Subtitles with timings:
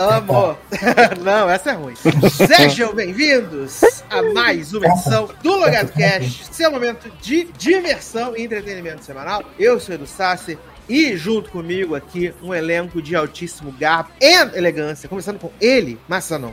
[0.00, 0.56] Amor.
[1.20, 1.94] Não, essa é ruim.
[2.30, 9.04] Sejam bem-vindos a mais uma edição do Logado Cast, seu momento de diversão e entretenimento
[9.04, 9.44] semanal.
[9.58, 10.58] Eu sou Edu Sassi
[10.90, 16.52] e junto comigo aqui um elenco de altíssimo garbo e elegância, começando com ele, Massanão.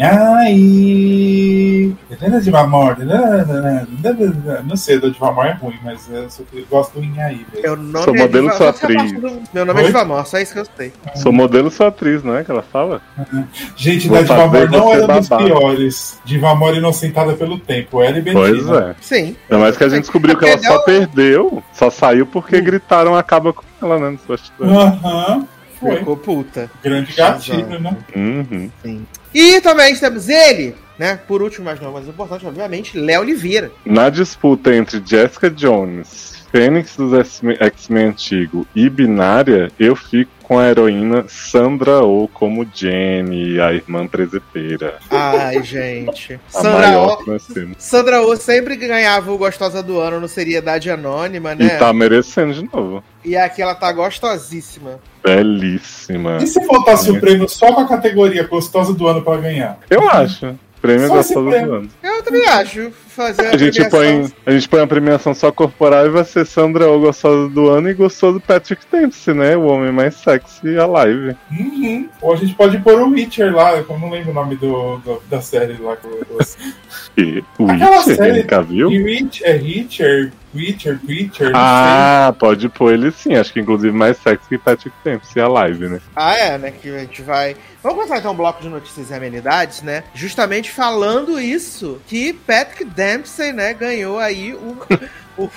[0.00, 1.94] Ai.
[2.08, 2.96] Delena de Vamor.
[4.64, 7.44] Não sei, do de Vamor é ruim, mas eu só que- gosto do Inhaí.
[7.52, 7.62] velho.
[7.62, 9.12] Meu nome Sou é modelo, sou é parte atriz.
[9.52, 9.86] Meu nome é Oi?
[9.88, 10.92] Divamor, só isso que eu sei.
[11.16, 13.00] Sou modelo, sou atriz, não é que ela fala?
[13.76, 15.44] Gente, da Divamor fazer não era dos babar.
[15.46, 16.18] piores.
[16.24, 18.02] Divamor inocentada pelo tempo.
[18.02, 18.40] Ela e Betina.
[18.40, 18.94] Pois é.
[19.00, 19.36] Sim.
[19.50, 23.52] Ainda mais que a gente descobriu que ela só perdeu, só saiu porque gritaram acaba
[23.52, 24.10] com ela, né?
[24.10, 24.74] nos bastidores.
[24.74, 25.46] Aham.
[25.78, 25.98] Foi.
[25.98, 26.70] Ficou puta.
[26.82, 27.96] Grande gatilho, né?
[28.14, 28.70] Uhum.
[29.34, 31.20] E também temos ele, né?
[31.28, 33.70] Por último, mas não mais importante, obviamente, Léo Oliveira.
[33.84, 37.12] Na disputa entre Jessica Jones, Fênix dos
[37.60, 44.06] X-Men antigo e Binária, eu fico com a heroína Sandra Oh como Jenny, a irmã
[44.06, 44.98] presepeira.
[45.10, 46.38] Ai, gente.
[46.54, 47.16] A Sandra maior O.
[47.24, 47.76] que nós temos.
[47.78, 51.66] Sandra Oh sempre ganhava o Gostosa do Ano no Seriedade Anônima, né?
[51.66, 53.02] E tá merecendo de novo.
[53.24, 55.00] E aqui ela tá gostosíssima.
[55.24, 56.38] Belíssima.
[56.40, 59.78] E se faltasse o prêmio só com a categoria gostosa do ano pra ganhar?
[59.90, 60.54] Eu acho.
[60.80, 61.66] Prêmio Só prêmio.
[61.66, 61.90] do ano.
[62.02, 62.92] Eu também acho.
[63.16, 66.44] Fazer A gente, premiação- põe, a gente põe a premiação só corporal e vai ser
[66.44, 69.56] Sandra Oh gostosa do ano e gostoso Patrick Dempsey, né?
[69.56, 71.34] O homem mais sexy alive.
[71.50, 72.08] Uhum.
[72.20, 75.22] Ou a gente pode pôr o Witcher lá, eu não lembro o nome do, do-
[75.30, 75.96] da série lá.
[75.96, 76.26] que eu-
[77.16, 78.90] E o Aquela Witcher, série- nunca viu?
[78.90, 83.34] E Witch, é Witcher, Witcher, Witcher, não Ah, pode pôr ele sim.
[83.34, 86.00] Acho que inclusive mais sexy que Patrick Dempsey alive, né?
[86.14, 86.70] Ah, é, né?
[86.70, 87.56] Que a gente vai.
[87.82, 90.02] Vamos começar então um bloco de notícias e amenidades, né?
[90.14, 93.05] Justamente falando isso, que Patrick Dempsey,
[93.52, 94.76] né, ganhou aí o,
[95.36, 95.50] o,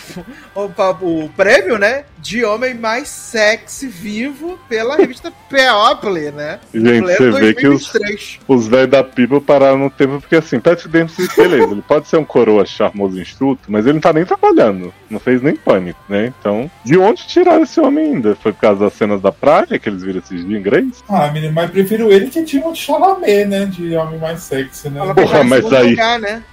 [0.56, 2.04] o, o prêmio, né?
[2.20, 6.60] De homem mais sexy vivo pela revista People, né?
[6.74, 8.40] Gente, você vê que os, 2023.
[8.48, 12.18] os velhos da People pararam no tempo, porque assim, Patrick Dempsey, beleza, ele pode ser
[12.18, 14.94] um coroa charmoso instruto, mas ele não tá nem trabalhando.
[15.10, 16.32] Não fez nem pânico, né?
[16.40, 18.36] Então, de onde tiraram esse homem ainda?
[18.36, 21.04] Foi por causa das cenas da praia que eles viram esses dias inglês?
[21.10, 23.66] Ah, menino, mas prefiro ele que tinha um Chalamet, né?
[23.66, 25.02] De homem mais sexy, né?
[25.14, 26.44] Porra, mas aí- lugar, né?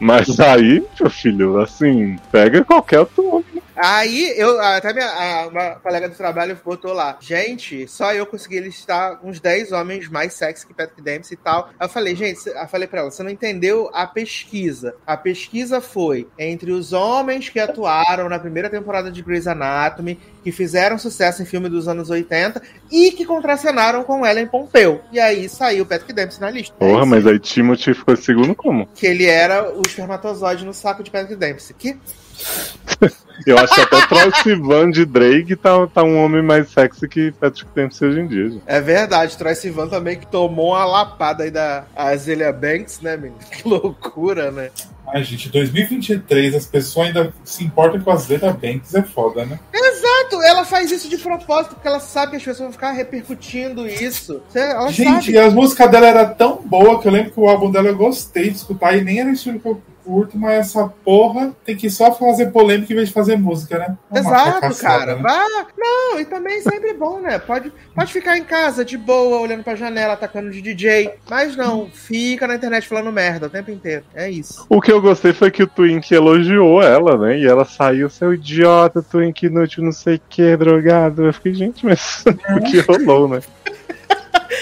[0.00, 3.64] Mas aí, meu filho, assim, pega qualquer outro homem.
[3.76, 8.60] Aí eu, até minha, a, uma colega do trabalho botou lá, gente, só eu consegui
[8.60, 11.70] listar uns 10 homens mais sexy que Patrick Dempsey e tal.
[11.80, 14.94] Eu falei, gente, eu falei pra ela, você não entendeu a pesquisa.
[15.04, 20.52] A pesquisa foi entre os homens que atuaram na primeira temporada de Grey's Anatomy, que
[20.52, 22.62] fizeram sucesso em filme dos anos 80
[22.92, 25.00] e que contracenaram com Ellen Pompeu.
[25.10, 26.74] E aí saiu Patrick Dempsey na lista.
[26.78, 27.06] É Porra, isso.
[27.06, 28.86] mas aí Timothy ficou segundo como?
[28.94, 31.74] Que ele era o espermatozoide no saco de Patrick Dempsey.
[31.76, 31.98] Que
[33.46, 37.32] Eu acho que até Troy Sivan de Drake tá, tá um homem mais sexy que
[37.32, 38.50] Patrick Dempsey hoje em dia.
[38.50, 38.62] gente.
[38.64, 43.38] É verdade, Troy Sivan também que tomou uma lapada aí da Azealia Banks, né, menino?
[43.50, 44.70] Que loucura, né?
[45.12, 49.58] Ai, gente, 2023, as pessoas ainda se importam com as letras Banks, é foda, né?
[49.72, 53.86] Exato, ela faz isso de propósito, porque ela sabe que as pessoas vão ficar repercutindo
[53.86, 54.40] isso.
[54.54, 55.32] Ela Gente, sabe.
[55.32, 57.96] e as músicas dela eram tão boas que eu lembro que o álbum dela eu
[57.96, 61.76] gostei de escutar e nem era o estilo que eu curto, mas essa porra tem
[61.76, 63.96] que só fazer polêmica em vez de fazer música, né?
[64.12, 65.16] É uma Exato, cara.
[65.16, 65.22] né?
[65.22, 65.66] Vá.
[65.76, 67.38] Não, e também sempre bom, né?
[67.38, 71.14] Pode, pode ficar em casa de boa, olhando pra janela, atacando de DJ.
[71.28, 74.04] Mas não, fica na internet falando merda o tempo inteiro.
[74.14, 74.66] É isso.
[74.68, 77.38] O que eu gostei foi que o Twink elogiou ela, né?
[77.38, 81.24] E ela saiu, seu idiota, Twink inútil, não sei o que, drogado.
[81.24, 82.24] Eu fiquei, gente, mas
[82.56, 83.40] o que rolou, né?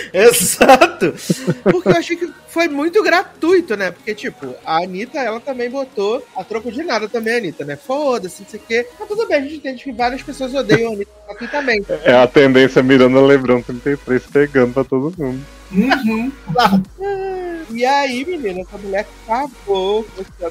[0.13, 1.15] Exato!
[1.63, 3.91] Porque eu achei que foi muito gratuito, né?
[3.91, 7.77] Porque, tipo, a Anitta, ela também botou a troco de nada também, a Anitta, né?
[7.77, 8.87] Foda-se, não sei o quê.
[8.99, 11.85] Mas tudo bem, a gente entende que várias pessoas odeiam a Anitta aqui também.
[12.05, 15.45] É a tendência Miranda Lebrão 33 pegando pra todo mundo.
[15.73, 16.33] Uhum.
[17.71, 20.07] E aí, menina, essa mulher acabou.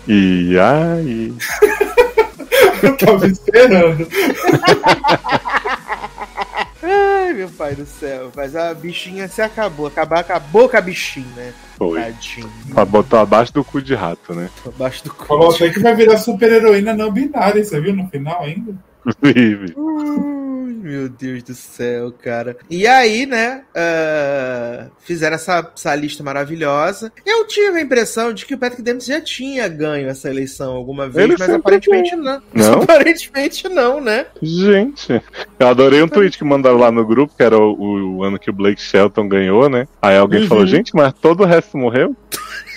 [0.07, 1.31] E aí?
[2.81, 4.07] Eu tava esperando.
[6.83, 8.31] Ai, meu pai do céu.
[8.35, 9.87] Mas a bichinha se acabou.
[9.87, 11.53] Acabar, acabou com a bichinha, né?
[11.77, 11.99] Foi.
[12.01, 12.51] Tadinho.
[12.73, 14.49] Pra botar abaixo do cu de rato, né?
[14.65, 15.55] Abaixo do Falou cu.
[15.55, 18.73] até que vai virar super heroína não binária, você viu no final ainda?
[19.21, 19.73] Vive.
[20.91, 22.57] Meu Deus do céu, cara.
[22.69, 23.63] E aí, né?
[23.73, 27.13] ah, fizeram essa, essa lista maravilhosa.
[27.25, 31.07] Eu tive a impressão de que o Patrick Dempsey já tinha ganho essa eleição alguma
[31.07, 32.41] vez, Ele mas aparentemente não.
[32.53, 32.81] Não?
[32.83, 34.25] Aparentemente não, né?
[34.41, 35.21] Gente,
[35.57, 38.49] eu adorei um tweet que mandaram lá no grupo, que era o, o ano que
[38.49, 39.87] o Blake Shelton ganhou, né?
[40.01, 40.47] Aí alguém Uhum.
[40.47, 42.13] falou, gente, mas todo o resto morreu?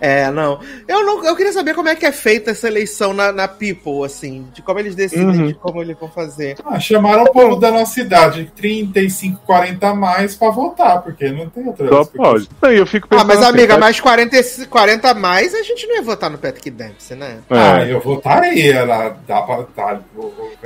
[0.00, 0.60] É, não.
[0.86, 1.24] Eu não.
[1.24, 4.62] Eu queria saber como é que é feita essa eleição na, na People, assim, de
[4.62, 5.46] como eles decidem, Uhum.
[5.48, 6.56] de como eles vão fazer.
[6.64, 11.48] Ah, chamaram o povo da nossa idade, 35, 40 a mais, pra votar, porque não
[11.48, 12.48] tem outra Só pode.
[12.62, 15.54] Não, eu fico Ah, pensando mas assim, amiga, Pat- mais 40, e- 40 a mais,
[15.54, 17.38] a gente não ia votar no Patrick Dempsey, né?
[17.50, 17.92] Ah, É.
[17.92, 20.00] eu votaria lá, dá pra tá,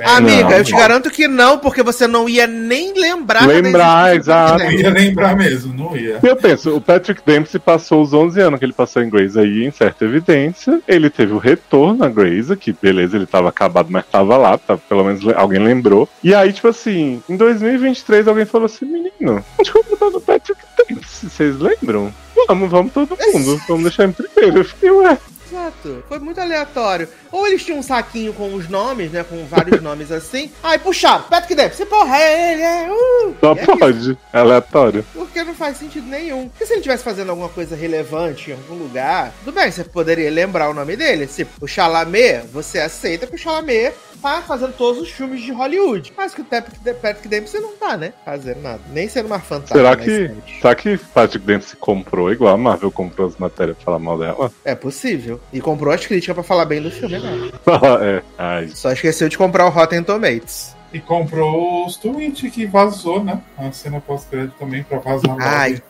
[0.03, 0.79] Amiga, não, eu te não.
[0.79, 3.45] garanto que não, porque você não ia nem lembrar.
[3.47, 4.63] Lembrar, exato.
[4.63, 6.19] Não ia lembrar mesmo, não ia.
[6.23, 9.65] Eu penso, o Patrick Dempsey passou os 11 anos que ele passou em Grey's aí,
[9.65, 10.81] em certa evidência.
[10.87, 14.77] Ele teve o retorno na Grey's, que beleza, ele tava acabado, mas tava lá, tá,
[14.77, 16.09] pelo menos alguém lembrou.
[16.23, 20.61] E aí, tipo assim, em 2023 alguém falou assim, menino, onde eu vou no Patrick
[20.77, 21.29] Dempsey?
[21.29, 22.13] Vocês lembram?
[22.47, 24.59] Vamos, vamos todo mundo, vamos deixar em primeiro.
[24.59, 25.17] Eu fiquei, ué,
[25.51, 26.03] Exato.
[26.07, 27.09] Foi muito aleatório.
[27.31, 29.23] Ou eles tinham um saquinho com os nomes, né?
[29.23, 30.51] Com vários nomes assim.
[30.61, 32.91] Aí puxaram, Patrick Dempsey, porra, é ele, é.
[32.91, 33.35] Uh!
[33.39, 33.77] só é isso.
[33.77, 35.05] pode, é aleatório.
[35.13, 36.49] Porque não faz sentido nenhum.
[36.49, 40.29] Porque se ele estivesse fazendo alguma coisa relevante em algum lugar, tudo bem, você poderia
[40.29, 41.27] lembrar o nome dele.
[41.27, 46.13] Se o Chalamet, você aceita que o Chalamet tá fazendo todos os filmes de Hollywood.
[46.15, 48.13] Mas que o Patrick, Patrick Dempsey não tá, né?
[48.23, 48.81] Fazendo nada.
[48.93, 49.75] Nem sendo uma fantasma.
[49.75, 50.31] Será que,
[50.61, 54.51] será que Patrick Dempsey comprou, igual a Marvel comprou as matérias pra falar mal dela?
[54.63, 55.39] É possível.
[55.51, 57.20] E comprou as críticas pra falar bem do filme,
[58.01, 58.67] é, ai.
[58.69, 60.75] Só esqueceu de comprar o Rotten Tomatoes.
[60.93, 63.41] E comprou os tweets que vazou, né?
[63.57, 65.81] A cena pós-crédito também pra vazar Ai.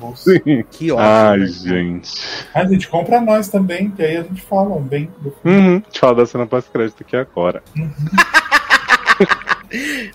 [0.00, 0.32] bolsa.
[0.32, 0.64] Sim.
[0.68, 1.08] Que ótimo.
[1.08, 1.46] Ai, né?
[1.46, 2.10] gente.
[2.52, 5.80] A gente compra nós também, que aí a gente fala bem do Uhum.
[5.92, 7.62] Falar da cena pós-crédito aqui agora.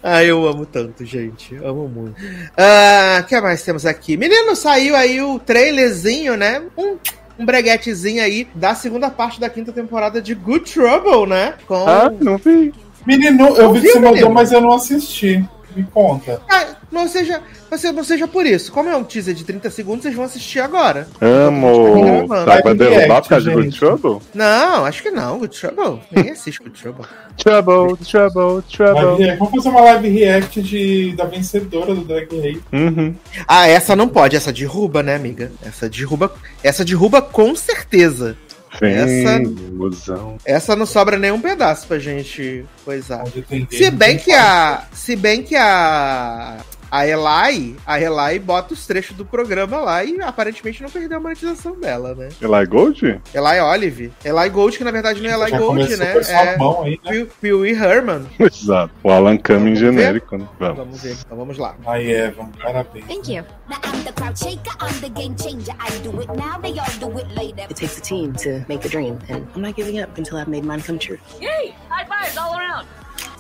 [0.04, 1.56] Ah, eu amo tanto, gente.
[1.56, 2.22] Amo muito.
[2.58, 4.18] Ah, o que mais temos aqui?
[4.18, 6.62] Menino, saiu aí o trailerzinho, né?
[6.78, 6.98] Um,
[7.38, 11.56] um breguetezinho aí da segunda parte da quinta temporada de Good Trouble, né?
[11.68, 11.88] Com.
[11.88, 12.74] Ah, não vi.
[13.06, 15.44] Menino, eu Não vi que você mandou, mas eu não assisti.
[15.76, 16.42] Me conta.
[16.50, 18.72] Ah, não seja, você, não seja por isso.
[18.72, 21.08] Como é um teaser de 30 segundos, vocês vão assistir agora.
[21.20, 22.28] Amo.
[22.28, 23.78] Tá vai Live derrubar por causa de Good.
[23.78, 24.22] Trouble?
[24.34, 25.40] Não, acho que não.
[25.40, 26.02] Good Trouble.
[26.12, 27.06] Ninguém assiste Good Trouble.
[27.38, 29.36] Trouble, trouble, trouble.
[29.38, 32.62] Vamos fazer uma live react de, da vencedora do Drag Race.
[32.72, 33.14] Uhum.
[33.48, 34.36] Ah, essa não pode.
[34.36, 35.52] Essa derruba, né, amiga?
[35.66, 36.34] Essa derruba.
[36.64, 38.38] Essa derruba com certeza.
[38.82, 40.38] Essa- ilusão.
[40.46, 43.24] Essa não sobra nenhum pedaço pra gente coisar.
[43.72, 44.84] Se bem que a.
[44.94, 46.58] Se bem que a.
[46.92, 51.20] A Eli, a Eli bota os trechos do programa lá e aparentemente não perdeu a
[51.22, 52.30] monetização dela, né?
[52.42, 53.22] Eli Gold?
[53.34, 54.14] Eli Olive.
[54.24, 56.06] Eli Gold, que na verdade não é Eli Já Gold, né?
[56.30, 57.28] É aí, né?
[57.42, 58.26] Pee- Herman.
[58.40, 58.94] Exato.
[59.04, 60.48] O Alan Cumming genérico, né?
[60.60, 60.78] Vamos.
[60.78, 61.76] Vamos ver, então vamos lá.
[61.86, 63.06] Aí, Evan, parabéns.
[63.08, 63.44] Thank you.
[63.70, 65.74] Now I'm the crowd shaker, I'm the game changer.
[65.80, 67.66] I do it now, they all do it later.
[67.70, 70.48] It takes a team to make the dream, and I'm not giving up until I've
[70.48, 71.18] made mine come true.
[71.42, 71.74] Yay!
[71.96, 72.86] High fives all around.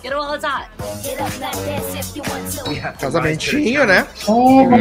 [0.02, 0.14] Get.
[3.00, 4.08] Casamentinho, né?
[4.28, 4.78] Oh, do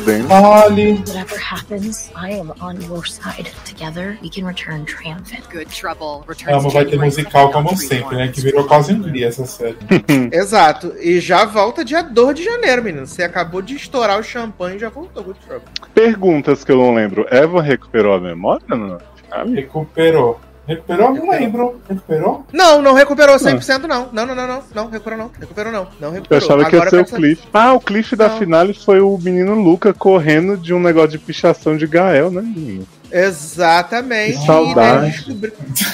[0.00, 0.28] Den.
[0.28, 0.92] Fale.
[0.98, 3.50] Whatever happens, I am on your side.
[3.64, 5.48] Together, we can return triumphant.
[5.50, 6.22] Good trouble.
[6.28, 7.88] Returns Amo, vai ter musical como 2031.
[7.88, 8.28] sempre, né?
[8.28, 9.76] Que virou quase um dia essa série.
[10.30, 10.94] Exato.
[11.00, 13.04] E já volta dia 2 de janeiro, menino.
[13.06, 15.68] Você acabou de estourar o champanhe e já voltou Good Trouble.
[15.92, 17.26] Perguntas que eu não lembro.
[17.30, 18.62] Evan recuperou a memória?
[18.68, 18.98] Não?
[19.30, 20.38] Ah, Recuperou.
[20.66, 21.14] Recuperou?
[21.14, 21.80] Não lembro.
[21.88, 22.46] Recuperou?
[22.52, 24.08] Não, não recuperou 100% não.
[24.12, 24.62] Não, não, não, não.
[24.74, 25.30] Não recuperou não.
[25.38, 25.86] Recuperou não.
[26.00, 26.42] Não Eu recuperou.
[26.44, 27.42] achava que ia ser eu o Cliff.
[27.52, 28.38] Ah, o Cliff da Não.
[28.38, 32.86] finale foi o menino Luca correndo de um negócio de pichação de Gael, né, menino?
[33.12, 34.38] Exatamente.
[34.38, 35.06] Que saudade.
[35.06, 35.52] E Denis, descobri...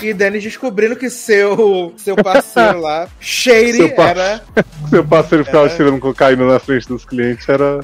[0.09, 4.41] e Denis descobrindo que seu, seu parceiro lá, Shady, Seu par- era.
[4.89, 5.69] Seu parceiro ficava É.
[5.77, 7.81] tirando cocaína na frente dos clientes era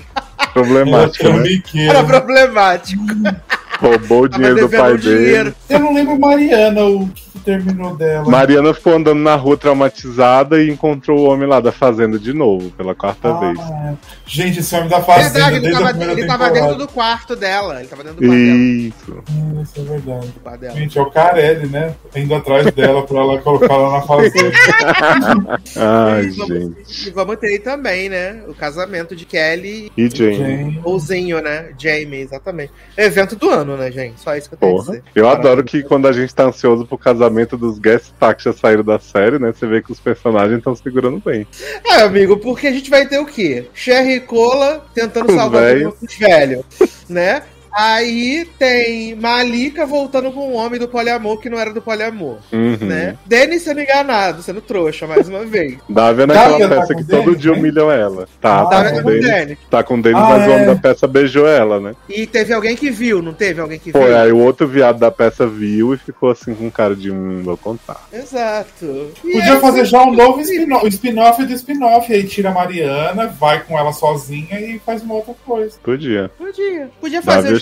[0.53, 1.61] problemático, um né?
[1.89, 3.03] Era problemático.
[3.79, 5.45] Roubou o Tava dinheiro do devendo pai um dinheiro.
[5.45, 5.57] dele.
[5.69, 8.29] Eu não lembro Mariana, o que terminou dela.
[8.29, 12.71] Mariana ficou andando na rua traumatizada e encontrou o homem lá da fazenda de novo,
[12.73, 13.59] pela quarta vez.
[13.61, 13.95] Ah,
[14.27, 17.79] gente, esse homem da fazenda Verdade, ele tava, primeira ele tava dentro do quarto dela.
[17.81, 18.57] Ele tava dentro do quarto dela.
[18.59, 19.25] Isso.
[19.31, 20.27] Hum, Isso é verdade.
[20.61, 20.75] Dela.
[20.77, 21.95] Gente, é o Carelli, né?
[22.15, 24.53] Indo atrás dela pra ela colocar ela na fazenda.
[25.77, 27.09] Ai, E vamos- gente.
[27.09, 28.43] E vamos ter aí também, né?
[28.49, 30.35] O casamento de Kelly E Jane.
[30.37, 31.71] Gente, Ouzinho, né?
[31.79, 32.73] Jamie, exatamente.
[32.97, 34.21] Evento do ano, né, gente?
[34.21, 34.87] Só isso que eu tenho a Porra.
[34.93, 35.03] dizer.
[35.15, 37.26] Eu adoro que quando a gente tá ansioso pro casamento
[37.57, 39.53] dos guest que já saíram da série, né?
[39.53, 41.47] Você vê que os personagens estão segurando bem.
[41.85, 43.67] É, amigo, porque a gente vai ter o quê?
[43.75, 45.95] Sherry Cola tentando Os salvar velhos.
[46.03, 46.65] os velhos,
[47.09, 47.43] né?
[47.77, 52.79] Aí tem Malika voltando com um homem do poliamor que não era do poliamor, Uhum.
[52.81, 53.17] né?
[53.27, 55.77] Denis sendo enganado, sendo trouxa, mais uma vez.
[55.89, 57.59] Dávia naquela Dávia tá peça com que o todo dia né?
[57.59, 58.27] humilham ela.
[58.41, 59.27] Tá, Ah, tá com o com o Denis.
[59.31, 59.59] Denis.
[59.71, 60.55] Tá com o Denis, Ah, mas o é.
[60.55, 61.95] homem da peça beijou ela, né?
[62.09, 64.01] E teve alguém que viu, não teve alguém que viu?
[64.01, 67.43] Pô, aí o outro viado da peça viu e ficou assim com cara de hum,
[67.45, 68.01] vou contar.
[68.13, 69.11] Exato.
[69.25, 72.13] E Podia aí, fazer já um novo spin-off, o spin-off do spin-off.
[72.13, 75.77] Aí tira a Mariana, vai com ela sozinha e faz uma outra coisa.
[75.83, 76.31] Podia.
[76.39, 76.89] Podia.
[77.01, 77.57] Podia fazer Dávia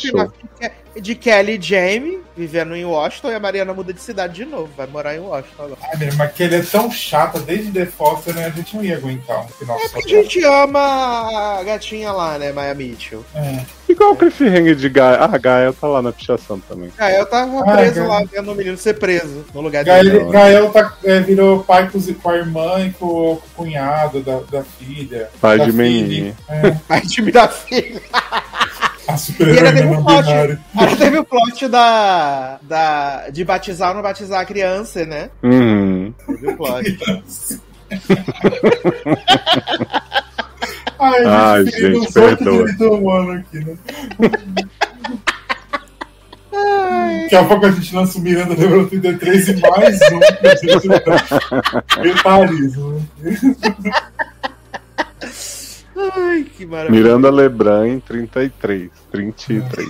[1.01, 4.71] de Kelly e Jamie vivendo em Washington e a Mariana muda de cidade de novo.
[4.77, 5.81] Vai morar em Washington agora.
[5.83, 8.47] Ai, mas que ele é tão chata desde The Foster, né?
[8.47, 12.39] A gente não ia aguentar um final É porque a gente ama a gatinha lá,
[12.39, 13.25] né, Maya Mitchell.
[13.35, 13.65] É.
[13.89, 15.19] Igual o cliffhanger de Gaia.
[15.21, 16.91] Ah, Gaia tá lá na pichação também.
[16.99, 18.09] Ah, eu tava Ah, preso cara.
[18.09, 20.11] lá vendo o menino ser preso no lugar dele.
[20.11, 24.41] Gael, Gael tá, é, virou pai com, com a irmã e com, o cunhado da,
[24.51, 25.31] da filha.
[25.41, 26.35] Pai da de menino.
[26.49, 28.03] É, Vai time da filha.
[29.07, 30.29] A E super ainda teve não plot.
[30.29, 35.31] Ainda teve o plot da, da, de batizar ou não batizar a criança, né?
[35.43, 36.13] Uhum.
[36.27, 36.99] Teve o plot.
[40.99, 43.37] Ai, Ai, a gente gente, perdoa.
[43.37, 43.77] aqui, né?
[47.25, 50.89] Daqui a pouco a gente lança o Miranda número 33 e mais um pra gente
[52.09, 53.07] etarismo.
[56.13, 57.01] Ai, que maravilha.
[57.03, 58.91] Miranda Lebrun em 33.
[59.11, 59.89] 33.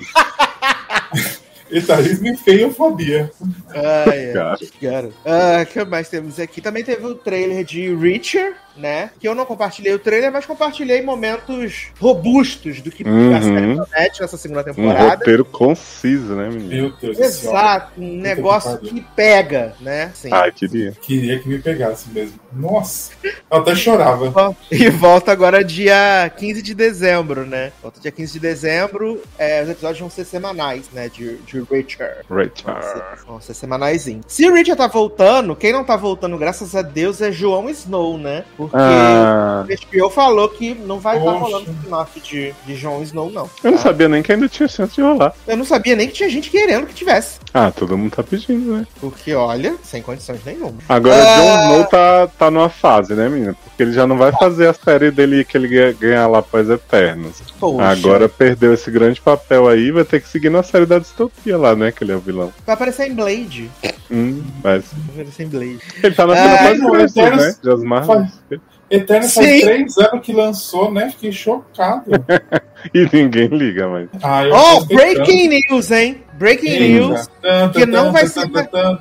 [1.70, 3.30] Etarismo e feiofobia.
[3.74, 4.32] Ai, ai.
[4.32, 4.58] Cara.
[4.80, 5.10] Cara.
[5.24, 6.60] Ah, o que mais temos aqui?
[6.60, 9.10] Também teve o trailer de Reacher, né?
[9.20, 13.36] Que eu não compartilhei o trailer, mas compartilhei momentos robustos do que Uhum.
[13.36, 15.08] a série promete nessa segunda Um temporada.
[15.16, 16.68] roteiro conciso, né, menino?
[16.68, 17.50] Meu Deus do céu.
[17.50, 18.88] Exato, um negócio pariu.
[18.94, 20.10] que pega, né?
[20.14, 20.30] Sim.
[20.32, 20.92] Ai, queria.
[21.00, 22.38] Queria que me pegasse mesmo.
[22.52, 24.56] Nossa, eu até chorava.
[24.70, 27.72] E volta agora dia 15 de dezembro, né?
[27.82, 29.20] Volta dia 15 de dezembro.
[29.38, 31.08] É, os episódios vão ser semanais, né?
[31.08, 31.60] De, de.
[31.60, 32.16] Vão Richard.
[32.26, 34.20] ser, vão ser semanaisinho.
[34.26, 38.16] Se o Richard tá voltando, quem não tá voltando, graças a Deus, é João Snow,
[38.18, 38.44] né?
[38.68, 41.44] Porque Ah, o HBO falou que não vai estar Poxa.
[41.44, 43.48] rolando spin-off de, de João Snow, não.
[43.62, 43.84] eu não tá?
[43.84, 45.32] sabia nem que ainda tinha chance de rolar.
[45.46, 47.38] Eu não sabia nem que tinha gente querendo que tivesse.
[47.52, 48.86] Ah, todo mundo tá pedindo, né?
[49.00, 50.74] Porque, olha, sem condições nenhuma.
[50.88, 51.36] Agora, Ah.
[51.36, 53.54] Jon Snow tá, tá numa fase, né, menina?
[53.64, 56.68] Porque ele já não vai fazer a série dele que ele ganha, ganha lá pós
[56.68, 57.42] Eternos.
[57.58, 57.84] Poxa.
[57.86, 61.74] Agora perdeu esse grande papel aí, vai ter que seguir na série da distopia lá,
[61.76, 61.92] né?
[61.92, 62.52] Que ele é o vilão.
[62.66, 63.70] Vai aparecer em Blade.
[64.10, 64.84] Hum, mas...
[64.92, 65.78] Vai aparecer em Blade.
[66.02, 68.30] Ele tá na Ah, cena não, pós-créditos, Eternos- né?
[68.50, 68.53] De
[68.96, 71.10] Eterno faz três anos que lançou, né?
[71.10, 72.10] Fiquei chocado.
[72.92, 74.08] E ninguém liga, mas...
[74.22, 76.22] Ah, Oh, breaking news, hein?
[76.34, 76.82] Breaking tanto.
[76.82, 77.30] news.
[77.72, 78.98] Que não vai ser tan.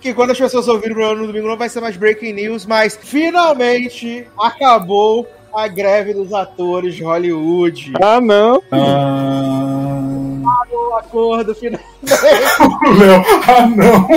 [0.00, 2.64] Que quando as pessoas ouvirem o programa no domingo não vai ser mais breaking news,
[2.64, 7.92] mas finalmente acabou a greve dos atores de Hollywood.
[8.00, 8.62] Ah, não!
[8.72, 9.89] Ah,
[10.44, 14.08] O acordo final- Léo, ah, não.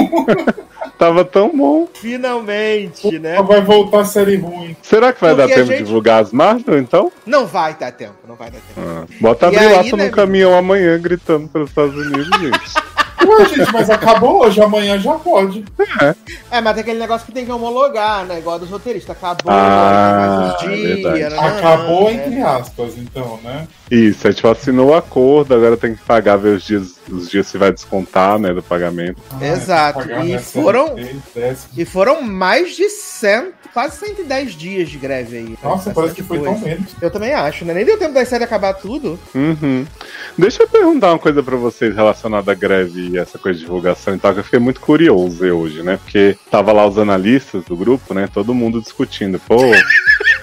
[0.98, 1.88] Tava tão bom.
[1.94, 3.42] finalmente, né?
[3.42, 4.76] Vai voltar a série ruim.
[4.82, 7.12] Será que vai Porque dar tempo de gente- divulgar as Marvel, então?
[7.26, 8.80] Não vai dar tempo, não vai dar tempo.
[8.88, 12.60] Ah, bota a né, no caminhão amanhã gritando pelos Estados Unidos, gente.
[13.28, 15.64] Ué, gente, mas acabou hoje, amanhã já pode.
[16.52, 18.40] É, mas tem aquele negócio que tem que homologar, né?
[18.40, 19.16] Igual a dos roteiristas.
[19.16, 21.02] Acabou, Ah, mais uns dias.
[21.02, 21.20] verdade.
[21.36, 22.26] nananã, Acabou né?
[22.28, 23.68] entre aspas, então, né?
[23.90, 27.48] Isso, a gente assinou o acordo, agora tem que pagar, ver os dias, os dias
[27.48, 29.22] se vai descontar, né, do pagamento.
[29.40, 30.00] Ah, Exato.
[30.00, 30.96] pagar E minha foram-.
[31.78, 35.58] E foram mais de 100, quase 110 dias de greve aí.
[35.64, 36.86] Nossa, Bastante parece que foi tão menos.
[37.02, 37.74] Eu também acho, né?
[37.74, 39.20] Nem deu tempo da série acabar tudo.
[39.36, 39.86] Uhum.
[40.38, 44.16] Deixa eu perguntar uma coisa pra vocês relacionada à greve e essa coisa de divulgação
[44.16, 45.98] e tal, que eu fiquei muito curioso hoje, né?
[45.98, 48.30] Porque tava lá os analistas do grupo, né?
[48.32, 49.58] Todo mundo discutindo, pô,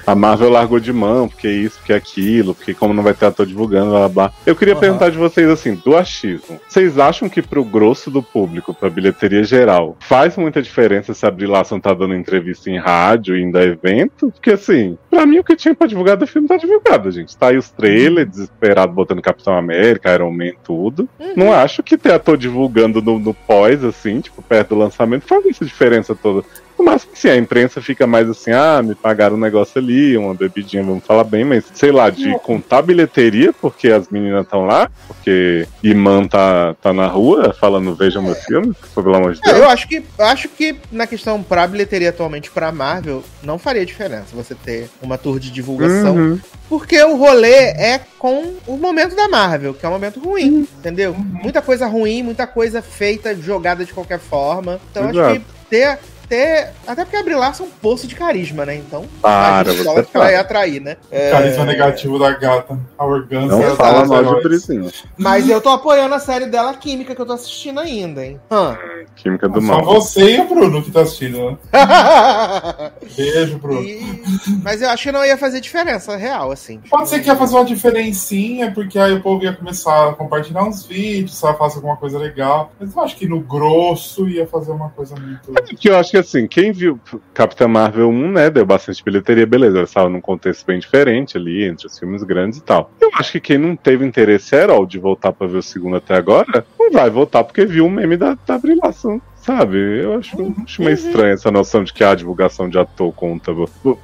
[0.06, 3.46] a Marvel largou de mão, porque isso, porque aquilo, porque como não vai ter ator
[3.46, 4.32] divulgando, blá blá blá.
[4.46, 4.80] Eu queria Aham.
[4.80, 6.60] perguntar de vocês assim, do achismo.
[6.68, 11.30] Vocês acham que pro grosso do público, pra bilheteria geral, faz muita diferença se a
[11.30, 14.30] Brie Larson tá dando entrevista em rádio e ainda evento?
[14.32, 17.36] Porque assim, pra mim o que tinha pra divulgar do filme tá divulgado, gente.
[17.36, 21.08] Tá aí os trailers, desesperado botando Capitão América, Iron Man, tudo.
[21.36, 25.44] Não acho que ter ator divulgando no, no pós, assim, tipo, perto do lançamento, faz
[25.46, 26.44] essa diferença toda.
[26.80, 30.32] No máximo, sim, a imprensa fica mais assim, ah, me pagaram um negócio ali, uma
[30.34, 34.90] bebidinha, vamos falar bem, mas sei lá, de contar bilheteria, porque as meninas estão lá,
[35.06, 39.58] porque Iman tá, tá na rua falando, vejam meu filme, pelo amor de É, Deus.
[39.58, 43.84] eu acho que eu acho que na questão pra bilheteria atualmente pra Marvel, não faria
[43.84, 46.16] diferença você ter uma tour de divulgação.
[46.16, 46.40] Uhum.
[46.66, 51.14] Porque o rolê é com o momento da Marvel, que é um momento ruim, entendeu?
[51.14, 54.80] Muita coisa ruim, muita coisa feita, jogada de qualquer forma.
[54.90, 55.40] Então acho Exato.
[55.40, 55.98] que ter.
[56.30, 58.76] Ter até porque a Brie Larson é um poço de carisma, né?
[58.76, 60.96] Então, Para, você só que ela ia atrair, né?
[61.10, 62.78] É, Carisma negativo da gata.
[62.96, 63.56] A organza.
[63.56, 64.42] Não fala das mal de.
[64.42, 64.90] Brizinho.
[65.18, 68.40] Mas eu tô apoiando a série dela Química que eu tô assistindo ainda, hein?
[68.50, 68.78] Hã.
[69.16, 69.84] Química do Só mal.
[69.84, 71.58] você e o Bruno que tá assistindo, né?
[73.16, 73.82] Beijo, Bruno.
[73.82, 74.22] E-
[74.62, 76.80] Mas eu acho que não ia fazer diferença real, assim.
[76.88, 80.62] Pode ser que ia fazer uma diferencinha, porque aí o povo ia começar a compartilhar
[80.64, 82.72] uns vídeos, se ela faz alguma coisa legal.
[82.78, 85.52] Mas eu acho que no grosso ia fazer uma coisa muito.
[85.52, 86.98] Porque eu acho que assim, quem viu
[87.34, 91.64] Capitã Marvel 1, né, deu bastante bilheteria, beleza, ela estava num contexto bem diferente ali,
[91.64, 92.90] entre os filmes grandes e tal.
[93.00, 96.14] Eu acho que quem não teve interesse Herol de voltar pra ver o segundo até
[96.14, 99.20] agora, não vai voltar porque viu o meme da, da brilhação.
[99.42, 103.52] Sabe, eu acho, acho meio estranha essa noção de que a divulgação de ator conta.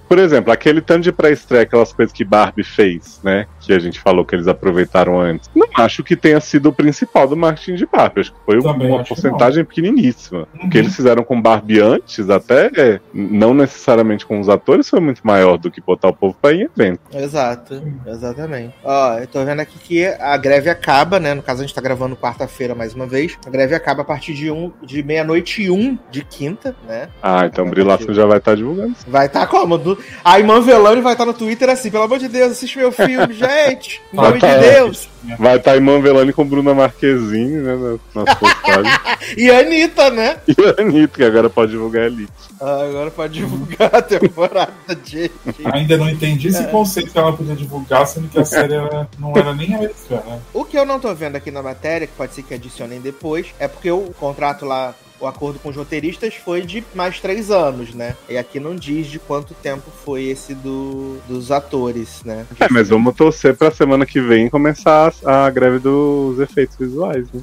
[0.08, 3.46] Por, exemplo, aquele tanto de pré-estreia, aquelas coisas que Barbie fez, né?
[3.60, 5.50] Que a gente falou que eles aproveitaram antes.
[5.54, 8.20] Não acho que tenha sido o principal do marketing de Barbie.
[8.20, 10.48] Acho que foi Também uma porcentagem pequeniníssima.
[10.54, 10.84] O que Uhum.
[10.84, 15.58] eles fizeram com Barbie antes, até é, não necessariamente com os atores, foi muito maior
[15.58, 17.00] do que botar o povo pra ir em evento.
[17.12, 18.74] Exato, exatamente.
[18.82, 21.34] Ó, eu tô vendo aqui que a greve acaba, né?
[21.34, 23.36] No caso, a gente tá gravando quarta-feira mais uma vez.
[23.46, 27.08] A greve acaba a partir de, um, de meia-noite um de quinta, né?
[27.22, 28.94] Ah, então Brilhação já vai estar divulgando.
[29.06, 29.76] Vai estar tá como?
[29.76, 32.92] Do- A Iman Velani vai estar no Twitter assim, pelo amor de Deus, assiste meu
[32.92, 34.00] filme, gente!
[34.12, 34.56] Em nome de Tá.
[34.58, 35.08] Deus!
[35.38, 37.74] Vai estar Iman Velani com Bruna Marquezine, né?
[38.14, 38.96] Nas, nas postagens.
[39.36, 40.36] E a Anitta, né?
[40.46, 42.30] e a Anitta, que agora pode divulgar a Elite.
[42.60, 44.72] Ah, agora pode divulgar a temporada
[45.04, 45.30] de.
[45.72, 46.50] Ainda não entendi É.
[46.50, 50.40] esse conceito que ela podia divulgar, sendo que a série era- não era nem americana.
[50.54, 53.46] O que eu não tô vendo aqui na matéria, que pode ser que adicionem depois,
[53.58, 57.94] é porque o contrato lá, o acordo com os roteiristas foi de mais três anos,
[57.94, 58.14] né?
[58.28, 62.44] E aqui não diz de quanto tempo foi esse do, dos atores, né?
[62.60, 67.26] É, mas vamos torcer pra semana que vem começar a, a greve dos efeitos visuais,
[67.32, 67.40] né?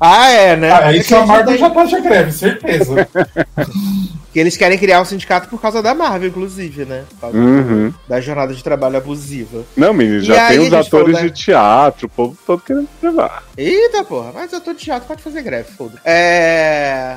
[0.00, 0.72] Ah, é, né?
[0.72, 3.08] Ah, É isso que a Marvel já tá de greve, certeza.
[4.32, 7.02] Que eles querem criar um sindicato por causa da Marvel, inclusive, né?
[7.34, 7.92] Uhum.
[8.08, 9.64] da jornada de trabalho abusiva.
[9.76, 11.22] Não, menino, já tem os atores falou, né?
[11.22, 13.42] de teatro, o povo todo querendo levar.
[13.56, 16.00] Eita porra, mas eu tô de teatro, pode fazer greve, foda.
[16.04, 17.16] É.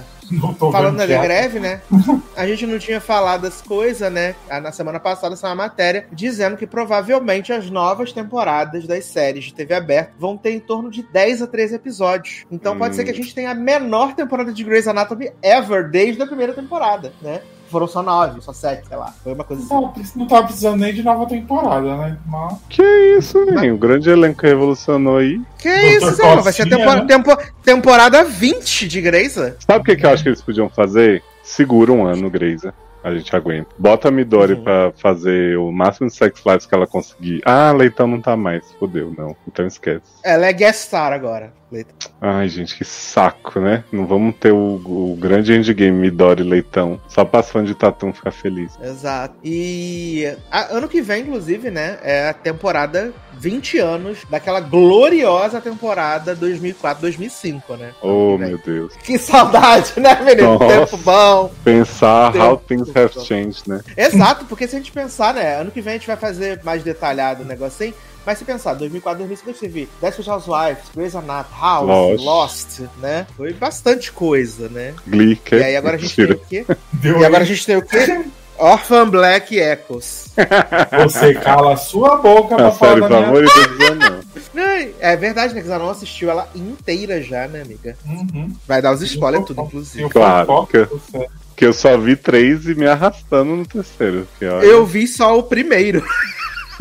[0.72, 1.82] Falando da greve, né?
[2.36, 4.36] A gente não tinha falado as coisas, né?
[4.50, 9.54] Ah, Na semana passada uma matéria dizendo que provavelmente as novas temporadas das séries de
[9.54, 12.46] TV aberta vão ter em torno de 10 a 13 episódios.
[12.52, 12.98] Então pode Hum.
[12.98, 16.54] ser que a gente tenha a menor temporada de Grey's Anatomy ever desde a primeira
[16.54, 17.42] temporada, né?
[17.74, 19.12] Foram só nove, só sete, sei lá.
[19.24, 19.74] Foi uma coisa assim.
[19.74, 22.18] Não, não tava precisando nem de nova temporada, né?
[22.26, 22.58] Mas...
[22.70, 22.84] Que
[23.18, 23.74] isso, velho?
[23.74, 25.42] O grande elenco que revolucionou aí.
[25.58, 26.14] Que isso, Dr.
[26.16, 26.36] Zé?
[26.42, 27.06] Vai ser a Coxinha, tempo- né?
[27.08, 29.34] tempo- temporada 20 de Grey's?
[29.34, 31.24] Sabe o que, que eu acho que eles podiam fazer?
[31.42, 32.74] Segura um ano, Greisa.
[33.04, 33.68] A gente aguenta.
[33.78, 34.64] Bota a Midori Uhum.
[34.64, 37.42] pra fazer o máximo de sex lives que ela conseguir.
[37.44, 38.64] Ah, Leitão não tá mais.
[38.80, 39.36] Fodeu, não.
[39.46, 40.04] Então esquece.
[40.24, 41.52] Ela é guest star agora.
[41.74, 41.94] Leita.
[42.22, 43.84] Ai, gente, que saco, né?
[43.92, 47.02] Não vamos ter o, o grande endgame Midori Leitão.
[47.10, 48.72] Só pra fã de Tatum ficar feliz.
[48.82, 49.36] Exato.
[49.44, 56.36] E a- ano que vem, inclusive, né, é a temporada 20 anos daquela gloriosa temporada
[56.36, 57.92] 2004-2005, né?
[58.02, 58.94] Oh, meu Deus.
[59.04, 60.60] Que saudade, né, menino?
[60.60, 60.68] Nossa.
[60.80, 61.52] Tempo bom.
[61.64, 63.22] Pensar Tempo how things have bom.
[63.22, 63.82] changed, né?
[63.98, 66.84] Exato, porque se a gente pensar, né, ano que vem a gente vai fazer mais
[66.84, 67.94] detalhado o negócio assim,
[68.26, 72.24] mas se pensar, 2004, 2005 a gente teve Desperate Housewives, Grey's Anatomy, House, Lost.
[72.24, 73.28] Lost, né?
[73.36, 74.94] Foi bastante coisa, né?
[75.08, 76.44] Glee, que E aí agora a gente tem Mentira.
[76.44, 76.66] o quê?
[76.94, 78.26] Deu E agora a aí, gente tem o quê?
[78.58, 80.28] Orphan Black Echoes.
[81.04, 83.26] Você cala a sua boca pra A falar série da minha...
[83.26, 84.20] favorita do Zanon.
[84.54, 85.62] Não, É verdade, né?
[85.62, 87.98] Que você não assistiu ela inteira já, né, amiga?
[88.06, 88.54] Uhum.
[88.68, 90.04] Vai dar os spoilers Eu tudo, inclusive.
[90.04, 94.28] eu Claro, que- você- Que eu só vi três e me arrastando no terceiro.
[94.42, 94.66] Olha...
[94.66, 96.04] Eu vi só o primeiro.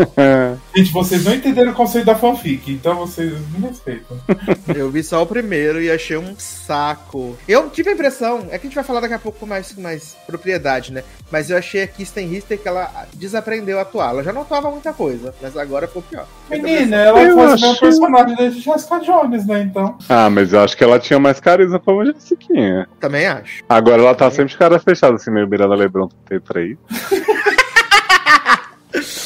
[0.74, 4.16] Gente, vocês não entenderam o conceito da fanfic, então vocês me respeitam.
[4.74, 7.36] Eu vi só o primeiro e achei um saco.
[7.46, 9.74] Eu tive a impressão, é que a gente vai falar daqui a pouco com mais,
[9.76, 11.02] mais propriedade, né?
[11.30, 14.10] Mas eu achei a Kristen Ritter que ela desaprendeu a atuar.
[14.10, 16.26] Ela já não atuava muita coisa, mas agora ficou pior.
[16.50, 19.62] Menina, ela Eu faz o mesmo achei- personagem desde Jessica Jones, né?
[19.62, 19.96] Então.
[20.08, 22.86] Ah, mas eu acho que ela tinha mais carisma como a Jessiquinha.
[23.00, 23.62] Também acho.
[23.68, 26.76] Agora ela tá sempre de cara fechada, assim, meio Miranda Lebron 33.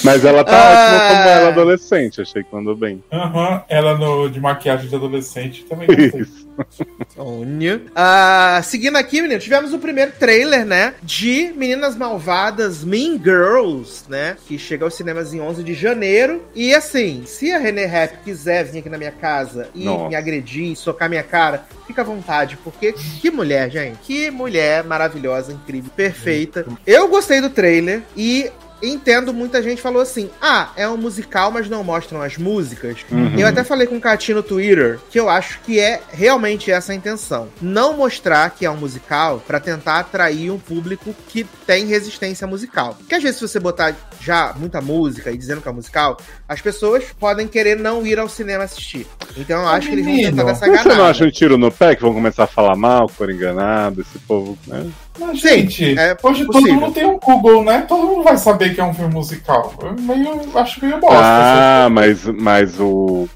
[0.05, 0.95] Mas ela tá Ah.
[0.97, 3.03] ótima como ela adolescente, achei que mandou bem.
[3.13, 6.21] Aham, ela no, de maquiagem de adolescente também gostei.
[6.21, 6.47] Isso.
[7.19, 7.83] Onha.
[7.95, 10.95] Ah, seguindo aqui, menino, tivemos o primeiro trailer, né?
[11.03, 14.37] De Meninas Malvadas Mean Girls, né?
[14.47, 16.43] Que chega aos cinemas em 11 de janeiro.
[16.55, 20.09] E assim, se a René Rap quiser vir aqui na minha casa e Nossa.
[20.09, 23.99] me agredir, socar minha cara, fica à vontade, porque que mulher, gente.
[24.03, 26.67] Que mulher maravilhosa, incrível, perfeita.
[26.87, 28.51] Eu gostei do trailer e.
[28.83, 32.99] Entendo, muita gente falou assim: ah, é um musical, mas não mostram as músicas.
[33.11, 33.39] Uhum.
[33.39, 36.93] Eu até falei com o Cati no Twitter que eu acho que é realmente essa
[36.93, 37.49] a intenção.
[37.61, 42.95] Não mostrar que é um musical pra tentar atrair um público que tem resistência musical.
[42.95, 46.19] Porque às vezes, se você botar já muita música e dizendo que é um musical,
[46.49, 49.07] as pessoas podem querer não ir ao cinema assistir.
[49.37, 51.11] Então eu acho que eles vão menino, tentar dessa Mas você não ganada.
[51.11, 54.59] acha um tiro no pé que vão começar a falar mal, por enganado, esse povo,
[54.67, 54.87] né?
[55.19, 56.75] Mas, gente, é hoje todo possível.
[56.75, 57.85] mundo tem um Google, né?
[57.89, 59.75] Todo mundo vai saber que é um filme musical.
[59.83, 61.19] Eu meio, acho meio bosta.
[61.21, 63.29] Ah, mas, mas o.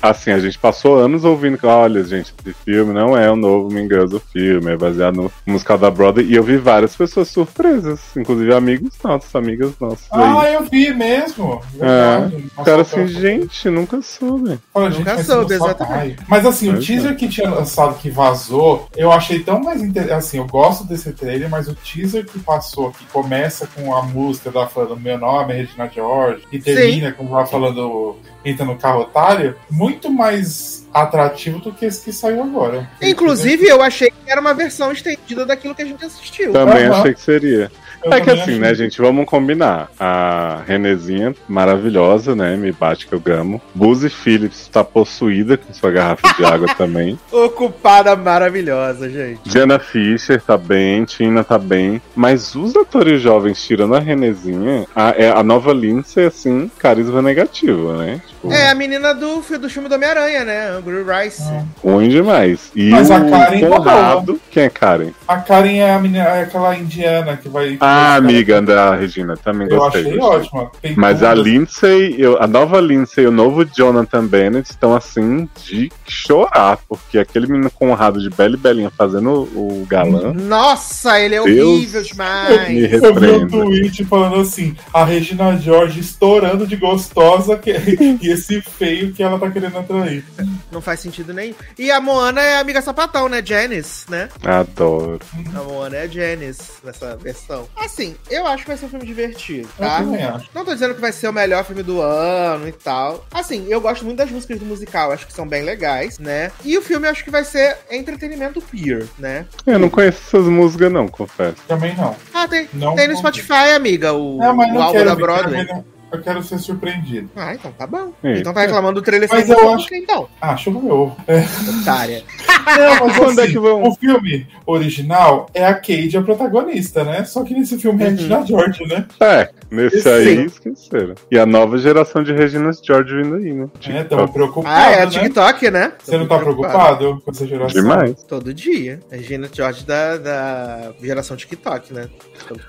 [0.00, 3.70] Assim, a gente passou anos ouvindo que, olha, gente, esse filme não é o novo
[3.70, 6.26] Mean Girls, o filme, é baseado no musical da Broadway.
[6.26, 10.06] E eu vi várias pessoas surpresas, inclusive amigos nossos, amigas nossas.
[10.10, 10.54] Ah, aí.
[10.54, 11.60] eu vi mesmo.
[11.78, 12.44] É, Verdade.
[12.56, 14.58] o cara assim, gente, nunca soube.
[14.72, 16.16] Fala, Nunca mas soube, exatamente.
[16.26, 20.16] Mas assim, o Pois teaser que tinha lançado que vazou, eu achei tão mais interessante.
[20.16, 24.50] Assim, eu gosto desse trailer, mas o teaser que passou, que começa com a música
[24.50, 29.00] da falando meu nome é Regina George, e termina com ela falando entra no carro
[29.00, 32.88] otário, muito mais atrativo do que esse que saiu agora.
[33.02, 36.52] Inclusive, eu achei que era uma versão estendida daquilo que a gente assistiu.
[36.52, 37.00] Também Aham.
[37.00, 37.72] achei que seria.
[38.10, 39.88] É que assim, né, gente, vamos combinar.
[39.98, 42.56] A Renezinha, maravilhosa, né?
[42.56, 43.60] Me bate que eu gamo.
[43.74, 47.18] Buzi Phillips está possuída com sua garrafa de água também.
[47.32, 49.40] Ocupada maravilhosa, gente.
[49.44, 52.00] Diana Fischer tá bem, Tina tá bem.
[52.14, 57.92] Mas os atores jovens, tirando a Renezinha, a, é, a nova Lindsay, assim, carisma negativo,
[57.94, 58.20] né?
[58.26, 60.76] Tipo, É a menina do, do filme do Homem-Aranha, né?
[60.78, 61.42] O Gru Rice.
[61.82, 62.70] ruim demais.
[62.74, 64.40] E Mas o a Karen tá Conrado.
[64.50, 65.10] Quem é Karen?
[65.26, 67.76] A Karen é, a menina, é aquela indiana que vai.
[67.80, 70.02] Ah, amiga da Regina, também Eu gostei.
[70.02, 70.40] achei gostei.
[70.40, 70.70] ótima.
[70.82, 71.34] Tem Mas a.
[71.34, 77.18] Lindsay, eu- a nova Lindsay e o novo Jonathan Bennett estão assim de chorar, porque
[77.18, 80.32] aquele menino Conrado de Bela e Belinha fazendo o galã.
[80.32, 81.68] Nossa, ele é Deus.
[81.68, 82.68] horrível demais.
[82.68, 87.72] Me Eu vi um tweet falando assim: a Regina George estourando de gostosa que-
[88.22, 90.24] e esse feio que ela tá querendo atrair.
[90.72, 91.54] Não faz sentido nenhum.
[91.78, 93.42] E a Moana é a amiga sapatão, né?
[93.44, 94.28] Janice, né?
[94.44, 95.20] Adoro.
[95.54, 97.68] A Moana é a Janice nessa versão.
[97.78, 99.98] Assim, eu acho que vai ser um filme divertido, Eu tá?
[99.98, 100.48] também acho.
[100.54, 103.24] Não tô dizendo que vai ser o melhor filme do ano e tal.
[103.30, 106.50] Assim, eu gosto muito das músicas do musical, acho que são bem legais, né?
[106.64, 109.46] E o filme eu acho que vai ser entretenimento pure, né?
[109.66, 111.56] Eu não conheço essas músicas, não, confesso.
[111.68, 112.16] Também não.
[112.34, 115.14] Ah, tem, Não tem no Spotify, amiga, o, Não, mas o não álbum quero da
[115.16, 115.66] Broadway.
[115.66, 115.84] não.
[116.12, 117.28] Eu quero ser surpreendido.
[117.34, 118.12] Ah, então tá bom.
[118.22, 118.38] Eita.
[118.40, 121.16] Então tá reclamando do trailer Mas sem eu música, acho- então, Ah, chupa meu ovo.
[121.26, 121.42] É.
[121.82, 122.22] otária.
[122.66, 123.82] Não, mas Quando é assim, que vão?
[123.84, 127.24] o filme original é a Cade a protagonista, né?
[127.24, 129.06] Só que nesse filme é a Regina George, né?
[129.20, 130.08] É, nesse Sim.
[130.08, 131.14] aí esqueceram.
[131.30, 133.68] E a nova geração de Regina George vindo aí, né?
[133.88, 135.10] É, tamo preocupado, Ah, é a né?
[135.10, 135.92] TikTok, né?
[136.02, 137.80] Você não tá preocupado com essa geração?
[137.82, 138.22] Demais.
[138.24, 139.00] Todo dia.
[139.12, 142.08] A Regina George da, da geração TikTok, né?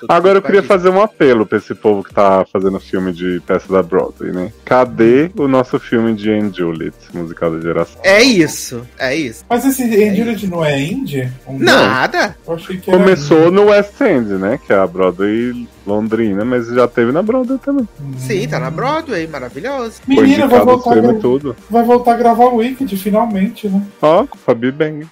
[0.07, 3.71] Agora eu queria fazer um apelo pra esse povo que tá fazendo filme de peça
[3.71, 4.51] da Broadway, né?
[4.65, 7.99] Cadê o nosso filme de Anne Juliet, musical da geração?
[8.03, 9.45] É isso, é isso.
[9.49, 11.30] Mas esse Angel não é indie?
[11.47, 12.36] Um- Nada.
[12.47, 14.60] Eu achei que era Começou no West End, né?
[14.65, 17.88] Que é a Broadway Londrina, mas já teve na Broadway também.
[18.17, 20.02] Sim, tá na Broadway, maravilhoso.
[20.06, 21.56] Menina, vai voltar, gra- tudo.
[21.69, 23.82] vai voltar a gravar o Wicked, finalmente, né?
[24.02, 25.08] Ó, com Fabi Bang.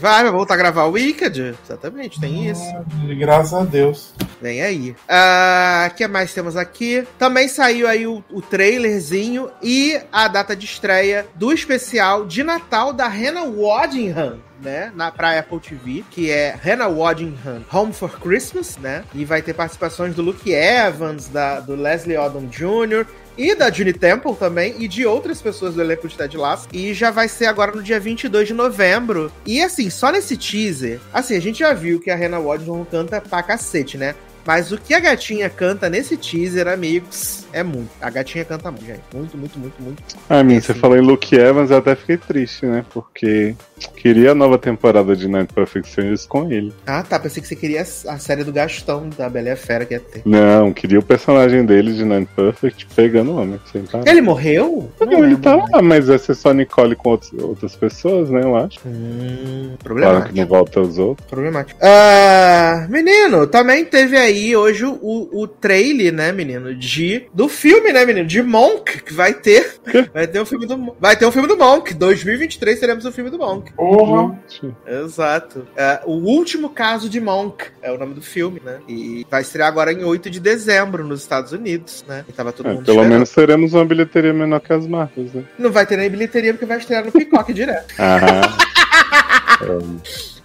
[0.00, 1.54] Vai, vai voltar a gravar o Wicked?
[1.64, 2.62] Exatamente, tem isso.
[2.62, 2.84] Ah,
[3.18, 4.14] graças a Deus.
[4.40, 4.94] Vem aí.
[5.08, 7.04] Ah, O que mais temos aqui?
[7.18, 12.92] Também saiu aí o, o trailerzinho e a data de estreia do especial de Natal
[12.92, 14.38] da Hannah Waddingham.
[14.62, 19.04] Né, na pra Apple TV, que é Hannah Waddingham Home for Christmas, né?
[19.14, 23.06] E vai ter participações do Luke Evans, da, do Leslie Odom Jr.,
[23.38, 26.68] e da Junie Temple também, e de outras pessoas do elenco de Ted Lasso.
[26.72, 29.32] E já vai ser agora no dia 22 de novembro.
[29.46, 33.18] E assim, só nesse teaser, assim, a gente já viu que a Hannah Waddingham canta
[33.18, 34.14] pra cacete, né?
[34.46, 37.90] Mas o que a gatinha canta nesse teaser, amigos, é muito.
[38.00, 39.00] A gatinha canta muito, gente.
[39.14, 40.02] Muito, muito, muito, muito.
[40.28, 40.68] Ah, minha, Esse.
[40.68, 42.84] você falou em Luke Evans, eu até fiquei triste, né?
[42.92, 43.54] Porque
[43.96, 46.72] queria a nova temporada de Night Perfect Strangers com ele.
[46.86, 47.18] Ah, tá.
[47.18, 50.00] Pensei que você queria a série do Gastão da Bela e a Fera que ia
[50.00, 50.22] ter.
[50.24, 53.60] Não, queria o personagem dele de Night Perfect pegando homem.
[53.70, 54.08] Sem parar.
[54.08, 54.90] Ele morreu?
[55.00, 58.42] Não ele lembro, tá lá, mas vai ser só Nicole com outros- outras pessoas, né?
[58.42, 58.78] Eu acho.
[58.86, 60.36] Hum, Claro que problemático.
[60.36, 61.28] não volta os outros.
[61.28, 61.78] Problemático.
[61.82, 68.04] Ah, menino, também teve aí hoje o, o trailer, né, menino, de do filme, né,
[68.04, 69.80] menino, de Monk, que vai ter.
[70.12, 71.94] Vai ter o filme do Vai ter o filme do Monk.
[71.94, 73.72] 2023 teremos o filme do Monk.
[73.72, 74.38] Porra.
[74.86, 75.66] Exato.
[75.76, 78.78] É, o último caso de Monk é o nome do filme, né?
[78.88, 82.24] E vai estrear agora em 8 de dezembro nos Estados Unidos, né?
[82.28, 83.12] E tava todo é, mundo pelo esperando.
[83.12, 85.44] menos teremos uma bilheteria menor que as marcas, né?
[85.58, 87.94] Não vai ter nem bilheteria porque vai estrear no Picoque direto.
[87.98, 88.20] Ah,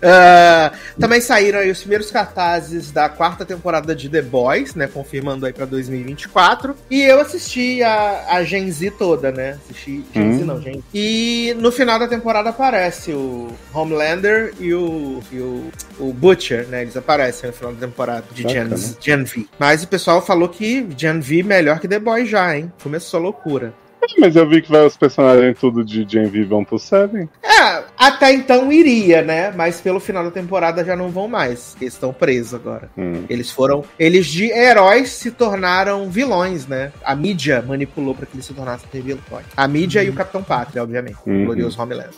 [0.01, 4.88] Ah, também saíram aí os primeiros cartazes da quarta temporada de The Boys, né?
[4.88, 6.75] Confirmando aí pra 2024.
[6.91, 9.58] E eu assisti a, a Gen Z toda, né?
[9.63, 10.45] Assisti Gen Z Hum.
[10.45, 16.13] não, Gen E no final da temporada aparece o Homelander e o, e o, o
[16.13, 16.82] Butcher, né?
[16.84, 18.69] Eles aparecem no final da temporada de Gen.
[19.01, 19.47] Gen V.
[19.58, 22.71] Mas o pessoal falou que Gen V melhor que The Boys já, hein?
[22.84, 23.73] Começou a loucura.
[24.20, 27.30] Mas eu vi que vai os personagens tudo de Gen vão pro Seven.
[27.44, 29.52] É, até então iria, né?
[29.56, 31.76] Mas pelo final da temporada já não vão mais.
[31.80, 32.89] Eles estão presos agora.
[32.98, 33.24] Hum.
[33.30, 33.84] Eles foram.
[33.98, 36.91] Eles de heróis se tornaram vilões, né?
[37.04, 39.46] A mídia manipulou pra que eles se tornassem vilões.
[39.56, 41.18] A mídia e o Capitão Pátria, obviamente.
[41.26, 41.46] O Uhum.
[41.46, 42.10] glorioso Homeland.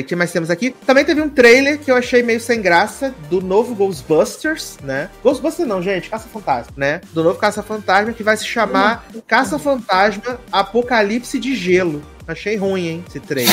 [0.00, 0.74] O que mais temos aqui?
[0.86, 5.10] Também teve um trailer que eu achei meio sem graça do novo Ghostbusters, né?
[5.22, 7.00] Ghostbusters não, gente, Caça-Fantasma, né?
[7.12, 12.00] Do novo Caça-Fantasma que vai se chamar Caça-Fantasma Apocalipse de Gelo.
[12.28, 13.52] Achei ruim, hein, esse trailer.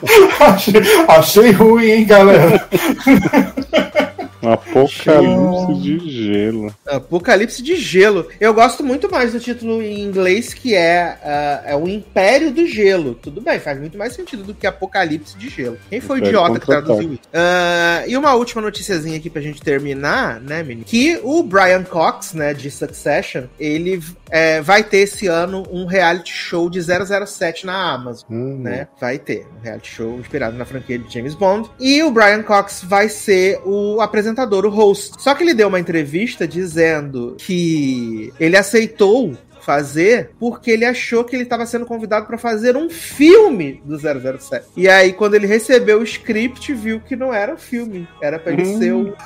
[0.40, 2.66] achei, achei ruim, hein, galera?
[4.52, 6.74] Apocalipse de gelo.
[6.86, 8.28] Apocalipse de Gelo.
[8.40, 12.66] Eu gosto muito mais do título em inglês, que é, ah, é o Império do
[12.66, 13.14] Gelo.
[13.14, 15.78] Tudo bem, faz muito mais sentido do que Apocalipse de Gelo.
[15.88, 17.22] Quem foi o idiota que traduziu isso?
[17.32, 20.84] Ah, e uma última noticiazinha aqui pra gente terminar, né, menino?
[20.84, 26.32] Que o Brian Cox, né, de Succession, ele é, vai ter esse ano um reality
[26.32, 28.58] show de 007 na Amazon Hum.
[28.58, 28.88] né?
[29.00, 31.70] Vai ter um reality show inspirado na franquia de James Bond.
[31.78, 35.22] E o Brian Cox vai ser o apresentador, o host.
[35.22, 41.34] Só que ele deu uma entrevista dizendo que ele aceitou fazer porque ele achou que
[41.34, 44.66] ele estava sendo convidado para fazer um filme do 007.
[44.76, 48.52] E aí quando ele recebeu o script, viu que não era um filme, era para
[48.52, 48.78] ele Hum.
[48.78, 49.16] ser o,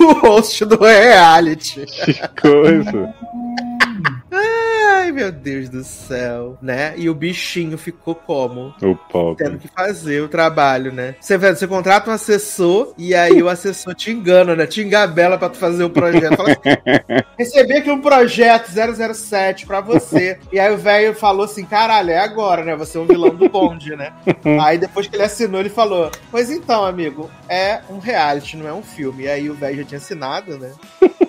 [0.00, 1.84] o host do reality.
[1.84, 3.14] Que coisa.
[4.36, 6.94] Ai, meu Deus do céu, né?
[6.96, 8.74] E o bichinho ficou como?
[8.82, 9.44] O pobre.
[9.44, 11.14] tendo que fazer o trabalho, né?
[11.20, 14.66] Você, vê, você contrata um assessor e aí o assessor te engana, né?
[14.66, 16.36] Te engabela pra tu fazer o projeto.
[16.36, 16.60] Fala assim,
[17.38, 18.68] Recebi aqui um projeto
[19.14, 20.38] 007 pra você.
[20.52, 22.74] E aí o velho falou assim: caralho, é agora, né?
[22.76, 24.12] Você é um vilão do bonde, né?
[24.62, 28.72] aí depois que ele assinou, ele falou: Pois então, amigo, é um reality, não é
[28.72, 29.24] um filme.
[29.24, 30.72] E aí o velho já tinha assinado, né?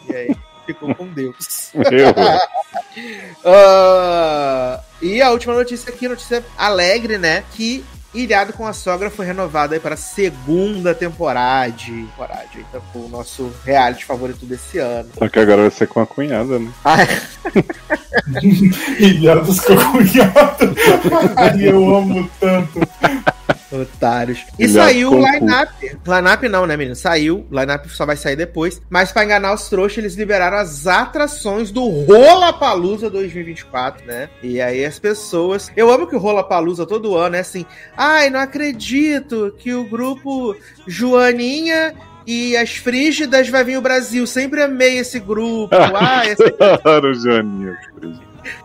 [0.09, 0.35] E aí
[0.67, 1.71] ficou com Deus.
[1.91, 2.13] Eu.
[3.45, 7.43] Ah, e a última notícia aqui, notícia alegre, né?
[7.53, 11.73] Que Ilhado com a Sogra foi renovado aí para a segunda temporada.
[11.73, 15.09] temporada então, foi o nosso reality favorito desse ano.
[15.17, 16.71] Só que agora vai ser com a cunhada, né?
[16.83, 16.97] Ah,
[18.99, 20.75] Ilhados com cunhado.
[21.35, 22.79] Ai, eu amo tanto.
[23.71, 24.45] otários.
[24.57, 25.97] E Ilhado saiu o line-up.
[26.05, 26.95] Line-up não, né, menino?
[26.95, 27.45] Saiu.
[27.51, 28.81] Line-up só vai sair depois.
[28.89, 34.29] Mas pra enganar os trouxas, eles liberaram as atrações do Rola Palusa 2024, né?
[34.41, 35.71] E aí as pessoas.
[35.75, 37.65] Eu amo que o Rola Palusa todo ano é assim.
[37.97, 40.55] Ai, não acredito que o grupo
[40.85, 41.95] Joaninha.
[42.25, 44.27] E as Frígidas vai vir o Brasil.
[44.27, 45.73] Sempre amei esse grupo.
[45.73, 47.77] Ai, Adoro o Joaninha.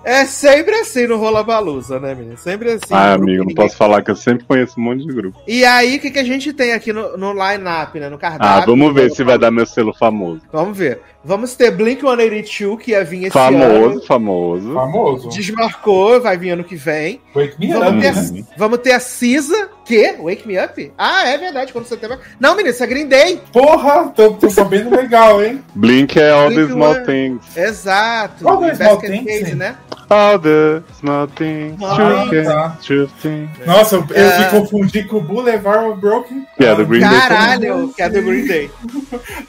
[0.05, 2.37] É sempre assim no Rola Palusa, né, menino?
[2.39, 2.85] Sempre assim.
[2.91, 5.39] Ah, amigo, não posso falar que eu sempre conheço um monte de grupo.
[5.47, 8.09] E aí, o que, que a gente tem aqui no, no line-up, né?
[8.09, 8.67] No Ah, cardápio.
[8.77, 10.41] vamos ver se vai dar meu selo famoso.
[10.53, 11.01] Vamos ver.
[11.25, 14.03] Vamos ter Blink-182, que ia vir esse Famoso, ano.
[14.03, 14.75] famoso.
[14.75, 15.29] Famoso.
[15.29, 17.21] Desmarcou, vai vir ano que vem.
[17.35, 19.71] Vamos ter, vamos ter a Cisa.
[19.93, 20.17] Que?
[20.19, 20.91] Wake Me Up?
[20.97, 22.09] Ah, é verdade, quando você tem...
[22.41, 23.43] Não, menino, isso é Green Day.
[23.53, 25.63] Porra, tô, tô sabendo legal, hein?
[25.75, 27.05] Blink é All the Blink Small One.
[27.05, 27.57] Things.
[27.57, 28.49] Exato.
[28.49, 29.77] All the Small Basket Things, Case, né?
[30.09, 31.77] All the Small Things.
[31.83, 32.79] Ah, True tá.
[32.83, 33.51] true things.
[33.67, 34.39] Nossa, eu, eu É.
[34.39, 36.47] me confundi com o Boulevard of Broken.
[36.57, 37.11] Que é do Green Day.
[37.21, 38.71] Caralho, que é do Green Day.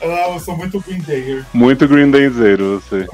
[0.02, 1.46] Ah, eu sou muito Green Dayer.
[1.54, 3.08] Muito Green Dayzeiro, você.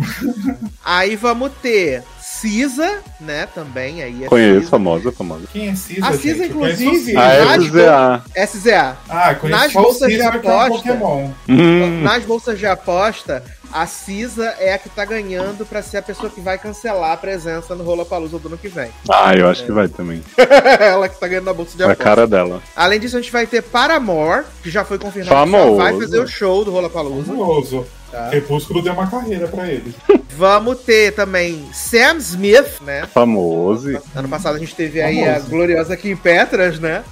[0.84, 2.02] Aí vamos ter
[2.40, 4.02] Cisa, né, também.
[4.02, 4.70] Aí a Conheço, Cisa.
[4.72, 5.44] famosa, famosa.
[5.52, 6.22] Quem é Cisa, A gente?
[6.22, 8.24] Cisa, conheço inclusive, A FZA.
[8.48, 8.98] SZA.
[9.10, 10.98] Ah, conheço nas bolsas de que é um aposta.
[11.50, 16.02] Hum, Nas bolsas de aposta, a Cisa é a que tá ganhando pra ser a
[16.02, 18.90] pessoa que vai cancelar a presença no Rola Palusa do ano que vem.
[19.10, 20.24] Ah, eu acho que vai também.
[20.80, 22.04] Ela que tá ganhando na bolsa de É a aposta.
[22.04, 22.62] cara dela.
[22.76, 25.76] Além disso, a gente vai ter Paramore, que já foi confirmado que Famoso.
[25.78, 27.26] só vai fazer o show do Rola Palusa.
[27.28, 27.86] Famoso.
[28.12, 28.30] Tá.
[28.30, 29.94] Crepúsculo deu uma carreira pra ele.
[30.36, 33.08] Vamos ter também Sam Smith, né?
[33.14, 34.02] Famoso.
[34.16, 37.04] Ano passado a gente teve aí a gloriosa Kim Petras, né?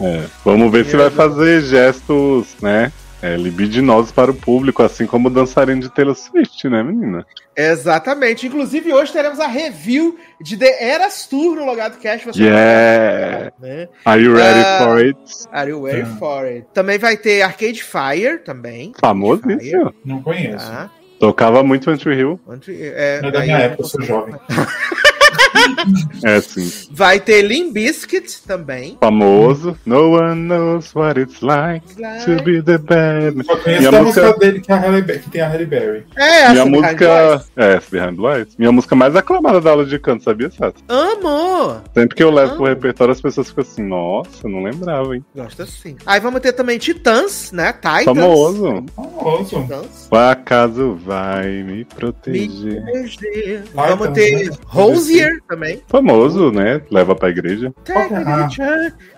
[0.00, 0.22] É.
[0.44, 2.90] Vamos ver se vai fazer gestos, né?
[3.22, 7.24] É, libidinosos para o público, assim como o dançarino de Taylor Swift, né, menina?
[7.56, 8.46] Exatamente.
[8.48, 12.24] Inclusive, hoje teremos a review de The Eras Tour no Logado Cash.
[12.24, 13.52] Você Yeah!
[13.60, 13.88] né?
[14.04, 14.78] Are you ready Ah.
[14.84, 15.18] for it?
[15.52, 16.16] Are you ready Tá.
[16.16, 16.66] for it?
[16.74, 18.92] Também vai ter Arcade Fire, também.
[19.00, 19.64] Famoso Fire.
[19.68, 19.94] isso?
[20.04, 20.66] Não conheço.
[20.68, 20.90] Tá.
[21.20, 22.40] Tocava muito Country Hill.
[22.48, 24.34] Onde- é, é da minha eu época, eu sou jovem.
[26.24, 26.70] É assim.
[26.90, 28.96] Vai ter Limp Bizkit também.
[29.00, 29.76] Famoso.
[29.84, 33.44] No one knows what it's like to be the bad.
[33.44, 36.04] Só conheço Minha a música- dele que, é a Halle que tem a Halle Berry.
[36.16, 37.44] É, essa Minha música.
[37.56, 38.56] É, essa Behind Lights.
[38.56, 40.82] Minha música mais aclamada da aula de canto, sabia, Sato?
[40.88, 41.80] Amo!
[41.94, 42.68] Sempre que eu levo pro Ah.
[42.70, 45.24] repertório, as pessoas ficam assim, nossa, não lembrava, hein?
[45.34, 45.96] Gosto sim.
[46.06, 47.72] Aí vamos ter também Titãs, né?
[47.72, 48.04] Titans.
[48.04, 48.84] Famoso.
[48.94, 49.60] Famoso.
[49.68, 50.08] Dança.
[50.10, 52.82] O acaso vai me Me proteger.
[52.82, 53.64] proteger.
[53.74, 54.50] Vai, Vamos ter?
[54.66, 55.82] Rosier também.
[55.88, 56.80] Famoso, né?
[56.90, 57.72] Leva pra igreja.
[57.88, 57.92] É?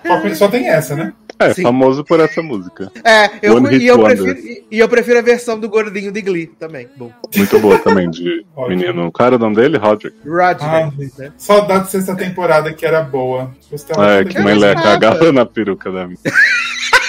[0.08, 0.34] Ah.
[0.34, 1.12] Só- tem essa, né?
[1.38, 1.62] É, Sim.
[1.62, 2.92] famoso por essa música.
[3.04, 6.46] É, eu, e, eu prefiro, e- e eu prefiro a versão do gordinho de Glee
[6.46, 6.88] também.
[6.96, 7.10] Bom.
[7.36, 9.10] Muito boa também, de menino.
[9.10, 9.76] Qual era o nome dele?
[9.76, 10.16] Roderick.
[10.24, 10.68] Rodney.
[10.70, 11.32] Ah, né?
[11.36, 13.50] Saudade de sexta temporada que era boa.
[13.68, 16.18] Gostava É, que mãe leca agarrou na peruca da minha.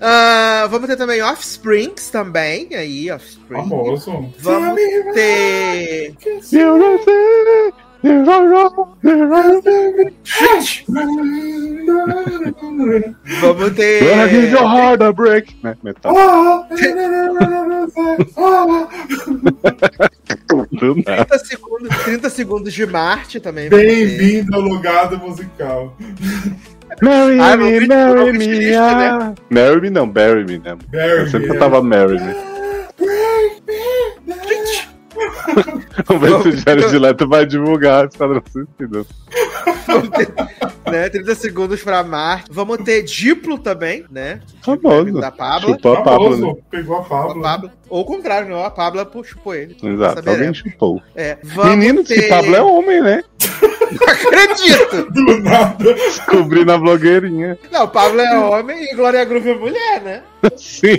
[0.00, 2.68] Ah, vamos ter também Offsprings também.
[2.74, 3.56] Aí, Offspring.
[3.56, 4.32] Famoso.
[4.38, 4.80] Vamos
[5.14, 6.14] ter.
[13.40, 14.66] Vamos Gonna give your ter.
[14.66, 15.56] heart a break.
[15.62, 15.76] Né?
[15.82, 16.14] Metal.
[20.72, 21.24] Do nada.
[21.24, 23.68] 30 segundos, 30 segundos de Marte também.
[23.68, 25.96] Bem-vindo ao Logado Musical.
[27.02, 29.34] Marry Ah, me, Robert- marry me, Smith, ah.
[29.50, 30.76] Marry me não, bury me, né?
[30.90, 32.34] Barry, Eu sempre cantava marry me.
[36.06, 39.04] Vamos ver se o Jared Leto vai divulgar Esquadrão Suicida.
[39.86, 40.28] Vamos ter,
[40.90, 42.48] né, 30 segundos pra Marte.
[42.52, 44.40] Vamos ter Diplo também, né?
[44.62, 45.20] Famoso.
[45.20, 45.74] Da Pablo.
[45.74, 46.54] Chupou a Pablo, né?
[46.70, 47.42] Pegou a Pablo.
[47.42, 47.70] Pablo.
[47.88, 48.62] Ou o contrário, não.
[48.64, 49.76] A Pablo chupou ele.
[49.82, 50.30] Exato, Saberemos.
[50.38, 51.02] alguém chupou.
[51.16, 52.18] É, vamos Menino, ter...
[52.18, 53.22] esse Pablo é homem, né?
[53.90, 55.10] Não acredito!
[55.10, 55.94] Do nada.
[55.94, 57.58] Descobri na blogueirinha.
[57.72, 60.22] Não, o Pablo é homem e Glória Groove é mulher, né?
[60.56, 60.98] Sim,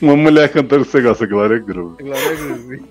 [0.00, 2.02] uma mulher cantando você gosta, Glória Groove.
[2.02, 2.82] Glória Groove.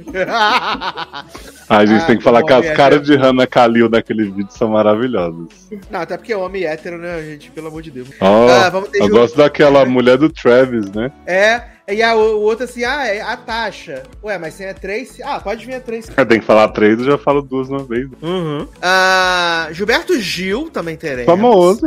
[1.69, 3.03] A gente Ah, tem que falar que as é, caras é.
[3.03, 5.47] de Hannah Kalil naquele vídeo são maravilhosas.
[5.89, 7.49] Não, até porque é homem hétero, né, gente?
[7.51, 8.09] Pelo amor de Deus.
[8.21, 11.11] Ó, Ah, vamos ter eu gosto daquela mulher do Travis, né?
[11.25, 14.03] É, e a, o outro assim, ah, é a Tasha.
[14.23, 15.21] Ué, mas sem a Tracy?
[15.23, 16.11] Ah, pode vir a Tracy.
[16.27, 18.07] Tem que falar três, eu já falo duas uma vez.
[18.21, 18.67] Uhum.
[18.81, 21.25] Ah, Gilberto Gil também teremos.
[21.25, 21.81] Famoso.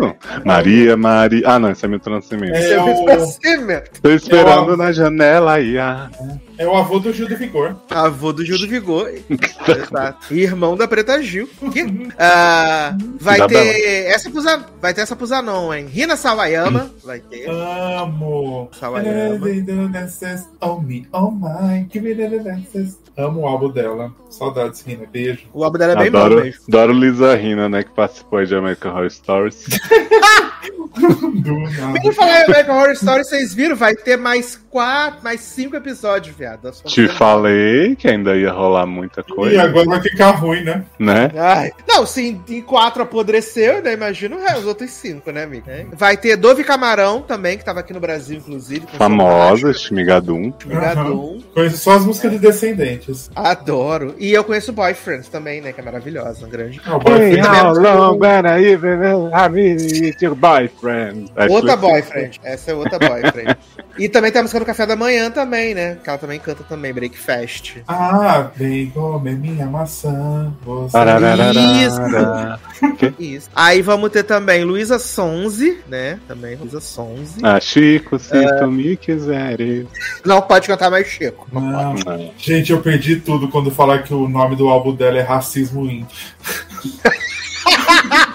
[0.44, 1.42] Maria, Maria.
[1.46, 2.54] Ah, não, esse é Milton Nascimento.
[2.54, 3.06] É, É o- o...
[4.02, 5.78] Tô esperando Eu- na janela aí.
[5.78, 6.10] Ah.
[6.58, 7.76] É o avô do Gil do Vigor.
[7.90, 9.10] Avô do Gil do Vigor.
[9.68, 10.32] Exato.
[10.34, 11.48] Irmão da Preta Gil.
[12.18, 13.64] Ah, vai Isabela.
[13.72, 15.86] ter essa pros, an- vai ter essa pros anão, hein?
[15.86, 17.46] Rina Sawayama vai ter.
[17.48, 18.70] Amo.
[18.78, 19.38] Sawayama.
[20.60, 21.86] Oh me, oh my.
[21.90, 22.98] give me the dances.
[23.16, 24.12] Amo o álbum dela.
[24.36, 25.04] Saudades, Rina.
[25.10, 25.42] Beijo.
[25.52, 26.60] O álbum dela é bem bom adoro, mesmo.
[26.68, 27.82] adoro Lisa Rina, né?
[27.82, 29.64] Que participou aí de American Horror Stories.
[32.02, 33.76] Por falar em American Horror Story, vocês viram?
[33.76, 36.70] Vai ter mais quatro, mais cinco episódios, viado.
[36.84, 40.84] Te falei que ainda ia rolar muita E coisa, agora vai ficar ruim, né?
[40.98, 41.30] né?
[41.36, 41.70] Ai.
[41.86, 43.92] Não, se em quatro apodreceu, né?
[43.92, 45.68] Imagina os outros cinco, né, amigo?
[45.68, 45.86] É.
[45.92, 48.86] Vai ter Dove Camarão também, que tava aqui no Brasil, inclusive.
[48.96, 50.52] Famosa, macho, Migadum.
[51.54, 53.30] Conheço só as músicas de Descendentes.
[53.34, 54.14] Adoro.
[54.18, 55.72] E eu conheço Boyfriends também, né?
[55.72, 56.80] Que é maravilhosa, um grande.
[56.84, 57.40] Ah, boyfriend.
[57.40, 59.58] how long gonna even have
[60.20, 61.30] your boyfriend?
[61.48, 62.40] Outra boyfriend.
[62.42, 63.56] Essa é outra boyfriend.
[63.98, 65.96] E também tem a música do Café da Manhã também, né?
[66.02, 67.76] Que ela também canta também, Breakfast.
[67.88, 70.52] Ah, vem comer minha maçã.
[70.64, 72.60] Você Pararararara.
[73.18, 73.48] Isso.
[73.54, 76.18] Aí vamos ter também Luísa Sonze, né?
[76.28, 77.38] Também Luísa Sonze.
[77.42, 78.54] Ah, Chico, se É.
[78.58, 79.86] tu me quiseres.
[80.24, 81.46] Não pode cantar mais Chico.
[81.52, 81.94] Não.
[81.94, 82.30] Não.
[82.38, 86.06] Gente, eu perdi tudo quando falar que o nome do álbum dela é Racismo Índio.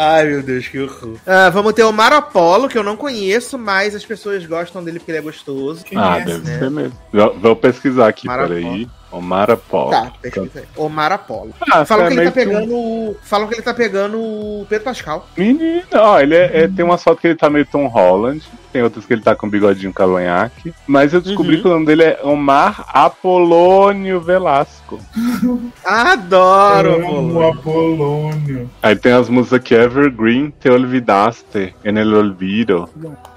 [0.00, 1.16] Ai, meu Deus, que horror.
[1.26, 5.00] Ah, vamos ter o Mar Apollo, que eu não conheço, mas as pessoas gostam dele
[5.00, 5.84] porque ele é gostoso.
[5.84, 6.58] Quem Ah, é deve né?
[6.58, 6.92] ser mesmo.
[7.12, 8.48] Vou- Vou pesquisar aqui, Marapó.
[8.48, 8.88] peraí.
[9.10, 9.90] O Marapó.
[9.90, 10.64] Tá, pesquisa aí.
[10.76, 11.52] O Mar Apollo.
[11.72, 13.16] Ah, Falam é que ele tá um- pegando o.
[13.22, 15.26] Falam que ele tá pegando o Pedro Pascal.
[15.36, 18.82] Menino, ó, ele é, é- tem umas fotos que ele tá meio Tom Holland, tem
[18.82, 21.62] outras que ele tá com bigodinho cavanhaque, mas eu descobri Uhum.
[21.62, 24.98] que o nome dele é Omar Apolônio Velasco.
[25.84, 28.28] Adoro, Eu amo Apollo.
[28.28, 28.70] Apolônio.
[28.82, 32.88] Aí tem as músicas aqui, Evergreen, Te Olvidaste, En el Olvido.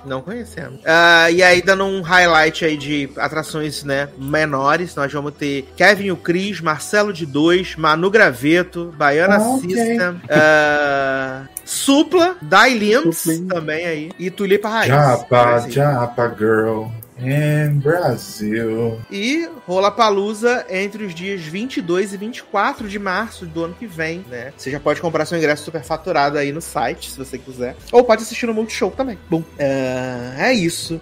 [0.05, 0.79] Não conhecemos.
[0.85, 6.11] Ah, e aí, dando um highlight aí de atrações, né, menores, nós vamos ter Kevin
[6.11, 9.69] o Cris, Marcelo de Dois, Manu Graveto, Baiana Ah, ok.
[9.69, 14.87] System, ah, Supla, Dailins também aí, e Tulipa Raiz.
[14.87, 15.69] Japa.
[15.69, 16.87] Japa Girl.
[17.23, 18.99] In Brasil.
[19.11, 19.47] E
[19.95, 24.51] Palusa entre os dias 22 e 24 de março do ano que vem, né?
[24.57, 27.75] Você já pode comprar seu ingresso superfaturado aí no site, se você quiser.
[27.91, 29.19] Ou pode assistir no Multishow também.
[29.29, 30.99] Bom, é, é isso.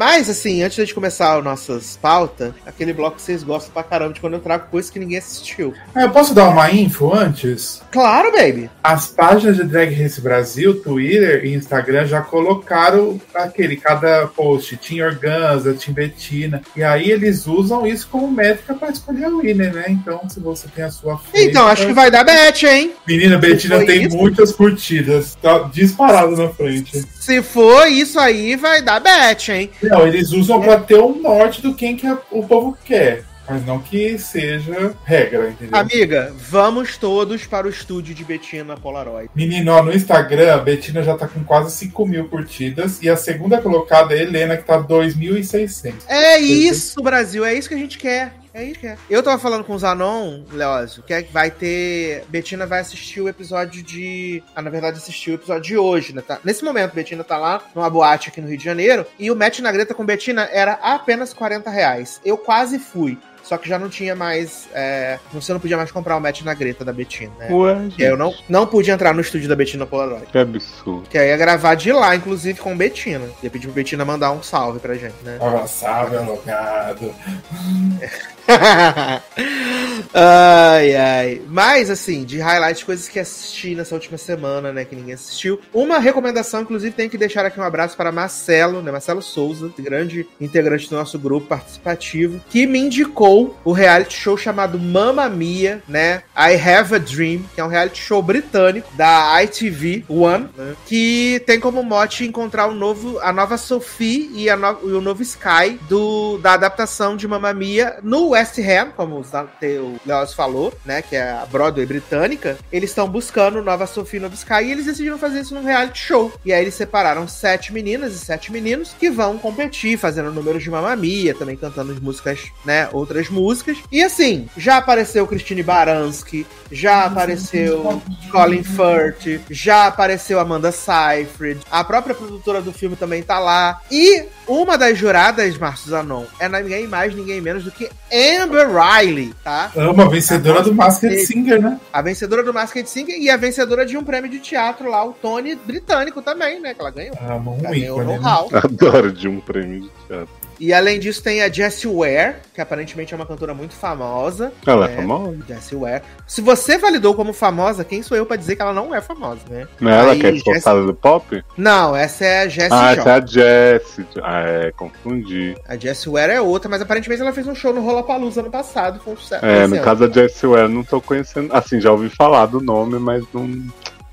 [0.00, 4.14] Mas, assim, antes de começar as nossas pautas, aquele bloco que vocês gostam pra caramba
[4.14, 5.74] de quando eu trago coisa que ninguém assistiu.
[5.94, 7.82] Ah, eu posso dar uma info antes?
[7.90, 8.70] Claro, baby!
[8.82, 15.06] As páginas de Drag Race Brasil, Twitter e Instagram já colocaram aquele, cada post, Team
[15.06, 16.62] Organza, Team Betina.
[16.74, 19.84] E aí eles usam isso como métrica para escolher a winner, né?
[19.88, 22.94] Então, se você tem a sua Então, acho que vai dar bet, hein?
[23.06, 24.16] Menina, Betina tem isso?
[24.16, 25.36] muitas curtidas.
[25.42, 27.04] Tá disparado na frente.
[27.20, 29.70] Se for isso aí, vai dar bet, hein?
[29.90, 33.24] Não, eles usam pra ter um norte do quem que o povo quer.
[33.48, 35.76] Mas não que seja regra, entendeu?
[35.76, 39.28] Amiga, vamos todos para o estúdio de Betina Polaroid.
[39.34, 43.02] Menino, ó, no Instagram, a Betina já tá com quase 5 mil curtidas.
[43.02, 45.94] E a segunda colocada é a Helena, que tá 2.600.
[46.06, 48.34] É isso, Brasil, é isso que a gente quer.
[48.52, 48.96] É isso que é.
[49.08, 52.24] Eu tava falando com o Zanon, Leózio, que é que vai ter.
[52.28, 54.42] Betina vai assistir o episódio de.
[54.56, 56.20] Ah, na verdade, assistiu o episódio de hoje, né?
[56.20, 59.06] Tá- Nesse momento, Betina tá lá numa boate aqui no Rio de Janeiro.
[59.18, 62.20] E o match na Greta com Betina era apenas 40 reais.
[62.24, 63.16] Eu quase fui.
[63.42, 64.68] Só que já não tinha mais.
[64.74, 67.48] É, você não podia mais comprar o match na Greta da Betina, né?
[67.50, 70.26] Ué, gente, eu não, não pude entrar no estúdio da Betina Polaroid.
[70.26, 71.08] que absurdo.
[71.08, 73.28] Que aí ia gravar de lá, inclusive com Betina.
[73.42, 75.38] Ia pedir pra Betina mandar um salve pra gente, né?
[75.40, 77.12] Avançado, alongado.
[80.14, 81.42] ai, ai.
[81.48, 84.84] Mas, assim, de highlights, coisas que assisti nessa última semana, né?
[84.84, 85.60] Que ninguém assistiu.
[85.72, 88.90] Uma recomendação, inclusive, tem que deixar aqui um abraço para Marcelo, né?
[88.90, 94.78] Marcelo Souza, grande integrante do nosso grupo participativo, que me indicou o reality show chamado
[94.78, 96.22] Mamma Mia, né?
[96.36, 100.74] I Have a Dream, que é um reality show britânico da ITV One, né?
[100.86, 105.00] que tem como mote encontrar o novo, a nova Sophie e, a no- e o
[105.00, 110.72] novo Sky do, da adaptação de Mamma Mia no West Ham, como o Leoz falou,
[110.84, 111.02] né?
[111.02, 112.56] Que é a Broadway britânica.
[112.72, 116.32] Eles estão buscando nova Sophie novo Sky e eles decidiram fazer isso num reality show.
[116.42, 120.70] E aí eles separaram sete meninas e sete meninos que vão competir, fazendo números de
[120.70, 122.88] Mamma Mia, também cantando as músicas, né?
[122.92, 123.76] Outras músicas.
[123.92, 131.84] E assim, já apareceu Christine Baranski, já apareceu Colin Firth, já apareceu Amanda Seyfried, a
[131.84, 133.82] própria produtora do filme também tá lá.
[133.90, 137.90] E uma das juradas, Márcio Zanon, é ninguém mais, ninguém menos do que
[138.38, 139.70] Amber Riley, tá?
[139.76, 141.80] Ama, vencedora do Masked Singer, né?
[141.92, 145.12] A vencedora do Masked Singer e a vencedora de um prêmio de teatro lá, o
[145.12, 146.74] Tony britânico também, né?
[146.74, 147.14] Que ela ganhou.
[147.20, 148.20] Ama um Ela ganhou né?
[148.52, 150.39] Adoro de um prêmio de teatro.
[150.60, 154.52] E além disso tem a Jessie Ware, que aparentemente é uma cantora muito famosa.
[154.66, 154.96] Ela é, É.
[154.96, 155.38] famosa?
[155.48, 156.02] Jessie Ware.
[156.26, 159.40] Se você validou como famosa, quem sou eu pra dizer que ela não é famosa,
[159.48, 159.66] né?
[159.80, 161.42] Não é ela que é Jessie- do pop?
[161.56, 164.06] Não, essa é a Jessie Ah, essa é a Jessie.
[164.22, 165.56] Ah, é, confundi.
[165.66, 169.00] A Jessie Ware é outra, mas aparentemente ela fez um show no Lollapalooza ano passado,
[169.02, 169.44] foi um sucesso.
[169.44, 169.84] É, no ano.
[169.84, 171.54] caso da Jessie Ware, não tô conhecendo.
[171.56, 173.48] Assim, já ouvi falar do nome, mas não.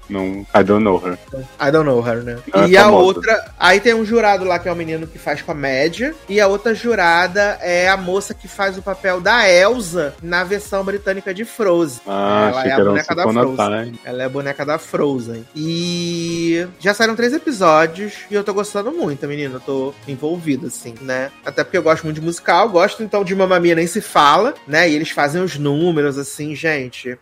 [0.09, 0.45] Não.
[0.55, 1.17] I don't know her.
[1.59, 2.37] I don't know her, né?
[2.53, 3.03] Ela é e a famosa.
[3.03, 3.51] outra.
[3.59, 6.13] Aí tem um jurado lá que é o menino que faz comédia.
[6.29, 10.83] E a outra jurada é a moça que faz o papel da Elsa na versão
[10.83, 12.01] britânica de Frozen.
[12.07, 13.83] Ah, Ela é a um boneca da Frozen.
[13.85, 13.99] Time.
[14.03, 15.45] Ela é a boneca da Frozen.
[15.55, 19.55] E já saíram três episódios e eu tô gostando muito, menina.
[19.55, 21.31] Eu tô envolvido, assim, né?
[21.45, 24.53] Até porque eu gosto muito de musical, gosto então de Mamma Mia nem se fala,
[24.67, 24.89] né?
[24.89, 27.17] E eles fazem os números, assim, gente.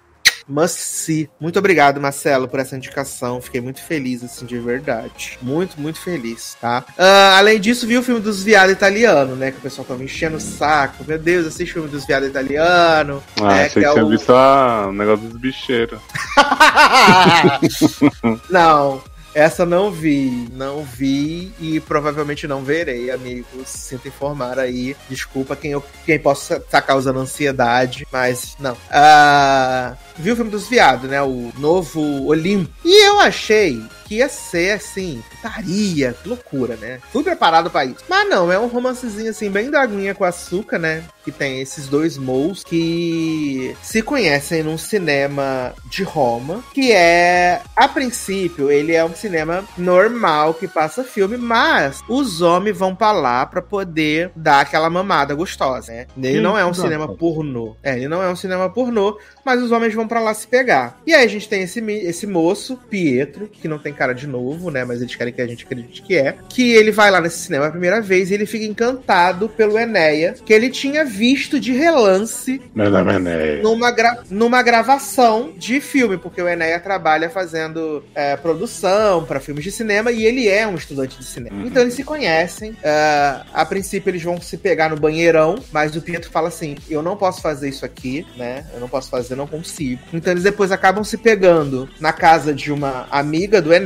[0.47, 1.27] Must see.
[1.39, 3.41] Muito obrigado, Marcelo, por essa indicação.
[3.41, 5.39] Fiquei muito feliz, assim, de verdade.
[5.41, 6.83] Muito, muito feliz, tá?
[6.97, 9.51] Ah, além disso, vi o filme dos viados italianos, né?
[9.51, 11.03] Que o pessoal tava enchendo o saco.
[11.07, 13.23] Meu Deus, assiste o filme dos viados italianos.
[13.41, 15.99] Ah, né, achei que, que é tinha o- visto o negócio dos bicheiros.
[18.49, 19.01] não,
[19.35, 20.47] essa não vi.
[20.53, 23.67] Não vi e provavelmente não verei, amigos.
[23.67, 24.95] Sinto informar aí.
[25.09, 28.77] Desculpa quem, eu, quem possa estar causando ansiedade, mas não.
[28.89, 31.21] Ah, vi o filme dos viados, né?
[31.21, 32.73] O novo Olimpo.
[32.85, 36.99] E eu achei que ia ser assim, putaria, que loucura, né?
[37.11, 38.03] Fui preparado pra isso.
[38.09, 41.03] Mas não, é um romancezinho assim, bem da aguinha com açúcar, né?
[41.23, 47.87] Que tem esses dois moles que se conhecem num cinema de Roma, que é, a
[47.87, 53.45] princípio, ele é um cinema normal que passa filme, mas os homens vão pra lá
[53.45, 56.07] pra poder dar aquela mamada gostosa, né?
[56.21, 57.75] Ele Hum, não é um que cinema pornô.
[57.81, 60.99] É, ele não é um cinema pornô, mas os homens vão pra lá se pegar.
[61.07, 64.69] E aí a gente tem esse, esse moço, Pietro, que não tem cara de novo,
[64.69, 64.83] né?
[64.85, 66.35] Mas eles querem que a gente acredite que é.
[66.49, 70.35] Que ele vai lá nesse cinema a primeira vez e ele fica encantado pelo Enéia,
[70.45, 73.55] que ele tinha visto de relance Mas não é né?
[73.61, 79.63] numa, gra- numa gravação de filme, porque o Enéia trabalha fazendo é, produção para filmes
[79.63, 81.55] de cinema e ele é um estudante de cinema.
[81.57, 81.67] Uhum.
[81.67, 82.75] Então eles se conhecem.
[82.83, 87.01] é, a princípio eles vão se pegar no banheirão, mas o Pietro fala assim: eu
[87.01, 88.65] não posso fazer isso aqui, né?
[88.73, 90.01] Eu não posso fazer, não consigo.
[90.13, 93.84] Então eles depois acabam se pegando na casa de uma amiga do Enéia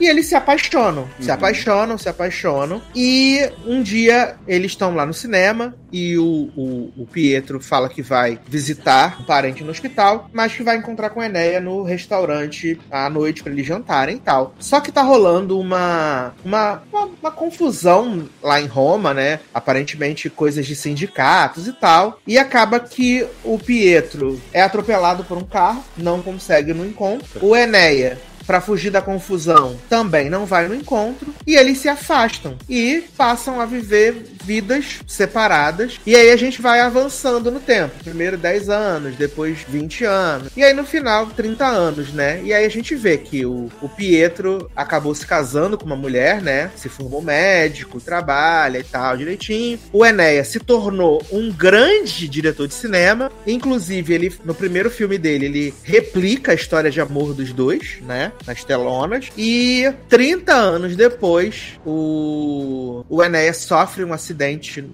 [0.00, 1.08] e eles se apaixonam.
[1.20, 1.34] Se Uhum.
[1.34, 2.82] apaixonam, se apaixonam.
[2.94, 8.02] E um dia eles estão lá no cinema e o, o, o Pietro fala que
[8.02, 13.08] vai visitar um parente no hospital, mas que vai encontrar com Enéia no restaurante à
[13.08, 14.54] noite pra eles jantarem e tal.
[14.58, 19.40] Só que tá rolando uma, uma, uma, uma confusão lá em Roma, né?
[19.54, 22.20] Aparentemente coisas de sindicatos e tal.
[22.26, 27.26] E acaba que o Pietro é atropelado por um carro, não consegue no encontro.
[27.40, 28.18] O Enéia
[28.48, 31.34] pra fugir da confusão, também não vai no encontro.
[31.46, 36.00] E eles se afastam e passam a viver vidas separadas.
[36.06, 38.02] E aí a gente vai avançando no tempo.
[38.02, 40.52] Primeiro 10 anos, depois 20 anos.
[40.56, 42.40] E aí no final, 30 anos, né?
[42.42, 46.40] E aí a gente vê que o, o Pietro acabou se casando com uma mulher,
[46.40, 46.70] né?
[46.76, 49.78] Se formou médico, trabalha e tal, direitinho.
[49.92, 53.30] O Enéas se tornou um grande diretor de cinema.
[53.46, 58.32] Inclusive, ele, no primeiro filme dele, ele replica a história de amor dos dois, né?
[58.46, 59.28] Nas telonas.
[59.36, 64.37] E 30 anos depois, o, o Enéas sofre um acidente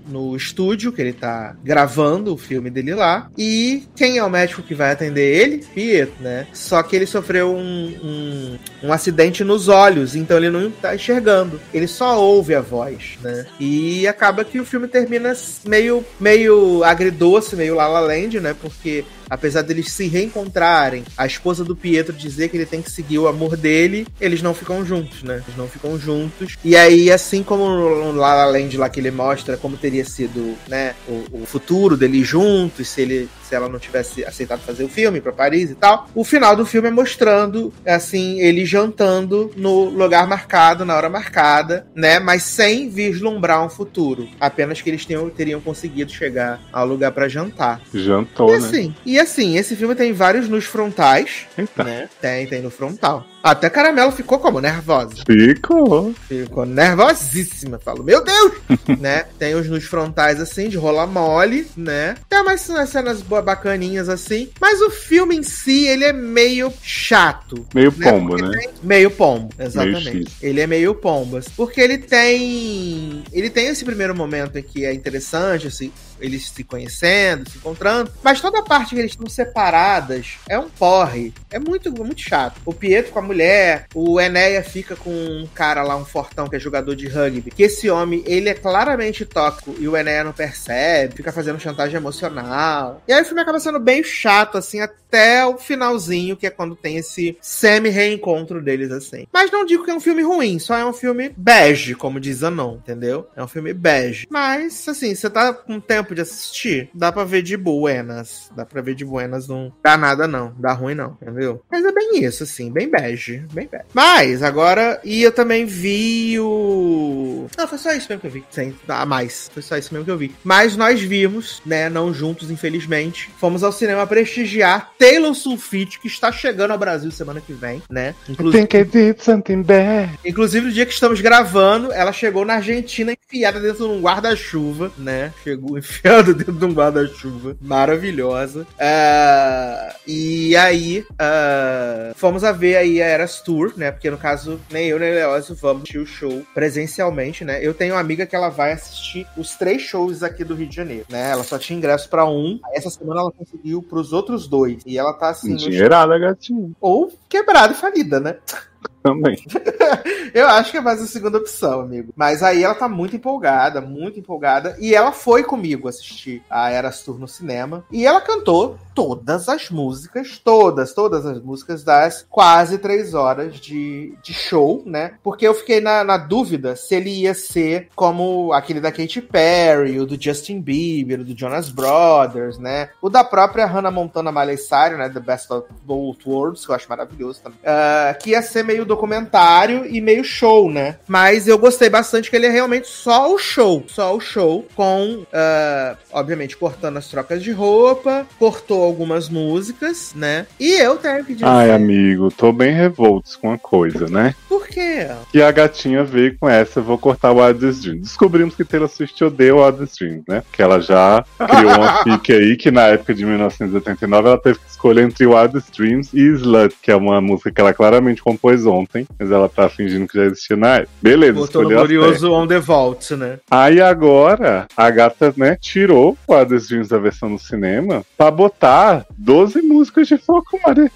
[0.09, 3.31] no estúdio, que ele tá gravando o filme dele lá.
[3.37, 5.65] E quem é o médico que vai atender ele?
[5.75, 6.47] Pietro, né?
[6.53, 11.61] Só que ele sofreu um, um, um acidente nos olhos, então ele não tá enxergando.
[11.73, 13.47] Ele só ouve a voz, né?
[13.61, 15.33] E acaba que o filme termina
[15.67, 18.55] meio, meio agridoce, meio La La Land, né?
[18.61, 23.19] Porque apesar deles se reencontrarem, a esposa do Pietro dizer que ele tem que seguir
[23.19, 25.43] o amor dele, eles não ficam juntos, né?
[25.47, 26.57] Eles não ficam juntos.
[26.65, 30.57] E aí, assim como no La La Land lá que ele mostra como teria sido,
[30.69, 34.89] né, o, o futuro dele juntos, se ele se ela não tivesse aceitado fazer o
[34.89, 39.85] filme para Paris e tal, o final do filme é mostrando assim ele jantando no
[39.85, 45.31] lugar marcado, na hora marcada, né, mas sem vislumbrar um futuro, apenas que eles tenham,
[45.31, 47.81] teriam conseguido chegar ao lugar para jantar.
[47.95, 48.67] Jantou, E né?
[48.67, 51.85] assim, e assim, esse filme tem vários nos frontais, Eita.
[51.85, 52.09] né?
[52.21, 53.25] Tem, tem no frontal.
[53.45, 55.17] Até Caramelo ficou como nervosa.
[55.27, 56.15] Ficou.
[56.27, 57.79] Ficou nervosíssima.
[57.79, 58.53] Falo, meu Deus!
[58.99, 59.27] né?
[59.39, 62.15] Tem os nos frontais, assim, de rola mole, né?
[62.27, 64.49] Tem umas cenas- cenas bacaninhas, assim.
[64.59, 67.67] Mas o filme em si, ele é meio chato.
[67.75, 68.11] Meio né?
[68.11, 68.59] pombo, Porque né?
[68.59, 70.23] tem- Meio pombo, Meio exatamente.
[70.23, 70.33] X.
[70.41, 71.45] ele é meio pombas.
[71.55, 73.23] Porque ele tem.
[73.31, 78.11] Ele tem esse primeiro momento em que é interessante, assim, eles se conhecendo, se encontrando.
[78.23, 81.33] Mas toda a parte que eles estão separadas é um porre.
[81.51, 82.61] É muito, muito chato.
[82.65, 86.57] O Pietro com a mulher, o Enéia fica com um cara lá, um fortão que
[86.57, 87.51] é jogador de rugby.
[87.51, 91.97] Que esse homem, ele é claramente tóxico e o Enéia não percebe, fica fazendo chantagem
[91.97, 93.03] emocional.
[93.07, 96.77] E aí o filme acaba sendo bem chato, assim, até o finalzinho, que é quando
[96.77, 99.27] tem esse semi-reencontro deles, assim.
[99.33, 102.43] Mas não digo que é um filme ruim, só é um filme bege, como diz
[102.43, 103.29] Anon, entendeu?
[103.37, 104.27] É um filme bege.
[104.31, 108.51] Mas, assim, você tá com tempo de assistir, dá pra ver de buenas.
[108.57, 111.63] Dá pra ver de buenas, não dá nada não, dá ruim não, entendeu?
[111.71, 113.85] Mas é bem isso, assim, bem bege, bem bege.
[113.93, 117.47] Mas, agora, e eu também vi o...
[117.57, 119.51] Não, foi só isso mesmo que eu vi, sem a mais.
[119.53, 120.35] Foi só isso mesmo que eu vi.
[120.43, 126.31] Mas nós vimos, né, não juntos, infelizmente, fomos ao cinema prestigiar Taylor Sulfite, que está
[126.31, 128.15] chegando ao Brasil semana que vem, né?
[128.29, 130.19] Inclusive, Think I did something bad.
[130.25, 134.93] Inclusive, no dia que estamos gravando, ela chegou na Argentina enfiada dentro de um guarda-chuva,
[134.99, 135.33] né?
[135.43, 137.57] Chegou enfiada dentro de um guarda-chuva.
[137.61, 138.67] Maravilhosa.
[138.79, 143.91] Ah, e aí, ah, fomos a ver aí a Eras Tour, né?
[143.91, 147.59] Porque no caso, nem eu nem o Leózio vamos assistir o show presencialmente, né?
[147.65, 150.77] Eu tenho uma amiga que ela vai assistir os três shows aqui do Rio de
[150.77, 151.31] Janeiro, né?
[151.31, 152.59] Ela só tinha ingresso pra um.
[152.73, 154.83] Essa semana ela conseguiu pros outros dois.
[154.87, 155.53] E ela tá assim.
[155.53, 156.75] no show- Endinheirada, gatinho.
[156.81, 158.37] Ou quebrada e falida, né?
[159.05, 159.37] Também.
[160.33, 162.11] Eu acho que é mais a segunda opção, amigo.
[162.17, 164.77] Mas aí ela tá muito empolgada, muito empolgada.
[164.81, 167.85] E ela foi comigo assistir a Eras Tour no cinema.
[167.93, 174.17] E ela cantou todas as músicas, todas, todas as músicas das quase três horas de,
[174.23, 175.15] de show, né?
[175.23, 180.01] Porque eu fiquei na, na dúvida se ele ia ser como aquele da Katy Perry,
[180.01, 182.89] o do Justin Bieber, o do Jonas Brothers, né?
[183.03, 185.11] O da própria Hannah Montana Cyrus, né?
[185.11, 187.59] The Best of Both Worlds, que eu acho maravilhoso também.
[187.65, 190.97] Ah, que ia ser meio documentário e meio show, né?
[191.07, 193.85] Mas eu gostei bastante que ele é realmente só o show.
[193.89, 200.47] Só o show, com, ah, obviamente, cortando as trocas de roupa, cortou algumas músicas, né?
[200.59, 201.47] E eu tenho que dizer.
[201.47, 204.35] Ai, amigo, tô bem revoltos com uma coisa, né?
[204.49, 205.09] Por quê?
[205.31, 207.99] Que a gatinha veio com essa, vou cortar o Wildest Dream.
[207.99, 210.43] Descobrimos que Taylor Swift odeia o Wildest Dream, né?
[210.53, 214.71] Que ela já criou uma fique aí, que na época de 1989 ela teve que
[214.71, 218.84] escolher entre Wildest Dreams e Slut, que é uma música que ela claramente compôs ontem,
[219.19, 220.91] mas ela tá fingindo que já existia na época.
[221.03, 223.39] Beleza, Botou no escolheu as glorioso On The Vault, né?
[223.51, 229.63] Aí agora, a gata, né, tirou o Dreams da versão no cinema pra botar 12
[229.63, 230.91] músicas de Foco Maria.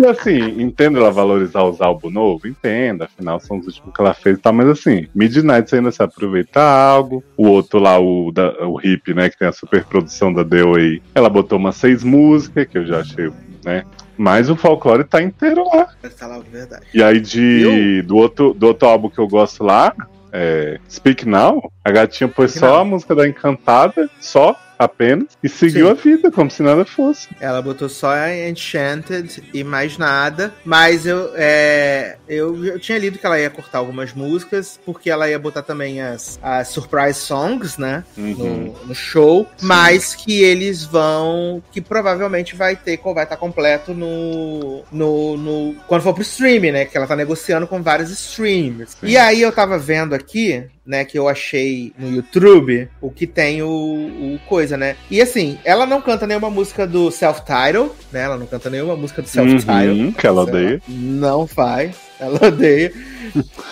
[0.00, 2.44] E assim, entendo ela valorizar os álbuns novos?
[2.44, 6.00] Entendo, afinal são os últimos que ela fez e tal, mas assim, Midnight ainda se
[6.00, 7.24] aproveita algo.
[7.36, 11.02] O outro lá, o, da, o Hip, né, que tem a super produção da Dewey,
[11.14, 13.28] ela botou umas seis músicas, que eu já achei,
[13.64, 13.84] né.
[14.18, 15.88] Mas o folclore tá inteiro lá.
[16.18, 16.86] Tá lá de verdade.
[16.92, 19.94] E aí de do outro, do outro álbum que eu gosto lá,
[20.32, 22.80] é, Speak Now, a gatinha pôs Speak só Now.
[22.80, 25.92] a música da Encantada, só, apenas e seguiu Sim.
[25.92, 27.28] a vida como se nada fosse.
[27.40, 30.54] Ela botou só Enchanted e mais nada.
[30.64, 35.28] Mas eu, é, eu, eu tinha lido que ela ia cortar algumas músicas, porque ela
[35.28, 38.04] ia botar também as, as surprise songs, né?
[38.16, 38.34] Uhum.
[38.34, 39.46] No, no show.
[39.60, 41.62] Mas que eles vão.
[41.72, 45.74] Que provavelmente vai ter, vai estar completo no, no, no.
[45.86, 46.84] Quando for pro streaming, né?
[46.84, 48.90] Que ela tá negociando com vários streamers.
[49.00, 49.06] Sim.
[49.06, 50.68] E aí eu tava vendo aqui.
[50.88, 54.96] Né, que eu achei no YouTube, o que tem o, o coisa, né?
[55.10, 58.22] E assim, ela não canta nenhuma música do self-title, né?
[58.22, 59.92] Ela não canta nenhuma música do self-title.
[59.94, 60.80] Uhum, que ela odeia.
[60.88, 61.94] Não faz.
[62.18, 62.90] Ela odeia.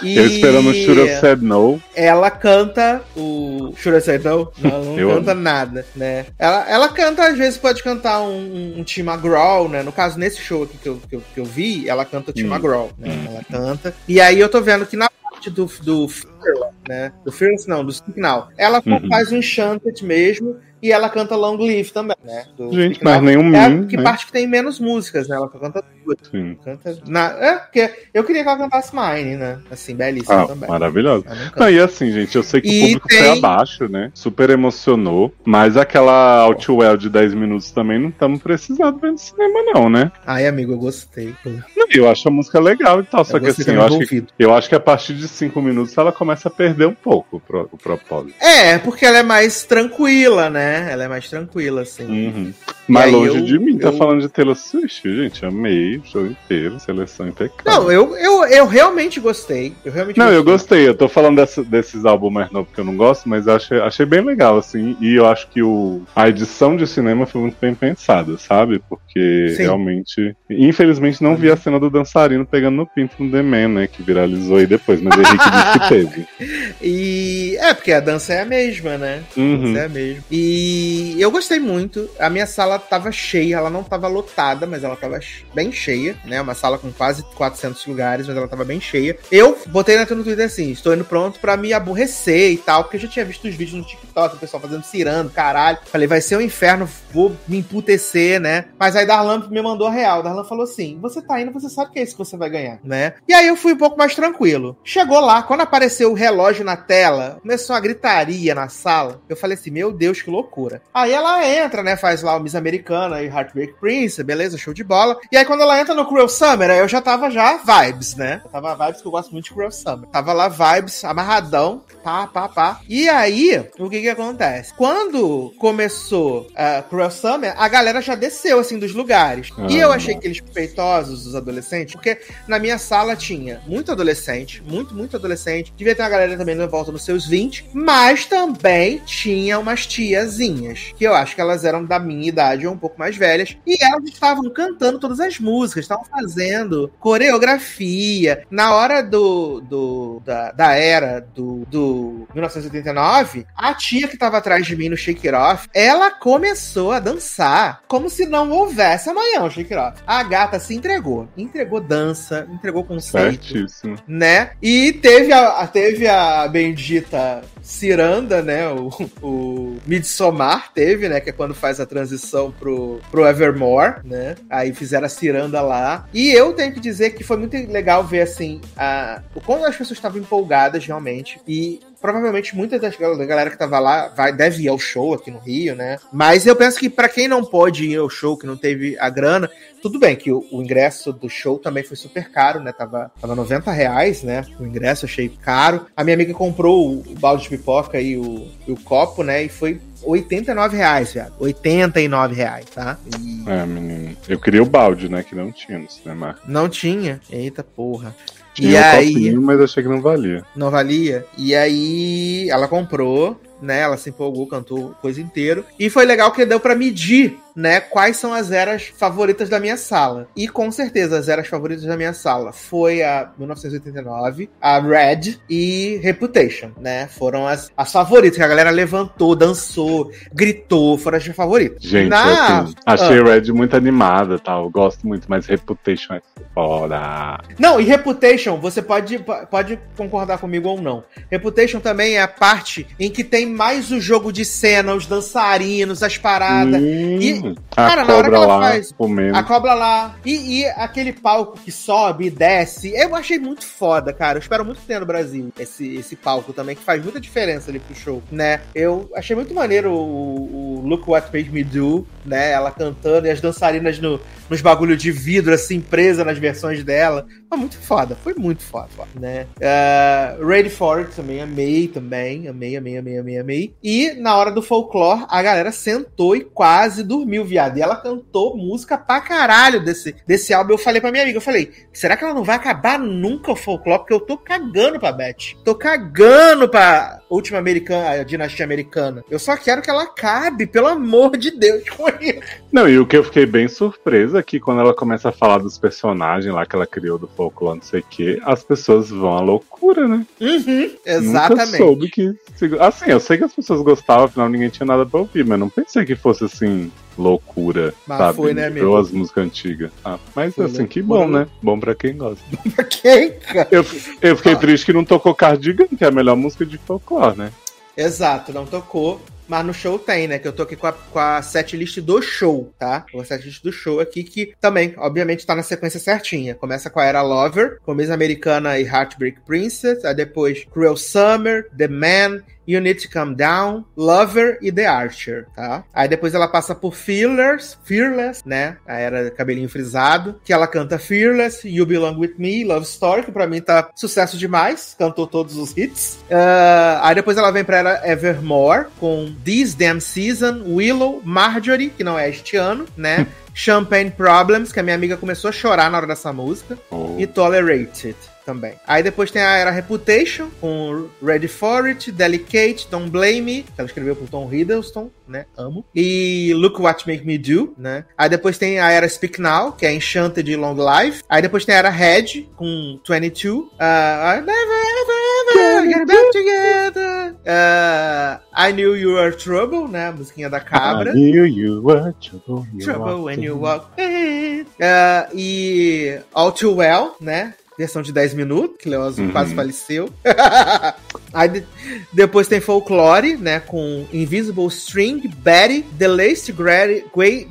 [0.03, 1.81] E Eu esperando o Should Have Said No.
[1.95, 4.53] ela canta o Should I Say No?
[4.59, 6.27] Não, não Eu canta nada, né?
[6.39, 9.83] Ela, ela canta, às vezes pode cantar um, um, um Tim McGraw, né?
[9.83, 12.35] No caso, nesse show aqui que eu, que eu, que eu vi, ela canta o
[12.35, 12.53] Tim Hum.
[12.55, 13.09] McGraw, né?
[13.27, 13.95] Ela canta.
[14.07, 15.09] E aí eu tô vendo que na
[15.47, 17.13] parte do, do Fearless, né?
[17.25, 19.09] Do Fearless não, do Now, ela Uhum.
[19.09, 22.45] faz um Enchanted mesmo e ela canta Long Live também, né?
[22.57, 24.03] Do Gente, mas nenhum É mim, que né?
[24.03, 25.37] parte que tem menos músicas, né?
[25.37, 26.19] Ela só canta duas.
[26.31, 26.57] Sim.
[26.65, 27.31] Canta na...
[27.41, 29.59] É, porque eu queria que ela cantasse Mine, né?
[29.71, 30.69] Assim, belíssima Ah, também.
[30.69, 31.25] maravilhosa.
[31.57, 34.11] Não e assim, gente, eu sei que E o público foi tem- abaixo, né?
[34.15, 35.35] Super emocionou.
[35.45, 40.13] Mas aquela Outwell de 10 minutos também não estamos precisando ver no cinema, não, né?
[40.27, 41.35] Ai, amigo, eu gostei.
[41.45, 43.25] Não, eu acho a música legal e tal.
[43.25, 45.61] Só Eu que gostei assim, eu acho que, eu acho que a partir de 5
[45.63, 48.35] minutos ela começa a perder um pouco o, pro- o propósito.
[48.41, 50.76] É, porque ela é mais tranquila, né?
[50.77, 52.27] Ela é mais tranquila, assim.
[52.29, 52.55] Uhum.
[52.89, 55.45] Mas aí longe eu- de mim, tá eu- falando de Taylor Swift, gente.
[55.45, 57.65] Amei o show inteiro, seleção impecável.
[57.83, 59.73] Não, eu, eu, eu realmente gostei.
[59.85, 60.87] Eu realmente Não, eu gostei.
[60.87, 63.81] Eu tô falando dessa- desses álbuns mais novos que eu não gosto, mas eu achei,
[63.81, 64.97] achei bem legal, assim.
[65.01, 68.81] E eu acho que o, a edição de cinema foi muito bem pensada, sabe?
[68.89, 69.63] Porque Sim.
[69.63, 70.37] realmente.
[70.49, 73.87] Infelizmente não vi a cena do dançarino pegando no pinto no The Man, né?
[73.87, 76.27] Que viralizou aí depois, mas Henrique disse que teve.
[76.83, 79.23] E é, porque a dança é a mesma, né?
[79.37, 79.63] A Uhum.
[79.65, 80.23] dança é a mesma.
[80.31, 82.09] E eu gostei muito.
[82.19, 85.19] A minha sala tava cheia, ela não tava lotada, mas ela tava
[85.55, 86.41] bem cheia, né?
[86.41, 89.19] Uma sala com quase 400 lugares, mas ela tava bem cheia.
[89.31, 92.97] Eu botei na no Twitter assim: estou indo pronto pra me aborrecer e tal, porque
[92.97, 95.79] eu já tinha visto os vídeos no TikTok, o pessoal fazendo cirando, caralho.
[95.87, 98.67] Falei, vai ser um inferno, vou me emputecer, né?
[98.79, 100.23] Mas aí Darlan me mandou a real.
[100.23, 102.79] Darlan falou assim: você tá indo, você sabe que é isso que você vai ganhar,
[102.85, 103.15] né?
[103.29, 104.77] E aí eu fui um pouco mais tranquilo.
[104.85, 109.21] Chegou lá, quando apareceu o relógio na tela, começou uma gritaria na sala.
[109.29, 110.83] Eu falei assim: meu Deus, que loucura.
[110.93, 111.97] Aí ela entra, né?
[111.97, 115.17] Faz lá o Miss Americana e Heartbreak Prince, beleza, show de bola.
[115.31, 118.41] E aí quando ela entra no Cruel Summer, aí eu já tava já vibes, né?
[118.45, 120.09] Eu tava vibes que eu gosto muito de Cruel Summer.
[120.11, 122.81] Tava lá vibes, amarradão, pá, pá, pá.
[122.89, 124.75] E aí, o que que acontece?
[124.75, 129.51] Quando começou a Cruel Summer, a galera já desceu, assim, dos lugares.
[129.69, 129.97] e eu Ah.
[129.97, 135.73] achei aqueles peitosos, os adolescentes, porque na minha sala tinha muito adolescente, muito, muito adolescente.
[135.77, 140.93] Devia ter uma galera também na volta nos seus 20, mas também tinha umas tiazinhas,
[140.97, 143.77] que eu acho que elas eram da minha idade ou um pouco mais velhas, e
[143.85, 148.45] elas estavam cantando todas as músicas, estavam fazendo coreografia.
[148.51, 154.67] Na hora do, do da, da era do, do 1989, a tia que tava atrás
[154.67, 159.43] de mim no Shake It Off, ela começou a dançar como se não houvesse amanhã
[159.45, 160.03] o Shake It Off.
[160.07, 163.97] A gata se entregou, entregou dança, entregou conceito Certíssimo.
[164.07, 164.51] né?
[164.63, 168.69] E teve a- teve a bendita Ciranda, né?
[168.69, 168.91] O,
[169.21, 171.21] o Midsommar teve, né?
[171.21, 174.37] Que é quando faz a transição pro, pro Evermore, né?
[174.49, 176.09] Aí fizeram a Ciranda lá.
[176.15, 179.77] E eu tenho que dizer que foi muito legal ver, assim, a, o quanto as
[179.77, 181.41] pessoas estavam empolgadas realmente.
[181.47, 185.39] E provavelmente muita da galera que tava lá vai, deve ir ao show aqui no
[185.39, 185.99] Rio, né?
[186.13, 189.09] Mas eu penso que pra quem não pode ir ao show, que não teve a
[189.09, 189.51] grana,
[189.83, 192.73] tudo bem que o, o ingresso do show também foi super caro, né?
[192.73, 194.45] Tava, tava 90 reais, né?
[194.59, 195.87] O ingresso achei caro.
[195.97, 199.45] A minha amiga comprou o, o balde de pipoca e o, e o copo, né?
[199.45, 201.33] E foi 89 reais, viado.
[201.39, 202.99] 89 reais, tá?
[203.07, 204.17] E É, menino.
[204.29, 205.23] Eu queria o balde, né?
[205.23, 206.39] Que não tinha no cinema.
[206.47, 207.21] não tinha.
[207.31, 208.15] Eita porra.
[208.57, 210.43] Tinha e aí, copinho, mas achei que não valia.
[210.57, 211.27] não valia.
[211.37, 213.81] E aí, ela comprou, né?
[213.81, 215.63] Ela se empolgou, cantou coisa inteira.
[215.79, 217.81] E foi legal que deu pra medir, né?
[217.81, 220.29] Quais são as eras favoritas da minha sala.
[220.37, 225.99] E com certeza, as eras favoritas da minha sala foi a 1989, a Red e
[226.03, 227.09] Reputation, né?
[227.09, 231.83] Foram as, as favoritas, que a galera levantou, dançou, gritou, foram as favoritas.
[231.83, 233.25] Gente, Na- assim, achei Ah.
[233.25, 234.65] Red muito animada tal.
[234.65, 236.21] Eu gosto muito, mas Reputation é
[236.55, 237.41] fora.
[237.59, 239.19] Não, e Reputation, você pode,
[239.51, 241.05] pode concordar comigo ou não.
[241.31, 246.03] Reputation também é a parte em que tem mais o jogo de cena, os dançarinos,
[246.03, 246.81] as paradas.
[246.81, 249.37] E, A Cara, na hora que cobra ela lá faz comendo.
[249.37, 250.17] A cobra lá.
[250.25, 252.93] E, e aquele palco que sobe e desce.
[252.95, 254.39] Eu achei muito foda, cara.
[254.39, 257.71] Eu espero muito que tenha no Brasil esse, esse palco também, que faz muita diferença
[257.71, 258.61] ali pro show, né?
[258.75, 262.53] Eu achei muito maneiro o, o Look What Made Me Do, né?
[262.53, 267.27] Ela cantando e as dançarinas no, nos bagulho de vidro, assim, presa nas versões dela.
[267.49, 269.47] Foi muito foda, foi muito foda, foda, né?
[269.57, 272.49] Uh, Ready for It também, amei também.
[272.49, 273.75] Amei, amei, amei, amei, amei.
[273.83, 277.77] E na hora do folclore, a galera sentou e quase dormiu, viado.
[277.77, 280.73] E ela cantou música pra caralho desse, desse álbum.
[280.73, 283.57] Eu falei pra minha amiga, eu falei, será que ela não vai acabar nunca o
[283.57, 284.01] folclore?
[284.01, 285.57] Porque eu tô cagando pra Beth.
[285.65, 289.25] Tô cagando pra última americana, a dinastia americana.
[289.31, 292.41] Eu só quero que ela acabe, pelo amor de Deus, com isso.
[292.73, 295.59] Não, e o que eu fiquei bem surpresa é que quando ela começa a falar
[295.59, 299.37] dos personagens lá que ela criou do folclore, não sei o que, as pessoas vão
[299.37, 300.27] à loucura, né?
[300.41, 301.73] Uhum, exatamente.
[301.73, 302.35] Nunca soube que.
[302.81, 305.69] Assim, eu sei que as pessoas gostavam, afinal ninguém tinha nada pra ouvir, mas não
[305.69, 308.37] pensei que fosse assim, loucura, Mas sabe?
[308.37, 308.97] foi, né, amigo?
[308.97, 309.91] as músicas antigas.
[310.05, 311.47] Ah, mas Foi assim, que bom, né?
[311.63, 312.43] Bom pra quem gosta.
[312.75, 313.69] Pra quem, cara?
[313.71, 313.85] Eu,
[314.23, 314.57] eu fiquei Ah.
[314.57, 317.53] triste que não tocou Cardigan, que é a melhor música de folclore, né?
[317.97, 319.21] Exato, não tocou.
[319.49, 320.41] Mas no show tem, né?
[320.41, 323.07] Que eu tô aqui com a, com a setlist do show, tá?
[323.13, 326.57] Com a setlist do show aqui, que também, obviamente, tá na sequência certinha.
[326.57, 330.05] Começa com a Era Lover, com Miss Americana e Heartbreak Princess.
[330.05, 335.47] Aí depois Cruel Summer, The Man, You Need to Calm Down, Lover e The Archer,
[335.55, 335.85] tá?
[335.95, 338.77] Aí depois ela passa por Fearless, Fearless, né?
[338.87, 343.33] Aí era cabelinho frisado, que ela canta Fearless, You Belong With Me, Love Story, que
[343.33, 346.19] pra mim tá sucesso demais, cantou todos os hits.
[346.31, 352.03] Ah, aí depois ela vem pra era Evermore, com This Damn Season, Willow, Marjorie, que
[352.05, 353.27] não é este ano, né?
[353.55, 357.15] Champagne Problems, que a minha amiga começou a chorar na hora dessa música Oh.
[357.19, 358.15] e Tolerated
[358.47, 358.75] também.
[358.87, 363.73] Aí depois tem a era Reputation, com Ready For It, Delicate, Don't Blame Me, que
[363.77, 365.47] ela escreveu por Tom Hiddleston, né?
[365.59, 365.85] Amo.
[365.95, 368.05] E Look What Make Me Do, né?
[368.17, 371.23] Aí depois tem a era Speak Now, que é Enchanted e Long Life.
[371.29, 373.57] Aí depois tem a era Red, com 22.
[373.57, 375.17] Uh, I never, ever,
[375.59, 377.37] ever get back together.
[377.47, 380.09] Uh, I Knew You Were Trouble, né?
[380.09, 381.11] A musiquinha da cabra.
[381.11, 384.67] I knew you were trouble, you Trouble when you walk in.
[384.81, 387.55] Ah, e All Too Well, né?
[387.79, 389.31] Versão de 10 minutos, que Leozo Uhum.
[389.33, 390.09] quase faleceu.
[391.33, 391.65] Aí de-
[392.13, 393.61] depois tem Folklore, né?
[393.61, 397.05] Com Invisible String, Betty, The Last Great,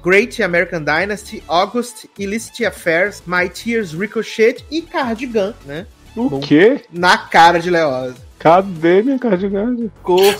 [0.03, 5.85] Great, American Dynasty, August, Illicit Affairs, My Tears Ricochet e Cardigan, né?
[6.15, 6.39] O Bom.
[6.39, 6.81] quê?
[6.91, 8.15] Na cara de Leozo.
[8.39, 9.75] Cadê minha Cardigan?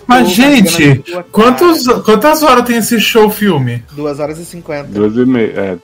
[0.08, 3.84] Mas, gente, quantos, quantas horas tem esse show filme?
[3.92, 4.90] 2 horas e 50.
[4.90, 5.52] Duas e meia.
[5.56, 5.78] É,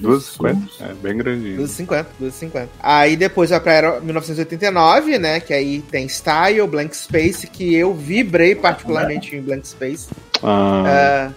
[0.00, 0.60] duas e cinquenta.
[0.80, 1.56] É, bem grandinho.
[1.56, 2.68] 250, 250.
[2.80, 5.40] Aí depois vai pra era 1989, né?
[5.40, 10.08] Que aí tem Style, Blank Space, que eu vibrei particularmente em Blank Space.
[10.42, 11.32] Ah, Ah,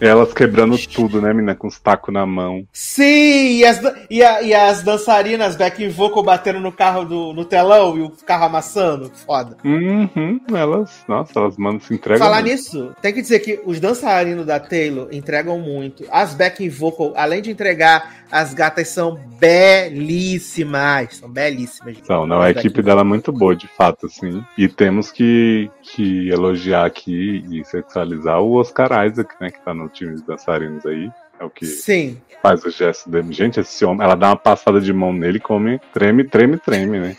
[0.00, 1.54] Elas quebrando tudo, né, menina?
[1.54, 2.66] Com os tacos na mão.
[2.72, 3.56] sim!
[3.58, 3.80] E as,
[4.10, 8.10] e, a- e as dançarinas backing vocal batendo no carro do no telão e o
[8.10, 9.10] carro amassando.
[9.26, 9.56] Foda.
[9.64, 12.18] Uhum, elas, nossa, elas mandam se entregam.
[12.26, 12.50] Falar muito.
[12.52, 16.04] nisso, tem que dizer que os dançarinos da Taylor entregam muito.
[16.10, 21.14] As backing vocal, além de entregar, as gatas são belíssimas.
[21.16, 21.96] São belíssimas.
[21.96, 22.08] gente.
[22.08, 24.44] Não, não, a equipe dela é muito boa, de fato, assim.
[24.58, 29.85] E temos que, que elogiar aqui e sexualizar o Oscar Isaac, né, que tá no
[29.88, 31.10] time de dançarinos aí.
[31.38, 32.18] É o que Sim.
[32.42, 33.32] faz o gesto dele.
[33.32, 36.98] Gente, esse homem, ela dá uma passada de mão nele e come, treme, treme, treme,
[36.98, 37.16] né?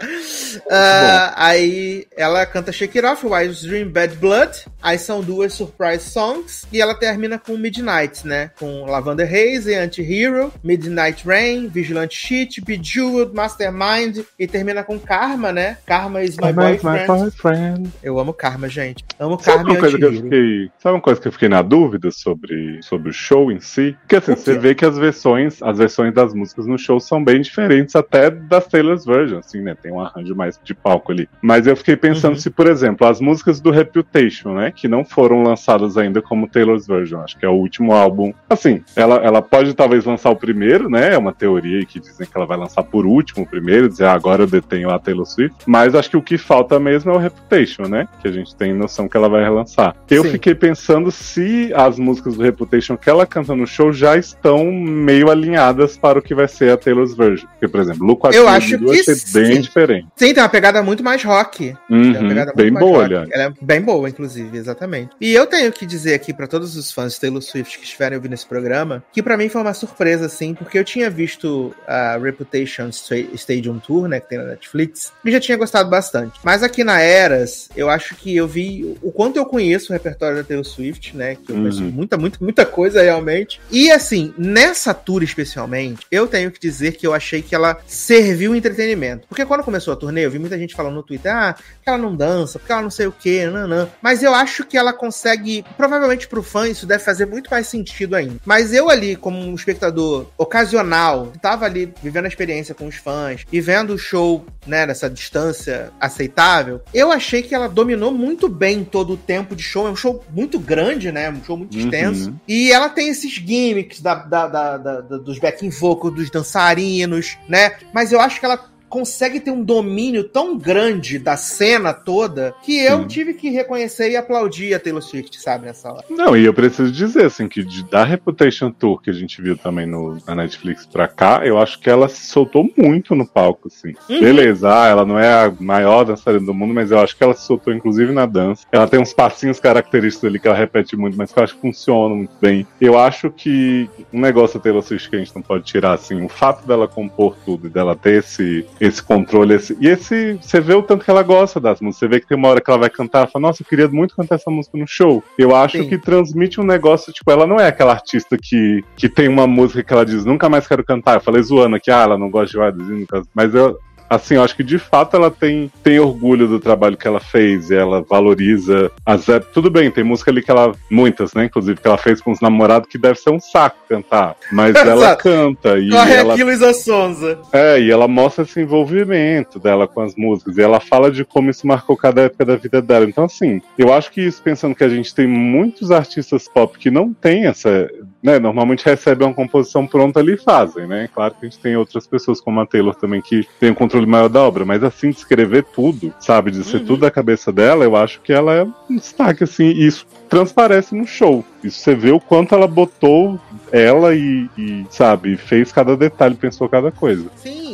[0.68, 4.66] Ah, aí ela canta Shake It Off, Wild Dream, Bad Blood.
[4.82, 6.66] Aí são duas surprise songs.
[6.72, 8.50] E ela termina com Midnight, né?
[8.58, 14.24] Com Lavender Haze, Anti-Hero, Midnight Rain, Vigilante Cheat, Bejeweled, Mastermind.
[14.38, 15.78] E termina com Karma, né?
[15.86, 17.06] Karma is my boyfriend.
[17.06, 17.90] boyfriend.
[18.02, 19.04] Eu amo Karma, gente.
[19.18, 21.62] Amo Sabe Karma uma, coisa que eu fiquei, sabe uma coisa que eu fiquei na
[21.62, 23.96] dúvida sobre, sobre o show em si?
[24.00, 27.40] Porque assim, você vê que as versões, as versões das músicas no show são bem
[27.40, 29.74] diferentes até das Taylor's Version, assim, né?
[29.80, 31.28] Tem um arranjo mais de palco ali.
[31.42, 32.40] Mas eu fiquei pensando Uhum.
[32.40, 34.72] se, por exemplo, as músicas do Reputation, né?
[34.74, 38.32] Que não foram lançadas ainda como Taylor's Version, acho que é o último álbum.
[38.48, 41.14] Assim, ela, ela pode talvez lançar o primeiro, né?
[41.14, 44.12] É uma teoria que dizem que ela vai lançar por último o primeiro, dizer ah,
[44.12, 45.56] agora eu detenho a Taylor Swift.
[45.66, 48.08] Mas acho que o que falta mesmo é o Reputation, né?
[48.20, 49.94] Que a gente tem noção que ela vai relançar.
[50.10, 50.30] Eu Sim.
[50.30, 55.30] fiquei pensando se as músicas do Reputation que ela canta no show já estão meio
[55.30, 57.48] alinhadas para o que vai ser a Taylor's Version.
[57.48, 59.79] Porque, por exemplo, Look What Eu acho que bem diferente.
[59.88, 61.76] Sim, Sim, tem uma pegada muito mais rock.
[61.88, 63.28] Uhum, Tem uma pegada bem muito mais boa, aliás.
[63.30, 65.10] Ela é bem boa, inclusive, exatamente.
[65.20, 68.16] E eu tenho que dizer aqui pra todos os fãs de Taylor Swift que estiverem
[68.16, 72.16] ouvindo esse programa, que pra mim foi uma surpresa, assim, porque eu tinha visto a
[72.18, 72.88] Reputation
[73.34, 76.38] Stadium Tour, né, que tem na Netflix, e já tinha gostado bastante.
[76.44, 80.36] Mas aqui na Eras, eu acho que eu vi o quanto eu conheço o repertório
[80.38, 81.62] da Taylor Swift, né, que eu Uhum.
[81.62, 83.60] conheço muita, muita, muita coisa realmente.
[83.70, 88.54] E assim, nessa tour especialmente, eu tenho que dizer que eu achei que ela serviu
[88.54, 89.26] entretenimento.
[89.28, 91.96] Porque quando começou a turnê, eu vi muita gente falando no Twitter, ah, porque ela
[91.98, 93.88] não dança, porque ela não sei o que, não, não.
[94.02, 98.16] Mas eu acho que ela consegue, provavelmente pro fã isso deve fazer muito mais sentido
[98.16, 98.36] ainda.
[98.44, 102.96] Mas eu ali, como um espectador ocasional, que tava ali vivendo a experiência com os
[102.96, 108.48] fãs e vendo o show, né, nessa distância aceitável, eu achei que ela dominou muito
[108.48, 109.86] bem todo o tempo de show.
[109.86, 111.30] É um show muito grande, né?
[111.30, 111.84] Um show muito Uhum.
[111.84, 112.34] extenso.
[112.48, 117.72] E ela tem esses gimmicks da- da- da- da- dos backing vocals, dos dançarinos, né?
[117.92, 118.58] Mas eu acho que ela
[118.90, 123.06] consegue ter um domínio tão grande da cena toda que eu Sim.
[123.06, 126.04] tive que reconhecer e aplaudir a Taylor Swift, sabe, nessa hora.
[126.10, 129.56] Não, e eu preciso dizer, assim, que de, da Reputation Tour que a gente viu
[129.56, 133.68] também no, na Netflix pra cá, eu acho que ela se soltou muito no palco,
[133.68, 133.94] assim.
[134.08, 134.20] Uhum.
[134.20, 137.34] Beleza, ah, ela não é a maior dançarina do mundo, mas eu acho que ela
[137.34, 138.66] se soltou, inclusive, na dança.
[138.72, 141.60] Ela tem uns passinhos característicos ali que ela repete muito, mas que eu acho que
[141.60, 142.66] funcionam muito bem.
[142.80, 146.24] Eu acho que um negócio da Taylor Swift que a gente não pode tirar, assim,
[146.24, 150.60] o fato dela compor tudo e dela ter esse, esse controle, esse, e esse, você
[150.60, 152.70] vê o tanto que ela gosta das músicas, você vê que tem uma hora que
[152.70, 155.22] ela vai cantar, ela fala, nossa, eu queria muito cantar essa música no show.
[155.38, 155.88] Eu acho Sim.
[155.88, 159.82] que transmite um negócio, tipo, ela não é aquela artista que, que tem uma música
[159.82, 161.16] que ela diz, nunca mais quero cantar.
[161.16, 163.78] Eu falei zoando aqui, ah, ela não gosta de Wild mas eu,
[164.10, 167.70] assim, eu acho que de fato ela tem, tem orgulho do trabalho que ela fez
[167.70, 170.74] e ela valoriza as Tudo bem, tem música ali que ela.
[170.90, 171.44] Muitas, né?
[171.44, 174.34] Inclusive, que ela fez com os namorados que deve ser um saco cantar.
[174.50, 177.38] Mas ela canta e Corre ela aqui, Luísa Sonza.
[177.52, 180.56] é, e ela mostra esse envolvimento dela com as músicas.
[180.56, 183.04] E ela fala de como isso marcou cada época da vida dela.
[183.04, 186.90] Então, assim, eu acho que isso, pensando que a gente tem muitos artistas pop que
[186.90, 187.88] não tem essa.
[188.22, 191.08] Né, normalmente recebem uma composição pronta ali e fazem, né?
[191.14, 194.04] Claro que a gente tem outras pessoas como a Taylor também que tem um controle
[194.04, 196.50] maior da obra, mas assim, de escrever tudo, sabe?
[196.50, 196.84] De ser Uhum.
[196.84, 200.94] tudo da cabeça dela, eu acho que ela é um destaque, assim, e isso transparece
[200.94, 201.42] no show.
[201.64, 203.40] Isso você vê o quanto ela botou
[203.72, 207.30] ela e, e, sabe, fez cada detalhe, pensou cada coisa.
[207.36, 207.69] Sim,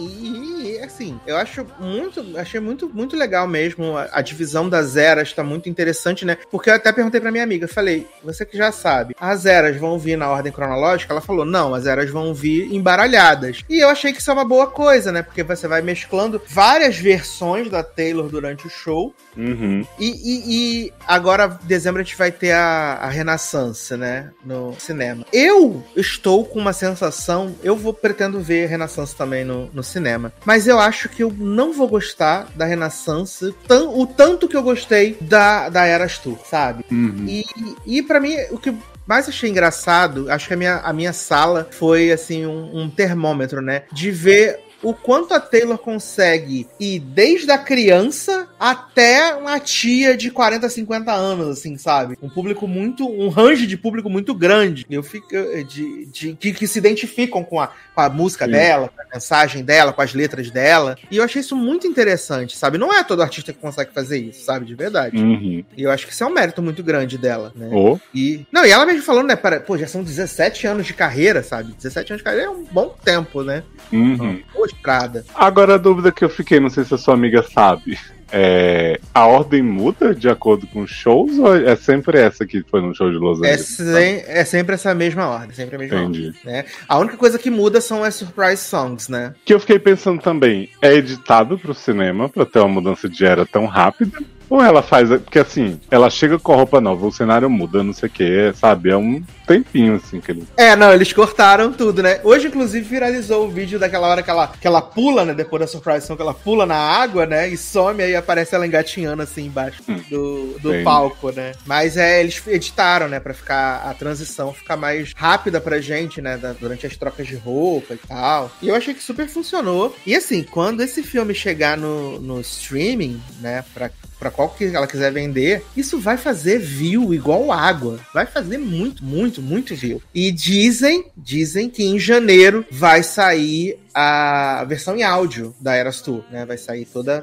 [1.27, 3.97] eu acho muito, achei muito, muito legal mesmo.
[3.97, 6.37] A, a divisão das eras tá muito interessante, né?
[6.51, 9.99] Porque eu até perguntei pra minha amiga, falei, você que já sabe, as eras vão
[9.99, 11.13] vir na ordem cronológica?
[11.13, 13.63] Ela falou, não, as eras vão vir embaralhadas.
[13.69, 15.23] E eu achei que isso é uma boa coisa, né?
[15.23, 19.15] Porque você vai mesclando várias versões da Taylor durante o show.
[19.37, 19.87] Uhum.
[19.99, 24.31] E, e- e agora, em dezembro, a gente vai ter a, a Renaissance, né?
[24.45, 25.25] No cinema.
[25.33, 27.55] Eu estou com uma sensação.
[27.63, 30.33] Eu vou pretendo ver Renaissance também no, no cinema.
[30.45, 34.63] Mas eu acho que eu não vou gostar da Renaissance tan- o tanto que eu
[34.63, 36.85] gostei da, da Eras Tour, sabe?
[36.91, 37.27] Uhum.
[37.29, 37.45] E,
[37.87, 38.75] e para mim, o que
[39.07, 43.63] mais achei engraçado, acho que a minha, a minha sala foi assim um, um termômetro,
[43.63, 43.85] né?
[43.93, 50.31] De ver o quanto a Taylor consegue ir desde a criança até uma tia de
[50.31, 52.17] 40, 50 anos, assim, sabe?
[52.23, 53.09] Um público muito.
[53.09, 54.87] um range de público muito grande.
[54.91, 55.27] Eu fico.
[55.69, 58.53] De, de, que, que se identificam com a, com a música Sim.
[58.53, 60.97] dela, com a mensagem dela, com as letras dela.
[61.11, 62.79] E eu achei isso muito interessante, sabe?
[62.79, 64.67] Não é todo artista que consegue fazer isso, sabe?
[64.67, 65.17] De verdade.
[65.17, 65.65] Uhum.
[65.77, 67.71] E eu acho que isso é um mérito muito grande dela, né?
[67.73, 69.37] Oh, E, não, e ela mesmo falando, né?
[69.37, 71.73] Para, pô, já são 17 anos de carreira, sabe?
[71.73, 73.63] 17 anos de carreira é um bom tempo, né?
[73.93, 74.43] uhum.
[74.53, 75.25] Boa estrada.
[75.35, 77.99] Agora a dúvida que eu fiquei, não sei se a sua amiga sabe.
[78.33, 82.81] É, a ordem muda de acordo com os shows ou é sempre essa que foi
[82.81, 83.67] no show de Los É, Angeles?
[83.69, 86.27] sem- é sempre essa mesma ordem, sempre a mesma Entendi.
[86.27, 86.41] ordem.
[86.45, 86.65] Né?
[86.89, 89.33] A única coisa que muda são as surprise songs, né?
[89.45, 93.47] Que eu fiquei pensando também, é editado pro cinema pra ter uma mudança de era
[93.47, 94.19] tão rápida?
[94.49, 95.09] Ou ela faz.
[95.09, 98.53] Porque assim, ela chega com a roupa nova, o cenário muda, não sei o que,
[98.55, 98.91] sabe?
[98.91, 100.47] É um tempinho assim que ele.
[100.57, 102.21] É, não, eles cortaram tudo, né?
[102.25, 105.35] Hoje, inclusive, viralizou o vídeo daquela hora que ela, que ela pula, né?
[105.35, 107.49] Depois da surprise que ela pula na água, né?
[107.49, 110.01] E some, aí aparece ela engatinhando assim embaixo Hum.
[110.11, 111.53] do, do palco, né?
[111.65, 113.21] Mas é, eles editaram, né?
[113.21, 116.37] Pra ficar a transição ficar mais rápida pra gente, né?
[116.37, 118.51] da- durante as trocas de roupa e tal.
[118.63, 119.95] E eu achei que super funcionou.
[120.07, 123.65] E assim, quando esse filme chegar no, no streaming, né?
[123.75, 128.01] Pra, pra qual que ela quiser vender, isso vai fazer view igual água.
[128.13, 130.03] Vai fazer muito, muito, muito view.
[130.15, 136.23] E dizem, dizem que em janeiro vai sair a versão em áudio da Eras Tour,
[136.31, 136.45] né?
[136.45, 137.19] Vai sair toda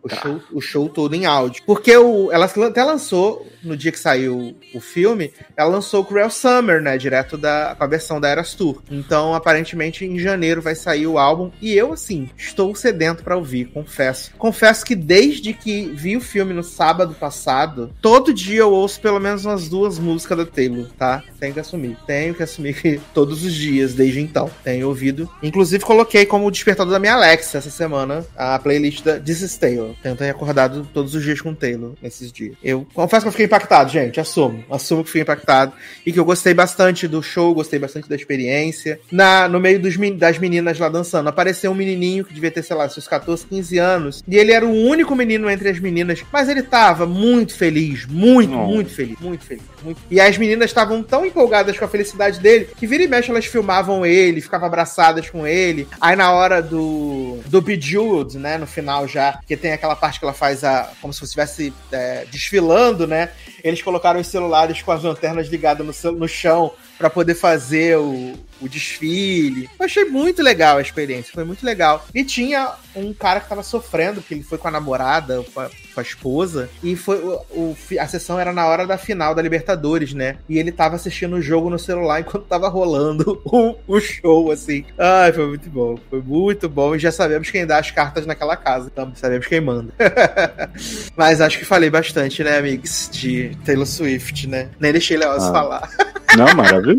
[0.00, 1.64] o show, o show todo em áudio.
[1.66, 6.30] Porque o, ela até lançou, no dia que saiu o filme, ela lançou o Cruel
[6.30, 6.96] Summer, né?
[6.96, 8.80] Direto da, com a versão da Eras Tour.
[8.88, 11.50] Então, aparentemente, em janeiro vai sair o álbum.
[11.60, 14.30] E eu, assim, estou sedento pra ouvir, confesso.
[14.38, 19.18] Confesso que desde que vi o filme no sábado passado, todo dia eu ouço pelo
[19.18, 21.24] menos umas duas músicas da Taylor, tá?
[21.40, 21.98] Tenho que assumir.
[22.06, 24.48] Tenho que assumir que todos os dias, desde então.
[24.62, 25.28] Tenho ouvido.
[25.42, 29.94] Inclusive, coloquei como despertador da minha Alexa essa semana a playlist da This is Taylor.
[30.02, 32.56] Tenho acordado todos os dias com Taylor nesses dias.
[32.62, 34.20] Eu confesso que eu fiquei impactado, gente.
[34.20, 34.64] Assumo.
[34.70, 35.72] Assumo que fiquei impactado.
[36.04, 39.00] E que eu gostei bastante do show, gostei bastante da experiência.
[39.10, 42.76] Na, no meio dos, das meninas lá dançando, apareceu um menininho que devia ter, sei
[42.76, 44.24] lá, seus 14, 15 anos.
[44.26, 46.22] E ele era o único menino entre as meninas.
[46.32, 48.06] Mas ele tava muito feliz.
[48.06, 48.66] Muito, Oh.
[48.66, 49.18] muito feliz.
[49.20, 49.62] Muito feliz.
[49.82, 50.00] Muito.
[50.10, 53.44] E as meninas estavam tão empolgadas com a felicidade dele que vira e mexe elas
[53.46, 55.86] filmavam ele, ficavam abraçadas com ele.
[56.00, 60.24] Aí na hora do, do Bejeweled, né, no final já, que tem aquela parte que
[60.24, 60.90] ela faz a.
[61.00, 63.30] como se estivesse é, desfilando, né?
[63.62, 66.72] Eles colocaram os celulares com as lanternas ligadas no, no chão
[67.04, 68.32] pra poder fazer o,
[68.62, 69.68] o desfile.
[69.78, 72.02] Eu achei muito legal a experiência, foi muito legal.
[72.14, 75.68] E tinha um cara que tava sofrendo, porque ele foi com a namorada, com a,
[75.68, 79.42] com a esposa, e foi o, o a sessão era na hora da final da
[79.42, 80.38] Libertadores, né?
[80.48, 84.82] E ele tava assistindo o jogo no celular enquanto tava rolando o, o show, assim.
[84.96, 86.94] Ai, foi muito bom, foi muito bom.
[86.96, 89.92] E já sabemos quem dá as cartas naquela casa, então sabemos quem manda.
[91.14, 94.70] Mas acho que falei bastante, né, amigos, de Taylor Swift, né?
[94.80, 95.52] Nem deixei Leoz Ah.
[95.52, 95.90] falar.
[96.36, 96.93] Não, maravilhoso.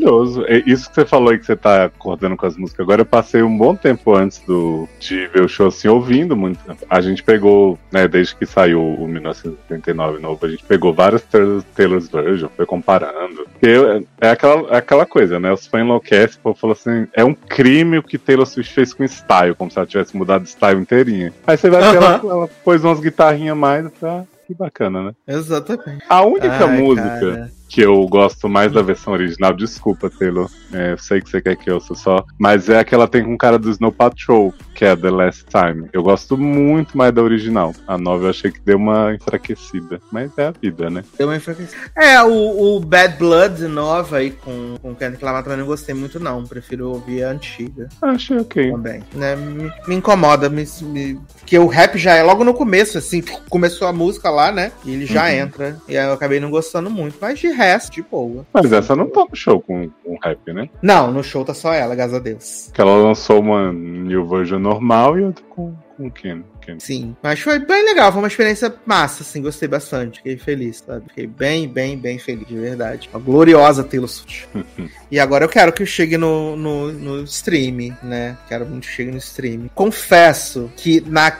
[0.48, 2.84] É Isso que você falou aí que você tá acordando com as músicas.
[2.84, 6.60] Agora eu passei um bom tempo antes do, de ver o show assim, ouvindo muito.
[6.90, 11.64] A gente pegou, né, desde que saiu o 1989 novo, a gente pegou várias Taylor-
[11.76, 13.46] Taylor's Version, foi comparando.
[13.62, 15.52] Eu- é aquela, é aquela coisa, né?
[15.52, 18.94] Os fãs enlouquecem, o povo falou assim: é um crime o que Taylor Swift fez
[18.94, 21.34] com style, como se ela tivesse mudado de style inteirinha.
[21.46, 24.24] Aí você vai ver, ela, ela pôs umas guitarrinhas mais, tá?
[24.48, 25.12] Que bacana, né?
[25.28, 26.04] Exatamente.
[26.08, 27.52] A única Ai, música cara.
[27.76, 30.50] Que eu gosto mais da versão original, desculpa, Taylor.
[30.72, 32.24] É, eu sei que você quer que eu ouça só.
[32.40, 35.10] Mas é a que ela tem com o cara do Snow Patrol, que é The
[35.10, 35.90] Last Time.
[35.92, 37.74] Eu gosto muito mais da original.
[37.86, 40.00] A nova eu achei que deu uma enfraquecida.
[40.10, 41.04] Mas é a vida, né?
[41.18, 41.78] Deu uma enfraquecida.
[41.98, 45.94] É, o, o Bad Blood nova aí com, com o Kendrick Lamar também não gostei
[45.94, 46.46] muito, não.
[46.46, 48.72] Prefiro ouvir a antiga Achei ok.
[48.72, 49.04] também.
[49.14, 49.36] Né?
[49.36, 53.86] Me, me incomoda, me, me- porque o rap já é logo no começo, assim, começou
[53.86, 54.72] a música lá, né?
[54.86, 55.30] E ele já Uhum.
[55.32, 55.78] entra.
[55.90, 57.18] E aí eu acabei não gostando muito.
[57.20, 58.46] Mas de resto, de boa.
[58.54, 60.70] Mas essa não tá no show com, com rap, né?
[60.82, 62.72] Não, no show tá só ela, graças a Deus.
[62.74, 66.44] Que ela lançou uma new version normal e outra com, com o Ken.
[66.80, 67.16] Sim.
[67.22, 70.18] Mas foi bem legal, foi uma experiência massa, assim, gostei bastante.
[70.18, 71.06] Fiquei feliz, sabe?
[71.10, 73.10] Fiquei bem, bem, bem feliz, de verdade.
[73.14, 74.48] Uma gloriosa Taylor Swift.
[75.12, 78.36] E agora eu quero que chegue no, no, no stream, né?
[78.50, 79.70] Quero muito que chegue no stream.
[79.74, 81.32] Confesso que na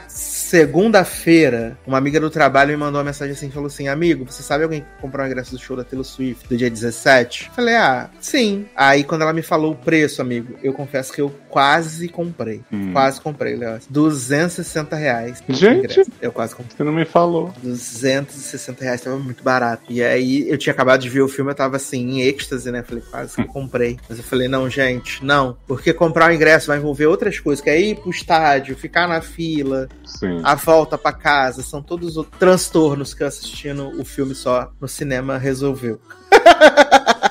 [0.46, 4.62] segunda-feira, uma amiga do trabalho me mandou uma mensagem assim, falou assim, amigo, você sabe
[4.62, 7.50] alguém que comprou o ingresso do show da Taylor Swift do dia 17?
[7.54, 8.66] Falei, ah, sim.
[8.76, 12.62] Aí quando ela me falou o preço, amigo, eu confesso que eu quase comprei.
[12.72, 12.92] Hum.
[12.92, 13.80] Quase comprei, Léo.
[13.90, 15.42] 260 reais.
[15.48, 15.78] Gente!
[15.78, 16.10] ingresso.
[16.22, 16.76] Eu quase comprei.
[16.76, 17.52] Você não me falou.
[17.62, 19.82] 260 reais, tava muito barato.
[19.88, 22.84] E aí eu tinha acabado de ver o filme, eu tava assim, em êxtase, né?
[22.84, 23.98] Falei, quase que eu comprei.
[24.08, 25.56] Mas eu falei, não, gente, não.
[25.66, 29.20] Porque comprar o ingresso vai envolver outras coisas, que é ir pro estádio, ficar na
[29.20, 30.35] fila, Sim.
[30.42, 31.62] A volta pra casa.
[31.62, 36.00] São todos os transtornos que assistindo o filme só no cinema resolveu.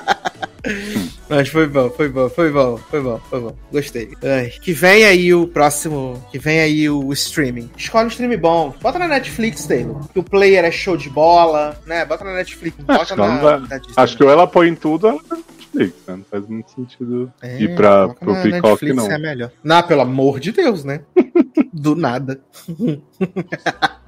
[1.28, 3.56] Mas foi bom, foi bom, foi bom, foi bom, foi bom.
[3.72, 4.10] Gostei.
[4.22, 6.24] Ai, que vem aí o próximo.
[6.30, 7.70] Que vem aí o streaming.
[7.76, 8.74] Escolhe um stream bom.
[8.80, 10.06] Bota na Netflix, Taylor.
[10.12, 12.04] Que o player é show de bola, né?
[12.04, 12.76] Bota na Netflix.
[12.88, 13.94] Acho bota que ela na, não vai- na Disney.
[13.96, 15.20] Acho que ou ela põe em tudo,
[15.76, 16.16] Netflix, né?
[16.16, 19.10] Não faz muito sentido É, ir pra, pro na Peacock, Netflix, não.
[19.10, 19.50] É melhor.
[19.62, 21.02] Não, pelo amor de Deus, né?
[21.72, 22.40] Do nada.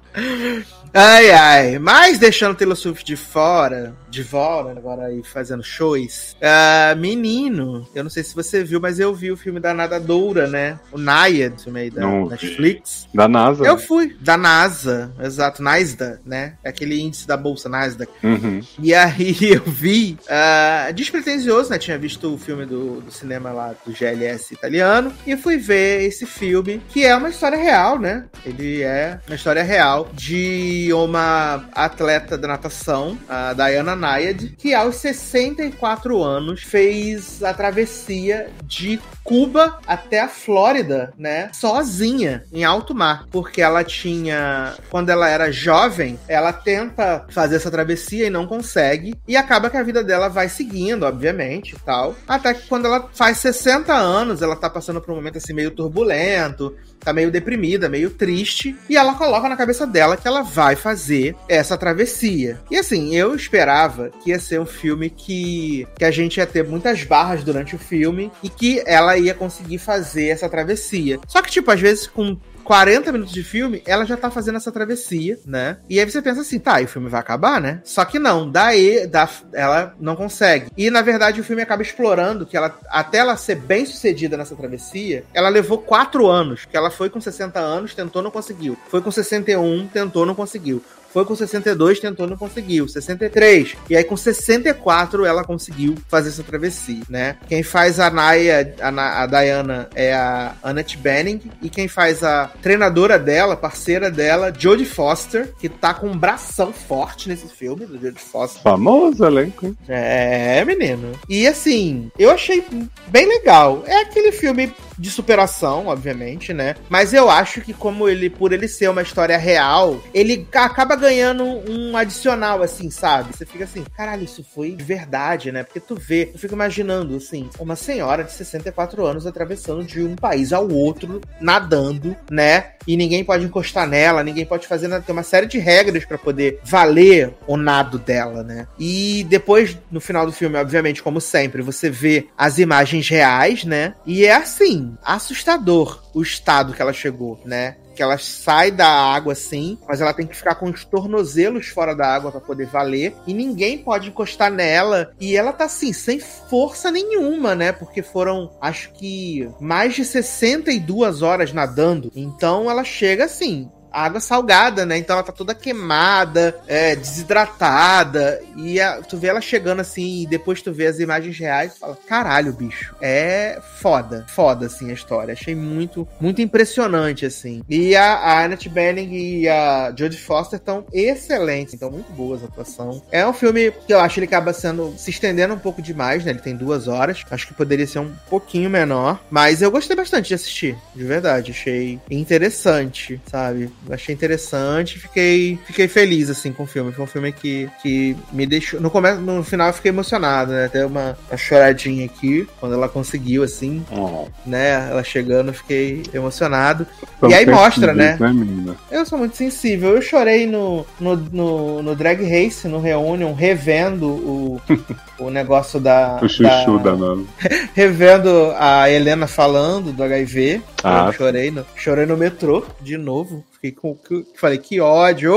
[1.00, 1.78] Ai, ai.
[1.78, 6.36] Mas deixando Taylor Swift de fora, de fora, agora aí fazendo shows.
[6.42, 10.48] ah, menino, eu não sei se você viu, mas eu vi o filme da Nadadora,
[10.48, 10.80] né?
[10.90, 12.26] O Nayad, filme aí da Não.
[12.26, 13.06] Netflix.
[13.14, 13.64] Da NASA.
[13.64, 13.82] Eu né?
[13.82, 16.54] fui, da NASA, exato, NASDA, né?
[16.64, 18.10] É aquele índice da bolsa NASDAQ.
[18.24, 18.60] Uhum.
[18.82, 21.78] E aí eu vi, ah, despretensioso, né?
[21.78, 26.26] Tinha visto o filme do, do cinema lá do GLS italiano e fui ver esse
[26.26, 28.24] filme, que é uma história real, né?
[28.44, 34.96] Ele é uma história real de uma atleta da natação, a Diana Nayad, que aos
[34.96, 41.50] 64 anos fez a travessia de Cuba até a Flórida, né?
[41.52, 43.26] Sozinha, em alto mar.
[43.30, 44.74] Porque ela tinha.
[44.88, 49.14] Quando ela era jovem, ela tenta fazer essa travessia e não consegue.
[49.26, 52.14] E acaba que a vida dela vai seguindo, obviamente, tal.
[52.26, 55.70] Até que quando ela faz 60 anos, ela tá passando por um momento assim meio
[55.70, 60.76] turbulento tá meio deprimida, meio triste, e ela coloca na cabeça dela que ela vai
[60.76, 62.60] fazer essa travessia.
[62.70, 66.64] E assim, eu esperava que ia ser um filme que, que a gente ia ter
[66.64, 71.18] muitas barras durante o filme e que ela ia conseguir fazer essa travessia.
[71.26, 72.36] Só que, tipo, às vezes com
[72.68, 75.78] 40 minutos de filme, ela já tá fazendo essa travessia, né?
[75.88, 77.80] E aí você pensa assim, tá, e o filme vai acabar, né?
[77.82, 80.70] Só que não, daí dá, ela não consegue.
[80.76, 84.54] E na verdade o filme acaba explorando que ela, até ela ser bem sucedida nessa
[84.54, 86.66] travessia, ela levou 4 anos.
[86.66, 88.76] Que ela foi com 60 anos, tentou, não conseguiu.
[88.88, 90.84] Foi com 61, tentou, não conseguiu.
[91.12, 92.86] Foi com 62, tentou, não conseguiu.
[92.86, 93.74] 63.
[93.88, 97.36] E aí com 64 ela conseguiu fazer essa travessia, né?
[97.48, 101.40] Quem faz a Naya, a, a Diana, é a Annette Bening.
[101.62, 106.72] E quem faz a treinadora dela, parceira dela, Jodie Foster, que tá com um bração
[106.72, 108.62] forte nesse filme, do Jodie Foster.
[108.62, 109.66] Famoso elenco.
[109.66, 109.76] hein?
[109.88, 111.12] É, menino.
[111.28, 112.64] E assim, eu achei
[113.08, 113.82] bem legal.
[113.86, 116.74] É aquele filme de superação, obviamente, né?
[116.88, 121.44] Mas eu acho que como ele, por ele ser uma história real, ele acaba ganhando
[121.44, 123.36] um adicional, assim, sabe?
[123.36, 125.62] Você fica assim, caralho, isso foi de verdade, né?
[125.62, 130.16] Porque tu vê, eu fico imaginando, assim, uma senhora de 64 anos atravessando de um
[130.16, 132.72] país ao outro, nadando, né?
[132.86, 135.04] E ninguém pode encostar nela, ninguém pode fazer nada.
[135.04, 138.66] Tem uma série de regras para poder valer o nado dela, né?
[138.78, 143.94] E depois, no final do filme, obviamente, como sempre, você vê as imagens reais, né?
[144.06, 147.76] E é assim, assustador o estado que ela chegou, né?
[147.94, 151.94] Que ela sai da água assim, mas ela tem que ficar com os tornozelos fora
[151.94, 153.14] da água para poder valer.
[153.26, 155.10] E ninguém pode encostar nela.
[155.20, 157.72] E ela tá assim, sem força nenhuma, né?
[157.72, 162.12] Porque foram, acho que, mais de 62 horas nadando.
[162.14, 164.98] Então ela chega assim, água salgada, né?
[164.98, 168.40] Então ela tá toda queimada, é, desidratada.
[168.56, 171.96] E a- tu vê ela chegando assim, e depois tu vê as imagens reais fala:
[172.06, 172.94] caralho, bicho.
[173.00, 175.32] É foda, foda, assim, a história.
[175.32, 177.62] Achei muito, muito impressionante, assim.
[177.68, 182.46] E a, a Annette Bening e a Jodie Foster estão excelentes, então muito boas a
[182.46, 183.02] atuação.
[183.10, 186.24] É um filme que eu acho que ele acaba sendo se estendendo um pouco demais,
[186.24, 186.30] né?
[186.30, 187.24] Ele tem duas horas.
[187.30, 189.20] Acho que poderia ser um pouquinho menor.
[189.30, 191.50] Mas eu gostei bastante de assistir, de verdade.
[191.52, 193.70] Achei interessante, sabe?
[193.90, 196.92] Achei interessante, fiquei, fiquei feliz assim com o filme.
[196.92, 198.80] Foi um filme que, que me deixou.
[198.80, 200.66] No, começo, no final eu fiquei emocionado, né?
[200.66, 204.88] Até uma, uma choradinha aqui, quando ela conseguiu, assim, Oh, né?
[204.90, 206.86] Ela chegando, eu fiquei emocionado.
[207.20, 208.16] tão E aí mostra, né?
[208.18, 208.76] menina?
[208.90, 209.90] Eu sou muito sensível.
[209.96, 214.60] Eu chorei no, no, no, no Drag Race, no Reunion, revendo o,
[215.18, 216.18] o negócio da.
[216.22, 217.16] O chuchu da- da.
[217.74, 220.60] Revendo a Helena falando do HIV.
[220.82, 223.44] Ah, eu chorei no, chorei no metrô de novo.
[223.60, 223.94] Fiquei com.
[223.96, 225.36] que- Falei, que ódio!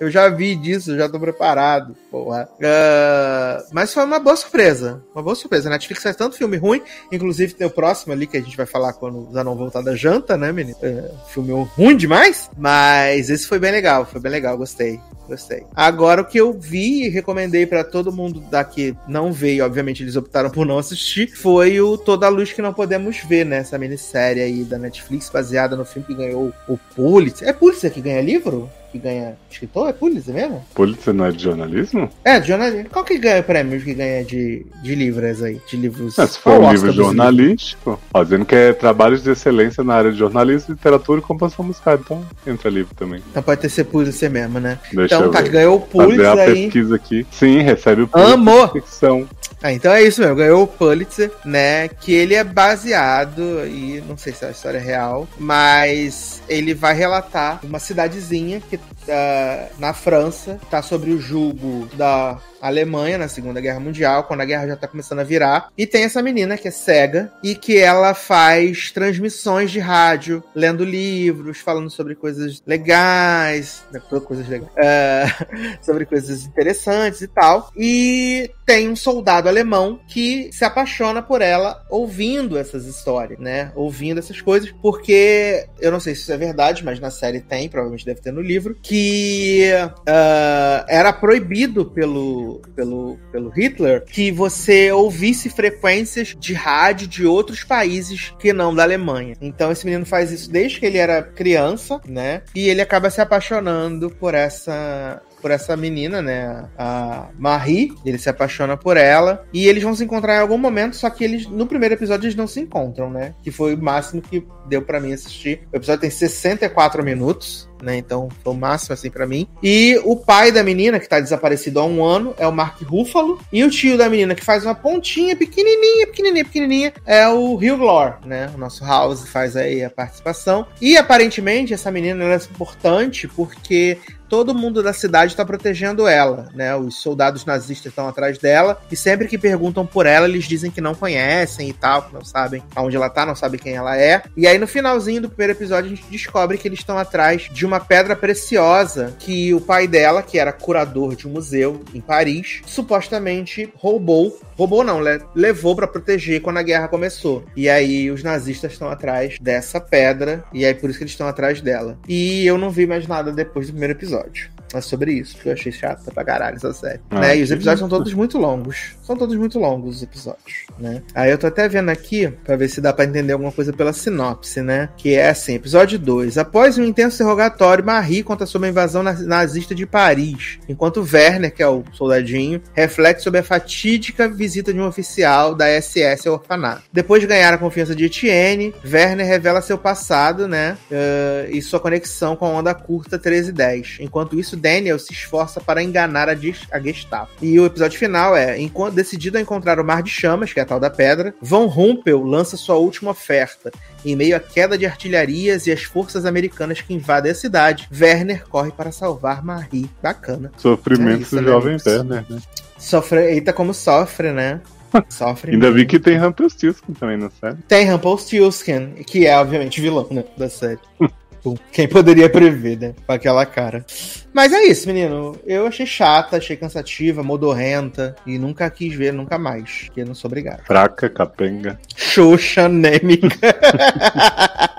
[0.00, 1.96] Eu já vi disso, já tô preparado.
[2.10, 2.48] Porra.
[2.62, 5.02] Ah, mas foi uma boa surpresa.
[5.14, 5.68] Uma boa surpresa.
[5.68, 6.82] A Netflix faz tanto filme ruim.
[7.10, 9.94] Inclusive tem o próximo ali que a gente vai falar quando já não voltar da
[9.94, 10.76] janta, né, menino?
[10.82, 12.50] É, filme ruim demais.
[12.56, 14.04] Mas esse foi bem legal.
[14.04, 14.56] Foi bem legal.
[14.58, 15.00] Gostei.
[15.28, 15.64] Gostei.
[15.74, 20.02] Agora o que eu vi e recomendei pra todo mundo daqui não ver, e obviamente
[20.02, 23.58] eles optaram por não assistir, foi o Toda a Luz que Não Podemos Ver, né?
[23.58, 27.48] Essa minissérie aí da Netflix, baseada no filme que ganhou o Pulitzer.
[27.48, 28.68] É Pulitzer que ganha livro?
[28.92, 29.88] Que ganha escritor?
[29.88, 30.62] É Pulitzer mesmo?
[30.74, 32.10] Pulitzer não é de jornalismo?
[32.22, 32.90] É, de jornalismo.
[32.90, 35.58] Qual que ganha o prêmio que ganha de, de livros aí?
[35.66, 36.18] De livros.
[36.18, 40.12] É, se for um livro jornalístico, ó, dizendo que é trabalhos de excelência na área
[40.12, 41.94] de jornalismo, literatura e composição musical.
[41.94, 43.22] Então entra livro também.
[43.30, 44.78] Então pode ter ser Pulitzer mesmo, né?
[44.92, 46.64] Deixa então tá, que ganhou o Fazer Pulitzer a aí.
[46.64, 47.26] pesquisa aqui.
[47.30, 48.72] Sim, recebe o Pulitzer Amor!
[48.72, 49.26] ficção.
[49.62, 51.86] Ah, então é isso mesmo, ganhou o Pulitzer, né?
[51.86, 56.94] Que ele é baseado, e não sei se é a história real, mas ele vai
[56.94, 58.76] relatar uma cidadezinha que
[59.06, 64.44] tá na França, tá sobre o julgo da Alemanha na Segunda Guerra Mundial, quando a
[64.44, 65.68] guerra já tá começando a virar.
[65.76, 70.84] E tem essa menina que é cega e que ela faz transmissões de rádio, lendo
[70.84, 75.26] livros, falando sobre coisas legais, né, coisas legais, é,
[75.82, 77.70] sobre coisas interessantes e tal.
[77.76, 83.72] E tem um soldado alemão que se apaixona por ela ouvindo essas histórias, né?
[83.74, 87.68] Ouvindo essas coisas, porque eu não sei se isso é verdade, mas na série tem,
[87.68, 89.62] provavelmente deve ter no livro, que
[90.06, 97.64] ah, era proibido pelo, pelo, pelo Hitler que você ouvisse frequências de rádio de outros
[97.64, 99.34] países que não da Alemanha.
[99.40, 102.42] Então esse menino faz isso desde que ele era criança, né?
[102.54, 106.64] E ele acaba se apaixonando por essa por essa menina, né?
[106.78, 107.92] A Marie.
[108.06, 109.44] Ele se apaixona por ela.
[109.52, 112.36] E eles vão se encontrar em algum momento, só que eles, no primeiro episódio, eles
[112.36, 113.34] não se encontram, né?
[113.42, 115.66] Que foi o máximo que deu pra mim assistir.
[115.72, 117.68] O episódio tem 64 minutos.
[117.82, 119.48] Né, então foi o máximo assim pra mim.
[119.60, 123.40] E o pai da menina, que tá desaparecido há um ano, é o Mark Ruffalo.
[123.52, 127.76] E o tio da menina, que faz uma pontinha pequenininha, pequenininha, pequenininha, é o Hugh
[127.76, 128.48] Glor, né?
[128.54, 130.64] O nosso House faz aí a participação.
[130.80, 133.98] E aparentemente essa menina ela é importante porque
[134.32, 136.74] todo mundo da cidade está protegendo ela, né?
[136.74, 140.80] Os soldados nazistas estão atrás dela e sempre que perguntam por ela, eles dizem que
[140.80, 144.22] não conhecem e tal, que não sabem aonde ela tá, não sabem quem ela é.
[144.34, 147.66] E aí no finalzinho do primeiro episódio a gente descobre que eles estão atrás de
[147.66, 152.62] uma pedra preciosa que o pai dela, que era curador de um museu em Paris,
[152.64, 157.44] supostamente roubou roubou não, le- levou pra proteger quando a guerra começou.
[157.56, 161.26] E aí os nazistas estão atrás dessa pedra e aí por isso que eles estão
[161.26, 161.98] atrás dela.
[162.06, 164.21] E eu não vi mais nada depois do primeiro episódio.
[164.22, 164.50] Charge.
[164.74, 167.00] É sobre isso, que eu achei chata pra caralho essa série.
[167.10, 167.36] Ah, né?
[167.38, 168.92] E os episódios são todos muito longos.
[169.02, 171.02] São todos muito longos os episódios, né?
[171.14, 173.92] Aí eu tô até vendo aqui pra ver se dá pra entender alguma coisa pela
[173.92, 174.88] sinopse, né?
[174.96, 176.38] Que é assim, episódio 2.
[176.38, 181.52] Após um intenso interrogatório, Marie conta sobre a invasão naz- nazista de Paris, enquanto Werner,
[181.54, 186.34] que é o soldadinho, reflete sobre a fatídica visita de um oficial da SS ao
[186.34, 186.82] orfanato.
[186.92, 190.76] Depois de ganhar a confiança de Etienne, Werner revela seu passado, né?
[190.90, 193.98] eh, e sua conexão com a onda curta 1310.
[194.00, 197.32] Enquanto isso, Daniel se esforça para enganar a, a Gestapo.
[197.42, 198.56] E o episódio final é:
[198.94, 202.22] decidido a encontrar o Mar de Chamas, que é a tal da pedra, Von Rumpel
[202.22, 203.72] lança sua última oferta.
[204.04, 208.44] Em meio à queda de artilharias e as forças americanas que invadem a cidade, Werner
[208.48, 209.90] corre para salvar Marie.
[210.02, 210.52] Bacana.
[210.56, 211.48] Sofrimento É isso, do né?
[211.48, 212.38] jovem Werner, né?
[212.78, 214.60] Sofre, eita, como sofre, né?
[215.08, 215.52] Sofre.
[215.52, 215.90] Ainda vi muito.
[215.90, 217.56] que tem Rumpelstiltskin também na série.
[217.68, 220.80] Tem Rumpelstiltskin, que é, obviamente, vilão, né, da série.
[221.44, 222.94] Bom, Quem poderia prever, né?
[223.06, 223.84] Com aquela cara.
[224.32, 225.36] Mas é isso, menino.
[225.44, 228.14] Eu achei chata, achei cansativa, modorrenta.
[228.24, 229.84] E nunca quis ver, nunca mais.
[229.86, 230.64] Porque não sou obrigado.
[230.64, 231.78] Fraca, capenga.
[231.96, 233.36] Xoxa anêmica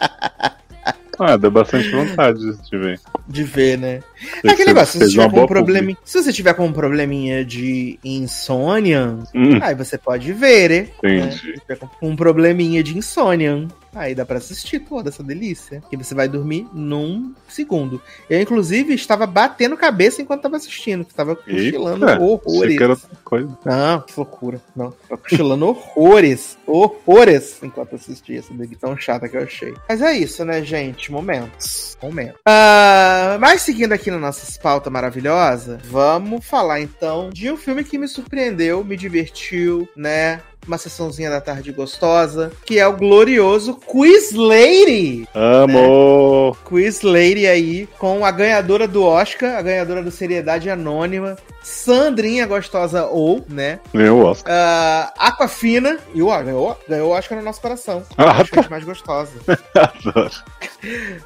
[1.20, 3.00] Ah, deu bastante vontade de ver.
[3.28, 4.00] de ver, né?
[4.44, 5.98] É aquele negócio, se você tiver com um probleminha.
[6.04, 10.88] Se você tiver com um probleminha de insônia, Hum, aí você pode ver, né?
[11.04, 11.38] entendi.
[11.38, 13.68] Se tiver com um probleminha de insônia.
[13.96, 15.82] Aí dá pra assistir toda essa delícia.
[15.90, 18.02] Que você vai dormir num segundo.
[18.30, 21.06] Eu, inclusive, estava batendo cabeça enquanto tava assistindo.
[21.06, 22.78] Que tava cochilando Eita, horrores.
[22.78, 23.58] que era coisa.
[23.66, 24.62] Não, que loucura.
[24.76, 26.58] Não, tava cochilando horrores.
[26.66, 29.74] Horrores enquanto assistia essa daqui tão chata que eu achei.
[29.88, 31.12] Mas é isso, né, gente?
[31.12, 31.98] Momentos.
[32.02, 32.40] Momentos.
[32.48, 37.98] Ah, mas seguindo aqui na nossa pauta maravilhosa, vamos falar então de um filme que
[37.98, 40.42] me surpreendeu, me divertiu, né?
[40.68, 45.28] Uma sessãozinha da tarde gostosa, que é o glorioso Quiz Lady.
[45.34, 46.56] Amo!
[46.66, 53.06] Quiz Lady aí, com a ganhadora do Oscar, a ganhadora do Seriedade Anônima, Sandrinha Gostosa
[53.06, 53.80] ou, né?
[53.94, 54.54] Ganhou o Oscar.
[54.56, 58.04] Ah, Aquafina, e ó, ganhou, ganhou o Oscar no nosso coração.
[58.18, 59.32] Ah, Acho que é a mais gostosa.
[59.76, 60.32] Adoro.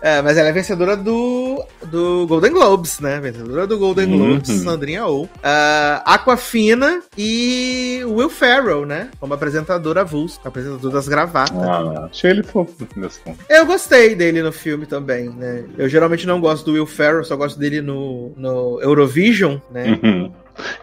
[0.01, 3.19] É, mas ela é vencedora do, do Golden Globes, né?
[3.19, 4.63] Vencedora do Golden Globes, Uhum.
[4.63, 5.27] Sandrinha ou.
[5.43, 9.09] Ah, Aquafina e Will Ferrell, né?
[9.19, 11.57] Como apresentador avulso, apresentador das gravatas.
[11.57, 13.45] Ah, achei ele fofo das contas.
[13.49, 15.65] Eu gostei dele no filme também, né?
[15.77, 19.99] Eu geralmente não gosto do Will Ferrell, só gosto dele no, no Eurovision, né?
[20.03, 20.26] Uhum.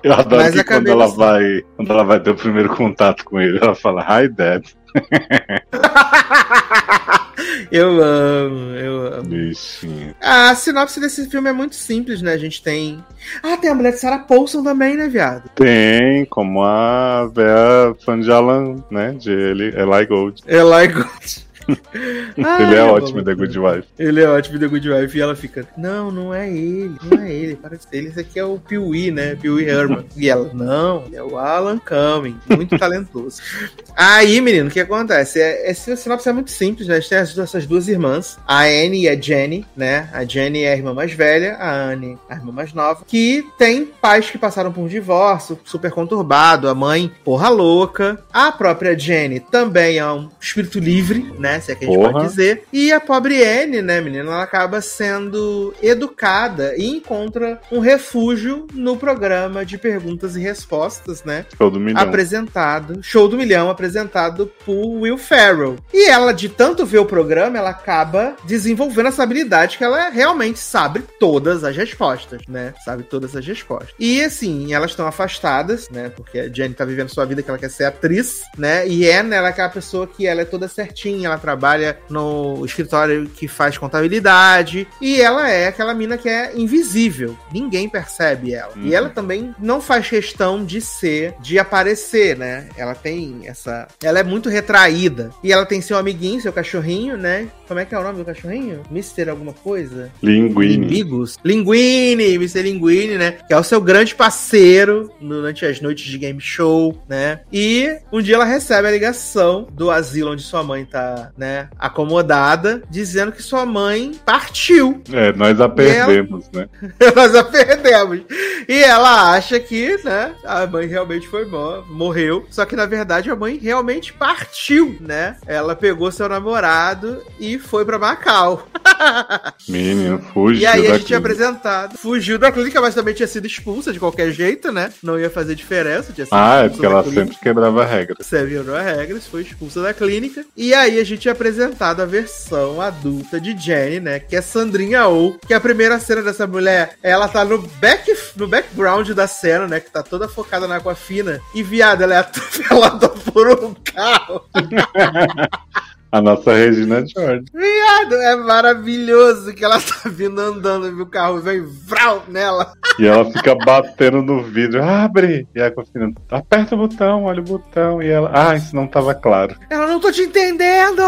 [0.02, 3.40] Eu adoro Mas que quando ela, vai, quando ela vai ter o primeiro contato com
[3.40, 4.64] ele, ela fala Hi Dad.
[7.70, 9.28] eu amo, eu amo.
[9.28, 10.14] Bichinho.
[10.20, 12.32] A sinopse desse filme é muito simples, né?
[12.32, 13.04] A gente tem.
[13.42, 15.50] Ah, tem a mulher de Sarah Paulson também, né, viado?
[15.54, 19.12] Tem, como a Bea fã de Alan, né?
[19.12, 20.42] De ele, Eli Gold.
[20.46, 21.44] Eli Gold.
[22.36, 23.22] Ele é ótimo.
[23.22, 23.88] The Good Wife.
[23.98, 25.16] Ele é ótimo, The Good Wife.
[25.16, 28.08] E ela fica, não, não é ele, não é ele, parece ele.
[28.08, 29.34] Esse aqui é o Pee-wee, né?
[29.34, 30.04] Pee-wee Herman.
[30.16, 33.42] E ela, não, ele é o Alan Cumming, muito talentoso.
[33.96, 35.40] Aí, menino, o que acontece?
[35.40, 36.96] É, esse sinopse é muito simples, né?
[36.96, 40.08] A gente tem essas duas irmãs, a Anne e a Jenny, né?
[40.12, 43.86] A Jenny é a irmã mais velha, a Anne a irmã mais nova, que tem
[43.86, 48.22] pais que passaram por um divórcio super conturbado, a mãe, porra louca.
[48.32, 51.53] A própria Jenny também é um espírito livre, né?
[51.54, 51.60] Né?
[51.60, 52.12] Se é que a gente Porra.
[52.12, 52.64] pode dizer.
[52.72, 58.96] E a pobre Anne, né, menina, ela acaba sendo educada e encontra um refúgio no
[58.96, 61.46] programa de perguntas e respostas, né?
[61.56, 62.00] Show do milhão.
[62.00, 65.76] apresentado, show do milhão apresentado por Will Ferrell.
[65.92, 70.58] E ela, de tanto ver o programa, ela acaba desenvolvendo essa habilidade que ela realmente
[70.58, 72.74] sabe todas as respostas, né?
[72.84, 73.94] Sabe todas as respostas.
[73.98, 76.10] E assim, elas estão afastadas, né?
[76.14, 78.86] Porque a Jenny tá vivendo sua vida que ela quer ser atriz, né?
[78.86, 83.28] E Anne, ela é aquela pessoa que ela é toda certinha, ela trabalha no escritório
[83.28, 87.36] que faz contabilidade, e ela é aquela mina que é invisível.
[87.52, 88.72] Ninguém percebe ela.
[88.74, 88.86] Uhum.
[88.86, 92.68] E ela também não faz questão de ser, de aparecer, né?
[92.78, 93.86] Ela tem essa.
[94.02, 95.30] Ela é muito retraída.
[95.42, 97.48] E ela tem seu amiguinho, seu cachorrinho, né?
[97.68, 98.82] Como é que é o nome do cachorrinho?
[98.90, 99.28] Mr.
[99.28, 100.10] alguma coisa?
[100.22, 100.74] Linguine.
[100.74, 101.38] Inimigos?
[101.44, 102.62] Linguine, Mr.
[102.62, 103.38] Linguine, né?
[103.46, 107.40] Que é o seu grande parceiro durante as noites de game show, né?
[107.52, 112.82] E um dia ela recebe a ligação do asilo onde sua mãe tá, né, acomodada,
[112.90, 115.02] dizendo que sua mãe partiu.
[115.12, 116.68] É, nós a perdemos, né?
[117.14, 118.20] Nós a perdemos.
[118.68, 122.46] E ela acha que, né, a mãe realmente foi mo- morreu.
[122.50, 125.36] Só que na verdade a mãe realmente partiu, né?
[125.46, 128.66] Ela pegou seu namorado e foi pra Macau.
[129.68, 131.16] Menino, fugiu E aí a gente clínica.
[131.18, 131.98] apresentado.
[131.98, 134.92] Fugiu da clínica, mas também tinha sido expulsa de qualquer jeito, né?
[135.02, 136.12] Não ia fazer diferença.
[136.12, 137.24] Tinha Ah, é porque ela clínica.
[137.26, 138.16] sempre quebrava a regra.
[138.20, 140.44] Você virou a regras, foi expulsa da clínica.
[140.56, 144.18] E aí a gente é apresentado a versão adulta de Jenny, né?
[144.18, 145.36] Que é Sandrinha Oh.
[145.46, 146.96] Que a primeira cena dessa mulher.
[147.02, 149.80] Ela tá no, back, no background da cena, né?
[149.80, 151.40] Que tá toda focada na Aquafina.
[151.54, 154.44] E, viado, ela é atropelada por um carro.
[156.14, 157.44] A nossa Regina George.
[157.52, 162.72] Viado, é maravilhoso que ela tá vindo andando e o carro vem vrau nela.
[163.00, 164.80] E ela fica batendo no vidro.
[164.80, 165.48] Abre!
[165.52, 168.00] E a Aquafina, aperta o botão, olha o botão.
[168.00, 169.56] E ela, ah, isso não tava claro.
[169.68, 171.02] Ela não tô te entendendo!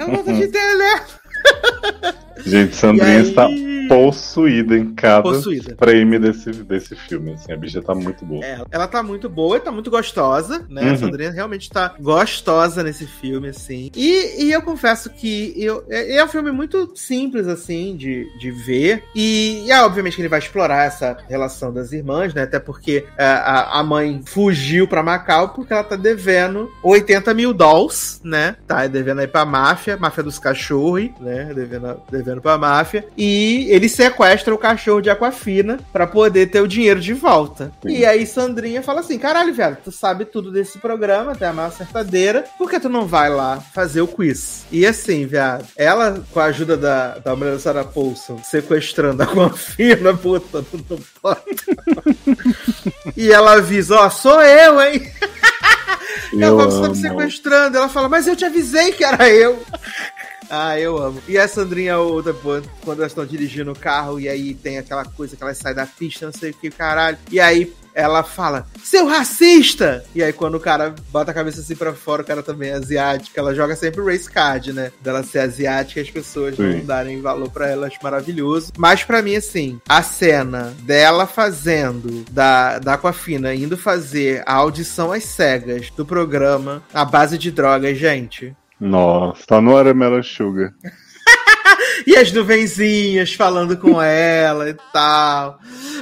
[0.00, 1.04] Eu não tô te entendendo!
[2.44, 3.48] Gente, Sandrinha aí- está
[3.88, 5.76] possuída em cada Possuída.
[5.78, 7.34] frame desse, desse filme.
[7.34, 8.44] Assim, a bicha tá muito boa.
[8.44, 10.82] É, ela tá muito boa e tá muito gostosa, né?
[10.82, 10.92] Uhum.
[10.92, 13.90] A Sandrinha realmente tá gostosa nesse filme, assim.
[13.94, 18.50] E, e eu confesso que eu, é, é um filme muito simples, assim, de, de
[18.50, 19.04] ver.
[19.14, 22.42] E, e é obviamente que ele vai explorar essa relação das irmãs, né?
[22.42, 27.52] Até porque é, a, a mãe fugiu pra Macau porque ela tá devendo 80 mil
[27.52, 28.56] dólares, né?
[28.66, 31.52] Tá devendo aí pra máfia, máfia dos cachorros, né?
[31.54, 33.06] Devendo, devendo pra máfia.
[33.16, 37.72] E ele sequestra o cachorro de Aquafina pra poder ter o dinheiro de volta.
[37.82, 37.96] Sim.
[37.96, 41.68] E aí Sandrinha fala assim: caralho, velho, tu sabe tudo desse programa, até a maior
[41.68, 44.64] acertadeira, por que tu não vai lá fazer o quiz?
[44.70, 49.26] E assim, viado, ela, com a ajuda da, da mulher da Sarah Paulson, sequestrando a
[49.26, 51.44] Aquafina, botando no porta.
[53.16, 55.10] e ela avisa: ó, sou eu, hein?
[56.32, 57.76] Ela Eu fala, você tá me sequestrando.
[57.76, 59.62] Ela fala, mas eu te avisei que era eu.
[60.50, 61.22] Ah, eu amo.
[61.28, 65.04] E a Sandrinha outra, pô, quando elas estão dirigindo o carro e aí tem aquela
[65.04, 67.18] coisa que elas saem da pista, não sei o que, caralho.
[67.30, 70.04] E aí ela fala, seu racista!
[70.14, 72.74] E aí quando o cara bota a cabeça assim pra fora, o cara também é
[72.74, 74.90] asiático, ela joga sempre race card, né?
[75.00, 76.78] Dela ser asiática e as pessoas Sim.
[76.78, 78.72] não darem valor pra ela, acho maravilhoso.
[78.76, 85.12] Mas pra mim, assim, a cena dela fazendo, da, da Aquafina indo fazer a audição
[85.12, 88.54] às cegas do programa, a base de drogas, gente.
[88.88, 90.72] Nossa, tá no Watermelon Sugar.
[92.06, 95.58] E as nuvenzinhas falando com ela e tal.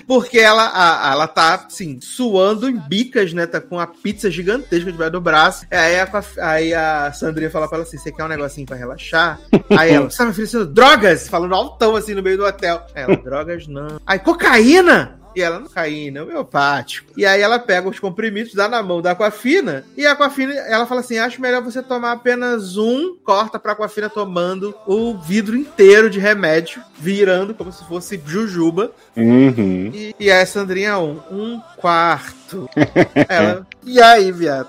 [0.06, 3.46] Porque ela, a- a- ela tá, assim, suando em bicas, né?
[3.46, 5.64] Tá com a pizza gigantesca debaixo do braço.
[5.70, 6.08] Aí a,
[6.40, 9.38] aí a Sandrinha fala pra ela assim: você quer um negocinho pra relaxar?
[9.78, 11.28] Aí ela, você tá me oferecendo drogas?
[11.28, 12.84] Falando altão, assim, no meio do hotel.
[12.96, 14.00] Aí ela, drogas não.
[14.04, 15.20] Aí, cocaína?
[15.34, 17.12] E ela, não cocaína, é homeopático.
[17.16, 20.86] E aí ela pega os comprimidos, dá na mão da Aquafina, e a Aquafina, ela
[20.86, 26.10] fala assim, acho melhor você tomar apenas um, corta pra Aquafina tomando o vidro inteiro
[26.10, 28.92] de remédio, virando como se fosse jujuba.
[29.16, 29.90] Uhum.
[29.92, 32.68] E, e a Sandrinha, um, um quarto.
[33.28, 34.68] Ela, e aí, viado?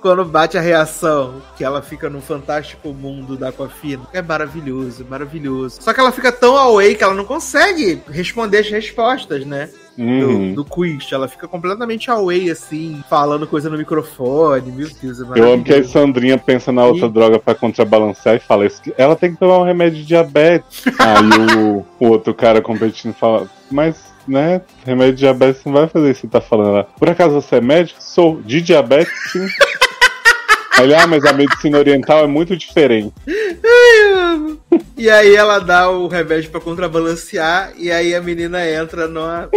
[0.00, 5.78] Quando bate a reação, que ela fica no fantástico mundo da Aquafina, é maravilhoso, maravilhoso.
[5.80, 9.70] Só que ela fica tão away que ela não consegue responder as respostas, né?
[9.96, 10.54] Do, Uhum.
[10.54, 11.10] do quiz.
[11.12, 14.72] Ela fica completamente away, assim, falando coisa no microfone.
[14.72, 15.84] Meu Deus, é Eu amo que a.
[15.84, 19.58] Sandrinha pensa na outra E- droga pra contrabalancear e fala: "Isso ela tem que tomar
[19.58, 20.84] um remédio de diabetes.
[20.98, 23.96] Aí o, o outro cara competindo fala: Mas,
[24.26, 26.84] né, remédio de diabetes não vai fazer isso que você tá falando lá.
[26.84, 28.02] Por acaso você é médico?
[28.02, 28.40] Sou.
[28.42, 29.46] De diabetes, sim.
[30.80, 33.12] Ele, ah, mas a medicina oriental é muito diferente.
[33.28, 34.60] Ai, eu amo.
[34.96, 39.48] E aí ela dá o remédio pra contrabalancear, e aí a menina entra numa,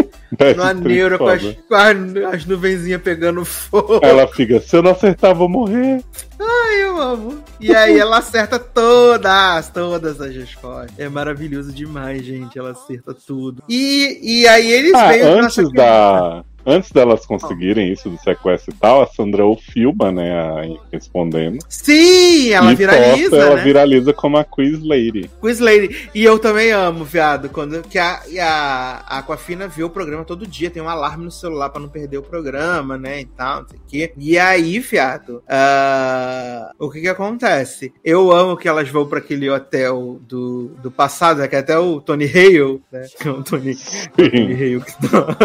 [0.56, 1.98] numa neura com as, com as,
[2.34, 4.00] as nuvenzinhas pegando fogo.
[4.04, 6.04] Ela fica, se eu não acertar, vou morrer.
[6.40, 7.44] Ai, eu amo.
[7.60, 10.92] E aí ela acerta todas, todas as respostas.
[10.98, 12.58] É maravilhoso demais, gente.
[12.60, 13.64] Ela acerta tudo.
[13.68, 16.44] E, e aí eles Ah, o antes da.
[16.70, 21.60] Antes delas conseguirem isso do sequestro e tal, a Sandra o filma, né, a- respondendo.
[21.70, 23.64] Sim, ela e viraliza, posta, ela né?
[23.64, 25.32] viraliza como a Quiz Lady.
[25.40, 26.10] Quiz Lady.
[26.14, 30.46] E eu também amo, viado, quando que a, a, a Aquafina vê o programa todo
[30.46, 33.70] dia, tem um alarme no celular pra não perder o programa, né, e tal, não
[33.70, 34.14] sei o quê.
[34.18, 37.94] E aí, viado, ah, o que que acontece?
[38.04, 41.80] Eu amo que elas vão pra aquele hotel do, do passado, né, que é até
[41.80, 43.74] o Tony Hale, né, que é o Tony,
[44.16, 45.38] Tony Hale que tá...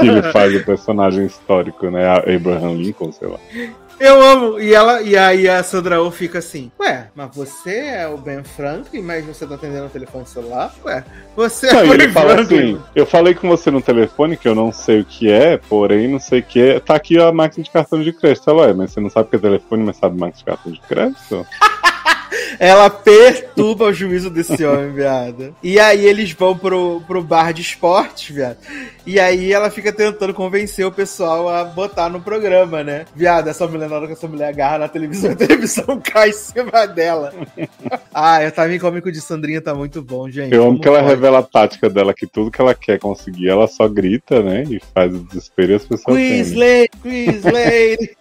[0.00, 2.06] ele faz o personagem histórico, né?
[2.08, 3.38] Abraham Lincoln, sei lá.
[3.98, 4.60] Eu amo.
[4.60, 8.42] E ela e aí a Sandra Oh fica assim: Ué, mas você é o Ben
[8.42, 10.74] Franklin, mas você tá atendendo o telefone celular?
[10.84, 11.04] Ué,
[11.36, 14.54] você Não, é o ele fala assim: eu falei com você no telefone que eu
[14.54, 16.80] não sei o que é, porém não sei o que é.
[16.80, 18.50] Tá aqui a máquina de cartão de crédito.
[18.50, 20.72] Ela, ué, mas você não sabe o que é telefone, mas sabe máquina de cartão
[20.72, 21.46] de crédito?
[22.58, 25.54] Ela perturba o juízo desse homem, viado.
[25.62, 28.58] E aí eles vão pro, pro bar de esportes, viado.
[29.06, 33.04] E aí ela fica tentando convencer o pessoal a botar no programa, né?
[33.14, 36.32] Viado, essa mulher, na hora que essa mulher agarra na televisão, a televisão cai em
[36.32, 37.32] cima dela.
[38.14, 40.52] ah, o timing cômico de Sandrinha tá muito bom, gente.
[40.54, 41.10] Eu amo Como que ela pode?
[41.10, 44.64] revela a tática dela, que tudo que ela quer conseguir, ela só grita, né?
[44.64, 46.52] E faz o desespero e as pessoas Quiz.
[46.52, 48.16] Lady, Quiz Lady.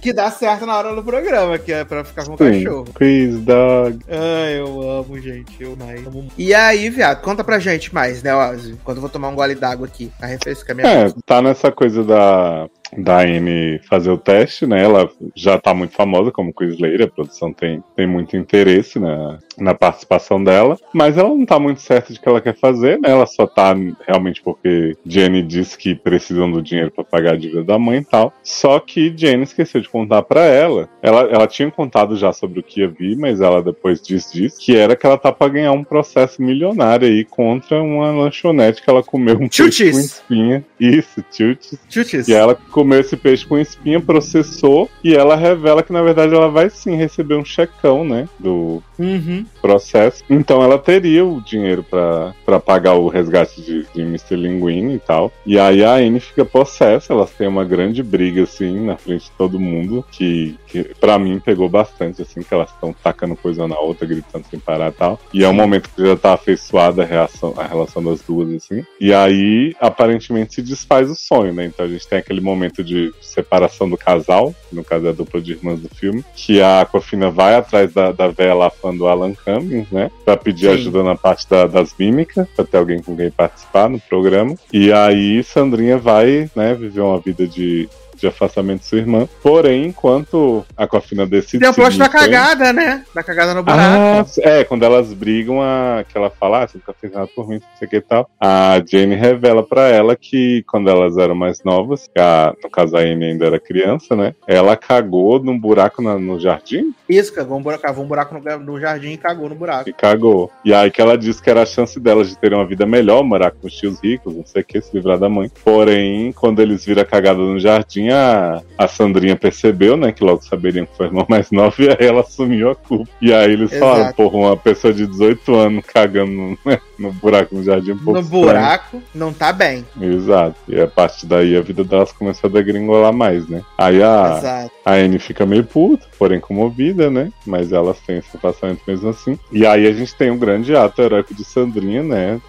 [0.00, 2.64] que dá certo na hora do programa, que é pra ficar com o Sim.
[2.64, 2.84] cachorro.
[2.94, 3.98] Quiz Dog.
[4.08, 5.62] Ai, eu amo, gente.
[5.62, 6.06] Eu mais.
[6.06, 6.26] amo.
[6.36, 8.76] E aí, viado, conta pra gente mais, né, Ozzy?
[8.84, 11.20] Quando eu vou tomar um gole d'água aqui, a refresca minha É, boca.
[11.24, 14.82] tá nessa coisa da, da Anne fazer o teste, né?
[14.82, 19.74] Ela já tá muito famosa como quizleira, a produção tem, tem muito interesse na, na
[19.74, 23.10] participação dela, mas ela não tá muito certa de que ela quer fazer, né?
[23.10, 23.74] Ela só tá
[24.06, 28.04] realmente porque Jenny disse que precisam do dinheiro pra pagar a dívida da mãe e
[28.04, 28.32] tal.
[28.42, 30.88] Só que Jenny esqueceu de contar pra ela.
[31.02, 34.58] Ela, ela tinha contado já sobre o que ia vir, mas ela depois disse disso,
[34.60, 38.90] que era que ela tá pra ganhar um processo milionário aí contra uma lanchonete que
[38.90, 40.64] ela comeu um com espinha.
[40.78, 41.78] Isso, Chutis.
[41.88, 42.28] Chutis.
[42.28, 46.50] E ela comeu esse peixe com espinha, processou e ela revela que na verdade ela
[46.50, 49.44] vai sim receber um checão, né, do Uhum.
[49.60, 50.22] processo.
[50.28, 54.36] Então ela teria o dinheiro pra pra pagar o resgate de, de Mr.
[54.36, 55.32] Linguini e tal.
[55.44, 59.30] E aí a Anne fica possessa, elas têm uma grande briga assim na frente de
[59.32, 63.78] todo mundo, que, que para mim pegou bastante assim, que elas estão tacando coisa na
[63.78, 65.20] outra, gritando sem parar e tal.
[65.32, 68.84] E é um momento que já tá afeiçoada a, reação, a relação das duas assim.
[69.00, 71.66] E aí aparentemente se desfaz o sonho, né?
[71.66, 75.40] Então a gente tem aquele momento de separação do casal, no caso é a dupla
[75.40, 79.32] de irmãs do filme, que a Aquafina vai atrás da, da lá fã do Alan
[79.34, 80.10] Cummings, né?
[80.24, 80.74] Pra pedir Sim.
[80.74, 84.54] ajuda na parte da- das mímicas, pra ter alguém com quem participar no programa.
[84.72, 89.28] E aí Sandrinha vai, né, viver uma vida de, de afastamento de sua irmã.
[89.42, 91.60] Porém, enquanto a Aquafina decide.
[91.60, 93.04] Tem o plot da cagada, né?
[93.14, 94.30] Da cagada no ah, buraco.
[94.40, 97.56] é, quando elas brigam, a, que ela fala, ah, você nunca fez nada por mim,
[97.56, 98.30] não sei o que e tal.
[98.40, 102.96] A Jane revela pra ela que quando elas eram mais novas, que a, no caso
[102.96, 104.34] a Amy ainda era criança, né?
[104.46, 108.58] Ela cagou num buraco na- no jardim Isso, cagou um buraco, cavou um buraco no,
[108.58, 109.88] no jardim e cagou no buraco.
[109.88, 110.50] e cagou.
[110.64, 113.22] E aí que ela disse que era a chance delas de terem uma vida melhor,
[113.22, 115.50] morar com os tios ricos, não sei o que, se livrar da mãe.
[115.64, 120.42] Porém, quando eles viram a cagada no jardim, a, a Sandrinha percebeu, né, que logo
[120.42, 123.10] saberiam que foi a irmã mais nova, e aí ela assumiu a culpa.
[123.20, 123.92] E aí eles Exato.
[123.92, 127.98] falaram, porra, uma pessoa de 18 anos cagando no, né, no buraco no jardim, um
[127.98, 128.44] pouco No estranho.
[128.44, 129.84] buraco, não tá bem.
[130.00, 130.56] Exato.
[130.68, 133.62] E a partir daí a vida delas começou a degringolar mais, né?
[133.78, 134.70] Aí a, Exato.
[134.84, 137.30] a Anne fica meio puta, porém comovida, né?
[137.46, 139.38] Mas elas têm esse afastamento mesmo assim.
[139.52, 142.40] E aí a gente tem um grande ato heróico de Sandrinha, né?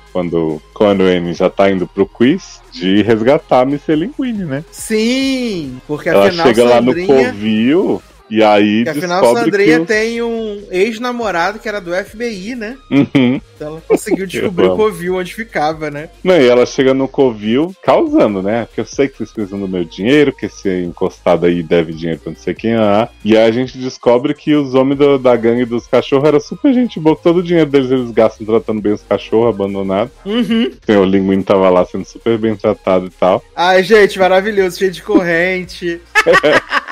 [0.74, 4.64] Quando, Anne já tá indo pro quiz de resgatar a Missy Linguini, né?
[4.72, 7.32] Sim, porque Ela afinal chega lá no Sandrinha...
[7.32, 9.86] covil e aí que afinal descobre Sandrinha que...
[9.86, 12.78] tem um ex-namorado que era do FBI, né?
[12.92, 13.40] Uhum.
[13.56, 16.10] Então ela conseguiu descobrir o covil onde ficava, né?
[16.24, 18.66] Não, e ela chega no covil causando, né?
[18.66, 22.20] Porque eu sei que vocês precisam do meu dinheiro, que esse encostado aí deve dinheiro
[22.22, 23.10] pra não sei quem lá.
[23.24, 26.74] E aí a gente descobre que os homens do- da gangue dos cachorros eram super
[26.74, 30.12] gente boa, que todo o dinheiro deles eles gastam tratando bem os cachorros abandonados.
[30.26, 30.72] Uhum.
[31.02, 33.44] O Linguini tava lá sendo super bem tratado e tal.
[33.56, 36.00] Ai, gente, maravilhoso, cheio de corrente.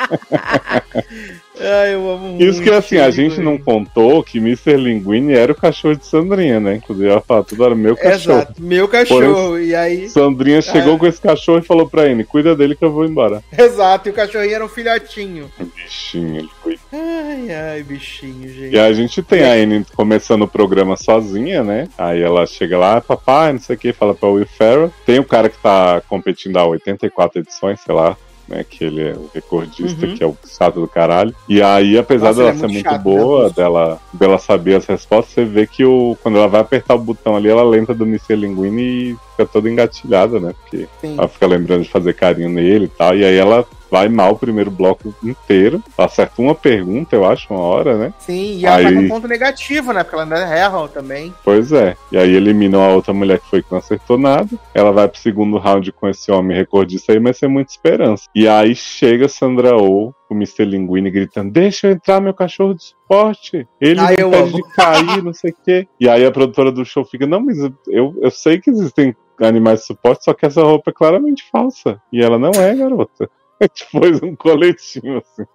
[1.58, 2.44] Ai, eu amo muito.
[2.44, 4.76] Isso que assim, a gente não contou que Mr.
[4.76, 6.76] Linguini era o cachorro de Sandrinha, né?
[6.76, 8.40] Inclusive ela fala, tudo era meu cachorro.
[8.40, 9.60] Exato, meu cachorro.
[9.60, 10.10] E aí.
[10.10, 11.00] Sandrinha chegou Ah.
[11.00, 13.42] com esse cachorro e falou pra ele: cuida dele que eu vou embora.
[13.58, 15.50] Exato, e o cachorrinho era um filhotinho.
[15.76, 16.78] Bichinho, ele foi.
[16.92, 18.74] Ai, ai, bichinho, gente.
[18.76, 21.88] E a gente tem a Anne começando o programa sozinha, né?
[21.98, 24.92] Aí ela chega lá, papai, não sei o que, fala pra Will Ferrell.
[25.06, 28.18] Tem o cara que tá competindo há 84 edições, sei lá.
[28.48, 30.14] Né, que ele é o recordista, Uhum.
[30.16, 31.34] que é o chato do caralho.
[31.50, 33.54] E aí, apesar Nossa, dela é ser muito muito chato, boa, né?
[33.56, 37.36] dela, dela saber as respostas, você vê que o, quando ela vai apertar o botão
[37.36, 38.36] ali, ela lembra do Mr.
[38.36, 40.54] Linguini e fica toda engatilhada, né?
[40.62, 41.16] Porque Sim.
[41.18, 43.16] ela fica lembrando de fazer carinho nele e tal.
[43.16, 45.82] E aí ela vai mal o primeiro bloco inteiro.
[45.98, 48.14] Acerta uma pergunta, eu acho, uma hora, né?
[48.20, 50.04] Sim, e ela tá Aí- com um ponto negativo, né?
[50.04, 51.34] Porque ela ainda erra também.
[51.44, 51.96] Pois é.
[52.12, 54.50] E aí eliminam a outra mulher que foi que não acertou nada.
[54.74, 58.24] Ela vai pro segundo round com esse homem recordista aí, mas sem muita esperança.
[58.36, 60.66] E aí chega Sandra Oh, o Mr.
[60.66, 63.68] Linguini gritando: Deixa eu entrar, meu cachorro de suporte.
[63.80, 64.52] Ele Ah, não pede amo.
[64.54, 65.88] de cair, não sei o quê.
[66.00, 67.58] E aí a produtora do show fica: Não, mas
[67.88, 72.02] eu, eu sei que existem animais de suporte, só que essa roupa é claramente falsa.
[72.12, 73.30] E ela não é, garota.
[73.58, 75.46] É tipo um coletinho assim.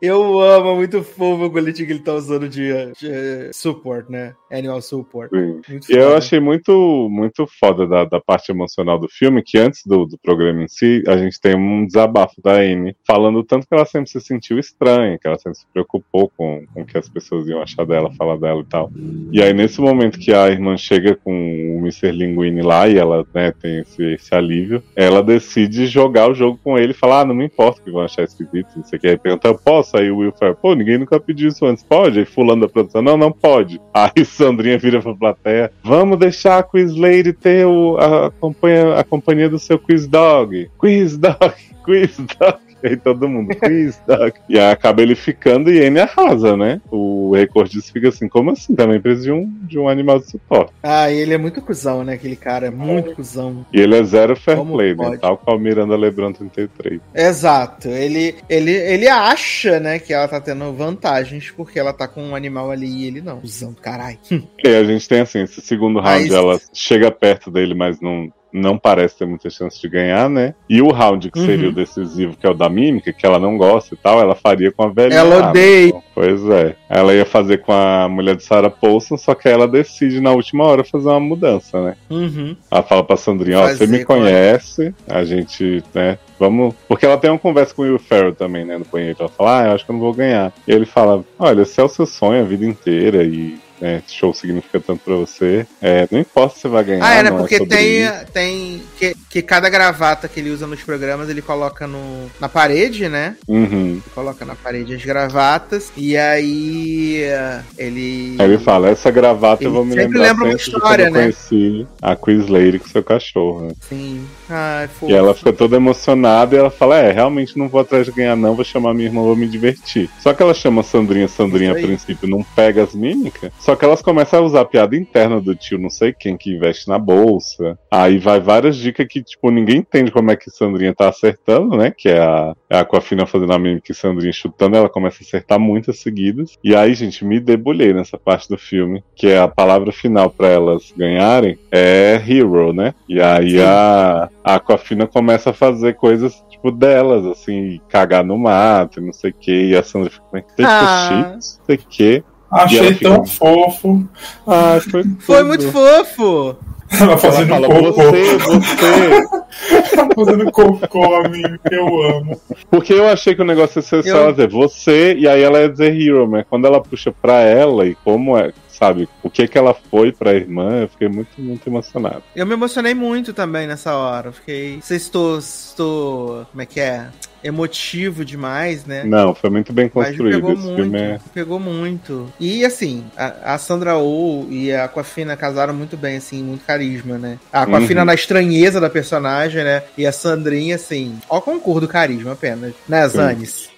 [0.00, 4.34] Eu amo, é muito fofo o coletinho que ele tá usando de, de support, né?
[4.50, 5.30] Animal support.
[5.30, 5.60] Sim.
[5.68, 9.82] Muito E eu achei muito, muito foda da, da parte emocional do filme, que antes
[9.84, 13.74] do, do programa em si, a gente tem um desabafo da Amy, falando tanto que
[13.74, 17.08] ela sempre se sentiu estranha, que ela sempre se preocupou com, com o que as
[17.08, 18.90] pessoas iam achar dela, falar dela e tal.
[19.32, 22.12] E aí, nesse momento que a irmã chega com o Mr.
[22.12, 26.78] Linguini lá, e ela né, tem esse, esse alívio, ela decide jogar o jogo com
[26.78, 29.08] ele e falar, ah, não me importa que vão achar esquisito, não sei o que.
[29.08, 29.87] Aí pergunta, eu posso?
[29.96, 32.18] Aí o Will fala, pô, ninguém nunca pediu isso antes, pode?
[32.18, 33.80] Aí fulano da produção, não, não pode.
[33.92, 39.04] Aí Sandrinha vira pra plateia, vamos deixar a Quiz Lady ter o, a, companhia, a
[39.04, 40.70] companhia do seu Quiz Dog.
[40.78, 41.54] Quiz Dog,
[41.84, 42.67] Quiz Dog.
[42.82, 44.32] E todo mundo, Quiz Dog.
[44.48, 46.80] E aí acaba ele ficando e ele arrasa, né?
[46.90, 48.74] O recordista fica assim, como assim?
[48.74, 50.72] Também precisa de um, de um animal de suporte.
[50.82, 52.14] Ah, ele é muito cuzão, né?
[52.14, 53.66] Aquele cara, é muito cuzão.
[53.72, 55.16] E ele é zero fair Como play, né?
[55.20, 57.00] Tal qual Miranda Lebron 33.
[57.14, 57.88] Exato.
[57.88, 62.34] Ele, ele, ele acha, né, que ela tá tendo vantagens porque ela tá com um
[62.34, 63.40] animal ali e ele não.
[63.40, 64.18] Cuzão do caralho.
[64.64, 68.30] E a gente tem assim, esse segundo round Mas- ela chega perto dele, mas não,
[68.52, 70.54] não parece ter muita chance de ganhar, né?
[70.68, 71.72] E o round que seria Uhum.
[71.72, 74.72] o decisivo, que é o da mímica, que ela não gosta e tal, ela faria
[74.72, 75.14] com a velha.
[75.14, 75.92] Ela lá, odeia.
[75.94, 76.02] né?
[76.14, 76.74] Pois é.
[76.88, 80.32] Ela ia fazer com a mulher de Sarah Paulson, só que aí ela decide na
[80.32, 81.96] última hora fazer uma mudança, né?
[82.10, 82.56] Uhum.
[82.70, 86.74] Ela fala pra Sandrinha, ó, você me conhece, a gente, né, vamos...
[86.88, 89.16] Porque ela tem uma conversa com o Will Ferrell também, né, no banheiro.
[89.20, 90.52] Ela fala, ah, eu acho que eu não vou ganhar.
[90.66, 93.58] E ele fala, olha, esse é o seu sonho a vida inteira e...
[93.80, 95.66] né, esse show significa tanto pra você.
[95.80, 97.04] É, não importa se você vai ganhar.
[97.04, 97.30] Ah, é, né?
[97.30, 98.26] não Porque sobre tem, isso.
[98.32, 103.08] tem que, que cada gravata que ele usa nos programas ele coloca no, na parede,
[103.08, 103.36] né?
[103.46, 104.00] Uhum.
[104.14, 108.36] Coloca na parede as gravatas e aí eh, ele.
[108.38, 111.20] Aí ele fala, essa gravata eu vou me lembrar lembra uma história, eu né?
[111.20, 113.66] conheci a Quiz Lady com seu cachorro.
[113.66, 113.72] né?
[113.88, 114.26] Sim.
[114.48, 115.12] Ai, fofo.
[115.12, 118.36] E ela fica toda emocionada e ela fala: É, realmente não vou atrás de ganhar,
[118.36, 120.08] não, vou chamar minha irmã, vou me divertir.
[120.20, 123.50] Só que ela chama Sandrinha, Sandrinha a princípio não pega as mímicas.
[123.68, 126.50] Só que elas começam a usar a piada interna do tio não sei quem que
[126.50, 127.78] investe na bolsa.
[127.90, 131.92] Aí vai várias dicas que, tipo, ninguém entende como é que Sandrinha tá acertando, né?
[131.94, 135.26] Que é a, é a Aquafina fazendo a mímica e Sandrinha chutando, ela começa a
[135.26, 136.56] acertar muitas seguidas.
[136.64, 140.48] E aí, gente, me debulhei nessa parte do filme, que é a palavra final pra
[140.48, 142.94] elas ganharem é hero, né?
[143.06, 148.98] E aí a, a Aquafina começa a fazer coisas tipo delas, assim, cagar no mato,
[148.98, 151.32] e não sei o que, e a Sandra fica, como é que Ah.
[151.34, 152.24] não sei o que.
[152.50, 154.08] Achei ela tão fofo.
[154.46, 156.56] Ah, foi, Foi muito fofo!
[156.90, 157.92] Ela Ela fazendo fala, cocô.
[157.92, 159.94] você, você.
[159.98, 162.40] Ela fazendo cocô, amigo, que eu amo.
[162.70, 165.42] Porque eu achei que o negócio ia ser só Eu- ela dizer você, e aí
[165.42, 169.28] ela ia dizer hero, mas quando ela puxa pra ela e como é, sabe, o
[169.28, 172.22] que que ela foi pra irmã, eu fiquei muito, muito emocionado.
[172.34, 174.28] Eu me emocionei muito também nessa hora.
[174.28, 174.78] Eu Fiquei.
[174.80, 176.46] Se estou, estou.
[176.50, 177.08] Como é que é?
[177.42, 179.04] Emotivo demais, né?
[179.04, 180.34] Não, foi muito bem construído.
[180.34, 181.20] pegou Esse muito, filme é.
[181.32, 182.32] pegou muito.
[182.40, 187.16] E assim, a, a Sandra Oh e a Aquafina casaram muito bem, assim, muito carisma,
[187.18, 187.38] né?
[187.52, 188.06] A Aquafina Uhum.
[188.06, 189.82] na estranheza da personagem, né?
[189.96, 192.74] E a Sandrinha, assim, ó concurso do carisma apenas.
[192.88, 193.70] Né, Zanis?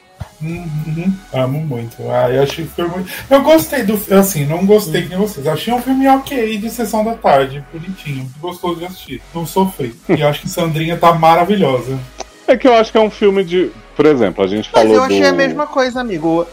[0.42, 1.96] Uhum, amo muito.
[2.10, 3.10] Ah, eu achei que foi muito.
[3.28, 5.46] Eu gostei do filme, assim, não gostei que nem vocês.
[5.46, 9.22] Achei um filme ok de sessão da tarde, bonitinho, gostoso de assistir.
[9.34, 9.94] Não sofri.
[10.08, 11.98] E eu acho que Sandrinha tá maravilhosa.
[12.50, 13.70] É que eu acho que é um filme de.
[13.94, 15.26] Por exemplo, a gente Mas falou eu achei do.
[15.28, 16.46] a mesma coisa, amigo.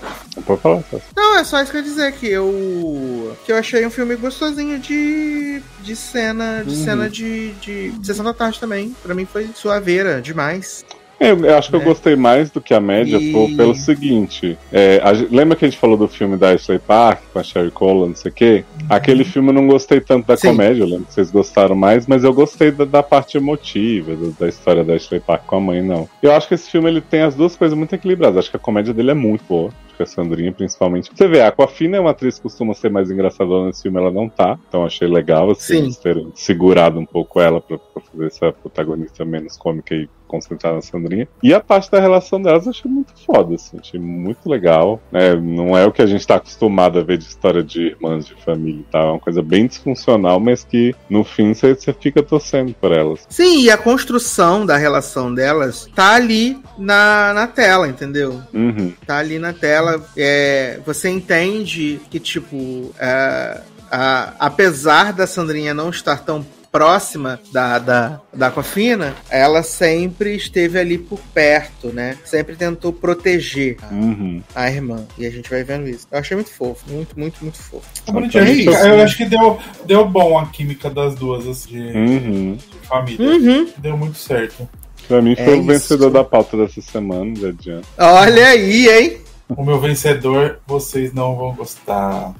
[0.45, 0.84] Pode falar.
[1.15, 3.36] Não, é só isso que eu ia dizer, que eu.
[3.45, 5.60] Que eu achei um filme gostosinho de.
[5.82, 6.64] de cena.
[6.64, 6.84] De Uhum.
[6.86, 7.94] cena de, de.
[8.03, 8.95] Sessão da tarde também.
[9.02, 10.86] Pra mim foi suaveira demais.
[11.19, 11.85] É, Eu, eu acho que eu Né?
[11.85, 14.57] gostei mais do que a média E- pelo seguinte.
[14.72, 17.72] é, a lembra que a gente falou do filme da Ashley Park, com a Sherry
[17.72, 18.64] Cole, não sei o quê?
[18.89, 20.49] Aquele filme eu não gostei tanto da Sim.
[20.49, 24.31] comédia, eu lembro que vocês gostaram mais, mas eu gostei da, da parte emotiva, do-
[24.31, 26.07] da história da Ashley Park com a mãe, não.
[26.22, 28.38] Eu acho que esse filme ele tem as duas coisas muito equilibradas.
[28.38, 29.72] Acho que a comédia dele é muito boa.
[29.98, 31.10] Que a Sandrinha, principalmente.
[31.11, 34.11] Você vê, a Aquafina é uma atriz que costuma ser mais engraçadona nesse filme, ela
[34.11, 34.56] não tá.
[34.69, 35.84] Então achei legal, assim, Sim.
[35.85, 40.73] eles terem segurado um pouco ela pra, pra fazer essa protagonista menos cômica e concentrar
[40.75, 41.27] na Sandrinha.
[41.41, 44.99] E a parte da relação delas eu achei muito foda, assim, achei muito legal.
[45.11, 45.35] né?
[45.35, 48.35] não é o que a gente tá acostumado a ver de história de irmãs de
[48.43, 49.07] família e tal.
[49.07, 53.25] É uma coisa bem disfuncional, mas que no fim você você fica torcendo por elas.
[53.29, 58.41] Sim, e a construção da relação delas tá ali na, na tela, entendeu?
[58.53, 58.93] Uhum.
[59.05, 60.03] Tá ali na tela.
[60.15, 67.80] É, você entende que, tipo, é, a- apesar da Sandrinha não estar tão próxima da,
[67.80, 72.18] da, da Aquafina, ela sempre esteve ali por perto, né?
[72.26, 74.41] Sempre tentou proteger a- Uhum.
[74.56, 75.06] a irmã.
[75.18, 76.07] E a gente vai vendo isso.
[76.11, 76.84] Eu achei muito fofo.
[76.89, 77.88] Muito, muito, muito fofo.
[78.11, 78.44] Bonitinho.
[78.44, 78.69] É isso.
[78.69, 82.56] eu acho que deu, deu bom a química das duas, assim, de, Uhum.
[82.57, 83.30] de família.
[83.30, 83.68] Uhum.
[83.77, 84.68] Deu muito certo.
[85.07, 85.68] Pra mim É foi o isso.
[85.68, 87.88] vencedor da pauta dessa semana, já adianta.
[87.98, 89.18] Olha aí, hein?
[89.49, 92.34] O meu vencedor, vocês não vão gostar.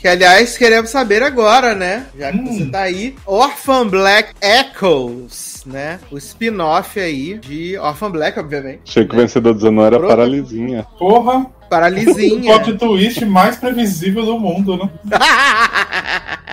[0.00, 2.06] Que, aliás, queremos saber agora, né?
[2.18, 2.46] Já que Hum.
[2.58, 3.14] você tá aí.
[3.26, 6.00] Orphan Black Echoes, né?
[6.10, 8.80] O spin-off aí de Orphan Black, obviamente.
[8.88, 10.08] Achei que o vencedor do ano era Pronto.
[10.10, 10.86] Paralisinha.
[10.98, 12.58] Porra, o Paralisinha.
[12.60, 14.90] plot twist mais previsível do mundo, né?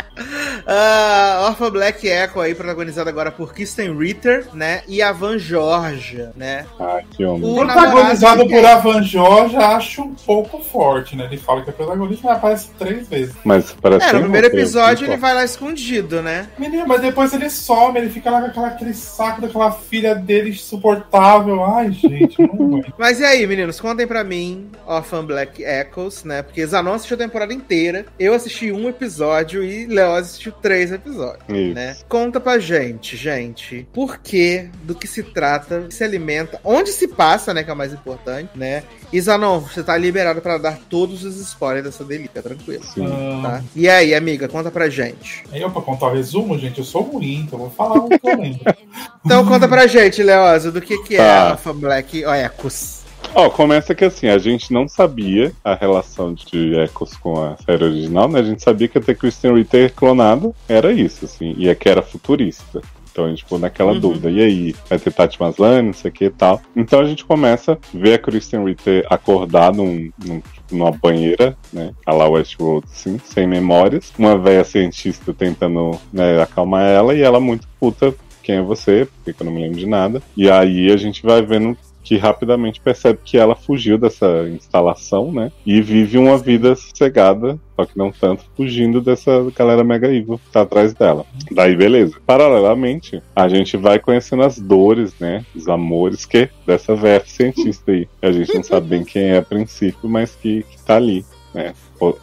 [0.70, 4.82] Ah, Orphan Black Echo aí, protagonizada agora por Kristen Ritter, né?
[4.86, 6.66] E a Van Georgia, né?
[6.78, 7.50] Ai, que homem.
[7.50, 11.24] O Protagonizado por Avan Jorge, acho um pouco forte, né?
[11.26, 13.36] Ele fala que é protagonista, mas aparece três vezes.
[13.46, 16.50] Mas parece É, que no é primeiro episódio não ele vai lá escondido, né?
[16.60, 20.50] Menino, mas depois ele some, ele fica lá com aquela, aquele saco daquela filha dele
[20.50, 21.64] insuportável.
[21.64, 22.84] Ai, gente, não.
[23.00, 26.42] Mas e aí, meninos, contem pra mim Orphan Black Echoes, né?
[26.42, 31.44] Porque Zanon assistiu a temporada inteira, eu assisti um episódio e Léo assistiu três episódios.
[31.50, 31.74] Isso.
[31.74, 31.96] né?
[32.08, 37.54] Conta pra gente, gente, por que, do que se trata, se alimenta, onde se passa,
[37.54, 38.84] né, que é o mais importante, né?
[39.12, 43.08] E Zanon, você tá liberado pra dar todos os spoilers dessa delícia, tranquilo, Sim.
[43.42, 43.64] tá?
[43.76, 45.44] E aí, amiga, conta pra gente.
[45.54, 48.20] Eu, pra contar o resumo, gente, eu sou ruim, então eu vou falar o que
[48.22, 48.60] eu lembro.
[49.26, 51.52] Então conta pra gente, Leosa, do que que é Tá.
[51.52, 52.97] Alpha Black Echoes.
[53.36, 57.84] Ó, começa que assim, a gente não sabia a relação de Echoes com a série
[57.84, 58.40] original, né?
[58.40, 62.02] A gente sabia que ter Christian Ritter clonado, era isso, assim, e é que era
[62.02, 62.82] futurista.
[63.12, 64.00] Então a gente ficou naquela Uhum.
[64.00, 64.30] dúvida.
[64.30, 66.62] E aí, vai ter Tati Maslany, não sei o que e tal.
[66.76, 70.42] Então a gente começa a ver a Christian Ritter acordada num, num,
[70.72, 71.92] numa banheira, né?
[72.06, 74.14] A lá Westworld, assim, sem memórias.
[74.20, 78.14] Uma velha cientista tentando né, acalmar ela e ela muito puta.
[78.44, 79.08] Quem é você?
[79.26, 80.22] Porque eu não me lembro de nada.
[80.36, 81.76] E aí a gente vai vendo
[82.08, 85.52] que rapidamente percebe que ela fugiu dessa instalação, né?
[85.66, 90.50] E vive uma vida sossegada, só que não tanto, fugindo dessa galera mega evil que
[90.50, 91.26] tá atrás dela.
[91.52, 92.16] Daí, beleza.
[92.26, 95.46] Paralelamente, a gente vai conhecendo as dores, né?
[95.54, 98.08] Os amores que dessa VF cientista aí.
[98.22, 101.26] Que a gente não sabe bem quem é a princípio, mas que, que tá ali,
[101.54, 101.74] né?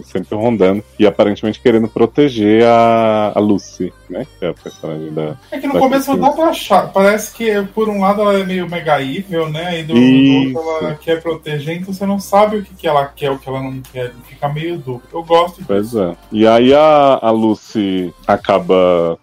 [0.05, 4.27] Sempre rondando e aparentemente querendo proteger a, a Lucy, né?
[4.39, 5.37] Que é a personagem da.
[5.51, 6.93] É que no começo não dá pra achar.
[6.93, 9.81] Parece que, por um lado, ela é meio mega evil, né?
[9.81, 13.07] E do, do outro, ela quer proteger, então você não sabe o que, que ela
[13.07, 14.13] quer, o que ela não quer.
[14.29, 15.09] Fica meio dúvida.
[15.13, 15.67] Eu gosto disso.
[15.67, 16.17] Pois é.
[16.33, 19.19] E aí a, a Lucy acaba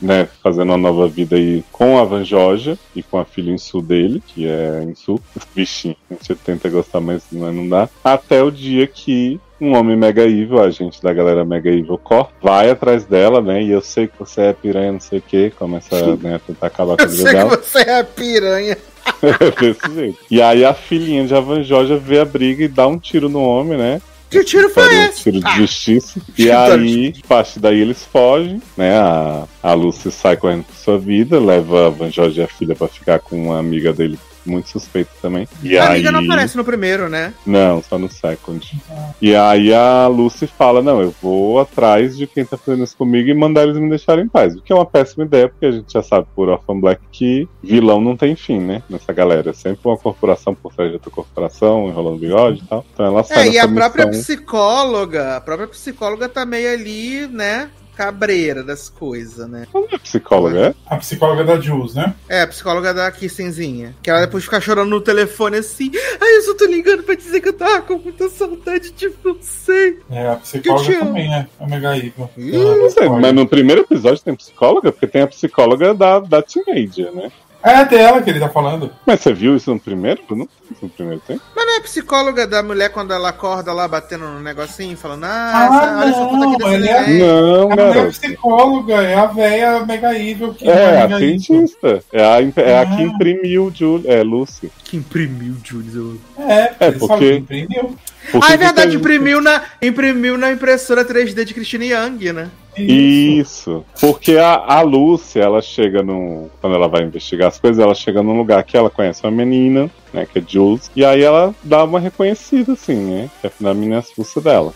[0.00, 3.80] né, fazendo uma nova vida aí com a Van Georgia e com a filha Insu
[3.80, 5.20] dele, que é Insu.
[5.54, 7.88] Bichinho, a gente tenta gostar, mas não, não dá.
[8.02, 12.28] Até o dia que um homem mega evil, a gente da galera mega evil Core,
[12.40, 13.62] vai atrás dela, né?
[13.62, 16.68] E eu sei que você é piranha, não sei o que, começa né, a tentar
[16.68, 18.78] acabar com a Eu sei que você é piranha.
[19.60, 20.18] Desse jeito.
[20.30, 23.42] E aí a filhinha de Van Georgia vê a briga e dá um tiro no
[23.42, 24.00] homem, né?
[24.30, 25.22] Que tiro foi um esse?
[25.22, 25.56] tiro de Ah.
[25.56, 26.20] justiça.
[26.38, 28.98] E Tiro aí, a partir daí eles fogem, né?
[28.98, 32.74] A, a Lucy sai correndo por sua vida, leva a Van Jorge e a filha
[32.74, 34.18] pra ficar com uma amiga dele
[34.48, 35.46] muito suspeita também.
[35.62, 35.88] E a aí...
[35.94, 37.32] amiga não aparece no primeiro, né?
[37.46, 38.80] Não, só no second.
[39.20, 43.28] E aí a Lucy fala: Não, eu vou atrás de quem tá fazendo isso comigo
[43.28, 44.54] e mandar eles me deixarem em paz.
[44.56, 47.48] O que é uma péssima ideia, porque a gente já sabe por Orphan Black que
[47.62, 48.82] vilão não tem fim, né?
[48.88, 49.50] Nessa galera.
[49.50, 52.84] É sempre uma corporação por trás de outra corporação, enrolando bigode e tal.
[52.92, 54.22] Então ela sai É, e a própria missão.
[54.22, 57.70] psicóloga, a própria psicóloga tá meio ali, né?
[57.98, 59.66] Cabreira das coisas, né?
[59.74, 60.74] Não é psicóloga, é?
[60.86, 62.14] A psicóloga da Jules, né?
[62.28, 63.92] É, a psicóloga da Kissenzinha.
[64.00, 65.90] Que ela depois fica chorando no telefone assim.
[66.20, 69.98] Ai, eu só tô ligando pra dizer que eu tava com muita saudade de você.
[70.08, 72.30] É, a psicóloga também é, é mega evil.
[72.36, 77.10] Não sei, mas no primeiro episódio tem psicóloga, porque tem a psicóloga da, da teenager,
[77.12, 77.32] né?
[77.68, 78.90] É dela que ele tá falando.
[79.06, 80.20] Mas você viu isso no primeiro?
[80.30, 81.40] Não isso no primeiro tempo.
[81.54, 85.52] Mas não é psicóloga da mulher quando ela acorda lá batendo no negocinho, falando, ah,
[85.54, 87.18] Ah, essa- olha essa puta não, aqui desse é-.
[87.26, 88.10] Não, não é garoto.
[88.10, 92.02] psicóloga, é a véia mega evil que É, é a cientista.
[92.12, 93.02] É a, imp- é a que Ah.
[93.02, 94.70] imprimiu Ju, é, Lucy.
[94.84, 96.20] Que imprimiu, Jules.
[96.38, 97.96] É, É, ele porque- imprimiu.
[98.32, 102.48] Por Ah, é verdade, a imprimiu na, imprimiu na impressora 3D de Christine Young, né?
[102.82, 103.84] Isso.
[104.00, 106.50] Porque a, a Lúcia, ela chega no.
[106.60, 109.90] Quando ela vai investigar as coisas, ela chega num lugar que ela conhece uma menina,
[110.12, 110.26] né?
[110.26, 110.90] Que é Jules.
[110.94, 113.30] E aí ela dá uma reconhecida, assim, né?
[113.40, 114.72] Que a menina é expulsa dela.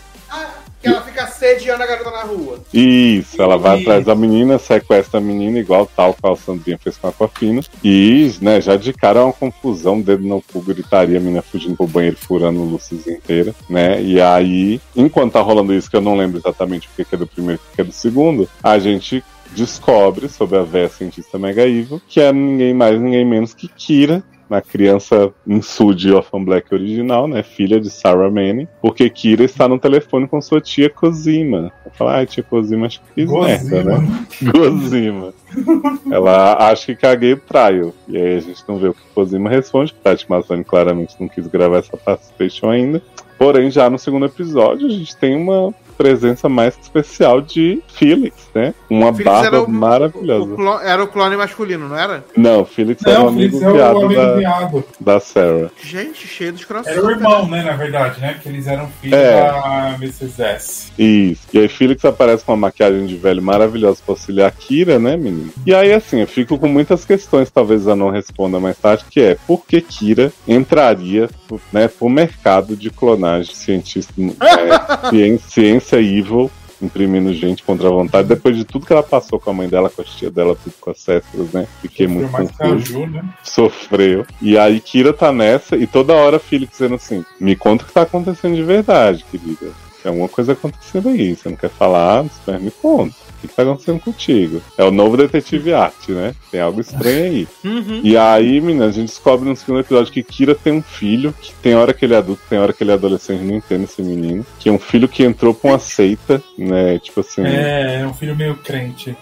[0.83, 2.59] Que ela fica sediando a garota na rua.
[2.73, 3.89] Isso, ela vai Isso.
[3.89, 7.61] atrás da menina, sequestra a menina, igual tal qual a Sandrinha fez com a Aquafina.
[7.81, 11.77] E, né, já de cara é uma confusão, dedo no cu, gritaria, a menina fugindo
[11.77, 14.01] pro banheiro, furando o Lucis inteira, né?
[14.01, 17.25] E aí, enquanto tá rolando isso, que eu não lembro exatamente o que é do
[17.25, 19.23] primeiro e o que que é do segundo, a gente
[19.55, 24.23] descobre sobre a véia cientista Mega Evil, que é ninguém mais, ninguém menos que Kira,
[24.53, 27.41] na criança Insu de Orphan Black original, né?
[27.41, 31.73] Filha de Sarah Manning, porque Kira está no telefone com sua tia Cosima.
[31.83, 34.27] Eu falo, ai, tia Cosima, acho que fiz merda, né?
[34.43, 35.33] Gozima.
[36.11, 37.95] Ela acha que caguei o traio.
[38.07, 41.27] E aí a gente não vê o que Cosima responde, que Tati Mazzoni claramente não
[41.27, 43.01] quis gravar essa participation ainda.
[43.39, 48.35] Porém, já no segundo episódio, a gente tem uma presença mais que especial de Felix,
[48.53, 48.73] né?
[48.89, 50.53] Uma Felix barba era o- maravilhosa.
[50.55, 52.23] O era o clone masculino, não era?
[52.35, 54.83] Não, Felix era o Não, amigo Felix é viado amigo da, viado.
[54.99, 55.69] da Sarah.
[55.81, 57.15] Gente, cheio dos Era o crossover.
[57.17, 58.33] irmão, né, na verdade, né?
[58.33, 59.41] Porque eles eram filhos É.
[59.47, 60.41] da Mrs.
[60.41, 60.91] S.
[60.97, 61.41] Isso.
[61.53, 65.15] E aí Felix aparece com uma maquiagem de velho maravilhosa pra auxiliar a Kira, né,
[65.17, 65.51] menino?
[65.65, 69.21] E aí, assim, eu fico com muitas questões, talvez eu não responda mais tarde, que
[69.21, 71.29] é por que Kira entraria
[71.71, 76.49] né, pro mercado de clonagem cientista, é, cien- ciência evil,
[76.81, 79.89] imprimindo gente contra a vontade, depois de tudo que ela passou com a mãe dela,
[79.89, 81.67] com a tia dela, tudo com as células, né?
[81.81, 83.23] Fiquei Foi muito confuso né?
[83.43, 84.25] sofreu.
[84.41, 87.93] E aí Kira tá nessa e toda hora Felix dizendo assim: me conta o que
[87.93, 89.71] tá acontecendo de verdade, querida.
[90.01, 91.33] Tem alguma coisa acontecendo aí.
[91.35, 92.25] Você não quer falar?
[92.45, 93.15] Mas me conta.
[93.43, 94.61] O que tá acontecendo contigo?
[94.77, 96.33] É o novo detetive arte, né?
[96.49, 97.47] Tem algo estranho aí.
[97.63, 98.01] Uhum.
[98.03, 101.53] E aí, meninas, a gente descobre no segundo episódio que Kira tem um filho, que
[101.55, 104.01] tem hora que ele é adulto, tem hora que ele é adolescente, não entendo esse
[104.01, 104.45] menino.
[104.59, 106.97] Que é um filho que entrou pra uma seita, né?
[106.99, 107.43] Tipo assim.
[107.45, 109.15] É, é um filho meio crente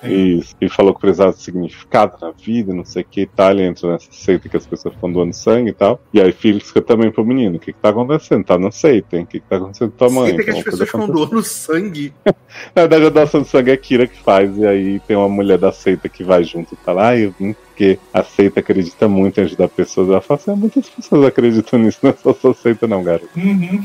[0.00, 0.38] tem.
[0.38, 0.54] Isso.
[0.60, 3.50] E falou que precisava de significado na vida, não sei o que e tal.
[3.50, 6.00] Ele entra nessa seita que as pessoas ficam doando sangue e tal.
[6.12, 7.56] E aí Felix fica também pro menino.
[7.56, 8.44] O que que tá acontecendo?
[8.44, 9.24] Tá na seita, hein?
[9.24, 10.36] O que que tá acontecendo com tua mãe?
[10.36, 12.12] Tem que as pessoas ficam doando sangue.
[12.74, 14.56] Na verdade, a doação de sangue é a Kira que faz.
[14.56, 17.54] E aí tem uma mulher da seita que vai junto e fala, ah, eu vim
[17.78, 20.08] porque a seita acredita muito em ajudar pessoas.
[20.08, 23.28] Ela fala assim, "Ah, muitas pessoas acreditam nisso, não é só sua seita não, garoto.
[23.36, 23.80] Uhum.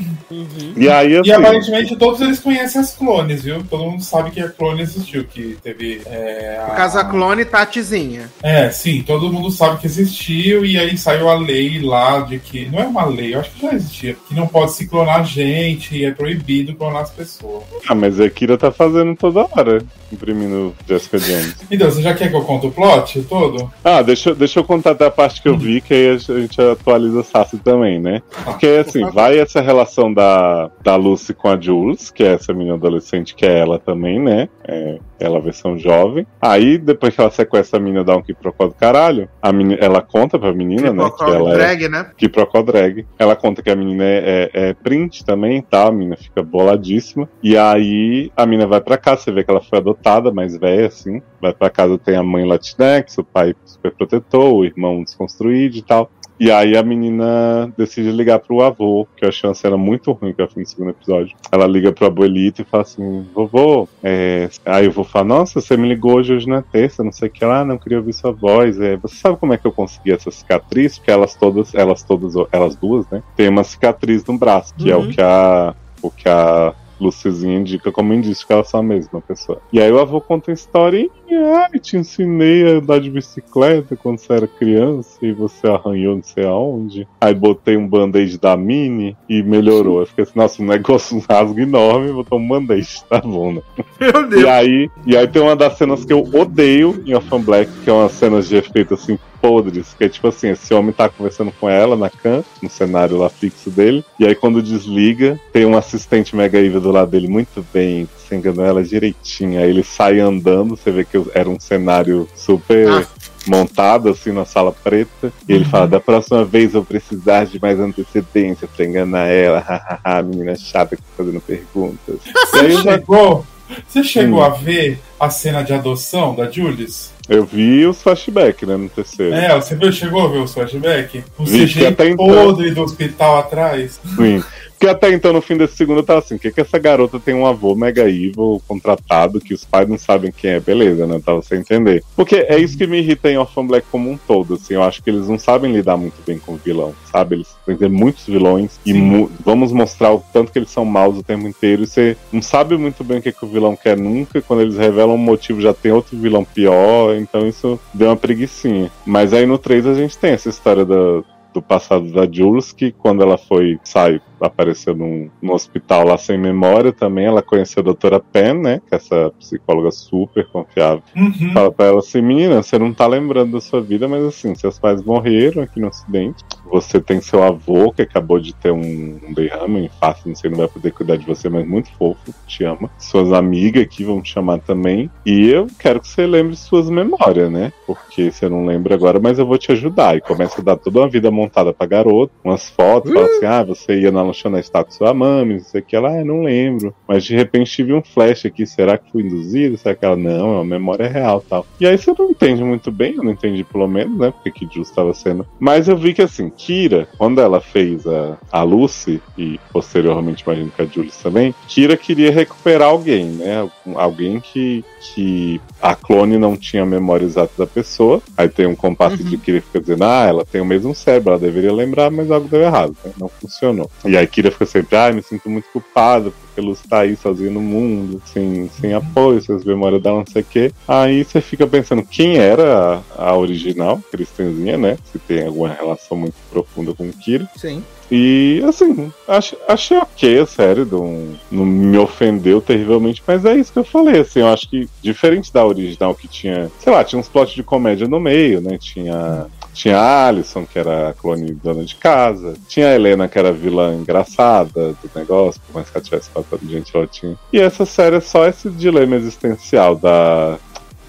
[0.76, 1.30] E aí, assim...
[1.30, 3.62] E aparentemente todos eles conhecem as clones, viu?
[3.62, 6.02] Todo mundo sabe que a clone existiu, que teve.
[6.06, 6.70] É, a...
[6.70, 8.28] No caso, a clone Tatizinha.
[8.42, 12.66] É, sim, todo mundo sabe que existiu, e aí saiu a lei lá de que.
[12.66, 14.16] Não é uma lei, eu acho que já existia.
[14.28, 17.62] Que não pode se clonar gente, e é proibido clonar as pessoas.
[17.88, 19.80] Ah, mas a Kira tá fazendo toda hora,
[20.10, 21.54] imprimindo Jessica Jones.
[21.74, 23.70] Então, você já quer que eu conte o plot todo?
[23.84, 26.58] Ah, deixa, deixa eu contar até a parte que eu vi, que aí a gente
[26.60, 28.22] atualiza Sassy também, né?
[28.44, 32.76] Porque, assim, vai essa relação da, da Lucy com a Jules, que é essa menina
[32.76, 34.48] adolescente, que é ela também, né?
[34.66, 36.26] É, ela versão jovem.
[36.40, 40.00] Aí, depois que ela sequestra a menina, dá um quiprocó do caralho, a menina, ela
[40.00, 41.10] conta pra menina, né?
[41.16, 42.10] Que ela é drag, né?
[42.16, 43.06] quiprocó drag.
[43.18, 45.88] Ela conta que a menina é, é- é print também, tá?
[45.88, 47.28] A menina fica boladíssima.
[47.42, 50.86] E aí, a menina vai pra casa, você vê que ela foi adotada, mais velha,
[50.86, 51.22] assim.
[51.40, 55.82] Vai pra casa, tem a mãe Latinx, o pai super protetor, o irmão desconstruído e
[55.82, 56.10] tal.
[56.38, 60.32] E aí a menina decide ligar pro avô, que eu achei uma cena muito ruim
[60.32, 61.36] que eu fiz no segundo episódio.
[61.50, 64.48] Ela liga pro abuelito e fala assim, vovô, é...
[64.66, 67.30] aí eu vou falar, nossa, você me ligou hoje, hoje na terça, não sei o
[67.30, 68.80] que lá, não queria ouvir sua voz.
[68.80, 68.96] É...
[68.96, 70.98] Você sabe como é que eu consegui essa cicatriz?
[70.98, 73.22] Porque elas todas, elas todas, elas duas, né?
[73.36, 75.10] Tem uma cicatriz no braço, que é o Uhum.
[75.10, 75.74] que a.
[76.02, 79.60] O que a Lucizinha indica como indício que elas são a mesma pessoa.
[79.72, 81.10] E aí o avô conta uma historinha,
[81.56, 86.22] ai, te ensinei a andar de bicicleta quando você era criança e você arranhou não
[86.22, 87.06] sei aonde.
[87.20, 90.00] Aí botei um band-aid da Mini e melhorou.
[90.00, 93.62] Eu fiquei assim, nossa, um negócio, um rasgo enorme, botou um band-aid, tá bom, né?
[94.00, 94.44] Meu E Deus.
[94.46, 97.92] aí, e aí tem uma das cenas que eu odeio em Orphan Black, que é
[97.92, 101.68] umas cenas de efeito assim podres, que é tipo assim, esse homem tá conversando com
[101.68, 106.34] ela na cam, no cenário lá fixo dele, e aí quando desliga, tem um assistente
[106.34, 110.74] mega evil do lado dele muito bem, você enganou ela direitinho, aí ele sai andando,
[110.78, 113.06] você vê que era um cenário super Ah.
[113.46, 117.78] montado assim na sala preta, e ele fala, da próxima vez eu precisar de mais
[117.78, 119.58] antecedência pra enganar ela,
[120.02, 122.16] hahaha, menina chata que tá fazendo perguntas.
[122.54, 123.44] E aí já Chegou!
[123.88, 124.44] Você chegou Hum.
[124.44, 127.10] a ver a cena de adoção da Julius?
[127.28, 129.34] Eu vi os flashbacks, né, no terceiro.
[129.34, 131.24] É, você viu, chegou a ver o flashback?
[131.38, 133.98] O Vi, CGI então- podre do hospital atrás.
[134.16, 134.44] Sim.
[134.84, 137.18] Porque até então, no fim desse segundo, eu tava assim, o que que essa garota
[137.18, 141.18] tem um avô mega evil contratado, que os pais não sabem quem é, beleza, né?
[141.24, 142.04] Tava sem entender.
[142.14, 145.02] Porque é isso que me irrita em Orphan Black como um todo, assim, eu acho
[145.02, 147.36] que eles não sabem lidar muito bem com o vilão, sabe?
[147.36, 149.00] Eles têm que ter muitos vilões e Sim.
[149.00, 152.42] mu- vamos mostrar o tanto que eles são maus o tempo inteiro e você não
[152.42, 155.16] sabe muito bem o que, que o vilão quer nunca, e quando eles revelam um
[155.16, 158.92] motivo já tem outro vilão pior, então isso deu uma preguiçinha.
[159.06, 161.22] Mas aí no 3 a gente tem essa história da,
[161.54, 166.38] do passado da Jules, que quando ela foi, sai, apareceu num, no hospital lá sem
[166.38, 171.02] memória também, ela conheceu a doutora Pen, né, que é essa psicóloga super confiável.
[171.16, 171.52] Uhum.
[171.52, 174.78] Fala pra ela assim, menina, você não tá lembrando da sua vida, mas assim, seus
[174.78, 179.32] pais morreram aqui no acidente, você tem seu avô que acabou de ter um, um
[179.34, 182.64] derrame, um infarto, não sei, não vai poder cuidar de você, mas muito fofo, te
[182.64, 182.90] ama.
[182.98, 187.50] Suas amigas aqui vão te chamar também, e eu quero que você lembre suas memórias,
[187.50, 190.16] né, porque você não lembra agora, mas eu vou te ajudar.
[190.16, 193.64] E começa a dar toda uma vida montada pra garota, umas fotos, fala assim, ah,
[193.64, 196.42] você ia na lanchonete estar com sua mami, não sei o que, ela, ah, não
[196.42, 196.94] lembro.
[197.06, 199.78] Mas de repente tive um flash aqui, será que foi induzido?
[199.78, 201.66] Será que ela, não, é uma memória real tal.
[201.80, 204.72] E aí você não entende muito bem, eu não entendi pelo menos, né, porque que
[204.72, 205.46] Jules estava sendo.
[205.58, 210.70] Mas eu vi que assim, Kira, quando ela fez a, a Lucy, e posteriormente imagino
[210.70, 216.56] que a Jules também, Kira queria recuperar alguém, né, alguém que, que a clone não
[216.56, 218.20] tinha a memória exata da pessoa.
[218.36, 221.30] Aí tem um compasso de Kira que fica dizendo, ah, ela tem o mesmo cérebro,
[221.30, 223.12] ela deveria lembrar, mas algo deu errado, né?
[223.18, 223.90] não funcionou.
[224.04, 227.50] E aí Kira fica sempre, ah, me sinto muito culpada, porque Luz tá aí sozinha
[227.50, 230.72] no mundo, sem, sem apoio, sem as memórias dela, não sei o quê.
[230.86, 234.98] Aí você fica pensando quem era a, a original, Cristenzinha, né?
[235.10, 237.48] Se tem alguma relação muito profunda com Kira.
[237.56, 237.82] Sim.
[238.10, 243.72] E assim, ach, achei ok a série, não, não me ofendeu terrivelmente, mas é isso
[243.72, 247.18] que eu falei, assim, eu acho que diferente da original que tinha, sei lá, tinha
[247.18, 248.78] uns plots de comédia no meio, né?
[248.78, 249.46] Tinha.
[249.74, 252.54] Tinha a Alison, que era a clone dona de casa.
[252.68, 256.30] Tinha a Helena, que era a vilã engraçada do negócio, por mais que ela tivesse
[256.30, 257.36] passado gente, ela tinha.
[257.52, 260.58] E essa série é só esse dilema existencial da,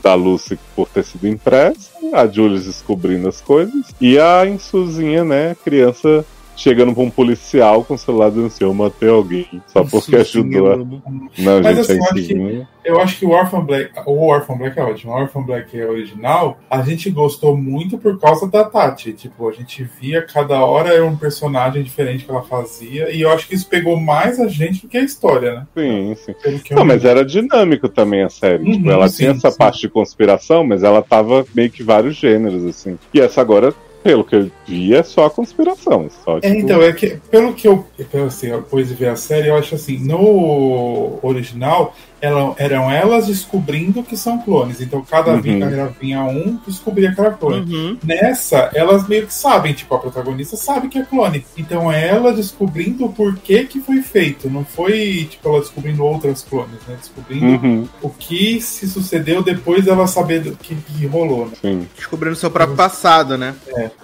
[0.02, 5.56] da Lucy por ter sido impressa, a Julius descobrindo as coisas, e a Insuzinha, né,
[5.64, 6.26] criança
[6.56, 10.72] chegando pra um policial com o celular dizendo assim, eu matei alguém, só porque ajudou
[10.72, 10.78] a...
[10.78, 12.68] Não, Mas, gente, assim, a eu acho que-.
[12.86, 15.88] Eu acho que o Orphan Black, o Orphan Black é ótimo, o Orphan Black é
[15.88, 19.12] original, a gente gostou muito por causa da Tati.
[19.12, 23.32] Tipo, a gente via cada hora era um personagem diferente que ela fazia, e eu
[23.32, 25.68] acho que isso pegou mais a gente do que a história, né?
[25.76, 26.60] Sim, sim.
[26.60, 28.64] Que eu Não, mas era dinâmico também a série.
[28.64, 29.58] Uhum, tipo, ela sim, tinha essa sim.
[29.58, 33.00] parte de conspiração, mas ela tava meio que vários gêneros, assim.
[33.12, 33.74] E essa agora,
[34.06, 36.08] pelo que eu vi, é só conspiração.
[36.24, 39.16] Só, É, tipo, então, é que pelo que eu, pelo, assim, depois de ver a
[39.16, 44.82] série, eu acho assim, no original, ela- eram elas descobrindo que são clones.
[44.82, 45.42] Então, cada Uhum.
[45.42, 47.74] vinha, vinha um descobria que era clone.
[47.74, 47.98] Uhum.
[48.04, 51.46] Nessa, elas meio que sabem, tipo, a protagonista sabe que é clone.
[51.58, 54.50] Então é ela descobrindo o porquê que foi feito.
[54.50, 56.96] Não foi, tipo, ela descobrindo outras clones, né?
[57.00, 61.52] Descobrindo Uhum, o que se sucedeu depois dela saber do que, que rolou, né?
[61.62, 61.88] sim.
[61.96, 63.54] Descobrindo seu próprio passado, né?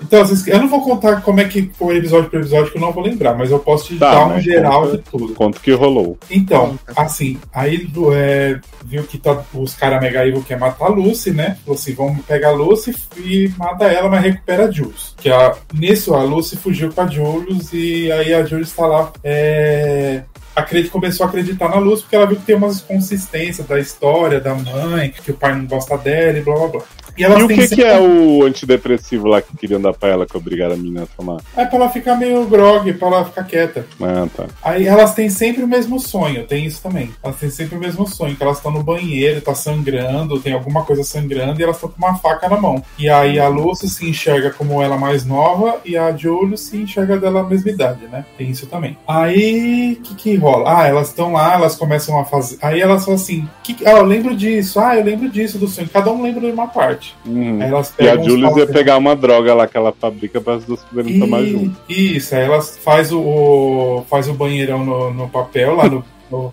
[0.01, 2.81] Então, vocês- eu não vou contar como é que foi episódio por episódio, que eu
[2.81, 5.33] não vou lembrar, mas eu posso te Tá, dar um mas geral conta- de tudo.
[5.33, 6.17] Quanto que rolou.
[6.29, 10.89] Então, assim, aí do- é, viu que tá, os caras Mega Evil quer matar a
[10.89, 11.57] Lucy, né?
[11.65, 15.13] Falou assim: vamos pegar a Lucy e mata ela, mas recupera a Jules.
[15.17, 19.11] Que a, nisso a Lucy fugiu com a Jules e aí a Jules tá lá.
[19.23, 20.23] É,
[20.55, 24.39] acredi- começou a acreditar na Lucy porque ela viu que tem umas consistências da história
[24.39, 26.81] da mãe, que o pai não gosta dela e blá blá blá.
[27.17, 30.25] E, E o que, sempre- que é o antidepressivo lá que queriam dar pra ela
[30.25, 31.41] que obrigaram a menina a tomar?
[31.55, 33.85] É pra ela ficar meio grog, pra ela ficar quieta.
[34.01, 34.45] Ah, tá.
[34.63, 37.11] Aí elas têm sempre o mesmo sonho, tem isso também.
[37.23, 40.83] Elas têm sempre o mesmo sonho, que elas estão no banheiro, tá sangrando, tem alguma
[40.83, 42.83] coisa sangrando e elas estão com uma faca na mão.
[42.97, 47.17] E aí a Lucy se enxerga como ela mais nova e a Julie se enxerga
[47.17, 48.25] dela a mesma idade, né?
[48.37, 48.97] Tem isso também.
[49.07, 50.81] Aí, o que que rola?
[50.81, 52.57] Ah, elas estão lá, elas começam a fazer...
[52.61, 53.75] Aí elas falam assim, que...
[53.85, 55.89] ah, eu lembro disso, ah, eu lembro disso do sonho.
[55.89, 57.00] Cada um lembra de uma parte.
[57.25, 57.61] Uhum.
[57.61, 60.65] Elas E a Julius ia papéis- pegar uma droga lá que ela fabrica para as
[60.65, 61.75] duas poderem tomar junto.
[61.89, 66.03] isso, aí elas faz o, o- faz o banheirão no, no papel, lá no-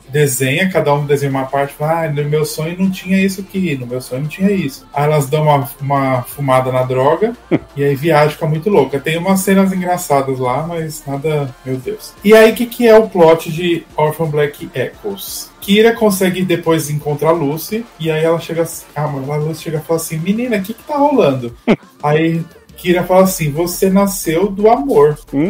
[0.08, 3.76] desenha, cada um desenha uma parte, fala, ah, no meu sonho não tinha isso aqui,
[3.76, 4.86] no meu sonho não tinha isso.
[4.92, 7.34] Aí elas dão uma, uma fumada na droga
[7.76, 8.98] e aí viagem fica muito louca.
[8.98, 12.14] Tem umas cenas engraçadas lá, mas nada, meu Deus.
[12.24, 15.50] E aí o que, que é o plot de Orphan Black Echoes?
[15.60, 19.78] Kira consegue depois encontrar Lucy e aí ela chega assim, ah, mano, a Lucy chega
[19.78, 21.54] e fala assim, menina, o que que tá rolando?
[22.02, 22.42] aí
[22.78, 25.18] Kira fala assim, você nasceu do amor.
[25.34, 25.48] Hum,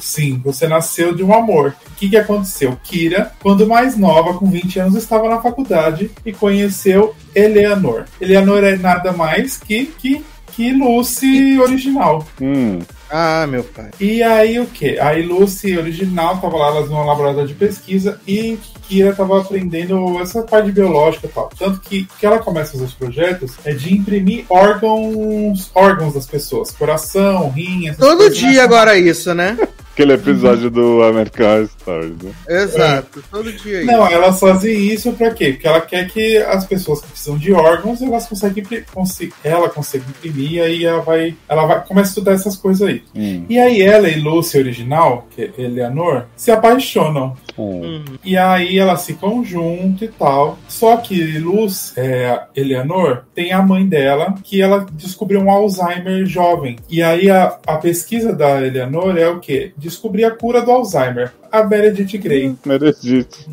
[0.00, 1.74] Sim, você nasceu de um amor.
[1.86, 2.76] O que, que aconteceu?
[2.82, 8.04] Kira, quando mais nova, com 20 anos, estava na faculdade e conheceu Eleanor.
[8.20, 12.26] Eleanor é nada mais que, que, que Lucy original.
[12.40, 12.80] Hum.
[13.10, 13.90] Ah, meu pai.
[14.00, 14.98] E aí o que?
[14.98, 20.42] Aí Lucy original tava lá elas no laboratório de pesquisa e Kira tava aprendendo essa
[20.42, 21.50] parte biológica e tal.
[21.58, 26.26] Tanto que que ela começa a fazer os projetos é de imprimir órgãos órgãos das
[26.26, 28.60] pessoas, coração, rim, essas Todo coisas, dia né?
[28.60, 29.56] agora isso, né?
[29.92, 32.30] Aquele episódio do American Horror Stories, né?
[32.46, 33.24] Exato.
[33.30, 33.86] Todo dia isso.
[33.90, 35.52] Não, elas fazem isso pra quê?
[35.52, 40.04] Porque ela quer que as pessoas que precisam de órgãos, elas conseguem, consi- ela consegue
[40.10, 43.02] imprimir, e aí ela vai, ela vai começa a estudar essas coisas aí.
[43.14, 43.46] Hum.
[43.48, 47.34] E aí ela e Lucy original, que é Eleanor, se apaixonam.
[47.58, 48.04] Hum.
[48.24, 50.58] E aí elas ficam junto e tal.
[50.68, 56.76] Só que Luz, é, Eleanor, tem a mãe dela que ela descobriu um Alzheimer jovem.
[56.88, 59.72] E aí a, a pesquisa da Eleanor é o quê?
[59.76, 61.32] Descobrir a cura do Alzheimer.
[61.50, 62.54] A Meredith Grey.
[62.64, 63.46] Meredith.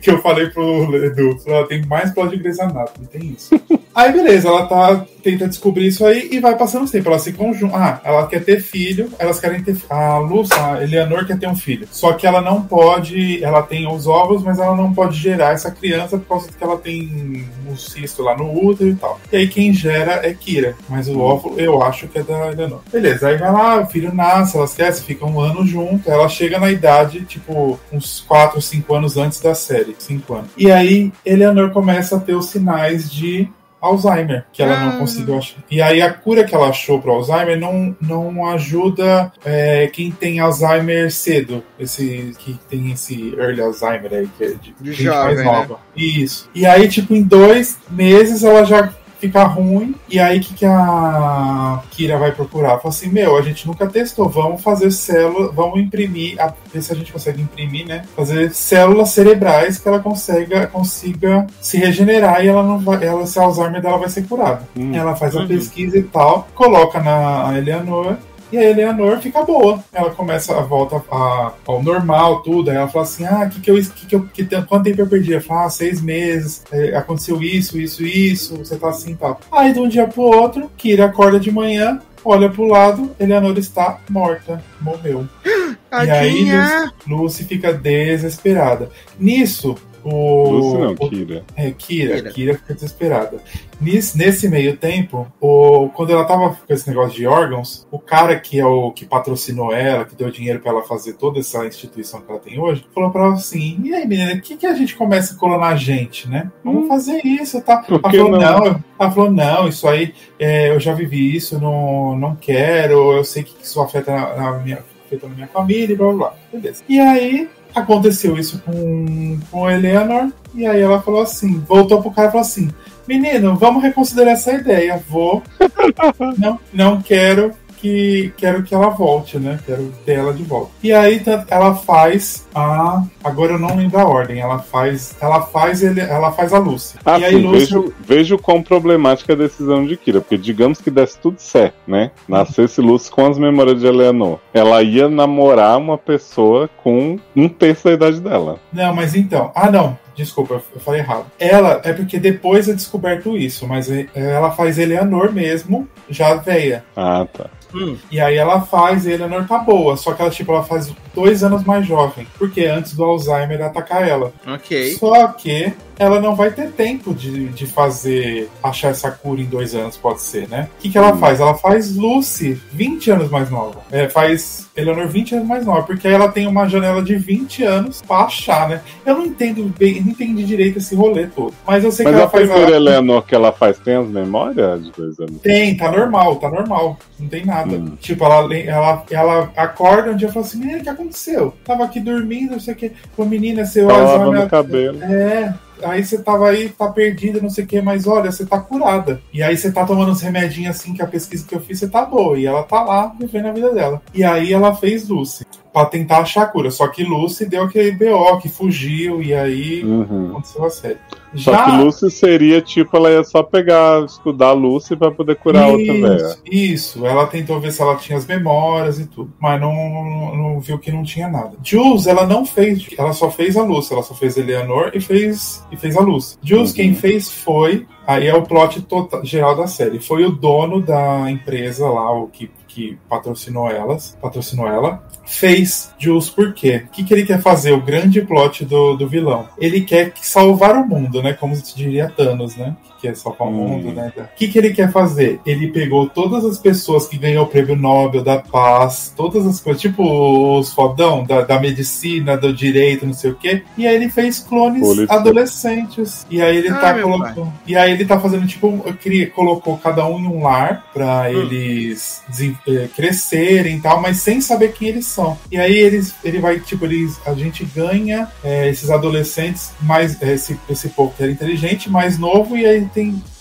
[0.00, 1.36] que eu falei pro Edu.
[1.46, 3.54] Ela tem mais plot de Grey's Anatomy, tem isso.
[3.96, 7.08] aí beleza, ela tá tenta descobrir isso aí e vai passando os tempos.
[7.08, 7.76] Elas se conjuntam.
[7.76, 9.76] Ah, ela quer ter filho, elas querem ter.
[9.90, 11.88] A Luz, a Eleanor quer ter um filho.
[11.90, 13.42] Só que ela não pode.
[13.42, 16.78] Ela tem os óvulos, mas ela não pode gerar essa criança por causa que ela
[16.78, 19.18] tem um cisto lá no útero e tal.
[19.32, 20.76] E aí quem gera é Kira.
[20.88, 22.82] Mas o óvulo eu acho que é da Eleanor.
[22.92, 26.08] Beleza, aí vai lá, o filho nasce, elas querem, ficam um ano junto.
[26.08, 29.96] Ela chega na idade, tipo, uns 4, 5 anos antes da série.
[29.98, 30.50] 5 anos.
[30.56, 33.48] E aí Eleanor começa a ter os sinais de
[33.86, 34.98] Alzheimer, que ela não Ah.
[34.98, 35.58] conseguiu achar.
[35.70, 40.40] E aí a cura que ela achou para Alzheimer não, não ajuda é, quem tem
[40.40, 45.24] Alzheimer cedo, esse que tem esse early Alzheimer aí, que é de, De gente jovem,
[45.34, 45.44] mais né?
[45.44, 45.80] nova.
[45.96, 46.48] Isso.
[46.54, 49.94] E aí, tipo, em dois meses ela já fica ruim.
[50.08, 52.78] E aí, o que, que a Kira vai procurar?
[52.78, 56.92] Fala assim: Meu, a gente nunca testou, vamos fazer célula, vamos imprimir, a- ver se
[56.92, 58.04] a gente consegue imprimir, né?
[58.16, 63.38] Fazer células cerebrais que ela consiga, consiga se regenerar e ela não vai, ela, esse
[63.38, 64.64] Alzheimer dela vai ser curado.
[64.76, 64.94] Hum.
[64.94, 68.16] Ela faz a pesquisa e tal, coloca na Eleanor.
[68.52, 69.82] E a Eleanor fica boa.
[69.92, 72.70] Ela começa a volta a- ao normal, tudo.
[72.70, 75.00] Aí ela fala assim: Ah, que que eu, que que eu, que, tem- quanto tempo
[75.00, 75.32] eu perdi?
[75.32, 76.62] Ela fala: ah, seis meses.
[76.70, 78.56] é, aconteceu isso, isso, isso.
[78.58, 79.40] Você tá assim e tal.
[79.50, 83.98] Aí de um dia pro outro, Kira acorda de manhã, olha pro lado, Eleanor está
[84.08, 84.62] morta.
[84.80, 85.26] Morreu.
[85.92, 86.92] E aí, Tadinha.
[87.08, 88.90] Lucy fica desesperada.
[89.18, 89.76] Nisso,
[90.08, 90.50] o.
[90.50, 91.44] Lucy não, o- Kira.
[91.56, 92.30] é, Kira, Kira.
[92.32, 93.38] Kira fica desesperada.
[93.80, 98.38] Nesse, nesse meio tempo, o, quando ela tava com esse negócio de órgãos, o cara
[98.38, 102.20] que é o que patrocinou ela, que deu dinheiro pra ela fazer toda essa instituição
[102.20, 104.74] que ela tem hoje, falou pra ela assim: e aí, menina, o que, que a
[104.74, 106.50] gente começa a colonar a gente, né?
[106.64, 107.78] Vamos fazer isso, tá?
[107.78, 108.58] Por Ela que falou, não?
[108.60, 108.84] não.
[108.98, 113.42] Ela falou, não, isso aí, é, eu já vivi isso, não, não quero, eu sei
[113.42, 116.34] que isso afeta na, na minha, afeta na minha família, e blá blá blá.
[116.52, 116.82] Beleza.
[116.88, 122.28] E aí, aconteceu isso com, com Eleanor, e aí ela falou assim, voltou pro cara
[122.28, 122.70] e falou assim,
[123.06, 125.42] menino, vamos reconsiderar essa ideia, vou,
[126.38, 129.58] não, não quero que quero que ela volte, né?
[129.66, 130.70] Quero ter ela de volta.
[130.82, 135.42] E aí tá- ela faz a agora eu não lembro a ordem, ela faz ela
[135.42, 136.96] faz ele ela faz a Lucy.
[137.04, 140.80] Ah, e aí sim, Lucy vejo, vejo quão problemática a decisão de Kira, porque digamos
[140.80, 142.10] que desse tudo certo, né?
[142.28, 144.38] Nascesse Lucy com as memórias de Eleanor.
[144.54, 148.58] Ela ia namorar uma pessoa com um terço da idade dela.
[148.72, 149.50] Não, mas então.
[149.54, 149.98] Ah, não.
[150.14, 151.26] Desculpa, eu- falei errado.
[151.38, 156.82] Ela é porque depois é descoberto isso, mas é- ela faz Eleanor mesmo, já veia.
[156.96, 157.50] Ah, tá.
[157.76, 157.96] Hum.
[158.10, 159.96] E aí ela faz e Eleanor tá boa.
[159.96, 162.26] Só que ela, tipo, ela faz dois anos mais jovem.
[162.38, 164.32] Porque antes do Alzheimer atacar ela.
[164.46, 164.94] Ok.
[164.94, 168.50] Só que ela não vai ter tempo de, de fazer.
[168.62, 170.68] achar essa cura em dois anos, pode ser, né?
[170.78, 171.18] O que, que ela Hum.
[171.18, 171.40] faz?
[171.40, 173.80] Ela faz Lucy 20 anos mais nova.
[173.90, 175.82] É, faz Eleanor 20 anos mais nova.
[175.84, 178.80] Porque aí ela tem uma janela de 20 anos pra achar, né?
[179.04, 181.54] Eu não entendo bem, não entendi direito esse rolê todo.
[181.66, 182.48] Mas eu sei Mas que a ela faz.
[182.48, 185.40] primeira Eleanor que ela faz tem as memórias de dois anos?
[185.42, 186.98] Tem, tá normal, tá normal.
[187.18, 187.65] Não tem nada.
[187.74, 187.96] Hum.
[188.00, 191.54] Tipo, ela, ela, ela acorda um dia e fala assim: Menina, o que aconteceu?
[191.64, 192.92] Tava aqui dormindo, não sei o que.
[193.16, 194.26] Falou, menina, seu Ela Alzheimer.
[194.26, 195.02] lavando o cabelo.
[195.02, 195.54] É.
[195.82, 199.20] Aí você tava aí, tá perdida, não sei o que, mas olha, você tá curada.
[199.30, 201.86] E aí você tá tomando uns remedinhos assim, que a pesquisa que eu fiz, você
[201.86, 202.38] tá boa.
[202.38, 204.00] E ela tá lá vivendo a vida dela.
[204.14, 205.44] E aí ela fez Lucy.
[205.74, 206.70] Pra tentar achar a cura.
[206.70, 210.30] Só que Lucy deu aquele BO que fugiu, e aí Uhum.
[210.30, 210.96] aconteceu a série.
[211.36, 215.36] Só Já que Lucy seria tipo, ela ia só pegar, estudar a Lucy pra poder
[215.36, 216.16] curar a outra velha.
[216.16, 220.36] Isso, Isso, ela tentou ver se ela tinha as memórias e tudo, mas não, não,
[220.36, 221.52] não viu que não tinha nada.
[221.62, 225.64] Jules, ela não fez, ela só fez a Lucy, ela só fez Eleanor e fez,
[225.70, 226.36] e fez a Lucy.
[226.42, 226.76] Jules, Uhum.
[226.76, 229.98] quem fez foi Aí é o plot total, geral da série.
[229.98, 236.28] Foi o dono da empresa lá, o que, que patrocinou elas, patrocinou ela, fez Jules
[236.28, 236.84] por quê?
[236.86, 237.72] O que, que ele quer fazer?
[237.72, 239.48] O grande plot do, do vilão.
[239.58, 241.32] Ele quer salvar o mundo, né?
[241.32, 242.76] Como se diria Thanos, né?
[243.00, 244.12] Que quer salvar o mundo, né?
[244.16, 245.40] O que, que ele quer fazer?
[245.46, 249.80] Ele pegou todas as pessoas que ganhou o prêmio Nobel da Paz, todas as coisas,
[249.82, 254.08] tipo os fodão da, da medicina, do direito, não sei o quê, e aí ele
[254.08, 255.14] fez clones Polícia.
[255.14, 256.26] adolescentes.
[256.30, 257.52] E aí ele Ah, tá colocando.
[257.66, 261.42] E aí ele tá fazendo, tipo, ele colocou cada um em um lar pra Hum.
[261.42, 262.22] eles
[262.68, 265.36] eh, crescerem e tal, mas sem saber quem eles são.
[265.50, 270.34] E aí eles, ele vai, tipo, eles, a gente ganha eh, esses adolescentes mais eh,
[270.34, 272.85] esse, esse povo que era inteligente, mais novo, e aí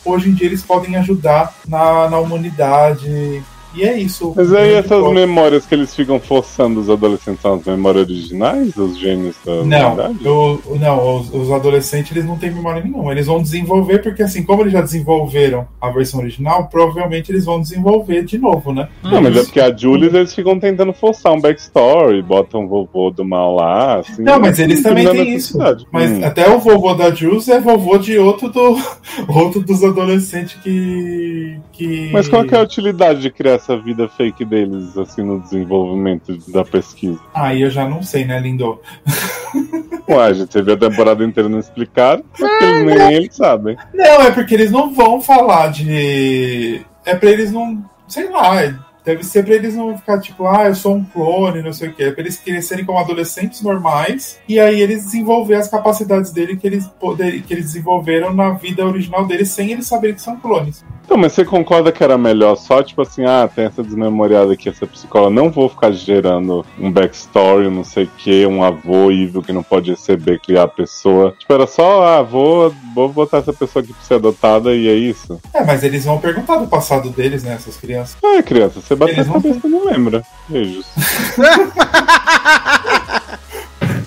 [0.04, 3.44] Hoje em dia eles podem ajudar na, na humanidade.
[3.76, 4.34] E é isso.
[4.36, 5.14] Mas aí essas plot.
[5.14, 10.16] memórias que eles ficam forçando os adolescentes são as memórias originais dos gênios da Não,
[10.24, 13.12] eu, não os, os adolescentes eles não têm memória nenhuma.
[13.12, 17.62] Eles vão desenvolver, porque assim, como eles já desenvolveram a versão original, provavelmente eles vão
[17.62, 18.88] desenvolver de novo, né?
[19.04, 23.12] Não, mas é porque a Julius eles ficam tentando forçar um backstory, botam o vovô
[23.12, 24.22] do mal lá, assim.
[24.22, 25.58] Não, mas eles não também têm isso.
[25.92, 26.24] Mas Hum.
[26.24, 28.78] até o vovô da Jules é vovô de outro do
[29.28, 31.58] outro dos adolescentes que.
[31.76, 32.12] Que...
[32.12, 36.38] Mas qual que é a utilidade de criar essa vida fake deles, assim, no desenvolvimento
[36.52, 37.20] da pesquisa?
[37.34, 38.80] Aí eu já não sei, né, Lindo?
[40.08, 43.76] Ué, a gente teve a temporada inteira não explicar, porque eles nem eles sabem.
[43.94, 46.82] Não, é porque eles não vão falar de.
[47.04, 47.84] É pra eles não.
[48.08, 48.62] Sei lá.
[49.06, 51.90] É- Deve ser pra eles não ficar tipo, ah, eu sou um clone, não sei
[51.90, 52.04] o quê.
[52.04, 56.68] É pra eles crescerem como adolescentes normais e aí eles desenvolver as capacidades dele que
[56.68, 60.84] eles, poder, que eles desenvolveram na vida original deles sem eles saberem que são clones.
[61.06, 64.68] Então, mas você concorda que era melhor só, tipo assim, ah, tem essa desmemoriada aqui,
[64.70, 69.44] essa psicóloga, não vou ficar gerando um backstory, não sei o que, um avô evil
[69.44, 71.36] que não pode receber, criar a pessoa.
[71.38, 74.94] Tipo, era só, ah, vou, vou botar essa pessoa aqui pra ser adotada e é
[74.96, 75.40] isso.
[75.54, 78.18] É, mas eles vão perguntar do passado deles, né, essas crianças.
[78.24, 80.24] Ah, criança, você bateu Eles a cabeça e não lembra.
[80.50, 80.86] Beijos.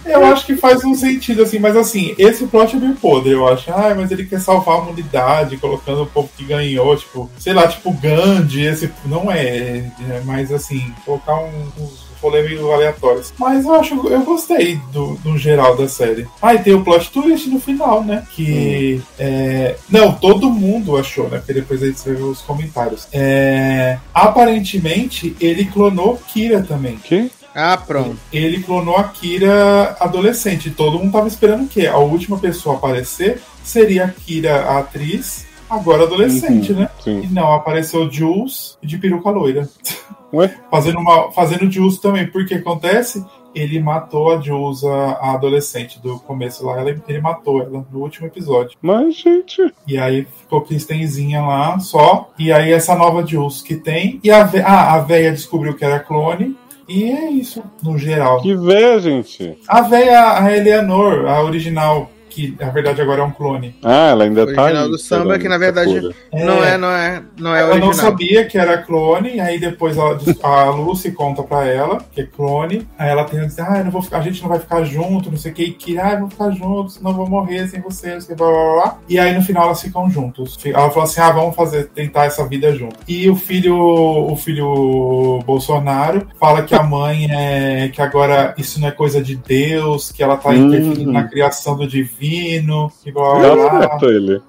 [0.04, 3.46] Eu acho que faz um sentido, assim, mas assim, esse plot é meio podre, eu
[3.46, 3.70] acho.
[3.70, 7.68] Ah, mas ele quer salvar a humanidade, colocando o povo que ganhou, tipo, sei lá,
[7.68, 8.90] tipo Gandhi, esse.
[9.04, 13.32] Não é, é mas assim, colocar um- uns rolê meio aleatórios.
[13.38, 16.26] Mas eu acho, eu gostei do, do geral da série.
[16.40, 18.24] Ah, e tem o plot twist no final, né?
[18.34, 19.00] Que.
[19.18, 21.38] é, não, todo mundo achou, né?
[21.38, 23.06] Porque depois a gente os comentários.
[23.12, 26.96] É, aparentemente, ele clonou Kira também.
[26.96, 27.30] Que?
[27.54, 28.16] Ah, pronto.
[28.32, 30.70] Ele clonou a Kira adolescente.
[30.70, 31.86] Todo mundo tava esperando o quê?
[31.86, 36.90] A última pessoa a aparecer seria a Kira, a atriz, agora adolescente, Uhum, né?
[37.02, 37.22] Sim.
[37.24, 39.68] E não, apareceu Jules de peruca loira.
[40.32, 40.54] Ué?
[40.70, 42.26] Fazendo, uma, fazendo Jules também.
[42.26, 43.24] Porque acontece?
[43.54, 46.78] Ele matou a Jules, a, adolescente do começo lá.
[46.78, 48.76] Ela- ele matou ela no último episódio.
[48.80, 49.72] Mas, gente.
[49.86, 52.30] E aí ficou Kristenzinha lá só.
[52.38, 54.20] E aí essa nova Jules que tem.
[54.22, 56.56] E a, ah, a véia descobriu que era clone.
[56.88, 58.40] E é isso, no geral.
[58.40, 59.58] Que véia, gente.
[59.68, 63.74] A véia, a Eleanor, a original, que na verdade agora é um clone.
[63.82, 66.14] Ah, ela ainda O tá original aí, do samba, que na verdade cura.
[66.32, 67.88] Não é, não é, não é Ela original.
[67.88, 72.20] não sabia que era clone, e aí depois ela- a Lucy conta pra ela que
[72.20, 72.86] é clone.
[72.98, 75.30] Aí ela tem diz, ah, eu não vou ficar- a gente não vai ficar junto,
[75.30, 77.66] não sei o que, e que, ah, eu vou ficar juntos, senão eu vou morrer
[77.68, 78.98] sem você, não sei o que, blá, blá, blá, blá.
[79.08, 80.58] E aí no final elas ficam juntos.
[80.64, 82.96] Ela falou assim, ah, vamos fazer, tentar essa vida junto.
[83.06, 88.88] E o filho, o filho Bolsonaro fala que a mãe é, que agora isso não
[88.88, 90.66] é coisa de Deus, que ela tá Hum.
[90.66, 94.40] interferindo na criação do divino, que blá, blá, ele.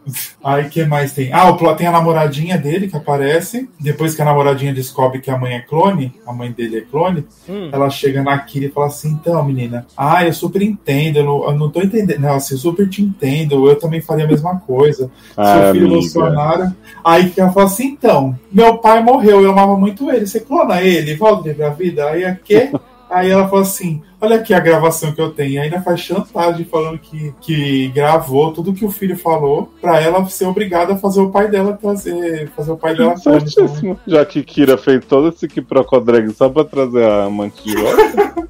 [0.43, 1.31] Aí que mais tem?
[1.31, 3.69] Ah, o plot tem a namoradinha dele que aparece.
[3.79, 7.25] Depois que a namoradinha descobre que a mãe é clone, a mãe dele é clone,
[7.47, 7.69] Hum.
[7.71, 11.43] ela chega na Kira e fala assim: então, menina, ah, eu super entendo, eu não,
[11.45, 12.19] eu não tô entendendo.
[12.19, 15.09] Não, assim, eu super te entendo, eu também faria a mesma coisa.
[15.37, 16.01] Ah, Seu filho amiga.
[16.01, 16.75] Bolsonaro.
[17.03, 20.81] Aí que ela fala assim: então, meu pai morreu, eu amava muito ele, você clona
[20.81, 22.05] ele, volta pra vida.
[22.09, 22.71] Aí é quê?
[23.09, 25.51] Aí ela fala assim: olha aqui a gravação que eu tenho.
[25.53, 30.25] E ainda faz chantagem falando que, que gravou tudo que o filho falou pra ela
[30.27, 32.49] ser obrigada a fazer o pai dela trazer.
[32.55, 33.15] Fazer o pai dela.
[33.19, 33.99] Então, Certíssimo.
[34.05, 37.27] Já que Kira fez todo esse quiprocodrag só pra trazer a
[37.65, 38.49] de volta.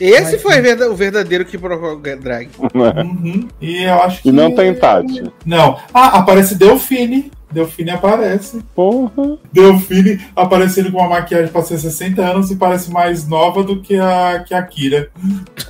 [0.00, 2.48] Esse Mas- foi verda- o verdadeiro que provocou drag.
[2.74, 3.02] né?
[3.04, 3.48] Uhum.
[3.60, 4.28] E eu acho que.
[4.28, 5.22] E não tem Tati.
[5.46, 5.78] Não.
[5.92, 7.30] Ah, aparece Delfine.
[7.54, 8.62] Delfine aparece.
[8.74, 9.38] Porra.
[9.52, 13.96] Delfine aparecendo com uma maquiagem pra ser 60 anos e parece mais nova do que
[13.96, 15.08] a, que a Kira.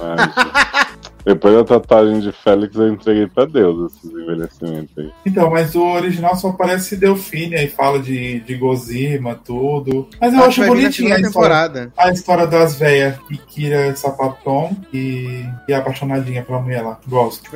[0.01, 0.95] Ai.
[1.25, 5.11] Depois da tatuagem de Félix, eu entreguei pra Deus esses envelhecimentos aí.
[5.27, 10.09] Então, mas o original só parece Delfine, aí fala de, de Gozima, tudo.
[10.21, 11.93] Mas eu acho bonitinha a história, temporada.
[11.97, 16.99] a história das velhas, Kikira Sapaton e, e a apaixonadinha pela mulher lá.
[17.07, 17.51] Gosto.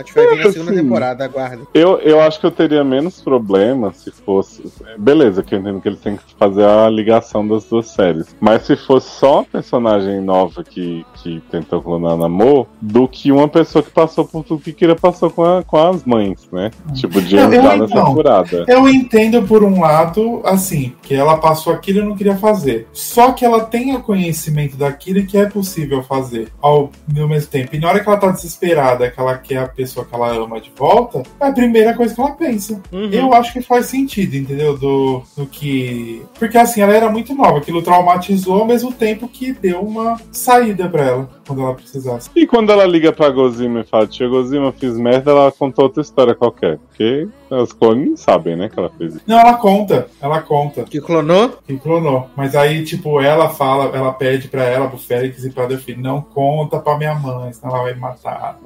[0.00, 1.62] Tati vai vir na segunda Assim, temporada, aguarda.
[1.74, 4.70] Eu, eu acho que eu teria menos problema se fosse.
[4.98, 8.34] Beleza, que eu entendo que eles têm que fazer a ligação das duas séries.
[8.40, 13.48] Mas se fosse só uma personagem nova que, que tentou clonar Namor, do que uma
[13.48, 16.70] pessoa que passou por tudo que queria passou com, a- com as mães, né?
[16.94, 18.14] Tipo, de Não, eu entrar nessa então.
[18.14, 18.64] furada.
[18.68, 22.86] Eu entendo por um lado, assim, que ela passou aquilo e não queria fazer.
[22.92, 27.74] Só que ela tem o conhecimento daquilo que é possível fazer ao, ao mesmo tempo.
[27.74, 30.60] E na hora que ela tá desesperada, que ela quer a pessoa que ela ama
[30.60, 32.80] de volta, é a primeira coisa que ela pensa.
[32.92, 33.10] Uhum.
[33.10, 34.76] Eu acho que faz sentido, entendeu?
[34.76, 36.22] Do, do que.
[36.38, 40.88] Porque assim, ela era muito nova, aquilo traumatizou ao mesmo tempo que deu uma saída
[40.88, 42.30] pra ela quando ela precisasse.
[42.34, 46.02] E quando ela liga pra Gozima e fala, tia Gozima, fiz merda, ela contou outra
[46.02, 46.78] história qualquer.
[46.78, 49.24] Porque os clones sabem, né, que ela fez isso.
[49.26, 50.84] Não, ela conta, ela conta.
[50.84, 51.58] Que clonou?
[51.66, 52.28] que clonou.
[52.36, 56.20] Mas aí, tipo, ela fala, ela pede pra ela, pro Félix e pra Delfim, não
[56.20, 58.58] conta pra minha mãe, senão ela vai me matar.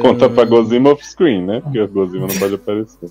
[0.00, 1.60] Conta pra Gozima off-screen, né?
[1.60, 3.10] Porque a Gozima não pode aparecer.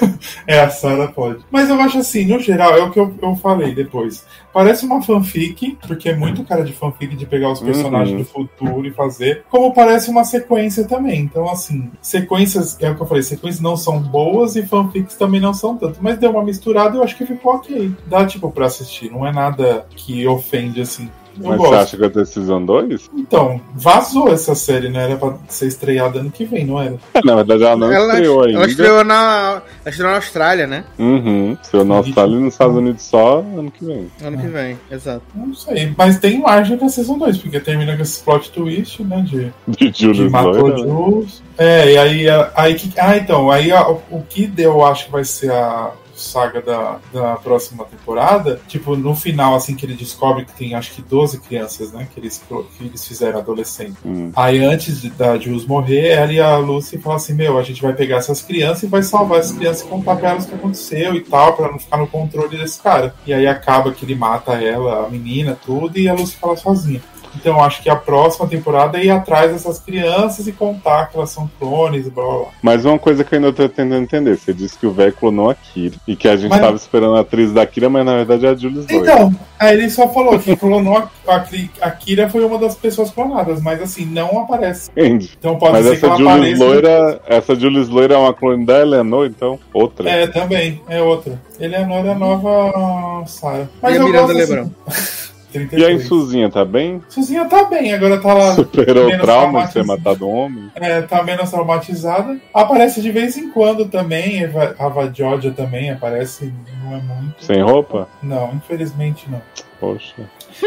[0.46, 1.40] É, a Sarah pode.
[1.50, 4.24] Mas eu acho assim, no geral, é o que eu, eu falei depois.
[4.52, 8.18] Parece uma fanfic, porque é muito cara de fanfic de pegar os personagens Uhum.
[8.18, 9.44] do futuro e fazer.
[9.50, 11.20] Como parece uma sequência também.
[11.20, 14.17] Então, assim, sequências, é o que eu falei, sequências não são boas
[14.56, 15.98] e fanfics também não são tanto.
[16.00, 17.92] Mas deu uma misturada e eu acho que ficou ok.
[18.06, 19.10] Dá, tipo, pra assistir.
[19.10, 21.10] Não é nada que ofende, assim.
[21.40, 21.70] Eu Mas gosto.
[21.70, 23.10] você acha que vai ter Season 2?
[23.16, 25.04] Então, vazou essa série, né?
[25.04, 26.96] Era pra ser estreada ano que vem, não era?
[27.24, 28.58] Na verdade, ela não ela, estreou ainda.
[28.58, 29.62] ela estreou na.
[29.84, 30.84] Ela estreou na Austrália, né?
[30.98, 31.56] Uhum.
[31.62, 34.08] Estreou na Austrália e nos Estados Unidos só ano que vem.
[34.22, 35.22] Ano que vem, exato.
[35.34, 35.92] Não sei.
[35.96, 39.20] Mas tem margem pra Season 2, porque termina com esse plot twist, né?
[39.26, 40.82] De, De de Julius matou Loira, né?
[40.82, 41.42] Jules.
[41.56, 42.92] É, e aí, a- aí que.
[42.98, 45.90] Ah, então, aí a- o que deu, eu acho que vai ser a
[46.20, 50.92] saga da, da próxima temporada, tipo, no final, assim, que ele descobre que tem acho
[50.92, 52.08] que 12 crianças, né?
[52.12, 52.42] Que eles,
[52.76, 53.96] que eles fizeram adolescente.
[54.04, 54.32] Hum.
[54.34, 57.82] Aí antes de, da Jules morrer, ela e a Lucy falam assim: Meu, a gente
[57.82, 60.54] vai pegar essas crianças e vai salvar essas crianças e contar pra elas o que
[60.54, 63.14] aconteceu e tal, pra não ficar no controle desse cara.
[63.26, 67.02] E aí acaba que ele mata ela, a menina, tudo, e a Lucy fala sozinha.
[67.36, 71.30] Então acho que a próxima temporada é ir atrás dessas crianças e contar que elas
[71.30, 72.48] são clones e blá blá blá.
[72.62, 75.50] Mas uma coisa que eu ainda tô tentando entender: você disse que o velho clonou
[75.50, 78.16] a Kira e que a gente Mas- tava esperando a atriz da Kira, mas na
[78.16, 79.12] verdade é a Julius Loira.
[79.12, 81.44] Então, aí ele só falou que clonou a,
[81.82, 84.90] a, Kira foi uma das pessoas clonadas, mas assim, não aparece.
[84.90, 85.36] Entende?
[85.38, 86.64] Então pode Mas ser que essa ela Julius apareça.
[86.64, 90.08] Loira, essa Julius Loira é uma clone da Eleanor, então outra.
[90.08, 91.40] É, também, é outra.
[91.60, 93.68] Ele é a nova Sarah.
[93.82, 94.74] Mas E a Miranda gosto, assim, Lebrão?
[95.52, 95.82] 33.
[95.82, 97.02] E a Insuzinha tá bem?
[97.08, 98.54] Suzinha tá bem, agora tá lá.
[98.54, 100.70] Superou o trauma de ter matado um homem?
[100.74, 102.38] É, tá menos traumatizada.
[102.52, 104.42] Aparece de vez em quando também.
[104.44, 106.52] Eva- A Vadiodia também aparece,
[106.84, 107.44] não é muito.
[107.44, 108.08] Sem roupa?
[108.22, 109.40] Não, infelizmente não.
[109.80, 110.14] Poxa.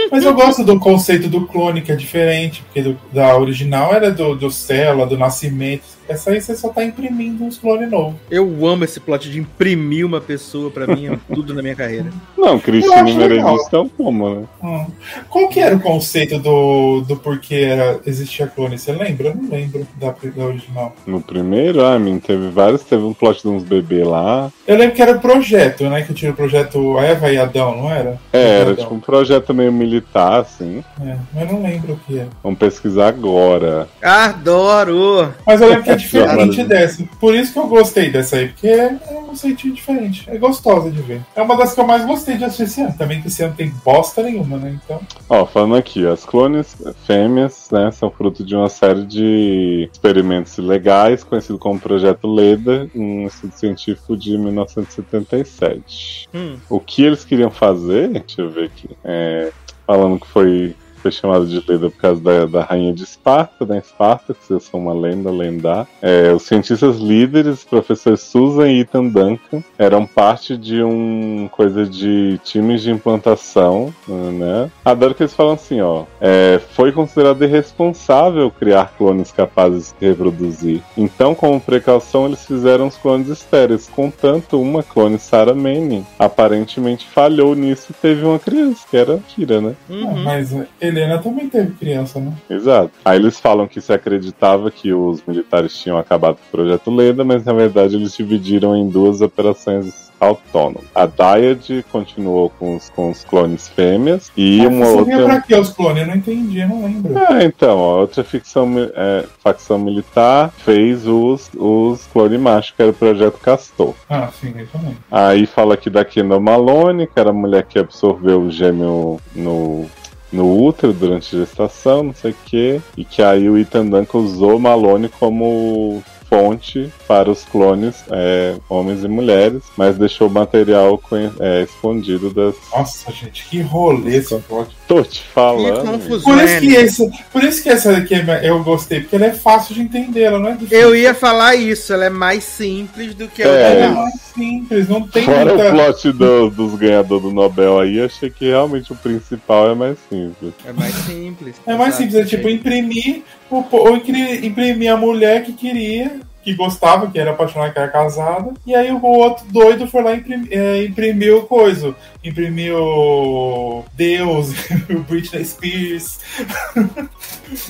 [0.09, 4.09] Mas eu gosto do conceito do clone, que é diferente, porque do- da original era
[4.09, 5.83] do, do célula, do nascimento.
[6.07, 8.15] Essa aí você só tá imprimindo uns clones novos.
[8.29, 12.09] Eu amo esse plot de imprimir uma pessoa, pra mim, é tudo na minha carreira.
[12.37, 13.03] Não, Cristina.
[13.03, 14.43] Meredith é um como, né?
[14.63, 14.85] Hum.
[15.29, 18.77] Qual que era o conceito do, do porquê era, existia clone?
[18.77, 19.29] Você lembra?
[19.29, 20.95] Eu não lembro da, da original.
[21.05, 24.51] No primeiro, ah, mim, teve vários, teve um plot de uns bebês lá.
[24.67, 26.01] Eu lembro que era o projeto, né?
[26.01, 28.19] Que tinha o projeto Eva e Adão, não era?
[28.33, 28.83] É, era Adão.
[28.83, 30.83] tipo um projeto meio militar, assim.
[31.01, 32.29] É, mas eu não lembro o que era.
[32.43, 33.87] Vamos pesquisar agora.
[34.01, 35.33] Adoro!
[35.45, 37.03] Mas eu lembro que é diferente dessa.
[37.19, 40.23] Por isso que eu gostei dessa aí, porque é um conceitinho diferente.
[40.27, 41.21] É gostosa de ver.
[41.35, 42.95] É uma das que eu mais gostei de assistir esse ano.
[42.97, 44.77] Também que esse ano tem bosta nenhuma, né?
[44.83, 44.99] Então.
[45.29, 46.75] Ó, falando aqui, as clones
[47.05, 53.27] fêmeas, né, são fruto de uma série de experimentos ilegais, conhecido como Projeto Leda, um
[53.27, 56.29] estudo científico de 1977.
[56.33, 56.57] Hum.
[56.69, 59.51] O que eles queriam fazer, deixa eu ver aqui, é,
[59.85, 63.77] falando que foi, foi chamado de Leda por causa da, da rainha de Esparta, da
[63.77, 65.87] Esparta, que vocês são uma lenda, lendar.
[66.01, 72.39] É, os cientistas líderes, professores Susan e Ethan Duncan, eram parte de um coisa de
[72.43, 74.69] times de implantação, né?
[74.83, 80.81] Adoro que eles falam assim, ó, é, foi considerado irresponsável criar clones capazes de reproduzir.
[80.97, 83.87] Então, como precaução, eles fizeram os clones estéreis.
[83.87, 89.19] Contanto, uma clone, Sarah Manning, aparentemente falhou nisso e teve uma criança, que era a
[89.19, 89.75] Kira, né?
[89.89, 90.23] Uhum.
[90.23, 90.53] mas
[90.91, 92.33] Helena também teve criança, né?
[92.49, 92.91] Exato.
[93.03, 97.23] Aí eles falam que se acreditava que os militares tinham acabado com o projeto Leda,
[97.23, 100.83] mas na verdade eles dividiram em duas operações autônomo.
[100.93, 105.25] A Dyad continuou com os, com os clones fêmeas e uma Servia outra.
[105.25, 106.01] pra que os clones?
[106.03, 107.17] Eu não entendi, eu não lembro.
[107.17, 112.91] É, então, a outra ficção, é, facção militar fez os, os clone macho, que era
[112.91, 113.95] o Projeto Castor.
[114.07, 114.95] Ah, sim, eu também.
[115.09, 119.89] Aí fala aqui da Kendall Malone, que era a mulher que absorveu o gêmeo no,
[120.31, 122.81] no útero durante a gestação, não sei o quê.
[122.95, 129.03] E que aí o Ethan Duncan usou Malone como fonte para os clones é, homens
[129.03, 130.97] e mulheres, mas deixou o material
[131.41, 132.55] é, escondido das.
[132.73, 134.69] Nossa, gente, que rolê esse plot.
[134.87, 135.91] Tô te Que falando.
[135.91, 136.33] confusão.
[136.33, 136.73] Por isso, que né?
[136.81, 140.21] esse, por isso que essa daqui é- eu gostei, porque ela é fácil de entender,
[140.21, 140.77] ela não é difícil.
[140.79, 143.49] Eu ia falar isso, ela é mais simples do que a É.
[143.49, 143.67] outra.
[143.67, 143.95] Ela é não.
[144.03, 145.67] mais simples, não tem Fora muita...
[145.69, 149.97] o plot do- dos ganhadores do Nobel aí, achei que realmente o principal é mais
[150.09, 150.53] simples.
[150.65, 151.55] É mais simples.
[151.67, 153.23] É mais simples, é tipo imprimir,
[153.59, 157.77] o po- ou impri- imprimir a mulher que queria, que gostava, que era apaixonada, que
[157.77, 161.95] era casada, e aí o outro doido foi lá e imprim, é, imprimiu coisa.
[162.23, 164.49] Imprimiu Deus,
[164.89, 166.19] o Britney Spears.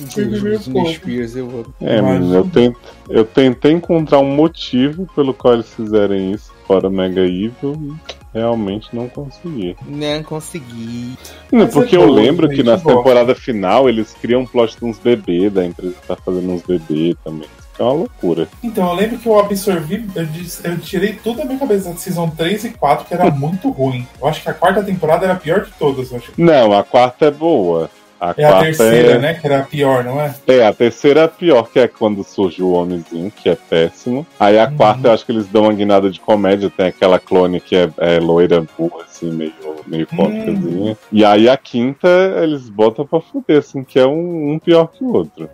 [0.00, 0.94] Imprimiu Britney.
[0.94, 1.66] Spears, eu vou.
[1.80, 2.78] É, eu, tento,
[3.08, 7.94] eu tentei encontrar um motivo pelo qual eles fizerem isso, fora Mega Evil,
[8.32, 9.76] realmente não consegui.
[9.86, 11.16] Não consegui.
[11.50, 14.46] Não, Mas porque é eu bom, lembro gente, que na temporada final eles criam um
[14.46, 17.46] plot de uns bebês, da empresa que tá fazendo uns bebês também.
[17.72, 18.48] Isso é uma loucura.
[18.62, 21.96] Então, eu lembro que eu absorvi, eu, disse- eu tirei tudo da minha cabeça da
[21.96, 24.06] Season 3 e 4, que era muito ruim.
[24.20, 26.32] Eu acho que a quarta temporada era a pior de todas, eu acho.
[26.36, 27.90] Não, a quarta é boa.
[28.22, 29.18] A É a terceira, é...
[29.18, 29.34] né?
[29.34, 30.32] Que era a pior, não é?
[30.46, 34.24] É, a terceira é a pior, que é quando surge o homenzinho, que é péssimo.
[34.38, 34.76] Aí a Uhum.
[34.76, 37.88] quarta eu acho que eles dão uma guinada de comédia, tem aquela clone que é,
[37.98, 39.52] é loira burra, assim, meio,
[39.86, 40.94] meio Hum.
[41.10, 42.08] E aí a quinta
[42.42, 45.48] eles botam pra fuder, assim, que é um, um pior que o outro.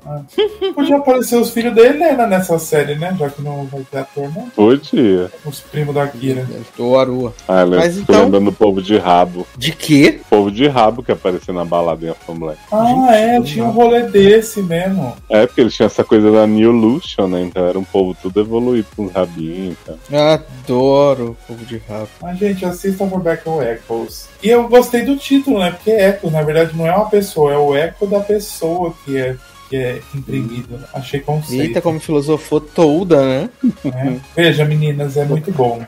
[0.74, 3.16] Podia aparecer os filhos da Helena nessa série, né?
[3.18, 4.46] Já que não vai ter ator, né?
[4.54, 5.30] Podia.
[5.44, 6.46] Os primos da Kira.
[6.76, 7.32] Tô arua.
[7.46, 9.46] Ah, eu Mas então- lembrando do povo de rabo.
[9.56, 10.20] De quê?
[10.28, 12.57] Povo de rabo que apareceu na balada em Black.
[12.70, 15.16] Ah, é, tinha um rolê desse mesmo.
[15.30, 17.42] É, porque eles tinham essa coisa da New Lution, né?
[17.42, 19.76] Então era um povo tudo evoluído com os rabinhos.
[19.82, 19.98] Então.
[20.32, 22.08] Adoro o povo de rabo.
[22.20, 24.28] Mas, gente, assista Rebecca Echoes.
[24.42, 25.70] E eu gostei do título, né?
[25.70, 29.36] Porque Echo, na verdade, não é uma pessoa, é o eco da pessoa que é,
[29.68, 30.78] que é imprimido.
[30.92, 31.62] Achei conceito.
[31.62, 33.50] Eita, como filosofou toda, né?
[33.84, 34.20] né?
[34.36, 35.84] Veja, meninas, é muito bom.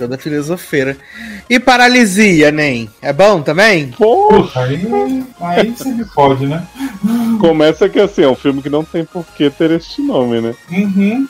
[0.00, 0.96] Toda filosofeira.
[1.48, 2.88] E paralisia, Nem?
[3.02, 3.88] É bom também?
[3.88, 4.80] Puta, aí,
[5.38, 6.66] aí você me pode, né?
[7.38, 10.54] Começa que assim, é um filme que não tem por que ter este nome, né?
[10.70, 11.28] Uhum.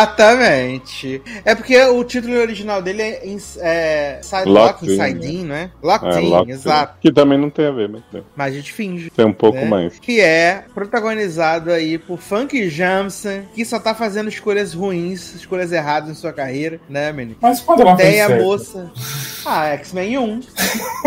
[0.00, 1.20] Exatamente.
[1.44, 3.22] É porque o título original dele é,
[3.60, 5.70] é Locked In, Inside In, né?
[5.82, 6.54] Locked É, In, Locked In.
[6.54, 6.94] exato.
[7.00, 9.10] Que também não tem a ver, mas tem, Mas a gente finge.
[9.10, 9.64] tem um pouco né?
[9.64, 9.98] mais.
[9.98, 16.08] Que é protagonizado aí por Funk Jamson, que só tá fazendo escolhas ruins, escolhas erradas
[16.10, 17.36] em sua carreira, né, menino?
[17.40, 18.42] Mas quando ela fez Tem a certo?
[18.42, 18.90] moça.
[19.46, 20.40] Ah, X-Men 1.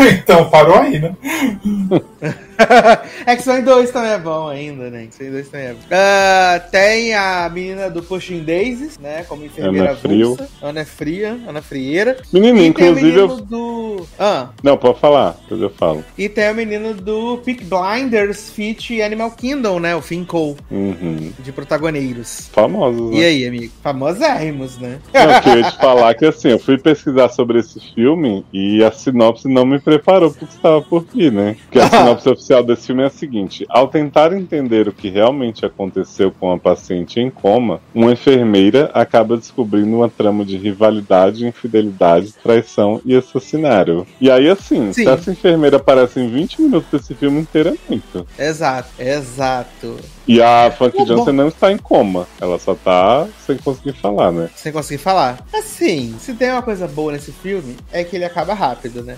[0.12, 1.14] então, parou aí, né?
[3.26, 5.04] X-Men 2 também é bom ainda, né?
[5.04, 5.78] X-Men 2 também é bom.
[5.90, 9.24] Ah, tem a menina do Pushing Daisies, né?
[9.28, 10.32] Como enfermeira Ana Frio.
[10.32, 10.48] avulsa.
[10.62, 12.16] Ana Fria, Ana Frieira.
[12.32, 13.36] Menino, e tem o inclusive menino eu.
[13.44, 14.06] do...
[14.18, 16.04] Ah, Não, pode falar, depois eu falo.
[16.16, 19.94] e tem o menino do Peak Blinders Fit Animal Kingdom, né?
[19.96, 21.32] O Finn Cole, Uhum.
[21.38, 22.48] de protagoneiros.
[22.52, 23.16] Famosos, né?
[23.18, 23.72] E aí, amigo?
[23.82, 24.98] Famosérrimos, né?
[25.12, 28.90] Não, eu queria te falar que assim, eu fui pesquisar sobre esse filme e a
[28.90, 31.56] sinopse não me preparou porque estava por vir, né?
[31.64, 35.64] Porque a sinopse oficial desse filme é a seguinte: ao tentar entender o que realmente
[35.64, 42.34] aconteceu com a paciente em coma, uma enfermeira acaba descobrindo uma trama de rivalidade, infidelidade,
[42.42, 44.06] traição e assassinário.
[44.20, 45.04] E aí, assim, Sim.
[45.04, 48.26] se essa enfermeira aparece em 20 minutos desse filme inteiro, é muito.
[48.38, 49.96] Exato, exato.
[50.26, 51.04] E a Funk Bom.
[51.04, 54.48] Johnson não está em coma, ela só tá sem conseguir falar, né?
[54.56, 55.44] Sem conseguir falar.
[55.52, 59.16] Assim, se tem uma coisa boa nesse filme, é que ele acaba rápido, né?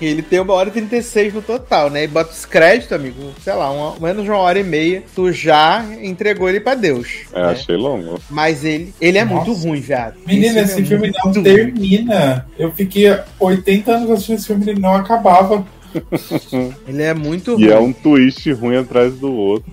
[0.00, 2.04] ele tem uma hora e 36 no total, né?
[2.04, 5.32] E bota os créditos, amigo, sei lá, uma, menos de uma hora e meia, tu
[5.32, 7.08] já entregou ele pra Deus.
[7.32, 7.48] É, né?
[7.50, 8.20] achei longo.
[8.28, 9.36] Mas ele, ele é Nossa.
[9.36, 10.16] muito ruim, viado.
[10.26, 11.42] Menina, esse é filme não muito ruim.
[11.42, 12.46] termina.
[12.58, 15.64] Eu fiquei 80 anos assistindo esse filme e ele não acabava.
[16.86, 17.68] Ele é muito E ruim.
[17.70, 19.70] é um twist ruim atrás do outro.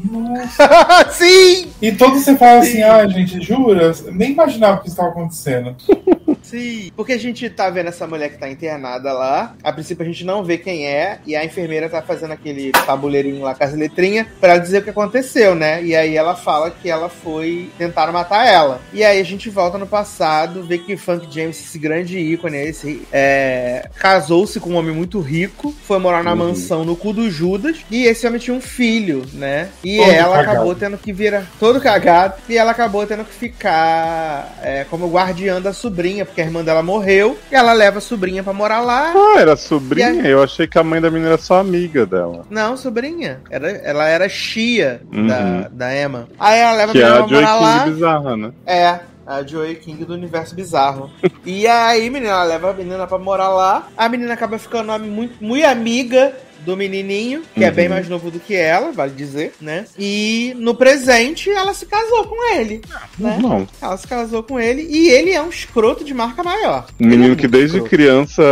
[1.12, 1.68] Sim!
[1.82, 3.94] E todo você fala assim, ah, gente, jura?
[4.12, 5.76] Nem imaginava o que estava acontecendo.
[6.50, 9.56] Sim, porque a gente tá vendo essa mulher que tá internada lá.
[9.64, 11.20] A princípio a gente não vê quem é.
[11.26, 14.90] E a enfermeira tá fazendo aquele tabuleirinho lá com as letrinhas pra dizer o que
[14.90, 15.84] aconteceu, né?
[15.84, 18.82] E aí ela fala que ela foi tentar matar ela.
[18.94, 23.02] E aí a gente volta no passado, vê que Funk James, esse grande ícone, esse,
[23.12, 26.38] é, casou-se com um homem muito rico, foi morar na Uhum.
[26.38, 27.78] mansão no cu do Judas.
[27.92, 29.70] E esse homem tinha um filho, né?
[29.84, 30.52] E Todo ela cagado.
[30.52, 32.34] acabou tendo que virar todo cagado.
[32.48, 36.64] E ela acabou tendo que ficar é, como guardiã da sobrinha, porque que a irmã
[36.64, 37.38] dela morreu.
[37.52, 39.12] E ela leva a sobrinha pra morar lá.
[39.14, 40.26] Ah, era sobrinha?
[40.26, 42.46] Eu achei que a mãe da menina era só amiga dela.
[42.50, 43.42] Não, sobrinha.
[43.50, 45.28] Era, ela era chia Uhum.
[45.28, 46.28] da, da Emma.
[46.40, 47.86] Aí ela leva Que é a a menina pra Joy morar lá.
[47.86, 48.52] Bizarra, né?
[48.66, 51.12] É, a Joey King do universo bizarro.
[51.46, 53.88] e aí, menina, ela leva a menina pra morar lá.
[53.98, 56.34] A menina acaba ficando muito, muito amiga
[56.66, 57.74] do menininho, que é Uhum.
[57.76, 59.86] bem mais novo do que ela, vale dizer, né?
[59.98, 62.82] E no presente, ela se casou com ele,
[63.18, 63.38] né?
[63.42, 63.68] Não.
[63.82, 66.86] Ela se casou com ele e ele é um escroto de marca maior.
[67.00, 67.90] Um é menino muito que desde escroto.
[67.90, 68.44] criança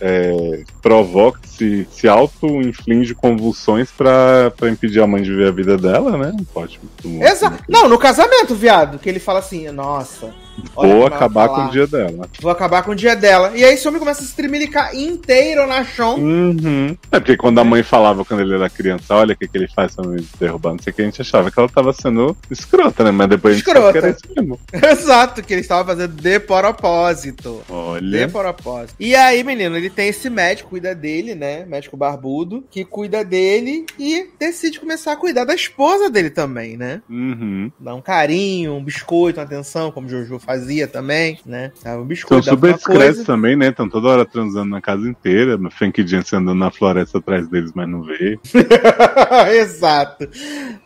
[0.00, 5.76] é, provoca, se, se auto-inflige convulsões pra, pra impedir a mãe de ver a vida
[5.76, 6.32] dela, né?
[6.36, 6.80] Não pode.
[7.04, 7.62] Exato.
[7.68, 10.32] Não, no casamento, viado, que ele fala assim, nossa.
[10.76, 12.28] Olha Vou acabar com o dia dela.
[12.40, 13.52] Vou acabar com o dia dela.
[13.54, 16.16] E aí esse homem começa a se tremelicar inteiro na chão.
[16.16, 16.96] Uhum.
[17.10, 19.68] É porque quando a mãe falava quando ele era criança, olha o que, que ele
[19.68, 22.36] faz pra me derrubar, não sei o que, a gente achava que ela tava sendo
[22.50, 23.10] escrota, né?
[23.10, 23.92] Mas depois a gente Escrota.
[23.92, 24.60] que era isso mesmo.
[24.72, 27.62] Exato, que ele estava fazendo de propósito.
[27.66, 28.28] De Olha.
[28.28, 28.96] propósito.
[28.98, 31.64] E aí, menino, ele tem esse médico, cuida dele, né?
[31.64, 37.02] Médico barbudo, que cuida dele e decide começar a cuidar da esposa dele também, né?
[37.08, 37.70] Uhum.
[37.78, 41.72] Dá um carinho, um biscoito, uma atenção, como o Jojo fazia também, né?
[41.82, 43.68] Dava um São biscoito, dava super discretos também, né?
[43.68, 45.58] Estão toda hora transando na casa inteira.
[45.70, 48.38] Frank Jensen andando na floresta atrás deles, mas não vê.
[49.58, 50.28] Exato.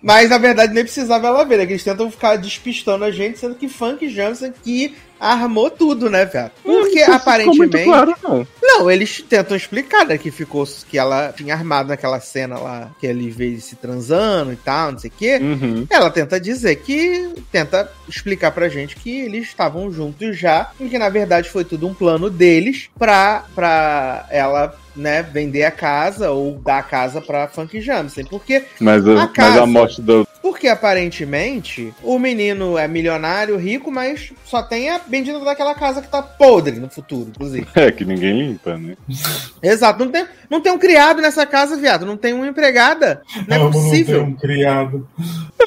[0.02, 1.66] Mas na verdade nem precisava ela ver, né?
[1.66, 6.24] Que eles tentam ficar despistando a gente, sendo que Funk Jansen que armou tudo, né,
[6.24, 6.50] velho?
[6.62, 7.84] Porque Não aparentemente.
[7.84, 8.46] claro, não.
[8.62, 10.18] Não, eles tentam explicar, né?
[10.18, 10.66] Que ficou.
[10.88, 14.98] Que ela tinha armado naquela cena lá, que ele veio se transando e tal, não
[14.98, 15.38] sei o quê.
[15.40, 15.86] Uhum.
[15.90, 17.30] Ela tenta dizer que.
[17.50, 20.70] Tenta explicar pra gente que eles estavam juntos já.
[20.80, 24.74] E que na verdade foi tudo um plano deles pra, pra ela.
[24.98, 28.24] Né, vender a casa ou dar a casa pra Funk Jamsen.
[28.24, 29.62] Porque Mas, a, A mas casa.
[29.62, 30.26] a morte do.
[30.42, 36.08] porque aparentemente o menino é milionário, rico, mas só tem a bendita daquela casa que
[36.08, 37.66] tá podre no futuro, inclusive.
[37.78, 38.96] É, que ninguém limpa, né?
[39.62, 43.22] Exato, não tem, não tem um criado nessa casa, viado, não tem uma empregada.
[43.46, 44.22] Não é Amo não possível.
[44.24, 45.08] um criado.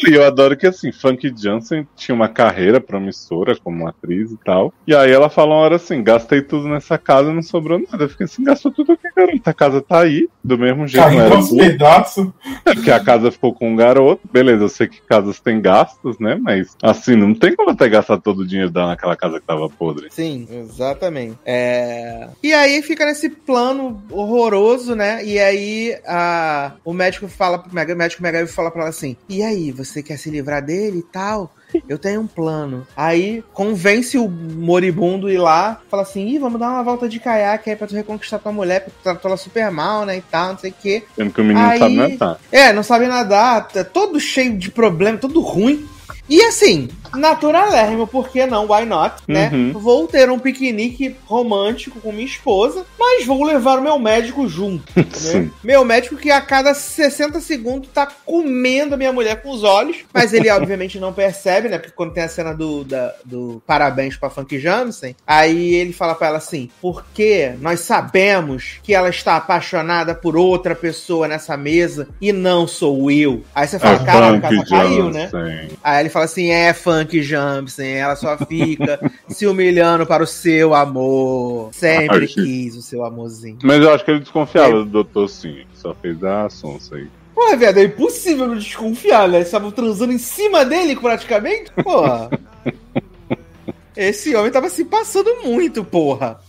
[0.08, 4.74] E eu adoro que, assim, Funk Jansen tinha uma carreira promissora como atriz e tal.
[4.86, 8.04] E aí ela fala uma hora assim: gastei tudo nessa casa e não sobrou nada.
[8.06, 9.10] Eu fiquei assim: gastou tudo o que,
[9.46, 11.58] A casa tá aí, do mesmo jeito, Caiu era sua.
[11.58, 12.28] pedaços.
[12.66, 14.22] É porque a casa ficou com um garoto.
[14.32, 16.38] Beleza, eu sei que casas têm gastos, né?
[16.42, 19.70] Mas, assim, não tem como até gastar todo o dinheiro dela naquela casa que tava
[19.70, 20.08] podre.
[20.12, 21.38] Sim, exatamente.
[21.46, 22.28] É...
[22.44, 25.24] E aí fica nesse plano horroroso, né?
[25.24, 26.74] E aí a...
[26.84, 30.02] o médico fala, pro Mega- o médico Mega fala pra ela assim: E aí, você
[30.02, 31.54] quer se livrar dele e tal?
[31.88, 32.86] Eu tenho um plano.
[32.96, 37.70] Aí convence o moribundo ir lá, fala assim: Ih, vamos dar uma volta de caiaque
[37.70, 40.18] aí pra tu reconquistar tua mulher, porque tu tratou ela super mal, né?
[40.18, 41.04] E tal, não sei o quê.
[41.16, 42.40] Sendo que o menino Aí- sabe nadar.
[42.52, 45.88] É, não sabe nadar, tá todo cheio de problema, todo ruim.
[46.30, 48.66] E assim, naturalérrimo, por que não?
[48.72, 49.16] Why not?
[49.28, 49.50] Né?
[49.54, 49.72] Uhum.
[49.74, 54.84] Vou ter um piquenique romântico com minha esposa, mas vou levar o meu médico junto.
[55.22, 55.50] Né?
[55.64, 59.98] Meu médico que a cada 60 segundos tá comendo a minha mulher com os olhos,
[60.14, 61.78] mas ele obviamente não percebe, né?
[61.78, 66.16] Porque quando tem a cena do, da- do parabéns pra Funk Jamsen, aí ele fala
[66.16, 72.08] pra ela assim: porque nós sabemos que ela está apaixonada por outra pessoa nessa mesa
[72.20, 73.44] e não sou eu.
[73.54, 75.30] Aí você fala, É caraca, caiu, né?
[75.32, 75.70] Jansen.
[75.84, 80.74] Aí ele fala assim: é funk Jumpsen, ela só fica se humilhando para o seu
[80.74, 81.70] amor.
[81.74, 83.60] Sempre quis o seu amorzinho.
[83.64, 85.64] Mas eu acho que ele desconfiava do doutor sim.
[85.74, 87.08] Só fez a sonsa aí.
[87.34, 89.38] Pô, velho, é impossível não desconfiar, né?
[89.38, 91.72] Eles estavam transando em cima dele praticamente?
[91.84, 92.30] Porra.
[93.96, 96.40] Esse homem tava se passando muito, porra.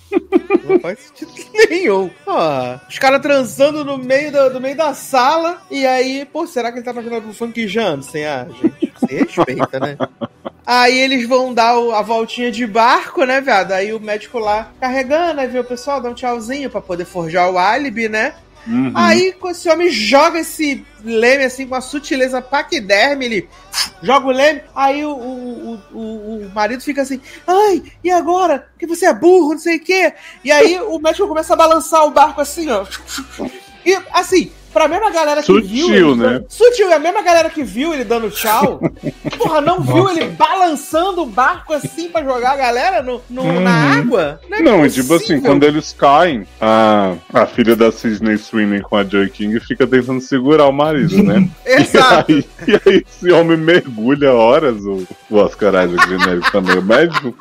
[0.64, 1.32] Não faz sentido
[1.68, 2.10] nenhum.
[2.24, 2.80] Porra.
[2.88, 5.62] Os caras transando no meio, da, do meio da sala.
[5.70, 8.24] E aí, pô, será que ele tá apaixonado por Funk Jansen?
[8.24, 9.96] Ah, gente, se respeita, né?
[10.64, 13.72] Aí eles vão dar a voltinha de barco, né, viado?
[13.72, 17.50] Aí o médico lá carregando, aí vê o pessoal, dá um tchauzinho pra poder forjar
[17.50, 18.34] o álibi, né?
[18.66, 18.92] Uhum.
[18.94, 23.48] Aí esse homem joga esse leme assim com uma sutileza paquiderme, ele
[24.02, 28.68] joga o leme, aí o, o, o, o- o marido fica assim, ai, e agora?
[28.78, 30.14] Que você é burro, não sei o quê.
[30.44, 32.86] E aí o médico começa a balançar o barco assim, ó.
[33.84, 35.94] E assim, pra mesma galera que Sutil, viu.
[36.10, 36.28] ele né?
[36.34, 38.80] dando- Sutil, é a mesma galera que viu ele dando tchau.
[39.38, 43.94] Porra, não viu ele balançando o barco assim pra jogar a galera no, no- na
[43.98, 44.40] água?
[44.48, 48.80] Não, é Não, e tipo assim, quando eles caem, a, a filha da Sidney Sweeney
[48.82, 51.48] com a Joy King fica tentando segurar o marido, né?
[51.66, 52.30] Exato.
[52.32, 56.82] E aí, e aí esse homem mergulha horas, o, o Oscar Isaac genérico também, o
[56.82, 57.34] médico,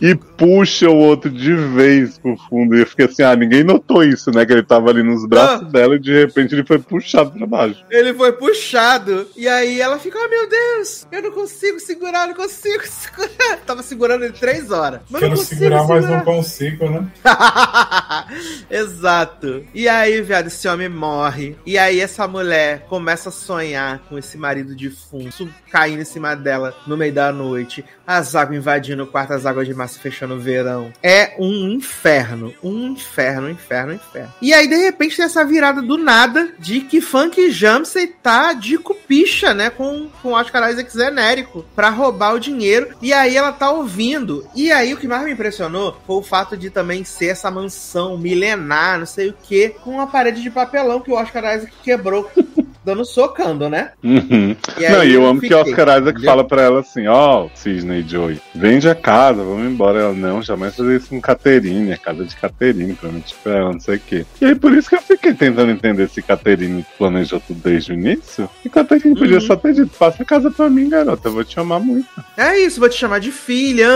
[0.00, 2.74] e puxa o outro de vez pro fundo.
[2.76, 4.44] E eu fiquei assim, ah, ninguém notou isso, né?
[4.44, 5.70] Que ele tava ali nos braços Ah.
[5.70, 7.84] dela e de repente ele foi puxado pra baixo.
[7.90, 9.26] Ele foi puxado.
[9.36, 13.58] E aí ela fica, oh meu Deus, eu não consigo segurar, não consigo segurar.
[13.66, 15.00] Tava segurando ele três horas.
[15.10, 16.16] Mas Quero não consigo segurar, mas segurar.
[16.18, 17.06] não consigo, né?
[18.70, 19.64] Exato.
[19.74, 21.56] E aí, viado, esse homem morre.
[21.66, 26.74] E aí, essa mulher começa a sonhar com esse marido defunto caindo em cima dela
[26.86, 27.84] no meio da noite.
[28.06, 30.92] As águas invadindo o quarto, as águas de massa fechando o verão.
[31.02, 32.54] É um inferno.
[32.62, 34.32] Um inferno, um inferno, um inferno.
[34.40, 38.78] E aí, de repente, tem essa virada do nada de que Funk Jamsey tá de
[38.78, 39.70] cupicha, né?
[39.70, 42.88] Com, com Oscar Isaac genérico pra roubar o dinheiro.
[43.02, 44.46] E aí ela tá ouvindo.
[44.54, 48.16] E aí o que mais me impressionou foi o fato de também ser essa mansão
[48.16, 52.30] milenar, não sei o que, com uma parede de papelão que o Oscar Isaac quebrou.
[52.84, 53.92] Dando socando, né?
[54.02, 54.54] Uhum.
[54.78, 56.30] E aí Não, e eu eu amo que fiquei, Oscar Isaac entendeu?
[56.30, 60.00] fala pra ela assim, ó, Cisne e Joey, vende a casa, vamos embora.
[60.00, 63.80] Ela, não, jamais fazer isso com Caterine, é casa de Caterine, prometi pra ela, não
[63.80, 64.26] sei o quê.
[64.40, 67.94] E aí por isso que eu fiquei tentando entender se Caterine planejou tudo desde o
[67.94, 68.48] início.
[68.64, 69.40] E Caterine podia Uhum.
[69.40, 72.06] só ter dito, passa a casa pra mim, garota, eu vou te amar muito.
[72.36, 73.88] É isso, vou te chamar de filha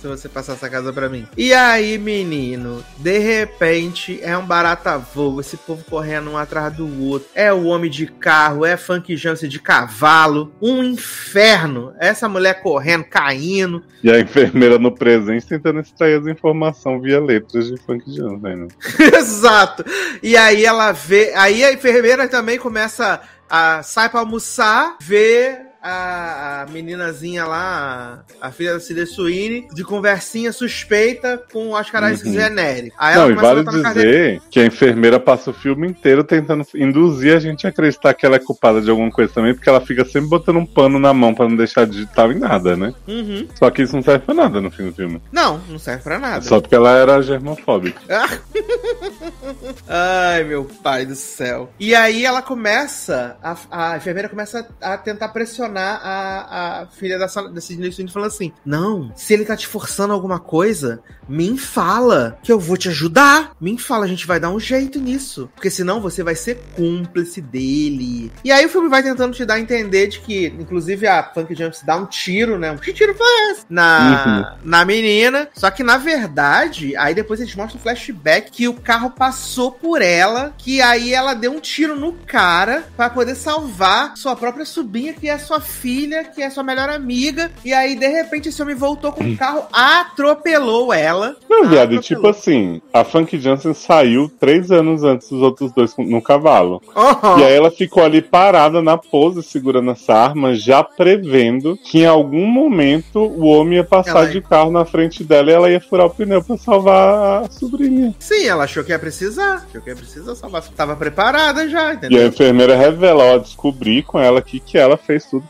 [0.00, 1.26] se você passar essa casa pra mim.
[1.36, 6.86] E aí, menino, de repente é um barata voa, esse povo correndo um atrás do
[7.04, 7.28] outro.
[7.34, 11.92] É o homem de carro, é funk jance de cavalo, um inferno.
[11.98, 13.82] Essa mulher correndo, caindo.
[14.02, 18.68] E a enfermeira no presente tentando extrair as informações via letras de Funk Jones, né?
[19.16, 19.82] Exato.
[20.22, 26.62] E aí ela vê, aí a enfermeira também começa a sai pra almoçar, vê a,
[26.62, 32.10] a meninazinha lá, a, a filha da Cida Sweeney, de conversinha suspeita com o Oscar
[32.10, 32.34] Isaac Uhum.
[32.34, 32.96] genérico.
[32.98, 37.38] Aí Não, e vale dizer que a enfermeira passa o filme inteiro tentando induzir a
[37.38, 40.28] gente a acreditar que ela é culpada de alguma coisa também, porque ela fica sempre
[40.30, 42.94] botando um pano na mão pra não deixar digital em nada, né?
[43.06, 43.46] Uhum.
[43.54, 45.20] Só que isso não serve pra nada no fim do filme.
[45.30, 46.40] Não, não serve pra nada.
[46.42, 48.00] Só porque ela era germofóbica.
[49.88, 51.70] Ai, meu pai do céu.
[51.78, 57.26] E aí ela começa, a, a enfermeira começa a tentar pressionar a, a filha da,
[57.26, 62.38] da Sidney Sweeney, falando assim: Não, se ele tá te forçando alguma coisa, me fala,
[62.42, 63.52] que eu vou te ajudar.
[63.60, 65.50] Me fala, a gente vai dar um jeito nisso.
[65.54, 68.30] Porque senão você vai ser cúmplice dele.
[68.44, 71.54] E aí o filme vai tentando te dar a entender de que, inclusive, a Funk
[71.54, 72.70] Jumps dá um tiro, né?
[72.70, 73.64] Um que tiro foi esse?
[73.68, 75.48] Na, na menina.
[75.54, 80.02] Só que, na verdade, aí depois eles mostram um flashback que o carro passou por
[80.02, 85.14] ela, que aí ela deu um tiro no cara pra poder salvar sua própria sobrinha,
[85.14, 87.50] que é sua filha, que é sua melhor amiga.
[87.64, 91.36] E aí, de repente, esse homem voltou com o carro, atropelou ela.
[91.48, 95.94] Não, viado, e tipo assim, a Funk Jansen saiu três anos antes dos outros dois
[95.98, 96.82] no cavalo.
[96.94, 97.40] Aham.
[97.40, 102.06] E aí ela ficou ali parada na pose, segurando essa arma, já prevendo que em
[102.06, 105.80] algum momento o homem ia passar Ela- de carro na frente dela e ela ia
[105.80, 108.14] furar o pneu pra salvar a sobrinha.
[108.18, 109.64] Sim, ela achou que ia precisar.
[109.68, 110.62] Achou que ia precisar salvar.
[110.76, 112.26] Tava preparada já, E a entendeu?
[112.28, 115.44] enfermeira revela, ó, descobri com ela aqui que ela fez tudo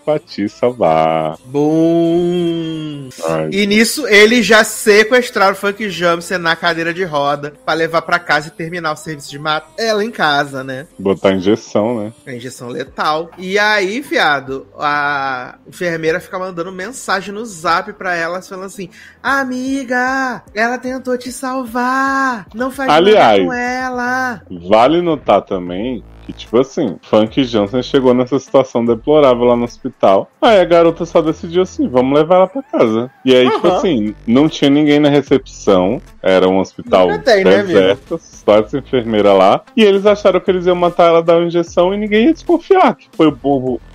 [0.48, 1.36] salvar.
[1.46, 3.08] Bom.
[3.26, 8.02] Ai, E nisso, eles já sequestraram o Funk Jamsen na cadeira de roda pra levar
[8.02, 10.86] pra casa e terminar o serviço de matar ela em casa, né?
[10.98, 12.12] botar injeção, né?
[12.26, 13.30] A injeção letal.
[13.38, 18.88] E aí, fiado, a enfermeira fica mandando mensagem no zap pra ela, falando assim:
[19.22, 22.46] Amiga, ela tentou te salvar.
[22.54, 23.38] Não faz Aliás.
[23.38, 24.42] nada com ela.
[24.68, 30.30] Vale notar também que, tipo assim, Funk Jansen chegou nessa situação deplorável lá no hospital.
[30.40, 33.10] Aí a garota só decidiu assim: vamos levar ela pra casa.
[33.24, 33.76] E aí, tipo Aham.
[33.76, 36.00] assim, não tinha ninguém na recepção.
[36.22, 39.62] Era um hospital tem, né, deserto, só essa enfermeira lá.
[39.76, 42.94] E eles acharam que eles iam matar ela, dar uma injeção e ninguém ia desconfiar
[42.94, 43.80] que foi o povo.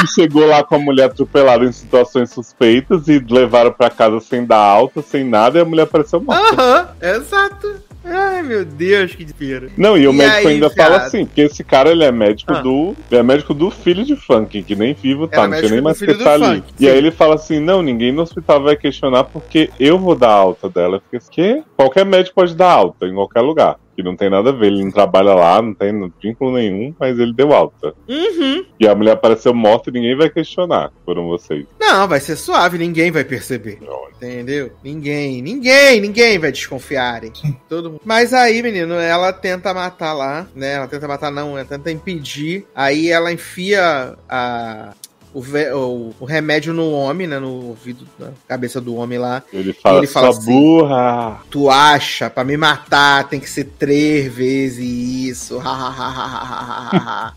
[0.00, 4.46] que chegou lá com a mulher atropelada em situações suspeitas e levaram pra casa sem
[4.46, 6.54] dar alta, sem nada, e a mulher apareceu morta.
[6.54, 7.87] Aham, exato.
[8.10, 9.70] Ai, meu Deus, que desespero.
[9.76, 12.52] Não, e o E médico aí, ainda fala assim, que esse cara ele é médico
[12.54, 12.60] Ah.
[12.60, 12.96] do.
[13.10, 15.74] Ele é médico do filho de funk, que nem vivo tá, Era não tinha médico
[15.74, 16.44] nem mais que tá ali.
[16.62, 16.90] funk, E sim.
[16.90, 20.68] aí ele fala assim: não, ninguém no hospital vai questionar porque eu vou dar alta
[20.68, 21.00] dela.
[21.00, 23.76] Fiquei assim, que qualquer médico pode dar alta em qualquer lugar.
[23.98, 25.90] Que não tem nada a ver, ele não trabalha lá, não tem
[26.22, 27.92] vínculo nenhum, mas ele deu alta.
[28.08, 28.64] Uhum.
[28.78, 30.92] E a mulher apareceu morta e ninguém vai questionar.
[31.04, 31.66] Foram vocês.
[31.80, 33.80] Não, vai ser suave, ninguém vai perceber.
[34.14, 34.70] Entendeu?
[34.84, 37.24] Ninguém, ninguém, ninguém vai desconfiar.
[37.24, 37.32] hein?
[37.68, 38.00] Todo mundo.
[38.04, 40.74] Mas aí, menino, ela tenta matar lá, né?
[40.74, 42.66] Ela tenta matar, não, ela tenta impedir.
[42.76, 44.92] Aí ela enfia a.
[45.34, 47.38] O, o- o remédio no homem, né?
[47.38, 49.42] No ouvido, na cabeça do homem lá.
[49.52, 51.40] Ele fala, ele fala assim, burra.
[51.50, 55.60] Tu acha, pra me matar tem que ser três vezes isso.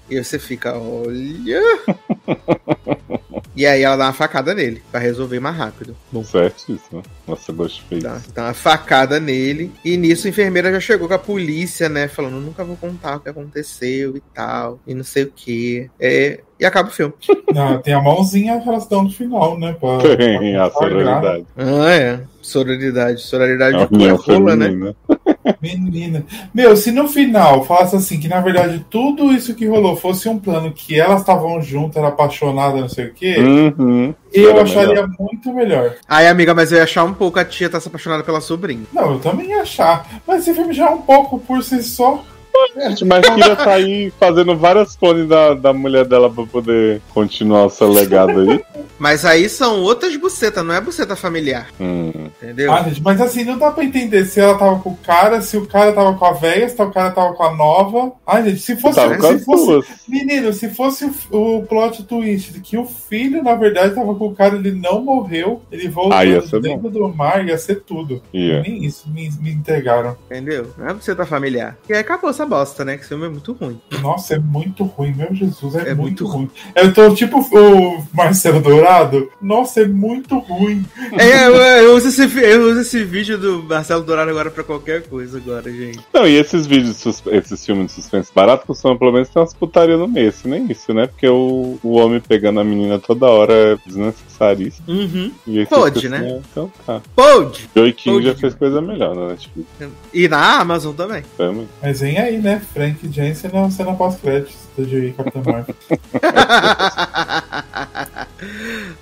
[0.10, 1.62] e você fica, olha.
[3.56, 5.96] E aí ela dá uma facada nele, pra resolver mais rápido.
[6.24, 7.04] Certíssimo.
[7.28, 8.00] Nossa, gostei.
[8.00, 9.72] Dá, dá uma facada nele.
[9.84, 12.08] E nisso a enfermeira já chegou com a polícia, né?
[12.08, 14.80] Falando, nunca vou contar o que aconteceu e tal.
[14.88, 15.90] E não sei o que.
[16.00, 17.14] É, e acaba o filme.
[17.54, 19.76] Não, tem a mãozinha que elas dão no final, né?
[19.80, 21.22] Pra, Tem a pra consagrar.
[21.22, 21.46] sororidade.
[21.58, 22.20] Ah, é.
[22.42, 23.22] Sororidade.
[23.22, 24.94] Sororidade A de né?
[25.62, 26.24] Menina.
[26.54, 30.38] Meu, se no final falasse assim, que na verdade tudo isso que rolou fosse um
[30.40, 34.14] plano que elas estavam juntas, era apaixonada, não sei o quê, Uhum.
[34.34, 35.10] eu Era acharia melhor.
[35.20, 35.96] muito melhor.
[36.08, 38.84] Aí, amiga, mas eu ia achar um pouco a tia tá se apaixonada pela sobrinha.
[38.94, 40.08] Não, eu também ia achar.
[40.28, 42.24] Mas esse filme já é um pouco por si só.
[43.06, 47.70] Mas Kira tá aí fazendo várias clones da, da mulher dela pra poder continuar o
[47.70, 48.64] seu legado aí.
[49.00, 51.68] Mas aí são outras bucetas, não é buceta familiar.
[51.80, 52.12] Hum.
[52.42, 52.72] Entendeu?
[52.72, 55.58] Ah, gente, mas assim, não dá pra entender se ela tava com o cara, se
[55.58, 58.12] o cara tava com a velha, se o cara tava com a nova.
[58.26, 58.96] Ai, gente, se fosse.
[58.96, 59.86] Tava com se as fosse duas.
[60.08, 64.28] menino, se fosse o, o plot twist de que o filho, na verdade, tava com
[64.28, 66.24] o cara, ele não morreu, ele voltou Ah,
[66.60, 68.22] dentro do mar, ia ser tudo.
[68.34, 68.62] Ia.
[68.62, 70.16] Nem isso me, me entregaram.
[70.26, 70.68] Entendeu?
[70.78, 71.78] Não é buceta familiar.
[71.90, 72.96] E aí acabou essa bosta, né?
[72.96, 73.80] Que esse filme é muito ruim.
[74.02, 76.50] Nossa, é muito ruim, meu Jesus, é, É muito, muito ruim.
[76.76, 79.30] Eu tô tipo o Marcelo Dourado.
[79.42, 80.86] Nossa, é muito ruim.
[81.18, 85.04] É, eu, eu uso esse, eu uso esse vídeo do Marcelo Dourado agora pra qualquer
[85.04, 86.00] coisa agora, gente.
[86.14, 89.98] Não, e esses vídeos, esses filmes de suspense barato costumam pelo menos ter umas putaria
[89.98, 91.08] no meio, assim, nem isso, né?
[91.08, 93.78] Porque o, o homem pegando a menina toda hora é
[94.42, 94.86] desnecessaríssimo.
[94.88, 95.32] Uhum.
[95.48, 96.28] E Pode, assim, né?
[96.30, 97.02] é, Então tá.
[97.16, 97.70] Pode!
[97.76, 99.68] Joey King Pode já fez coisa melhor na Netflix
[100.14, 101.24] E na Amazon também.
[101.38, 101.68] também.
[101.82, 102.62] Mas vem aí, né?
[102.74, 105.76] Frank Jensen na cena pós-créditos do de Capitão Marvel.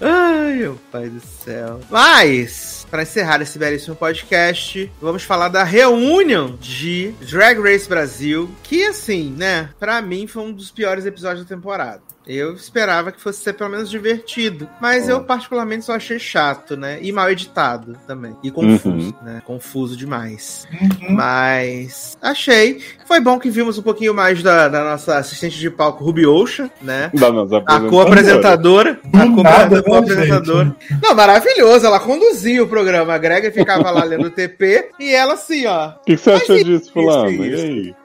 [0.02, 1.80] Ai, meu pai do céu.
[1.90, 8.84] Mas, pra encerrar esse belíssimo podcast, vamos falar da reunião de Drag Race Brasil, que
[8.86, 12.02] assim, né, pra mim foi um dos piores episódios da temporada.
[12.28, 17.00] Eu esperava que fosse ser pelo menos divertido, mas eu particularmente só achei chato, né?
[17.02, 18.36] E mal editado também.
[18.44, 19.14] E confuso, Uhum.
[19.24, 19.42] né?
[19.46, 20.68] Confuso demais.
[20.80, 21.16] Uhum.
[21.16, 22.82] Mas achei.
[23.08, 26.70] Foi bom que vimos um pouquinho mais da, da nossa assistente de palco, Ruby Ocean,
[26.82, 27.10] né?
[27.16, 29.00] Da nossa A co-apresentadora.
[29.14, 30.76] A Do co- né, co-apresentadora.
[31.02, 31.86] Não, maravilhoso.
[31.86, 33.14] Ela conduzia o programa.
[33.14, 35.90] A Greg ficava lá lendo o TP e ela assim, ó.
[35.90, 37.32] O que, que você achou disso, isso, fulano?
[37.46, 37.96] E aí?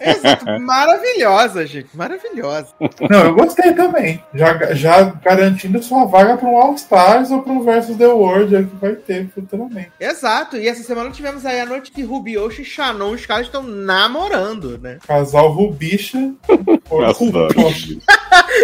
[0.00, 1.88] Exato, maravilhosa, gente.
[1.94, 2.68] Maravilhosa.
[3.08, 4.22] Não, eu gostei também.
[4.34, 8.54] Já, já garantindo sua vaga para um All Stars ou para um Versus The World
[8.56, 9.90] é que vai ter futuramente.
[10.00, 10.56] Exato.
[10.56, 13.62] E essa semana tivemos aí a noite que Ruby Ocean e Shannon, os caras estão
[13.62, 14.98] namorando, né?
[15.06, 16.32] Casal Rubicha.
[16.88, 17.54] Adoro.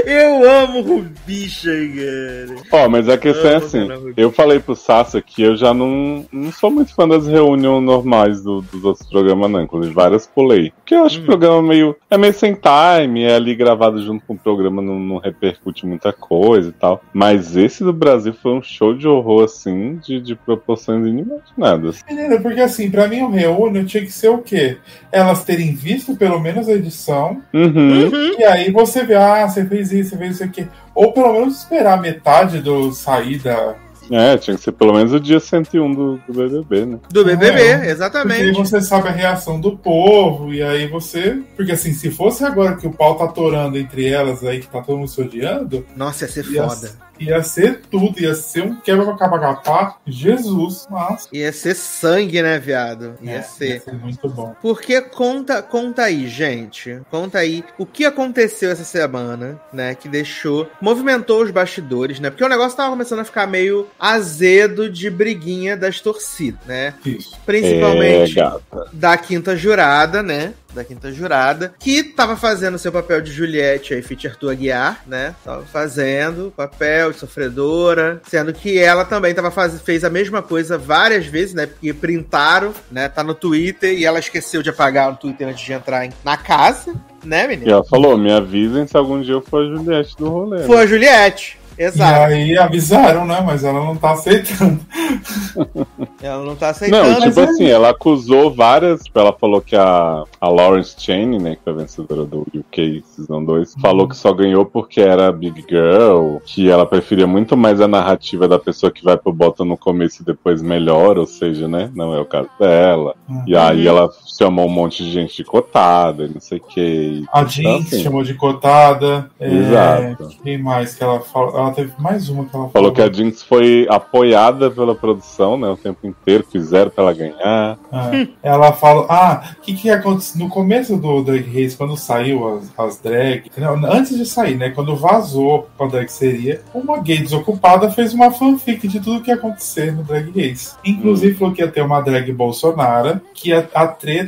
[0.07, 2.63] Eu amo Rubicha, cara.
[2.71, 6.51] Ó, mas a questão é assim, eu falei pro Sassa que eu já não, não
[6.53, 9.63] sou muito fã das reuniões normais do- dos outros programas, não.
[9.63, 10.73] Inclusive, várias pulei.
[10.77, 11.97] Porque eu acho que o programa meio.
[12.11, 16.13] É meio sem time, é ali gravado junto com o programa, não, não repercute muita
[16.13, 17.03] coisa e tal.
[17.13, 22.03] Mas esse do Brasil foi um show de horror, assim, de, de proporções inimaginadas.
[22.09, 24.77] Menina, porque assim, pra mim o reúno tinha que ser o quê?
[25.11, 28.11] Elas terem visto pelo menos a edição, Uhum.
[28.39, 30.67] e aí você vê, ah, você fez isso, você fez isso aqui.
[30.95, 33.75] Ou pelo menos esperar metade do sair da.
[34.13, 36.99] É, tinha que ser pelo menos o dia 101 do, do BBB, né?
[37.11, 38.53] Do BBB, É, Porque aí exatamente.
[38.53, 41.41] você sabe a reação do povo, e aí você.
[41.57, 44.83] Porque assim, se fosse agora que o pau tá atorando entre elas aí, que tá
[44.83, 46.93] todo mundo se odiando, Nossa, ia ser ia, foda.
[47.19, 49.97] Ia ser tudo, ia ser um quebra-cabacapá.
[50.07, 51.29] Jesus, nossa.
[51.33, 53.15] Ia ser sangue, né, viado?
[53.23, 53.69] Ia É, ser.
[53.75, 54.55] ia ser muito bom.
[54.61, 57.01] Porque conta, conta aí, gente.
[57.11, 59.95] Conta aí o que aconteceu essa semana, né?
[59.95, 60.69] Que deixou.
[60.81, 62.31] Movimentou os bastidores, né?
[62.31, 66.95] Porque o negócio tava começando a ficar meio azedo de briguinha das torcidas, né?
[67.05, 67.39] Isso.
[67.47, 68.53] Principalmente É,
[68.93, 70.55] da quinta jurada, né?
[70.75, 75.35] Da quinta jurada, que tava fazendo seu papel de Juliette aí, feat Arthur Aguiar, né?
[75.45, 79.81] Tava fazendo o papel de sofredora, sendo que ela também tava faz...
[79.83, 81.67] fez a mesma coisa várias vezes, né?
[81.67, 83.09] Porque printaram, né?
[83.09, 86.37] Tá no Twitter e ela esqueceu de apagar o Twitter antes de entrar em- na
[86.39, 87.71] casa, né, E menina?
[87.71, 90.61] ela falou: me avisem se algum dia eu for a Juliette do rolê.
[90.61, 90.67] né?
[90.67, 91.59] Foi a Juliette.
[91.83, 92.31] Exato.
[92.31, 93.43] E aí avisaram, né?
[93.45, 94.81] Mas ela não tá aceitando.
[96.23, 97.03] Ela não tá aceitando.
[97.03, 99.03] Não, tipo mas é- assim, ela acusou várias.
[99.03, 103.03] Tipo, ela falou que a, a Lawrence Cheney, né, que foi a vencedora do UK
[103.05, 107.81] Season 2, falou que só ganhou porque era Big Girl, que ela preferia muito mais
[107.81, 111.67] a narrativa da pessoa que vai pro bottom no começo e depois melhora, ou seja,
[111.67, 113.15] né, não é o caso dela.
[113.29, 113.45] Uhum.
[113.47, 117.25] E aí ela chamou um monte de gente de cotada, não sei o que.
[117.33, 119.31] A Jinx assim, chamou de cotada.
[119.39, 120.29] É, Exato.
[120.43, 121.59] Quem mais que ela falou?
[121.59, 122.71] Ela teve mais uma que ela falou.
[122.71, 127.13] Falou que a Jinx foi apoiada pela produção, né, o tempo inteiro, fizeram pra ela
[127.13, 127.79] ganhar.
[127.91, 128.11] Ah,
[128.43, 132.73] ela fala, ah, o que que aconteceu no começo do Drag Race, quando saiu as,
[132.79, 133.51] as drag,
[133.91, 138.87] antes de sair, né, quando vazou qual drag seria, uma gay desocupada fez uma fanfic
[138.89, 140.75] de tudo que ia acontecer no Drag Race.
[140.85, 144.22] Inclusive falou que ia ter uma drag Bolsonaro, que a, a treta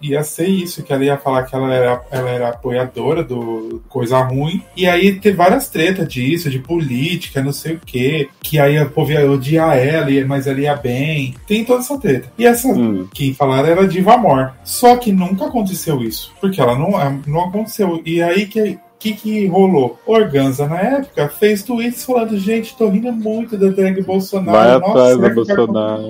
[0.00, 4.18] ia ser isso, que ela ia falar que ela era, ela era apoiadora do Coisa
[4.20, 8.80] Ruim, e aí ter várias tretas disso, de política, não sei o que, que aí
[8.80, 12.32] o povo ia odiar ela, mas ela ia bem, tem toda essa treta.
[12.38, 13.08] E essa Hum.
[13.12, 14.52] quem falaram era Diva Amor.
[14.64, 16.32] Só que nunca aconteceu isso.
[16.40, 16.90] Porque ela não,
[17.26, 18.00] não aconteceu.
[18.04, 18.78] E aí que.
[19.00, 19.98] Que que rolou?
[20.06, 24.52] Organza, na época, fez tweets falando: gente, tô rindo muito da drag Bolsonaro.
[24.52, 26.02] Vai Nossa, atrás da Bolsonaro.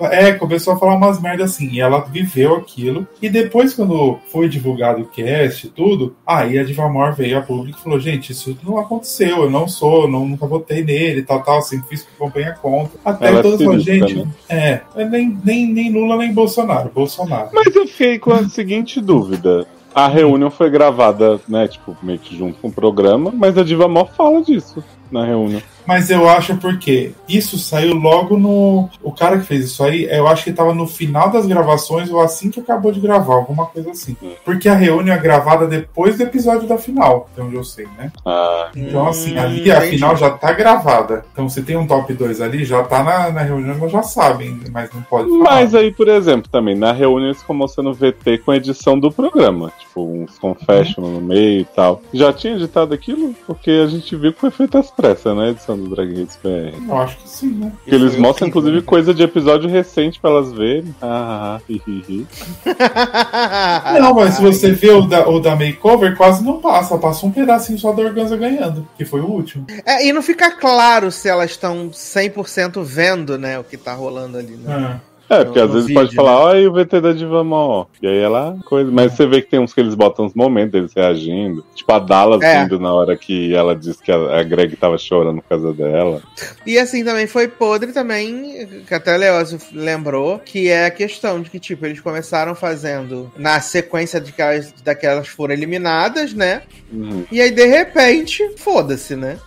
[0.00, 3.06] é, começou a falar umas merdas assim, e ela viveu aquilo.
[3.22, 7.78] E depois, quando foi divulgado o cast e tudo, aí a Divamor veio a público
[7.78, 11.62] e falou: gente, isso não aconteceu, eu não sou, não, nunca votei nele, tal, tal,
[11.62, 12.98] sempre fiz acompanha conta.
[13.04, 17.50] Até Ela é todos falaram, ativista, gente, é nem, nem, nem Lula nem Bolsonaro, Bolsonaro.
[17.52, 19.66] Mas eu fiquei com a seguinte dúvida.
[19.96, 23.88] A reunião foi gravada, né, tipo, meio que junto com o programa, mas a Diva
[23.88, 25.62] Mó fala disso na reunião.
[25.86, 28.88] Mas eu acho porque isso saiu logo no.
[29.02, 32.20] O cara que fez isso aí, eu acho que tava no final das gravações ou
[32.20, 34.16] assim que acabou de gravar, alguma coisa assim.
[34.44, 38.10] Porque a reunião é gravada depois do episódio da final, até onde eu sei, né?
[38.24, 39.90] Ah, Então, assim, Hum, ali a entendi.
[39.96, 41.24] final já tá gravada.
[41.32, 44.58] Então, se tem um top 2 ali, já tá na, na reunião, nós já sabem,
[44.72, 45.42] mas não pode falar.
[45.44, 49.10] Mas aí, por exemplo, também, na reunião eles ficam mostrando VT com a edição do
[49.10, 49.72] programa.
[49.78, 52.00] Tipo, uns confession no meio e tal.
[52.12, 53.34] Já tinha editado aquilo?
[53.46, 55.54] Porque a gente viu que foi feita às pressas, né?
[55.68, 56.88] A do Drag Race BR.
[56.88, 57.72] Eu acho que sim, né?
[57.84, 58.82] Que eles mostram, inclusive, né?
[58.82, 60.94] coisa de episódio recente pra elas verem.
[61.00, 62.26] Ah, hi, hi, hi.
[64.00, 66.98] Não, mas se você vê o da, o da makeover, quase não passa.
[66.98, 69.66] Passa um pedacinho só da Organza ganhando, que foi o último.
[69.84, 74.38] É, e não fica claro se elas estão 100% vendo, né, o que tá rolando
[74.38, 75.00] ali, né?
[75.12, 75.15] É.
[75.28, 77.86] É, porque No- às vezes pode falar, olha o VT da Diva Mó.
[78.00, 78.90] E aí ela coisa.
[78.90, 81.64] Mas você vê que tem uns que eles botam uns momentos deles reagindo.
[81.74, 82.62] Tipo a Dallas É.
[82.62, 86.22] vindo na hora que ela disse que a, a Greg tava chorando por causa dela.
[86.66, 91.40] E assim também foi podre também, que até o Leózio lembrou, que é a questão
[91.40, 96.62] de que, tipo, eles começaram fazendo na sequência de que elas, daquelas foram eliminadas, né?
[96.92, 97.24] Uhum.
[97.32, 99.38] E aí, de repente, foda-se, né?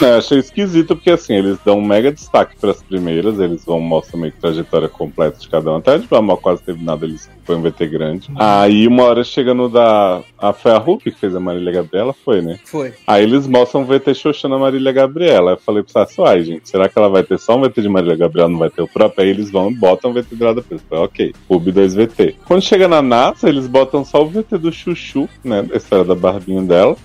[0.00, 3.80] É, eu achei esquisito porque assim, eles dão um mega destaque pras primeiras, eles vão
[3.80, 5.76] mostrar meio que trajetória completa de cada um.
[5.76, 8.28] Até a Diva Mó quase teve nada, eles foi um VT grande.
[8.36, 10.22] Aí uma hora chega no da.
[10.38, 12.58] A foi a Hulk que fez a Marília Gabriela, foi, né?
[12.64, 12.92] Foi.
[13.06, 15.52] Aí eles mostram um VT xoxando a Marília Gabriela.
[15.52, 17.88] Eu falei pro Sassi, ai, gente, será que ela vai ter só um VT de
[17.88, 19.24] Marília Gabriela, não vai ter o próprio?
[19.24, 20.82] Aí eles vão e botam o VT de Lada Preta.
[20.92, 22.36] Ok, Pub 2 VT.
[22.44, 25.62] Quando chega na NASA, eles botam só o VT do Chuchu, né?
[25.62, 26.96] Da história da barbinha dela.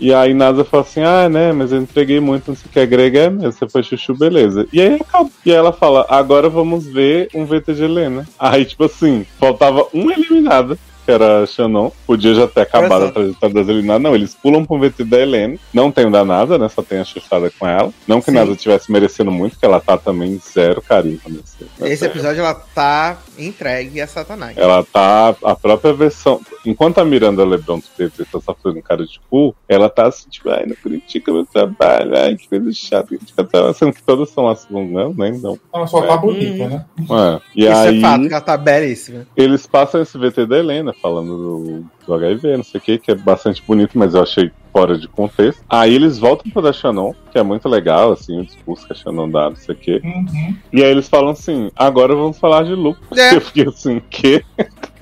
[0.00, 2.80] E aí NASA fala assim, ah, né, mas eu entreguei muito, não sei o que,
[2.80, 4.66] agrega é mesmo, você foi Chuchu, beleza.
[4.72, 5.30] E aí acaba.
[5.44, 8.26] E aí ela fala, agora vamos ver um VT de Helena.
[8.38, 10.78] Aí, tipo assim, faltava uma eliminada.
[11.04, 13.08] Que era a Shannon, podia já ter acabado só.
[13.08, 14.02] a trajetória das eliminadas.
[14.02, 15.58] Não, eles pulam pro VT da Helene.
[15.74, 16.68] Não tem o da NASA, né?
[16.68, 17.92] Só tem a chuchada com ela.
[18.06, 18.36] Não que Sim.
[18.36, 21.66] NASA tivesse merecendo muito, que ela tá também zero carinho nesse.
[21.80, 24.56] Esse episódio ela tá entregue a Satanás.
[24.56, 26.40] Ela tá a própria versão.
[26.64, 30.28] Enquanto a Miranda Lebron do PT tá só fazendo cara de cu, ela tá assim,
[30.30, 33.08] tipo, ai, não critica meu trabalho, ai, que coisa chata.
[33.08, 35.58] critica trabalho", Sendo que todas são assim, não, nem não.
[35.74, 36.18] Ela só tá É.
[36.18, 36.84] bonita, né?
[37.00, 37.40] É.
[37.56, 39.26] E Isso aí, é fato, que ela tá belíssima.
[39.36, 43.10] eles passam esse VT da Helena falando do, do HIV, não sei o que, que
[43.10, 45.62] é bastante bonito, mas eu achei fora de contexto.
[45.68, 48.96] Aí eles voltam pra da Shannon, que é muito legal, assim, o discurso que a
[48.96, 50.00] Shannon dá, não sei o que.
[50.02, 50.56] Uhum.
[50.72, 52.96] E aí eles falam assim, agora vamos falar de Lu.
[53.16, 53.34] É.
[53.36, 54.44] Eu fiquei assim, que?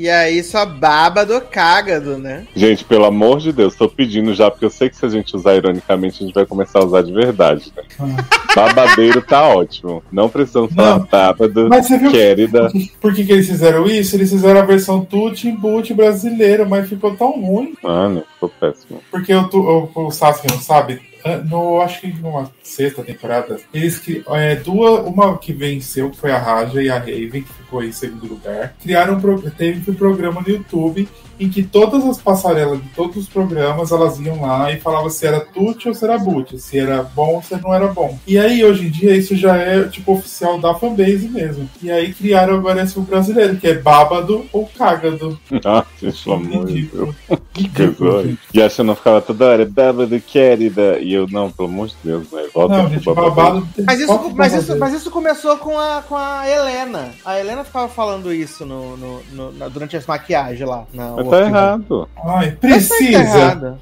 [0.00, 2.46] E aí só baba do cágado, né?
[2.56, 5.36] Gente, pelo amor de Deus, tô pedindo já, porque eu sei que se a gente
[5.36, 7.70] usar ironicamente, a gente vai começar a usar de verdade.
[7.98, 8.16] Né?
[8.56, 10.02] Babadeiro tá ótimo.
[10.10, 11.06] Não precisamos falar Não.
[11.06, 12.70] sábado, Mas você viu querida.
[12.98, 14.16] por que, que eles fizeram isso?
[14.16, 17.74] Eles fizeram a versão Tutti Boot brasileira, mas ficou tão ruim.
[17.82, 19.02] Mano, ficou péssimo.
[19.10, 21.09] Porque o, tu- o, o Sasuke não sabe, ah,
[21.48, 26.30] no, acho que numa sexta temporada, eles que é, duas, uma que venceu, que foi
[26.30, 29.20] a Raja e a Raven, que ficou em segundo lugar, criaram
[29.56, 31.08] teve um programa no YouTube
[31.40, 35.26] em que todas as passarelas de todos os programas elas iam lá e falavam se
[35.26, 38.18] era Tuti ou se era Boot, se era bom ou se não era bom.
[38.26, 41.68] E aí hoje em dia isso já é tipo oficial da fanbase mesmo.
[41.82, 45.38] E aí criaram agora esse brasileiro, que é Bábado ou Cágado.
[45.64, 47.14] Ah, gente, pelo amor de Deus.
[47.30, 47.40] Ridículo.
[47.52, 48.38] Que coisa.
[48.54, 50.98] E a Shannon ficava toda hora, sábado, querida.
[50.98, 52.42] E eu, não, pelo amor de Deus, né?
[52.52, 53.34] Volta Não, gente, babadeiro.
[53.34, 53.68] babado.
[53.86, 54.80] Mas isso, é mas, isso, babado?
[54.80, 57.10] mas isso começou com a, com a Helena.
[57.24, 60.84] A Helena ficava falando isso no, no- no- durante as maquiagens lá.
[60.92, 62.08] Na Tá errado.
[62.24, 63.18] Ai, tá precisa.
[63.18, 63.78] errado.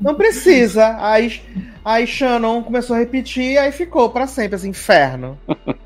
[0.00, 0.96] Não precisa.
[1.00, 1.40] Aí,
[1.86, 5.38] Aí Shannon começou a repetir, aí ficou pra sempre, assim, inferno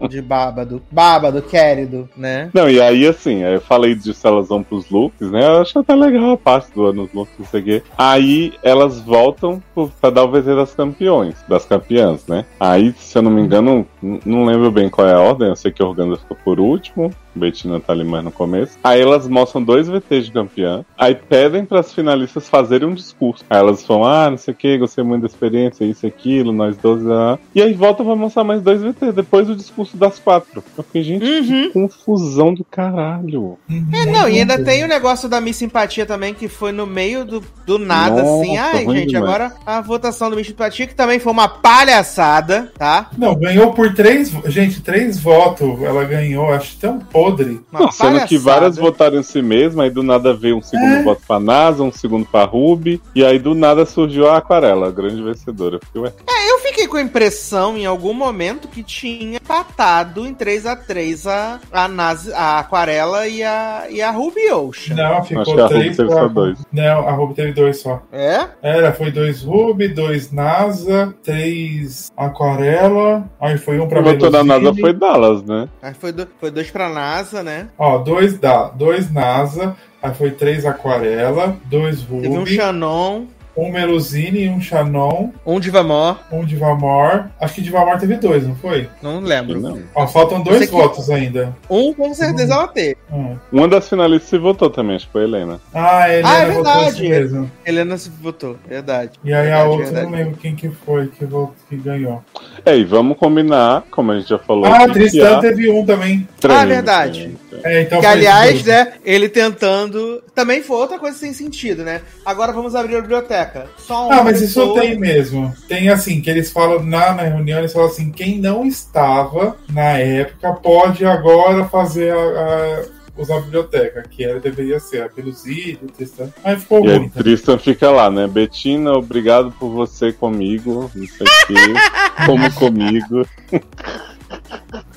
[0.08, 0.82] de bábado.
[0.90, 2.48] Bábado, querido, né?
[2.54, 5.46] Não, e aí assim, eu falei de elas vão pros looks, né?
[5.46, 7.82] Eu acho até legal a parte do ano looks, não sei o quê.
[7.98, 9.62] Aí elas voltam
[10.00, 12.46] pra dar o VT das campeões, das campeãs, né?
[12.58, 13.86] Aí, se eu não me engano,
[14.24, 17.10] não lembro bem qual é a ordem, eu sei que a Organda ficou por último.
[17.34, 18.76] Betina tá ali mais no começo.
[18.82, 20.84] Aí elas mostram dois VTs de campeã.
[20.98, 23.44] Aí pedem pras finalistas fazerem um discurso.
[23.48, 26.52] Aí elas falam, ah, não sei o que, gostei muito da experiência, isso e aquilo,
[26.52, 27.10] nós 12.
[27.10, 27.38] Ah.
[27.54, 30.62] E aí volta pra mostrar mais dois VT, depois do discurso das quatro.
[30.76, 33.58] Eu fiquei, gente, que confusão do caralho.
[33.92, 37.24] É, não, e ainda tem o negócio da Miss Simpatia também, que foi no meio
[37.24, 38.56] do, do nada, Nossa, assim.
[38.56, 39.24] Ai, gente, demais.
[39.24, 43.10] agora a votação do Miss Simpatia, que também foi uma palhaçada, tá?
[43.16, 44.30] Não, ganhou por três.
[44.46, 45.80] Gente, três votos.
[45.82, 47.60] Ela ganhou, acho tão podre.
[47.70, 50.94] Uma Não, sendo que várias votaram em si mesma, aí do nada veio um segundo
[50.94, 51.02] É.
[51.02, 54.90] voto pra NASA, um segundo pra Ruby, e aí do nada surgiu a Aquarela, a
[54.90, 55.79] grande vencedora.
[55.80, 60.26] Eu fiquei, ué, É, eu fiquei com a impressão em algum momento que tinha empatado
[60.26, 64.94] em 3x3 a, a, Nazi, a Aquarela e a, e a Ruby Ocean.
[64.94, 65.96] Não, ficou Acho que a Ruby três.
[65.96, 66.58] teve só dois.
[66.72, 68.02] Não, a Ruby teve dois só.
[68.12, 68.46] É?
[68.62, 74.66] Era, foi dois Ruby, dois NASA, três Aquarela, aí foi um pra votou na Melusine.
[74.70, 75.68] NASA foi Dallas, né?
[75.82, 77.68] Aí foi, do- foi dois pra NASA, né?
[77.78, 83.26] Ó, dois, da, dois NASA, aí foi três Aquarela, dois Teve um Ruby, Shannon,
[83.60, 87.26] um Melusine e um Shannon, um Divamor, um Divamor.
[87.40, 88.88] Acho que Divamor teve dois, não foi?
[89.02, 89.60] não lembro.
[89.60, 89.78] Não.
[89.94, 91.54] Ó, faltam dois sei que- votos ainda.
[91.68, 92.96] Um com certeza ela teve.
[93.12, 93.36] Hum.
[93.52, 95.60] Uma das finalistas se votou também, acho que foi a Helena.
[95.74, 96.88] Ah, ele Ah, é votou verdade.
[96.88, 97.50] assim mesmo.
[97.66, 99.18] Helena se votou, verdade.
[99.24, 100.06] E aí a Verdade, outra, verdade.
[100.06, 102.22] não lembro quem que foi que, votou, que ganhou.
[102.64, 104.64] É, e vamos combinar, como a gente já falou.
[104.66, 106.26] Ah, aqui, Tristan teve um também.
[106.38, 107.26] três, Ah, verdade.
[107.28, 107.34] né?
[107.64, 110.22] É, então Que aliás, né, ele tentando.
[110.34, 112.00] Também foi outra coisa sem sentido, né?
[112.24, 113.66] Agora vamos abrir a biblioteca.
[113.78, 115.54] Só uma Ah, mas isso pessoa- tem mesmo.
[115.68, 119.98] Tem assim, que eles falam na, na reunião, eles falam assim, quem não estava na
[119.98, 122.84] época pode agora fazer a, a-
[123.18, 126.32] usar a biblioteca, que era, deveria ser a Pelusídio, o Tristan.
[126.42, 127.08] Aí ficou E ruim.
[127.10, 128.26] Tristan fica lá, né?
[128.26, 131.54] Betina, obrigado por você comigo, não sei o quê,
[132.24, 133.26] como comigo.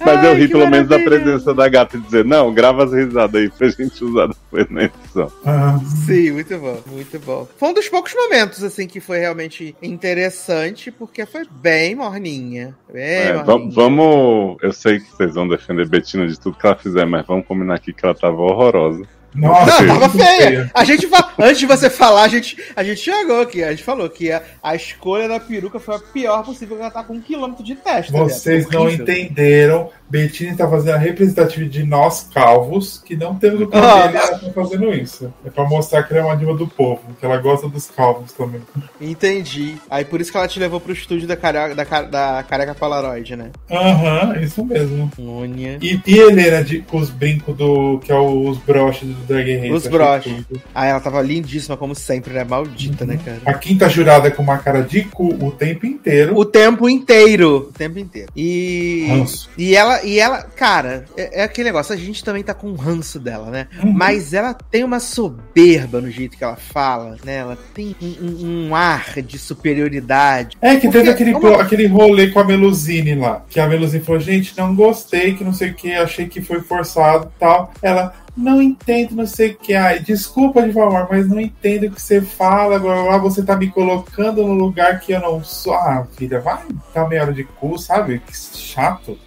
[0.06, 3.42] Mas eu ri pelo menos da presença da gata e dizer, não, grava as risadas
[3.42, 5.32] aí pra gente usar depois na edição.
[5.46, 7.48] Ah, Sim, muito bom, muito bom.
[7.58, 12.76] Foi um dos poucos momentos, assim, que foi realmente interessante, porque foi bem morninha.
[12.92, 13.44] Bem É, morninha.
[13.46, 17.26] vamos, vamos- Eu sei que vocês vão defender Betina de tudo que ela fizer, mas
[17.26, 19.04] vamos combinar aqui que ela tava horrorosa.
[19.36, 20.72] Nossa, Não, tava muito feia.
[20.74, 21.08] A gente
[21.40, 23.64] Antes de você falar, a gente, a gente chegou aqui.
[23.64, 26.92] A gente falou que a, a escolha da peruca foi a pior possível, porque ela
[26.92, 28.12] tá com um quilômetro de testa.
[28.12, 28.78] Vocês Beto.
[28.78, 29.90] não entenderam.
[30.14, 34.04] Bettini está fazendo a representativa de nós calvos, que não temos o Ah.
[34.04, 35.34] cabelo, e ela tá fazendo isso.
[35.44, 38.32] É pra mostrar que ela é uma diva do povo, que ela gosta dos calvos
[38.32, 38.62] também.
[39.02, 39.76] Entendi.
[39.90, 41.74] Aí por isso que ela te levou pro estúdio da, care...
[41.74, 43.50] da, da careca Polaroid, né?
[43.72, 45.12] Aham, isso mesmo.
[45.18, 45.80] Unha.
[45.82, 48.00] E, e Helena de, com os brincos do.
[48.04, 49.72] que é os broches do Drag Race.
[49.72, 50.46] Os broches.
[50.76, 52.44] Ah, ela tava lindíssima, como sempre, né?
[52.44, 53.40] Maldita, né, cara?
[53.46, 56.38] A quinta jurada com uma cara de cu o tempo inteiro.
[56.38, 57.70] O tempo inteiro.
[57.70, 58.30] O tempo inteiro.
[58.36, 59.08] E.
[59.10, 59.50] Ranço.
[59.58, 62.76] E ela, e ela, cara, é, é aquele negócio, a gente também tá com um
[62.76, 63.68] ranço dela, né?
[63.84, 63.92] Uhum.
[63.94, 67.38] Mas ela tem uma soberba no jeito que ela fala, né?
[67.38, 70.58] Ela tem um, um- ar de superioridade.
[70.62, 73.44] É, que Porque teve aquele, uma- aquele rolê com a Melusine lá.
[73.50, 76.62] Que a Melusine falou, gente, não gostei, que não sei o que, achei que foi
[76.62, 77.74] forçado e tal.
[77.82, 79.74] Ela, não entendo, não sei o que.
[79.74, 82.80] Ai, desculpa de favor, mas não entendo o que você fala.
[82.80, 85.74] Blá, blá, blá, você tá me colocando no lugar que eu não sou.
[85.74, 86.60] Ah, filha, vai
[86.94, 88.20] dar meia hora de cu, sabe?
[88.20, 89.18] Que chato.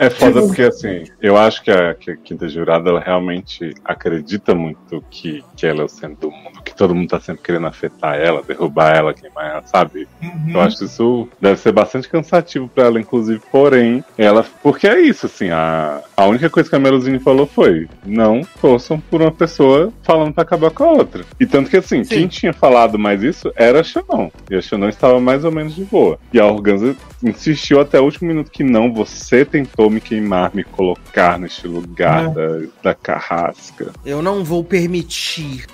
[0.00, 3.74] É foda Tipo- porque, assim, eu acho que a, que a Quinta Jurada, ela realmente
[3.84, 7.42] acredita muito que, que ela é o centro do mundo, que todo mundo tá sempre
[7.42, 10.06] querendo afetar ela, derrubar ela, queimar ela, sabe?
[10.22, 10.52] Uhum.
[10.52, 14.46] Eu acho que isso deve ser bastante cansativo pra ela, inclusive, porém, ela.
[14.62, 18.98] Porque é isso, assim, a, a única coisa que a Melusine falou foi: não torçam
[18.98, 21.24] por uma pessoa falando pra acabar com a outra.
[21.38, 22.16] E tanto que, assim, Sim.
[22.16, 24.28] quem tinha falado mais isso era a Xanon.
[24.50, 26.18] E a Xanon estava mais ou menos de boa.
[26.32, 30.64] E a Organza insistiu até o último minuto que não, você tentou me queimar, me
[30.64, 33.92] colocar neste lugar da, da carrasca.
[34.04, 35.66] Eu não vou permitir.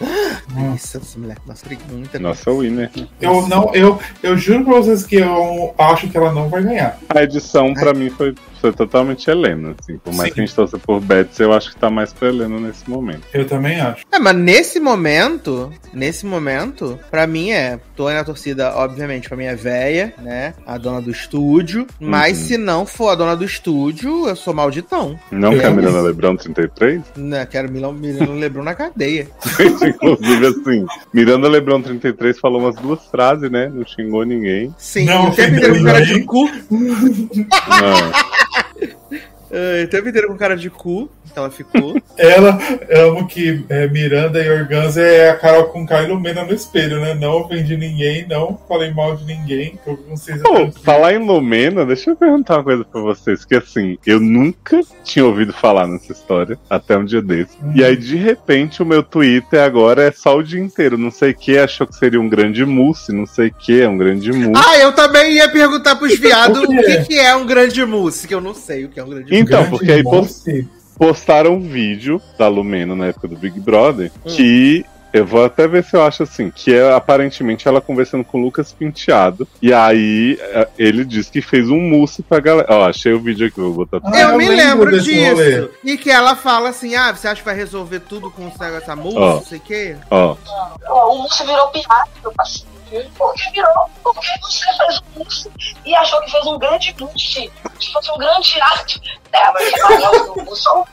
[0.75, 1.39] Isso, essa mulher.
[1.47, 2.91] Nossa, tem muita Nossa, Winner.
[3.19, 6.99] Eu não, eu, eu juro pra vocês que eu acho que ela não vai ganhar.
[7.09, 8.35] A edição, pra mim, foi,
[8.65, 9.75] foi totalmente Helena.
[9.79, 9.99] Assim.
[9.99, 10.35] Por mais Sim.
[10.35, 13.21] que a gente torça por Betsy, eu acho que tá mais pra Helena nesse momento.
[13.35, 14.05] Eu também acho.
[14.11, 19.37] É, mas nesse momento, nesse momento, pra mim é tô aí na torcida, obviamente, pra
[19.37, 20.55] minha véia, né?
[20.67, 21.87] A dona do estúdio.
[22.01, 22.45] Mas Uhum.
[22.47, 25.19] se não for a dona do estúdio, eu sou malditão.
[25.31, 26.07] Não Eu quer Miranda isso.
[26.07, 27.03] Lebrão 33?
[27.17, 27.45] Né?
[27.47, 29.29] Quero Milão, Milão Lebrão na cadeia.
[29.61, 33.71] Inclusive, assim, Miranda Lebrão 33 falou umas duas frases, né?
[33.73, 34.75] Não xingou ninguém.
[34.79, 36.49] Sim, Não, o tempo inteiro cara de cu.
[36.71, 38.34] Não.
[39.55, 41.09] É, o tempo inteiro com cara de cu.
[41.33, 41.95] que ela ficou.
[42.19, 42.59] Ela,
[42.89, 47.01] eu amo que é, Miranda e Organza é a Carol com K ilumina no espelho,
[47.01, 47.15] né?
[47.15, 49.79] Não ofendi ninguém, não falei mal de ninguém.
[49.85, 53.45] Eu não sei se Pô, falar em Lumena, deixa eu perguntar uma coisa pra vocês,
[53.45, 57.57] que assim, eu nunca tinha ouvido falar nessa história, até um dia desse.
[57.61, 57.73] Uhum.
[57.75, 61.33] E aí, de repente, o meu Twitter agora é só o dia inteiro, não sei
[61.33, 64.33] o que, achou que seria um grande mousse, não sei o que, é um grande
[64.33, 64.63] mousse.
[64.69, 67.05] Ah, eu também ia perguntar pros viados O o que é?
[67.05, 69.44] que é um grande mousse, que eu não sei o que é um grande mousse.
[69.45, 70.69] Então, porque aí pos- mousse.
[70.99, 74.31] postaram um vídeo da Lumena na época do Big Brother, Hum.
[74.31, 78.41] que eu vou até ver se eu acho assim, que é aparentemente ela conversando com
[78.41, 82.67] o Lucas Penteado, e aí eh, ele disse que fez um mousse pra galera.
[82.69, 85.31] Ó, achei o vídeo aqui, vou botar pra Ah, eu eu me lembro disso.
[85.35, 85.69] rolê.
[85.85, 88.51] E que ela fala assim: ah, você acha que vai resolver tudo com
[88.89, 89.97] da mousse, não sei o quê?
[90.11, 90.37] Ó,
[90.89, 92.74] Ó, o mousse virou piada, meu parceiro.
[93.17, 93.91] Por que virou?
[94.03, 95.51] Porque você fez um mousse
[95.85, 97.51] e achou que fez um grande mousse.
[97.81, 99.01] Se fosse um grande ato.
[99.33, 99.73] É, mas
[100.37, 100.85] o mousse é um.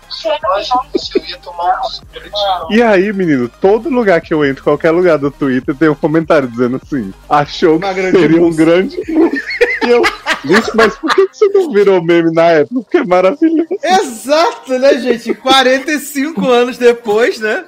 [2.69, 6.47] E aí, menino, todo lugar que eu entro, qualquer lugar do Twitter, tem um comentário
[6.47, 8.97] dizendo assim: achou Uma que grande seria um grande.
[9.83, 10.03] E eu,
[10.45, 12.81] gente, mas por que você não virou meme na época?
[12.81, 13.67] Porque é maravilhoso.
[13.83, 15.33] Exato, né, gente?
[15.33, 17.65] 45 anos depois, né?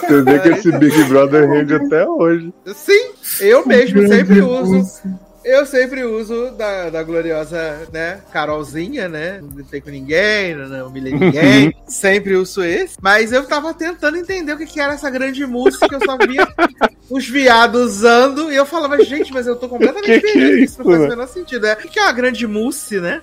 [0.00, 2.52] Você vê que esse Big Brother rende até hoje.
[2.66, 5.25] Sim, eu mesmo sempre uso.
[5.48, 9.38] Eu sempre uso da, da gloriosa, né, Carolzinha, né?
[9.40, 11.72] Não gritei com ninguém, não, não humilhei ninguém.
[11.86, 12.96] sempre uso esse.
[13.00, 16.16] Mas eu tava tentando entender o que, que era essa grande música que eu só
[16.18, 16.48] via
[17.08, 18.50] os viados usando.
[18.50, 20.58] E eu falava, gente, mas eu tô completamente Que que é perdido.
[20.58, 21.06] isso, Isso não faz né?
[21.06, 21.66] o menor sentido.
[21.68, 23.22] É, o que é uma grande mousse, né?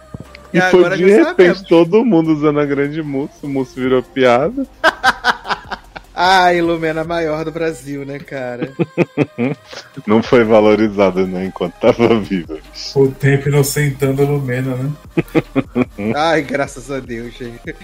[0.53, 1.61] E foi agora de já repente sabemos.
[1.64, 4.66] todo mundo usando a grande mousse, o mousse virou piada.
[6.16, 8.72] A Ilumena maior do Brasil, né, cara?
[10.06, 12.59] Não foi valorizada, né, enquanto tava viva.
[12.95, 14.92] O tempo inocentando a Lumena, né?
[16.16, 17.75] Ai, graças a Deus, gente.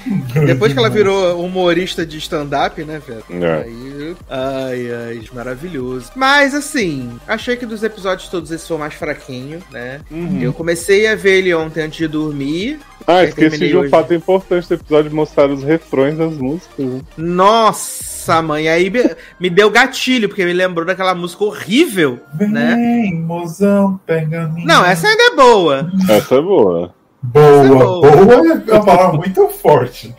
[0.45, 3.43] Depois que ela virou humorista de stand-up, né, velho?
[3.43, 3.63] É.
[3.63, 6.11] Aí, ai, ai, maravilhoso.
[6.15, 10.01] Mas, assim, achei que dos episódios todos esse foi mais fraquinho, né?
[10.41, 12.79] Eu comecei a ver ele ontem antes de dormir.
[13.07, 13.89] Ah, esqueci terminei de um hoje.
[13.89, 16.85] fato importante do episódio mostrar os refrões das músicas.
[16.85, 17.01] né?
[17.17, 18.99] Nossa, mãe, aí me,
[19.39, 22.75] me deu gatilho, porque me lembrou daquela música horrível, né?
[22.75, 24.67] Vem, mozão, pega a minha.
[24.67, 25.91] Não, essa ainda é boa.
[26.09, 26.93] Essa é boa.
[27.21, 28.63] Boa, é boa, boa.
[28.65, 30.15] é uma palavra muito forte.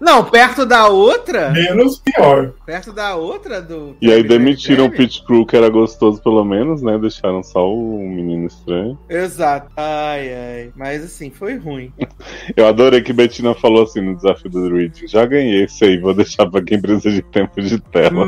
[0.00, 2.52] Não, perto da outra, Menos pior.
[2.64, 3.94] perto da outra do...
[4.00, 4.90] E aí demitiram o.
[4.90, 6.96] Pit Crew, que era gostoso pelo menos, né?
[6.96, 8.98] Deixaram só o menino estranho.
[9.08, 9.70] Exato.
[9.76, 10.70] Ai, ai.
[10.74, 11.92] Mas assim, foi ruim.
[12.56, 15.06] Eu adorei que Betina falou assim no desafio do Druid.
[15.06, 18.24] Já ganhei esse aí, vou deixar pra quem precisa de tempo de tela.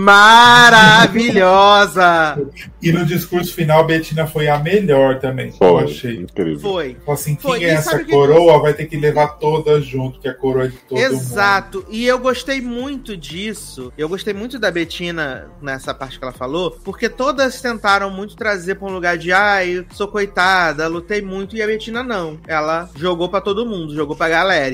[1.16, 2.39] Maravilhosa!
[2.83, 5.47] E no discurso final, Betina foi a melhor também.
[5.49, 6.16] Eu Foi, achei.
[6.16, 6.58] incrível.
[6.60, 6.97] Foi.
[7.08, 7.58] Assim, Foi.
[7.60, 10.65] quem é essa o que coroa vai ter que levar toda junto, que a coroa
[10.65, 11.12] é de todo mundo.
[11.12, 11.86] Exato.
[11.89, 13.92] E eu gostei muito disso.
[13.97, 18.76] Eu gostei muito da Betina nessa parte que ela falou, porque todas tentaram muito trazer
[18.76, 22.39] pra um lugar de, ai, sou coitada, lutei muito, e a Betina não.
[22.47, 24.66] Ela jogou pra todo mundo, jogou pra galera.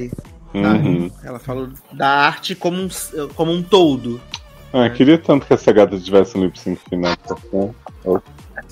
[0.54, 1.10] Uhum.
[1.24, 2.88] Ela falou da arte como um,
[3.34, 4.20] como um todo.
[4.72, 7.16] Ah, queria tanto que essa gata tivesse um lip sync final.
[7.50, 7.74] bom?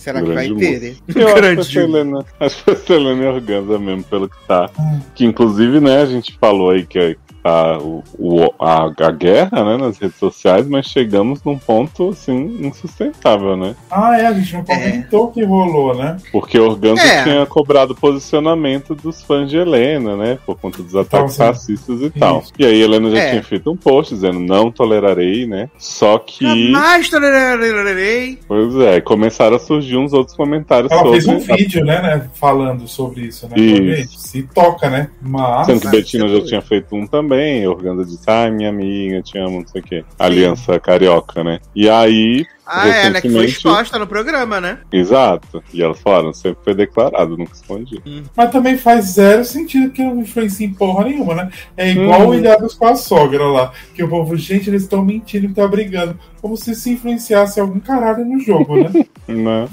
[0.01, 0.97] Será que vai Grande ter?
[1.15, 4.47] Eu acho que Grande a Selena, acho que a Selena é organza mesmo, pelo que
[4.47, 4.70] tá.
[5.15, 7.78] Que inclusive, né, a gente falou aí que a,
[8.19, 13.75] o, a, a guerra, né, nas redes sociais, mas chegamos num ponto, assim, insustentável, né?
[13.91, 16.17] Ah, é, a gente não comentou o que rolou, né?
[16.33, 17.23] Porque Organza É.
[17.25, 20.39] tinha cobrado posicionamento dos fãs de Helena, né?
[20.44, 22.41] Por conta dos ataques sendo- racistas e tal.
[22.41, 22.52] Isso.
[22.59, 23.31] E aí Helena já É.
[23.31, 25.69] tinha feito um post dizendo não tolerarei, né?
[25.78, 26.73] Só que.
[26.73, 28.39] Jamais tolerarei.
[28.47, 31.20] Pois é, começaram a surgir uns outros comentários Ela sobre.
[31.20, 33.55] fez um vídeo, né, né, falando sobre isso, né?
[33.59, 34.19] Isso.
[34.19, 35.09] Se toca, né?
[35.23, 35.67] Mas.
[35.67, 38.68] Sendo que Nossa, Betina é já tinha feito um também, a Organza disse, ai, minha
[38.68, 40.05] amiga, te amo, não sei o quê.
[40.18, 41.60] Aliança Carioca, né?
[41.75, 43.20] E aí, Ah, é, né?
[43.20, 44.78] Que foi Recentemente- exposta no programa, né?
[44.92, 45.62] exato.
[45.74, 48.00] E elas falaram, sempre foi declarado, nunca escondi.
[48.36, 51.50] Mas também faz zero sentido que não influencia em porra nenhuma, né?
[51.76, 52.28] É igual Uhum.
[52.28, 53.73] o Ilhados com a sogra lá.
[53.94, 56.16] Que o povo, gente, eles estão mentindo que tá brigando.
[56.40, 58.90] Como se se influenciasse algum caralho no jogo, né?
[59.31, 59.68] Né?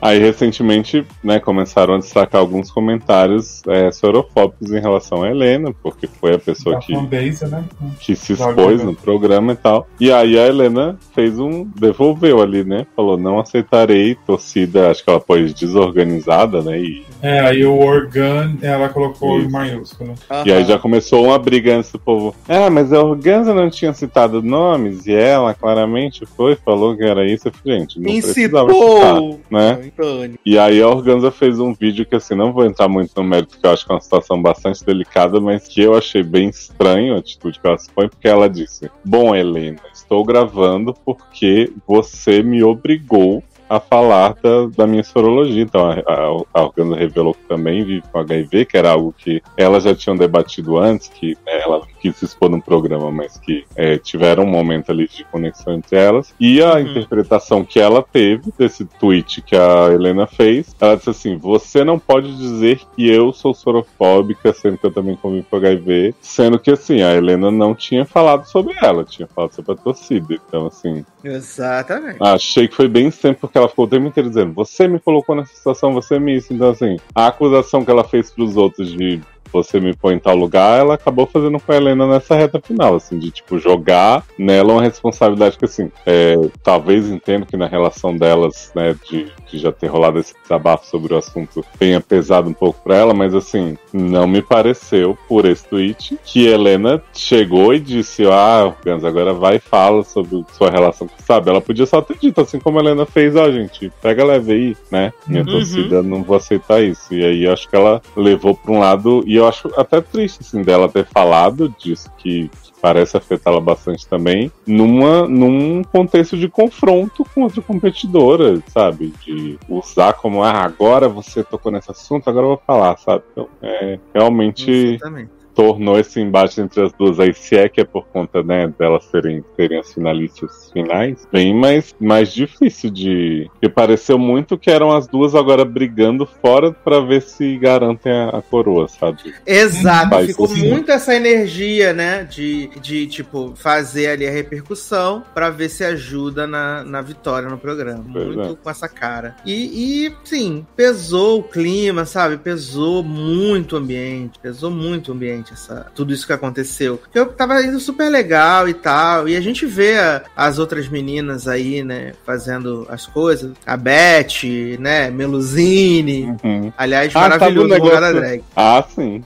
[0.00, 6.06] Aí, recentemente, né, começaram a destacar alguns comentários é, sorofóbicos em relação a Helena, porque
[6.06, 7.64] foi a pessoa Da que, fanbase, né?
[7.98, 9.88] que se expôs no programa e tal.
[9.98, 11.64] E aí a Helena fez um.
[12.00, 12.86] Devolveu ali, né?
[12.96, 16.80] Falou, não aceitarei torcida, acho que ela pôs desorganizada, né?
[16.80, 19.48] E, É, aí o Organ, ela colocou Isso.
[19.48, 20.14] em maiúsculo.
[20.46, 22.34] e aí já começou uma briga antes do povo.
[22.48, 27.26] Ah, mas a Organza não tinha citado nomes, e ela claramente foi, falou que era
[27.26, 27.48] isso.
[27.48, 29.38] Eu falei, gente, não precisava citar, Incitou!
[29.50, 30.30] né?
[30.46, 33.58] E aí a Organza fez um vídeo que, assim, não vou entrar muito no mérito,
[33.60, 37.14] que eu acho que é uma situação bastante delicada, mas que eu achei bem estranho
[37.14, 42.40] a atitude que ela se põe, porque ela disse: Bom, Helena, estou gravando porque você
[42.40, 45.62] me obrigou a falar da, da minha sorologia.
[45.62, 49.40] Então a, a, a Organza revelou que também vive com HIV, que era algo que
[49.56, 53.64] elas já tinham debatido antes, que né, ela quis se expor no programa, mas que
[53.76, 56.34] é, tiveram um momento ali de conexão entre elas.
[56.40, 61.36] E a interpretação que ela teve desse tweet que a Helena fez, ela disse assim:
[61.38, 66.14] Você não pode dizer que eu sou sorofóbica, sendo que eu também convivo com HIV,
[66.20, 70.34] sendo que assim, a Helena não tinha falado sobre ela, tinha falado sobre a torcida.
[70.34, 72.18] Então, assim, Exatamente.
[72.20, 75.36] Achei que foi bem sempre porque ela ficou o tempo inteiro dizendo: Você me colocou
[75.36, 76.38] nessa situação, você me.
[76.50, 79.20] Então, assim, a acusação que ela fez pros outros de
[79.52, 82.94] você me põe em tal lugar, ela acabou fazendo com a Helena nessa reta final,
[82.96, 88.16] assim, de tipo, jogar nela uma responsabilidade que, assim, é, talvez entendo que na relação
[88.16, 92.52] delas, né, de, de já ter rolado esse desabafo sobre o assunto, tenha pesado um
[92.52, 97.80] pouco pra ela, mas assim, não me pareceu, por esse tweet, que Helena chegou e
[97.80, 101.50] disse, ah, Gans, agora vai e fala sobre sua relação, sabe?
[101.50, 104.76] Ela podia só ter dito, assim como a Helena fez, ó, gente, pega leve aí,
[104.90, 105.12] né?
[105.26, 105.46] Minha Uhum.
[105.50, 107.12] torcida não vou aceitar isso.
[107.14, 110.40] E aí eu acho que ela levou pra um lado, e eu acho até triste,
[110.40, 116.48] assim, dela ter falado disso, que, que parece afetá-la bastante também, numa, num contexto de
[116.48, 119.12] confronto com outra competidora, sabe?
[119.24, 123.24] De usar como, ah, agora você tocou nesse assunto, agora eu vou falar, sabe?
[123.32, 125.39] Então, é, realmente Exatamente.
[125.54, 129.04] Tornou esse embate entre as duas aí, se é que é por conta, né, delas
[129.04, 133.50] serem, serem as finalistas finais, bem mais, mais difícil de...
[133.62, 138.28] E pareceu muito que eram as duas agora brigando fora pra ver se garantem a,
[138.30, 139.34] a coroa, sabe?
[139.46, 140.70] Exato, Faz ficou sentido.
[140.70, 142.24] muito essa energia, né?
[142.24, 147.58] De, de tipo, fazer ali a repercussão pra ver se ajuda na, na vitória no
[147.58, 148.04] programa.
[148.12, 148.56] Pois muito é.
[148.56, 149.36] com essa cara.
[149.44, 152.36] E, e, sim, pesou o clima, sabe?
[152.36, 154.38] Pesou muito o ambiente.
[154.38, 157.00] Pesou muito o ambiente, essa, tudo isso que aconteceu.
[157.14, 159.28] Eu tava indo super legal e tal.
[159.28, 162.12] E a gente vê a- as outras meninas aí, né?
[162.26, 163.52] Fazendo as coisas.
[163.66, 164.44] A Beth,
[164.78, 165.10] né?
[165.10, 166.36] Meluzine.
[166.44, 166.72] Uhum.
[166.76, 168.44] Aliás, Ah, tá maravilhoso da negócio- drag.
[168.56, 169.24] Ah, sim.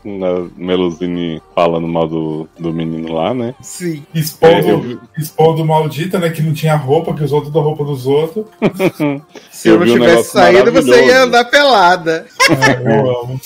[0.57, 3.55] Meluzine falando mal do, do menino lá, né?
[3.61, 4.05] Sim.
[4.15, 6.31] Expondo, eu- expondo maldita, né?
[6.31, 8.45] Que não tinha roupa, que os outros dão roupa dos outros.
[9.51, 12.27] Se eu, Eu não um tivesse negócio saído, você ia andar pelada.
[12.51, 13.41] É, eu amo.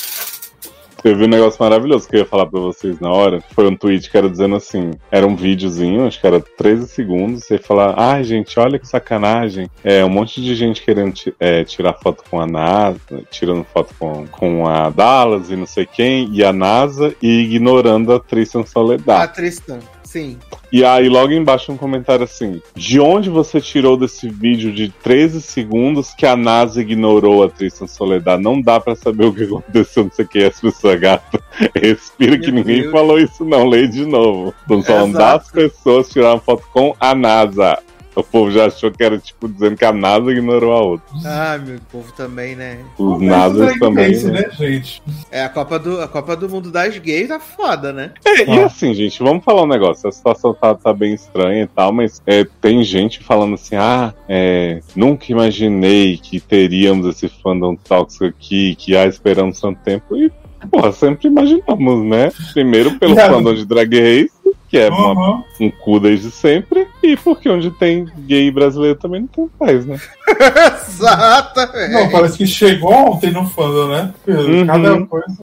[1.02, 3.41] Teve um negócio maravilhoso que eu ia falar pra vocês na hora.
[3.52, 7.44] Foi um tweet que era dizendo assim: era um videozinho, acho que era 13 segundos.
[7.44, 9.70] Você falar, ai gente, olha que sacanagem.
[9.85, 12.99] É um monte de gente querendo é, tirar foto com a NASA,
[13.31, 18.12] tirando foto com, com a Dallas e não sei quem, e a NASA, e ignorando
[18.12, 19.35] a Tristan Ah, Soledad.
[19.35, 19.78] Tristan.
[20.09, 20.39] Sim.
[20.73, 25.43] E aí, logo embaixo, um comentário assim: De onde você tirou desse vídeo de 13
[25.43, 28.41] segundos que a NASA ignorou a Tristan Soledad?
[28.41, 30.45] Não dá pra saber o que aconteceu, não sei o que.
[30.45, 31.39] As pessoas, gata,
[31.77, 32.93] respira que Meu ninguém Deus.
[32.93, 33.69] falou isso, não.
[33.69, 34.55] Leia de novo.
[34.62, 35.45] Estamos falando Exato.
[35.45, 37.78] das pessoas tiraram foto com a NASA.
[38.19, 41.07] O povo já achou que era tipo dizendo que a NASA ignorou a outra.
[41.25, 42.79] Ah, meu povo também, né?
[42.99, 44.13] Os NASAs isso também.
[44.13, 44.31] é né?
[44.41, 45.01] né, gente?
[45.31, 48.11] É a Copa do, a Copa do Mundo das gays tá foda, né?
[48.27, 50.09] É, e assim, gente, vamos falar um negócio.
[50.09, 54.13] A situação tá, tá bem estranha e tal, mas é, tem gente falando assim: ah,
[54.29, 60.17] é, nunca imaginei que teríamos esse fandom tóxico aqui, que ah, esperamos tanto tempo.
[60.17, 60.29] E,
[60.69, 62.33] porra, sempre imaginamos, né?
[62.53, 63.29] Primeiro pelo É.
[63.29, 64.33] fandom de Drag Race,
[64.69, 65.45] que é uma- Uhum.
[65.61, 69.99] um cu desde sempre, e porque onde tem gay brasileiro também não tem paz, né?
[70.89, 71.93] Exatamente.
[71.93, 74.12] Não, parece que chegou ontem no fandom, né?
[74.27, 74.67] Uhum.
[74.67, 75.39] Cada coisa.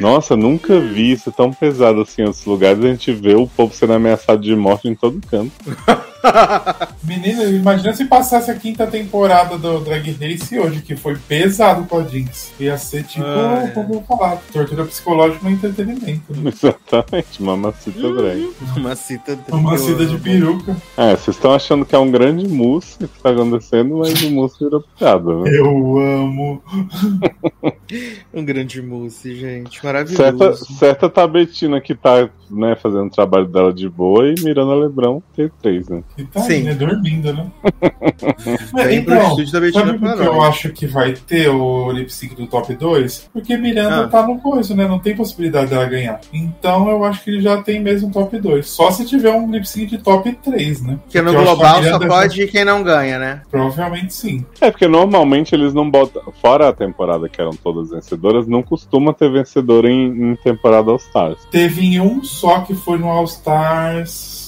[0.00, 2.84] Nossa, nunca vi isso tão pesado assim em outros lugares.
[2.84, 5.52] A gente vê o povo sendo ameaçado de morte em todo canto.
[7.02, 11.98] Menina, imagina se passasse a quinta temporada do Drag Race hoje, que foi pesado com
[11.98, 12.52] a Jinx.
[12.60, 13.68] Ia ser tipo, Ah, é.
[13.68, 16.22] como eu falar, tortura psicológica no entretenimento.
[16.30, 16.50] Né?
[16.52, 18.50] Exatamente, mamacita drag.
[18.76, 20.76] Uma cita Uma cida de peruca.
[20.96, 24.62] É, vocês estão achando que é um grande mousse que tá acontecendo, mas o mousse
[24.62, 25.50] virou piada, né?
[25.52, 26.62] Eu amo.
[28.32, 29.84] Um grande mousse, gente.
[29.84, 30.16] Maravilhoso.
[30.16, 35.22] Certa, certa Tabetina que tá, né, fazendo o trabalho dela de boa e Miranda Lebrão
[35.36, 36.02] T3, né?
[36.16, 36.52] Que tá Sim.
[36.52, 36.74] aí, né?
[36.74, 37.46] Dormindo, né?
[38.72, 42.74] Mas, então, sabe por que eu acho que vai ter o lip sync do top
[42.74, 43.30] 2?
[43.32, 44.08] Porque Miranda Ah.
[44.08, 44.86] tá no coisa, né?
[44.86, 46.20] Não tem possibilidade dela ganhar.
[46.32, 48.68] Então eu acho que ele já tem mesmo top 2.
[48.68, 50.98] Só se tiver um lip sync de top 3, né?
[51.02, 53.42] Porque no acho que global só pode quem não ganha, né?
[53.50, 54.44] Provavelmente sim.
[54.60, 56.22] É, porque normalmente eles não botam.
[56.40, 60.96] Fora a temporada que eram todas vencedoras, não costuma ter vencedor em, em temporada All
[60.96, 61.38] Stars.
[61.50, 64.41] Teve em um só que foi no All Stars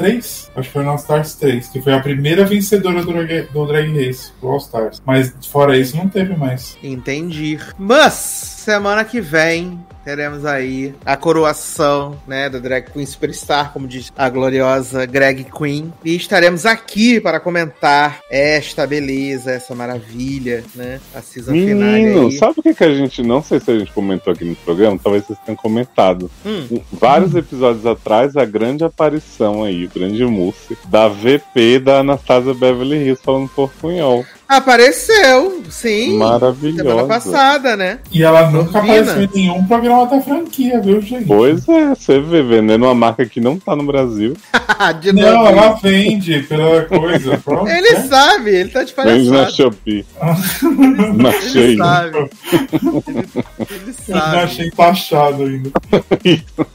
[0.00, 0.50] 3?
[0.56, 3.66] Acho que foi no All Stars 3, que foi a primeira vencedora do Drag, do
[3.66, 5.02] Drag Race, do All Stars.
[5.04, 6.76] Mas fora isso, não teve mais.
[6.82, 7.58] Entendi.
[7.78, 14.12] Mas, semana que vem, teremos aí a coroação, né, da Drag Queen Superstar, como diz
[14.16, 15.92] a gloriosa Greg Queen.
[16.04, 22.38] E estaremos aqui para comentar esta beleza, essa maravilha, né, a season Menino, aí.
[22.38, 23.22] sabe o que, que a gente.
[23.22, 26.30] Não sei se a gente comentou aqui no programa, talvez vocês tenham comentado.
[26.44, 26.80] Hum.
[26.92, 33.04] Vários episódios atrás, a grande aparição aí, o grande mousse, da VP da Anastasia Beverly
[33.04, 34.24] Hills falando portunhol.
[34.50, 36.10] Apareceu, sim.
[36.10, 37.06] Semana Maravilhosa.
[37.06, 38.00] passada, né?
[38.10, 39.00] E ela nunca Divina.
[39.02, 41.24] apareceu em nenhum programa da franquia, viu, gente?
[41.26, 44.34] Pois é, você vê, vendendo uma marca que não tá no Brasil.
[45.00, 45.46] de Não, novo.
[45.46, 47.38] ela vende pela coisa.
[47.38, 48.00] Pronto, Ele né?
[48.08, 49.50] sabe, ele tá de Vende na palhaçada.
[49.52, 50.04] Shopee.
[51.16, 51.76] na Ele Shein.
[51.76, 52.18] sabe.
[52.18, 53.32] Ele,
[53.70, 54.36] ele sabe.
[54.38, 55.70] achei taxado ainda.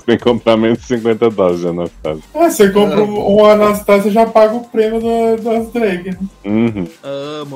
[0.05, 2.23] Tem que comprar menos de 50 dólares de Anastasia.
[2.35, 6.17] É, você compra um, um Anastasia já paga o prêmio da- das drag, né?
[6.45, 6.87] Uhum.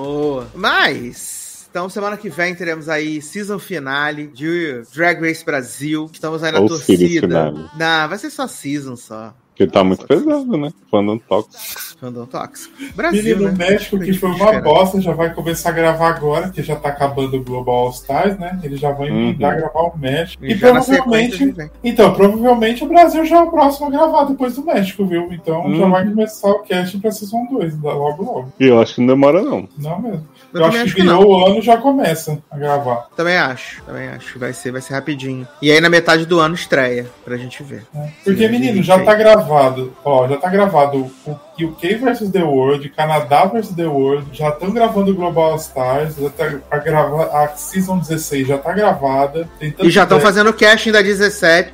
[0.09, 0.47] Amo.
[0.55, 1.67] Mas.
[1.69, 6.09] Então, semana que vem teremos aí season finale de Drag Race Brasil.
[6.11, 7.51] Estamos aí na Ou torcida.
[7.51, 9.33] Não, vai ser só season só.
[9.59, 10.71] Porque tá muito pesado, né?
[10.89, 11.81] Fandom tóxico.
[11.99, 12.73] Fandom tóxico.
[12.95, 13.67] Brasil, Menino né?
[13.69, 17.35] México, que foi uma bosta, já vai começar a gravar agora, que já tá acabando
[17.35, 18.57] o Global All Stars, né?
[18.63, 19.59] Eles já vão emendar Uhum.
[19.59, 20.45] gravar o México.
[20.45, 21.53] E E, já provavelmente.
[21.83, 25.27] Então, provavelmente o Brasil já é o próximo a gravar depois do México, viu?
[25.33, 25.91] Então já Uhum.
[25.91, 28.53] vai começar o casting pra Season 2, da- logo logo.
[28.57, 29.67] E eu acho que não demora, não.
[29.77, 30.25] Não mesmo.
[30.53, 31.27] Eu Eu, acho que acho que virou não.
[31.29, 33.09] o ano já começa a gravar.
[33.15, 34.39] Também acho, também acho.
[34.39, 35.45] Vai ser, vai ser rapidinho.
[35.61, 37.83] E aí na metade do ano estreia, pra gente ver.
[37.93, 38.11] né?
[38.23, 39.13] Porque, Sim, menino, já tá
[39.49, 39.93] gravado.
[40.05, 44.71] Ó, já tá gravado o UK vs The World, Canadá vs The World, já estão
[44.71, 49.49] gravando o Global Stars, já tá a, grava, a Season 16 já tá gravada.
[49.59, 51.73] Tem tanto E já estão fazendo o casting da 17.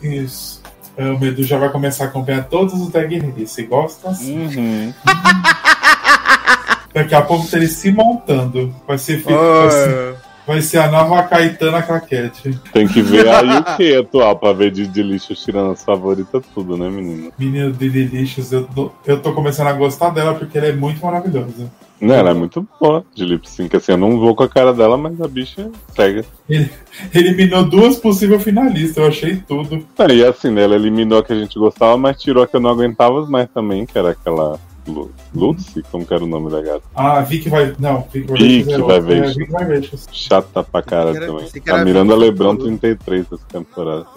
[0.00, 0.62] Isso.
[0.96, 3.46] É, O Medu já vai começar a acompanhar todos os race.
[3.46, 4.46] Você gosta assim?
[4.46, 4.94] Uhum.
[6.94, 8.74] Daqui a pouco tá ele se montando.
[8.88, 10.16] Vai ser, vai ser,
[10.46, 12.58] vai ser a nova Caetana Claquete.
[12.72, 16.88] Tem que ver a UK atual pra ver de Delicious tirando as favoritas tudo, né,
[16.88, 17.32] menino?
[17.38, 21.04] Menino de Delicious, eu tô, eu tô começando a gostar dela porque ela é muito
[21.04, 21.70] maravilhosa.
[21.98, 23.74] Não, ela é muito boa de lip sync.
[23.74, 26.24] Assim, eu não vou com a cara dela, mas a bicha pega.
[26.48, 26.70] Ele
[27.14, 29.82] eliminou duas possíveis finalistas, eu achei tudo.
[29.98, 32.54] Ah, E assim, né, ela eliminou a que a gente gostava, mas tirou a que
[32.54, 36.50] eu não aguentava mais também, que era aquela Lu- Lucy, como que era o nome
[36.50, 36.82] da gata?
[36.94, 37.74] Ah, Vicky vai.
[37.78, 39.24] Não, Vicky vai Vicky é vai outra, ver.
[39.24, 39.90] é, Vicky vai ver.
[40.12, 41.48] Chata pra cara Era- também.
[41.70, 42.66] A Miranda Lebrão falou.
[42.66, 44.06] 33 dessa temporada.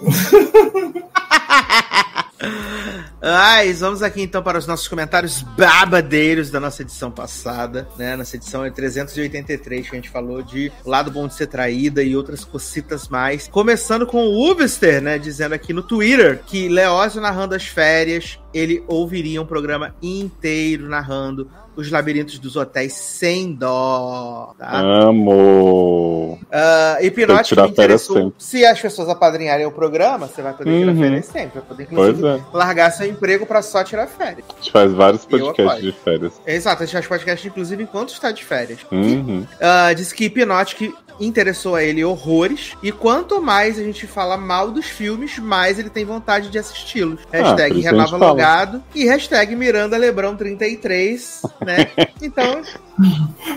[3.22, 8.16] Mas vamos aqui então para os nossos comentários babadeiros da nossa edição passada, né?
[8.16, 12.16] Nossa edição é 383, que a gente falou de Lado Bom de Ser Traída e
[12.16, 13.46] outras cocitas mais.
[13.48, 15.18] Começando com o Ubster, né?
[15.18, 21.50] Dizendo aqui no Twitter que Leózio narrando as férias, ele ouviria um programa inteiro narrando
[21.76, 24.80] os labirintos dos hotéis sem dó, tá?
[24.80, 26.38] Amo!
[26.50, 28.16] Ah, Tem Hipnótico interessou.
[28.16, 28.34] sempre.
[28.38, 31.00] Se as pessoas apadrinharem o programa, você vai poder tirar Uhum.
[31.00, 31.60] férias sempre.
[31.60, 32.40] Vai poder, inclusive, é.
[32.52, 34.44] largar seu emprego pra só tirar férias.
[34.48, 36.40] A gente faz vários podcasts de férias.
[36.46, 38.80] Exato, a gente faz podcast, inclusive, enquanto está de férias.
[38.90, 39.46] Uhum.
[39.60, 42.76] Ah, disse que Hipnótico interessou a ele horrores.
[42.82, 47.20] E quanto mais a gente fala mal dos filmes, mais ele tem vontade de assisti-los.
[47.24, 48.16] por Hashtag isso a Renova.
[48.16, 51.86] Logado e hashtag Miranda Lebrão 33, né?
[52.22, 52.60] Então,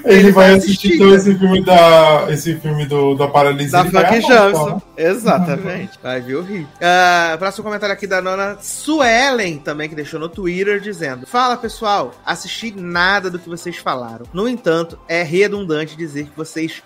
[0.05, 1.15] Ele, Ele vai assistir assistir, né?
[1.15, 2.25] esse filme da.
[2.29, 3.83] Esse filme do, da paralisia.
[3.83, 4.69] da amar, Johnson.
[4.75, 4.81] né?
[4.97, 5.99] Exatamente.
[6.01, 6.67] Vai ver o rir.
[6.81, 12.13] Ah, próximo comentário aqui da nona Suelen, também, que deixou no Twitter, dizendo: Fala pessoal,
[12.25, 14.25] assisti nada do que vocês falaram.
[14.33, 16.81] No entanto, é redundante dizer que vocês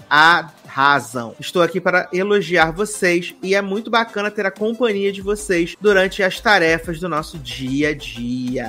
[0.67, 1.35] arrasam.
[1.39, 6.21] Estou aqui para elogiar vocês e é muito bacana ter a companhia de vocês durante
[6.21, 8.67] as tarefas do nosso dia a dia.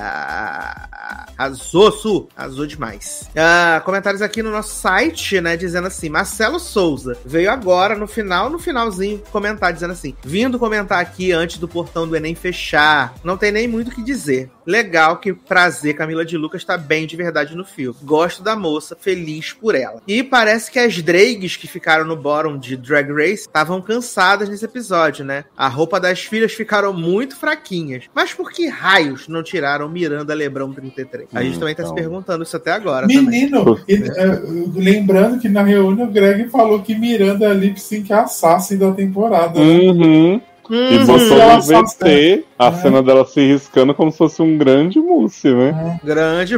[1.37, 2.27] Arrasou, Su.
[2.35, 3.29] Arrasou demais.
[3.35, 5.55] Ah, comentários aqui no nosso site, né?
[5.55, 10.99] Dizendo assim: Marcelo Souza veio agora, no final, no finalzinho, comentar, dizendo assim: vindo comentar
[10.99, 13.13] aqui antes do portão do Enem fechar.
[13.23, 14.49] Não tem nem muito o que dizer.
[14.65, 17.97] Legal que prazer, Camila de Lucas tá bem de verdade no filme.
[18.03, 20.01] Gosto da moça, feliz por ela.
[20.07, 24.63] E parece que as drags que ficaram no bottom de Drag Race estavam cansadas nesse
[24.65, 25.43] episódio, né?
[25.57, 28.05] A roupa das filhas ficaram muito fraquinhas.
[28.13, 31.27] Mas por que raios não tiraram Miranda Lebrão 33?
[31.33, 31.95] A gente também tá se Então.
[32.03, 33.07] perguntando isso até agora.
[33.07, 34.41] Menino, e, é,
[34.75, 38.91] lembrando que na reunião o Greg falou que Miranda é a lip sync assassin da
[38.91, 39.59] temporada.
[39.59, 39.65] né?
[39.65, 40.41] Uhum.
[40.69, 41.05] E Uhum.
[41.07, 42.71] botou no VT a É.
[42.73, 45.99] cena dela se riscando como se fosse um grande mousse, né?
[46.03, 46.57] Grande.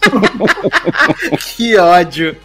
[1.56, 2.36] que ódio.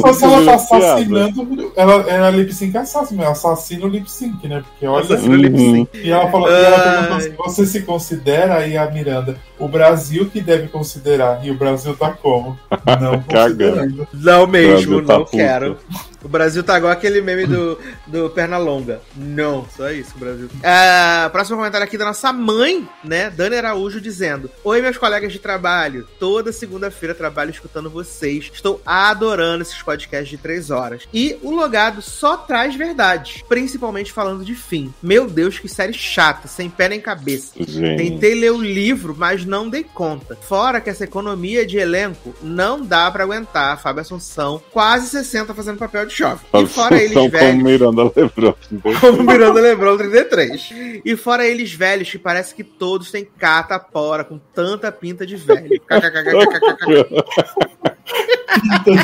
[0.00, 4.62] Só se ela tá assassinando, ela é a lip sync assassina o lip sync, né?
[4.62, 5.04] Porque olha.
[5.04, 5.90] Assassina o lip sync.
[5.94, 10.28] E ela, falou, e ela perguntou se você se considera aí a Miranda o Brasil
[10.30, 11.44] que deve considerar.
[11.44, 12.58] E o Brasil tá como?
[13.00, 14.06] Não considerando.
[14.14, 15.76] Não mesmo, tá não puto.
[16.22, 19.00] O Brasil tá igual aquele meme do, do Pernalonga.
[19.16, 20.48] Não, só isso, o Brasil.
[20.64, 23.30] Ah, próximo comentário aqui da nossa mãe, né?
[23.30, 26.08] Dani Araújo dizendo: Oi, meus colegas de trabalho.
[26.18, 28.50] Toda segunda-feira trabalho escutando vocês.
[28.52, 31.08] Estou adorando esses podcasts de três horas.
[31.12, 34.92] E o logado só traz verdade, principalmente falando de fim.
[35.02, 37.52] Meu Deus, que série chata, sem pé nem cabeça.
[37.56, 37.96] Gente.
[37.96, 40.36] Tentei ler o livro, mas não dei conta.
[40.36, 43.80] Fora que essa economia de elenco não dá pra aguentar.
[43.80, 46.46] Fábio Assunção, quase 60 fazendo papel de jovem.
[46.54, 47.62] E fora eles São como velhos.
[47.62, 48.58] Miranda lembrou.
[48.70, 49.00] entendeu?
[49.00, 50.70] Como Miranda lembrou 33.
[51.04, 55.68] E fora eles velhos, que parece que todos têm catapora com tanta pinta de velho.
[55.68, 56.00] Pinta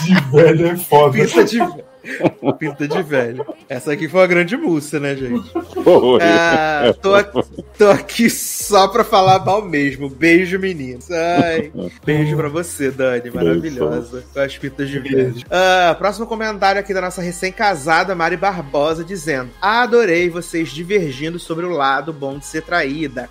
[0.00, 1.18] de velho é foda.
[1.18, 1.93] pinta de velho.
[2.58, 3.44] Pinta de velho.
[3.68, 5.50] Essa aqui foi uma grande música, né, gente?
[5.86, 7.40] Oh, ah, tô, aqui,
[7.78, 10.08] tô aqui só pra falar mal mesmo.
[10.08, 11.10] Beijo, meninos.
[11.10, 11.72] Ai,
[12.04, 13.30] beijo pra você, Dani.
[13.30, 14.24] Maravilhosa.
[14.32, 15.44] Com as pintas de verde.
[15.50, 21.70] Ah, próximo comentário aqui da nossa recém-casada Mari Barbosa dizendo: Adorei vocês divergindo sobre o
[21.70, 23.28] lado bom de ser traída.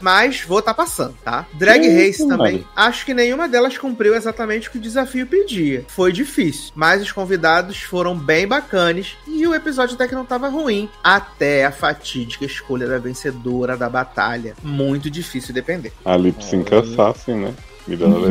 [0.00, 1.46] Mas vou tá passando, tá?
[1.54, 2.52] Drag que Race isso, também.
[2.52, 2.66] Mari?
[2.76, 5.84] Acho que nenhuma delas cumpriu exatamente o que o desafio pedia.
[5.88, 10.48] Foi difícil, mas os convidados foram bem bacanas e o episódio até que não tava
[10.48, 14.54] ruim, até a fatídica escolha da vencedora da batalha.
[14.62, 15.92] Muito difícil depender.
[16.04, 17.54] A Lip Sync Assassin, né?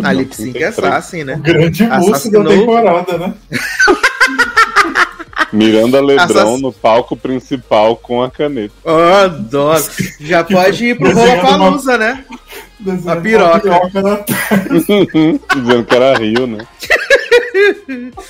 [0.04, 0.78] A Lip Sync 33.
[0.78, 1.36] Assassin, né?
[1.36, 3.34] O grande mousse da temporada, né?
[5.54, 8.74] Miranda Lebrão Assass- no palco principal com a caneta.
[9.24, 9.84] Adoro.
[10.20, 12.26] Já pode ir pro Desenhando uma- né?
[12.80, 13.60] Desenhando A piroca.
[13.62, 14.16] piroca na
[15.56, 16.66] Dizendo que era Rio, né?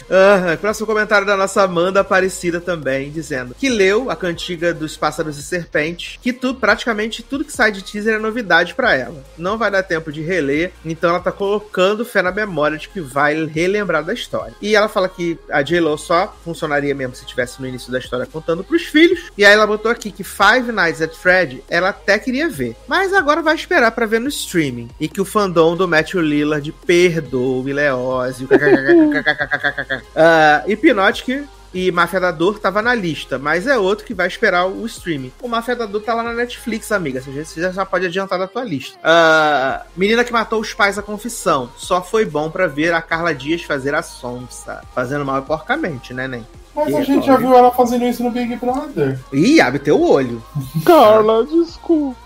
[0.10, 5.38] Ah, próximo comentário da nossa Amanda Aparecida também, dizendo que leu a cantiga dos pássaros
[5.38, 9.24] e serpentes, que tu, praticamente tudo que sai de teaser é novidade pra ela.
[9.38, 13.02] Não vai dar tempo de reler, então ela tá colocando fé na memória de que
[13.02, 14.54] vai relembrar da história.
[14.62, 18.26] E ela fala que a J-Lo só funcionaria mesmo se tivesse no início da história
[18.26, 19.32] contando pros filhos.
[19.38, 23.14] E aí ela botou aqui que Five Nights at Fred ela até queria ver, mas
[23.14, 24.90] agora vai esperar pra ver no streaming.
[25.00, 28.48] E que o fandom do Matthew Lillard perdoe Leózio.
[30.16, 34.66] Ah, Hypnotic e Máfia da Dor tava na lista, mas é outro que vai esperar
[34.66, 35.32] o streaming.
[35.42, 37.22] O Máfia da Dor tá lá na Netflix, amiga.
[37.22, 38.98] Você já- pode adiantar da tua lista.
[39.04, 41.70] Ah, Menina que matou os pais a confissão.
[41.76, 44.82] Só foi bom pra ver a Carla Dias fazer a sonsa.
[44.94, 46.46] Fazendo mal porcamente, né, Nen?
[46.74, 49.18] Mas E a gente é já viu ela fazendo isso no Big Brother.
[49.32, 50.44] Ih, abre teu olho.
[50.86, 52.20] Carla, desculpa.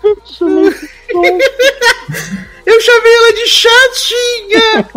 [2.66, 4.88] Eu- chamei ela de chatinha!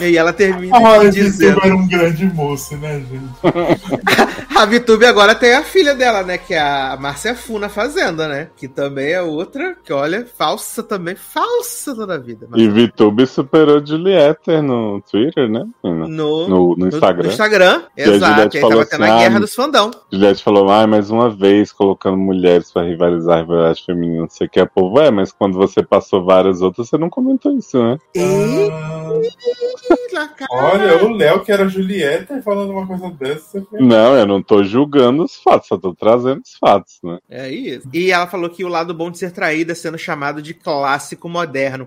[0.00, 1.60] e aí ela termina Ah, dizendo.
[1.62, 3.34] era um grande moço, né, gente?
[4.56, 6.38] A VTube agora tem a filha dela, né?
[6.38, 8.48] Que é a Márcia Fu na Fazenda, né?
[8.56, 12.46] Que também é outra, que olha, falsa também, falsa toda a vida.
[12.48, 15.64] Mas E Vitube superou Julieta no Twitter, né?
[15.82, 16.06] menina?
[16.06, 17.24] no, No, no Instagram.
[17.24, 18.32] no Instagram, a exato.
[18.32, 19.90] Juliette E aí falou tava tendo assim, a ah, guerra dos fandão.
[20.12, 24.50] Juliette falou, ah, mais uma vez colocando mulheres pra rivalizar, rivalidade feminina, não sei o
[24.50, 24.60] que.
[24.60, 27.98] A povo, é, mas quando você passou várias outras, você não comentou isso, né?
[30.50, 33.64] Ah, olha, o Léo, que era Julieta, falando uma coisa dessa.
[33.72, 37.18] Não, eu não tô julgando os fatos, só tô trazendo os fatos, né?
[37.28, 37.88] É isso.
[37.92, 41.28] E ela falou que o lado bom de ser traída é sendo chamado de clássico
[41.28, 41.86] moderno.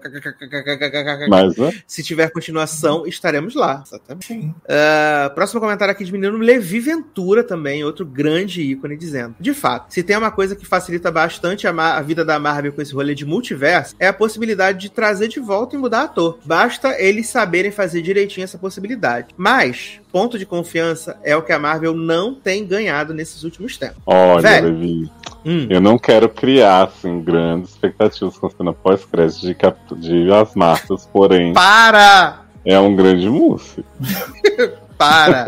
[1.30, 1.74] Mas, né?
[1.86, 3.84] Se tiver continuação, estaremos lá.
[3.86, 4.34] Exatamente.
[4.34, 9.94] Uh, próximo comentário aqui de menino Levi Ventura também, outro grande ícone, dizendo: De fato,
[9.94, 13.16] se tem uma coisa que facilita bastante a, a vida da Marvel com esse rolê
[13.16, 16.40] de multiverso, é a possibilidade de trazer de volta e mudar ator.
[16.46, 19.28] Basta eles saberem fazer direitinho essa possibilidade.
[19.38, 23.98] Mas, ponto de confiança é o que a Marvel não tem ganhado nesses últimos tempos.
[24.06, 24.68] Olha, Velho.
[24.70, 25.12] Levi,
[25.46, 25.66] Hum.
[25.70, 29.78] eu não quero criar, assim, grandes expectativas com a cena pós-crédito de, cap...
[29.96, 32.42] de As Martas, porém, Para!
[32.66, 33.84] é um grande mousse.
[34.98, 35.46] Para!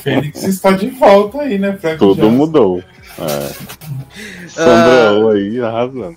[0.00, 1.98] Fênix está de volta aí, né, Frank?
[1.98, 2.82] Tudo mudou.
[3.18, 3.84] É.
[4.48, 6.16] Sandra Oh aí arrasando.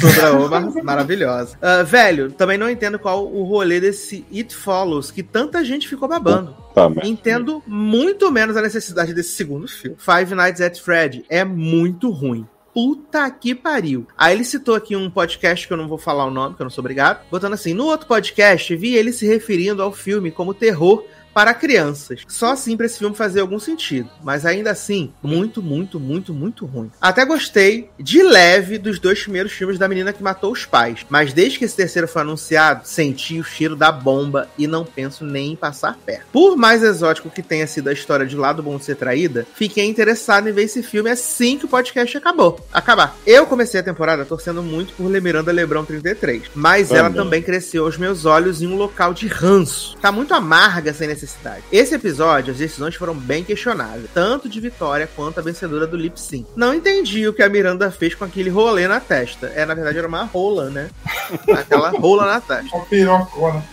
[0.00, 1.56] Sandra Oh, mar- maravilhosa.
[1.62, 6.08] Ah, velho, também não entendo qual o rolê desse It Follows, que tanta gente ficou
[6.08, 6.56] babando.
[6.74, 6.90] Tá.
[7.04, 9.96] Entendo muito menos a necessidade desse segundo filme.
[9.98, 12.46] Five Nights at Fred é muito ruim.
[12.74, 14.06] Puta que pariu.
[14.18, 16.64] Aí ele citou aqui um podcast que eu não vou falar o nome, que eu
[16.64, 17.20] não sou obrigado.
[17.30, 21.02] Botando assim: no outro podcast, vi ele se referindo ao filme como terror
[21.36, 22.22] para crianças.
[22.26, 24.08] Só assim pra esse filme fazer algum sentido.
[24.24, 26.90] Mas ainda assim, muito, muito, muito, muito ruim.
[26.98, 31.04] Até gostei de leve dos dois primeiros filmes da menina que matou os pais.
[31.10, 35.26] Mas desde que esse terceiro foi anunciado, senti o cheiro da bomba e não penso
[35.26, 36.24] nem em passar perto.
[36.32, 39.84] Por mais exótico que tenha sido a história de Lado Bom de Ser Traída, fiquei
[39.84, 42.66] interessado em ver esse filme assim que o podcast acabou.
[42.72, 43.14] Acabar.
[43.26, 46.44] Eu comecei a temporada torcendo muito por Lemiranda Lebrão 33.
[46.54, 47.24] Mas ela Também.
[47.24, 49.98] também cresceu aos meus olhos em um local de ranço.
[50.00, 51.25] Tá muito amarga sem necessidade.
[51.72, 56.20] Esse episódio, as decisões foram bem questionáveis, tanto de Vitória quanto a vencedora do Lip
[56.20, 56.46] Sync.
[56.56, 59.46] Não entendi o que a Miranda fez com aquele rolê na testa.
[59.54, 60.90] É, na verdade, era uma rola, né?
[61.56, 62.76] Aquela rola na testa.
[62.76, 63.64] Uma pirocona.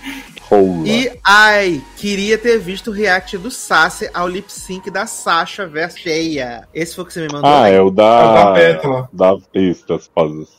[0.50, 0.88] Rola.
[0.88, 6.00] E, ai, queria ter visto o react do Sassi ao lip sync da Sasha versus
[6.00, 6.68] Cheia.
[6.74, 7.76] Esse foi o que você me mandou, Ah, né?
[7.76, 8.34] é o É o da.
[8.46, 9.10] da pétala.
[9.14, 9.38] Da...
[9.54, 10.10] Isso, das.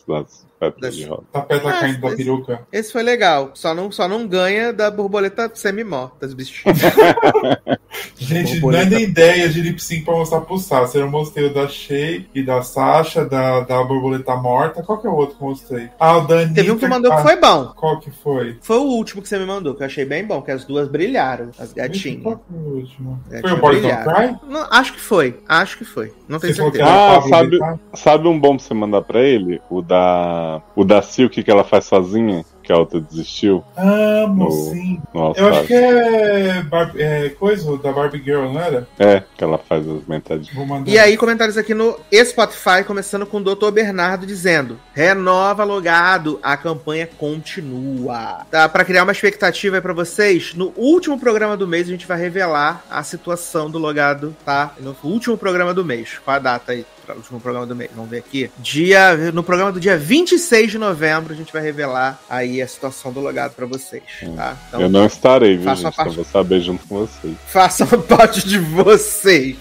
[0.09, 1.23] Das de rosa.
[1.33, 2.61] Tá Ah, caindo da esse- peruca.
[2.73, 3.51] Esse foi legal.
[3.55, 6.79] Só não, só não ganha da borboleta semi-morta, os bichinhos.
[8.17, 8.91] Gente, Borboleta.
[8.91, 10.99] não é nem ideia de lip sync pra mostrar pro Sasha.
[10.99, 14.83] Eu mostrei o da Shea e da Sasha, da, da borboleta morta.
[14.83, 15.89] Qual que é o outro que eu mostrei?
[15.99, 16.47] Ah, o da.
[16.49, 17.73] Teve um que mandou que foi bom.
[17.77, 18.59] Qual que foi?
[18.63, 20.89] Foi o último que você me mandou, que eu achei bem bom, que as duas
[20.89, 22.23] brilharam, as gatinhas.
[22.23, 23.21] Qual foi o último?
[23.41, 24.05] Foi o Boys Don't.
[24.05, 24.37] Cry?
[24.49, 26.13] Não, acho que foi, acho que foi.
[26.29, 26.85] Não tenho que certeza.
[26.87, 27.59] Ah, sabe-?
[27.95, 29.61] Sabe um bom pra você mandar pra ele?
[29.71, 30.54] O da.
[30.75, 33.63] O da Silk que ela faz sozinha, que a outra desistiu.
[33.77, 35.01] Amo, No- sim.
[35.13, 38.89] Nossa, Eu acho que é, Bar- é coisa da Barbie Girl, não era?
[38.99, 40.57] É, que ela faz as metadinhas.
[40.87, 43.71] E aí, comentários aqui no Spotify, começando com o Dr.
[43.71, 48.47] Bernardo dizendo: renova logado, a campanha continua.
[48.51, 52.07] Tá, pra criar uma expectativa aí pra vocês, no último programa do mês a gente
[52.07, 54.73] vai revelar a situação do logado, tá?
[54.81, 56.19] No último programa do mês.
[56.25, 56.85] Qual a data aí?
[57.05, 58.51] Para último programa do mês, vamos ver aqui.
[58.59, 63.13] Dia, no programa do dia 26 de novembro, a gente vai revelar aí a situação
[63.13, 64.03] do logado pra vocês,
[64.37, 64.57] tá?
[64.69, 65.95] Então, eu não estarei, viu, gente?
[65.95, 67.35] parte- Só vou saber junto com vocês.
[67.47, 69.57] façam parte de vocês.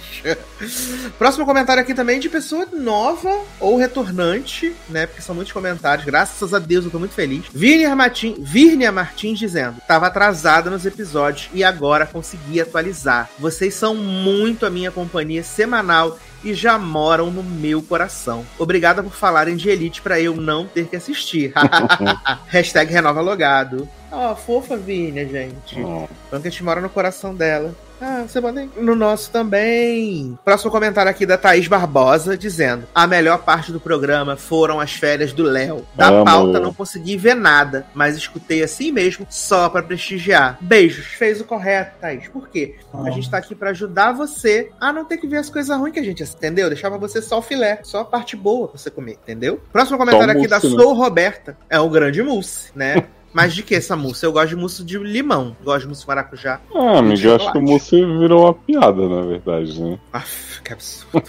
[1.18, 5.06] Próximo comentário aqui também de pessoa nova ou retornante, né?
[5.06, 6.06] Porque são muitos comentários.
[6.06, 7.44] Graças a Deus, eu tô muito feliz.
[7.54, 13.30] Virnia Martins, Virnia Martins dizendo: tava atrasada nos episódios e agora consegui atualizar.
[13.38, 18.46] Vocês são muito a minha companhia semanal e já moram no meu coração.
[18.58, 21.54] Obrigada por falarem de Elite pra eu não ter que assistir.
[22.48, 23.88] Hashtag renova logado.
[24.12, 25.82] Ó, fofa Virnia, gente.
[25.82, 27.74] Ó, Blanket mora no coração dela.
[28.02, 28.70] Ah, você manda aí.
[28.78, 30.38] No nosso também.
[30.44, 35.32] Próximo comentário aqui da Thaís Barbosa, dizendo: A melhor parte do programa foram as férias
[35.32, 35.86] do Léo.
[35.96, 40.58] Da pauta não consegui ver nada, mas escutei assim mesmo, só pra prestigiar.
[40.62, 42.28] Beijos, fez o correto, Thaís.
[42.28, 42.76] Por quê?
[42.94, 45.94] A gente tá aqui pra ajudar você a não ter que ver as coisas ruins
[45.94, 46.70] que a gente entendeu?
[46.70, 49.62] Deixar pra você só o filé, só a parte boa pra você comer, entendeu?
[49.72, 50.84] Próximo comentário aqui da mousse, né?
[50.84, 51.58] Sou Roberta.
[51.70, 53.06] É um grande mousse, né?
[53.34, 54.26] Mas de que essa mousse?
[54.26, 55.56] Eu gosto de mousse de limão.
[55.64, 56.60] Gosto de mousse de maracujá.
[56.74, 57.62] Ah, amigo, eu acho que o.
[57.62, 59.98] Mousse virou uma piada, na verdade, né?
[60.12, 61.24] Aff, que absurdo.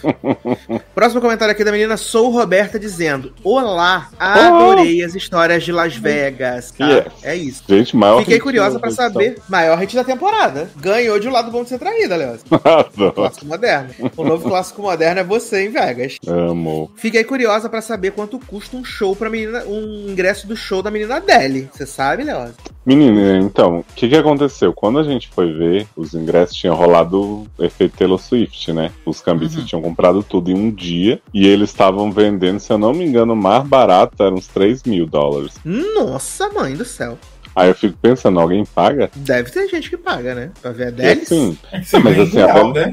[0.95, 6.71] Próximo comentário aqui da menina Sou Roberta dizendo: Olá, adorei as histórias de Las Vegas.
[6.73, 6.87] Tá?
[6.87, 7.07] Yes.
[7.23, 7.65] É isso.
[7.69, 8.21] Gente, maior.
[8.21, 8.93] Fiquei curiosa edição.
[8.93, 9.39] saber.
[9.49, 10.71] Maior hit da temporada.
[10.77, 12.15] Ganhou de um lado bom de ser traída.
[12.15, 13.13] Adoro.
[13.13, 13.95] Clássico moderno.
[14.17, 16.17] O novo clássico moderno é você em Vegas.
[16.27, 16.91] Amo.
[16.97, 20.91] Fiquei curiosa pra saber quanto custa um show pra menina, um ingresso do show da
[20.91, 21.69] menina Adele.
[21.73, 22.53] Você sabe, Leoz?
[22.85, 24.73] Menina, então, o que que aconteceu?
[24.73, 28.91] Quando a gente foi ver, os ingressos tinham rolado o efeito Taylor Swift, né?
[29.07, 29.67] Os cambistas Uhum.
[29.67, 33.35] tinham comprado tudo em um dia e eles estavam vendendo, se eu não me engano,
[33.35, 35.55] mais barato era uns 3 mil dólares.
[35.65, 37.17] Nossa, mãe do céu.
[37.57, 39.11] Aí eu fico pensando, alguém paga?
[39.15, 40.51] Deve ter gente que paga, né?
[40.61, 41.31] Pra ver a Delis.
[41.31, 42.93] assim, É que você Mas assim, a real, Adele- né?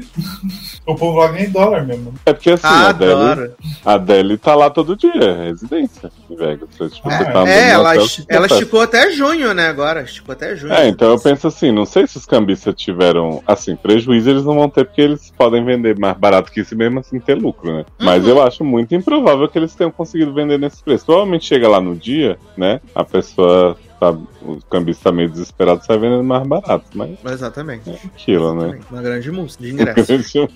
[0.86, 2.14] O povo lá ganha em dólar mesmo.
[2.26, 3.54] é porque assim, Ah, a adoro.
[3.84, 6.68] a Adele tá lá todo dia, é residência em Vegas.
[6.78, 9.66] Você, tipo, você tá É, ela, hotel, ela esticou até junho, né?
[9.68, 10.02] Agora.
[10.02, 10.72] Esticou até junho.
[10.72, 14.54] É, então eu penso assim, não sei se os cambistas tiveram, assim, prejuízo eles não
[14.54, 17.84] vão ter porque eles podem vender mais barato que isso mesmo assim ter lucro, né?
[18.00, 18.30] Mas Uhum.
[18.30, 21.04] eu acho muito improvável que eles tenham conseguido vender nesse preço.
[21.06, 22.80] Provavelmente chega lá no dia, né?
[22.94, 27.88] A pessoa tá, o cambista tá meio desesperado sai vendendo mais barato, mas Exatamente.
[27.88, 28.80] é aquilo, né?
[28.90, 30.48] Uma grande música de ingresso.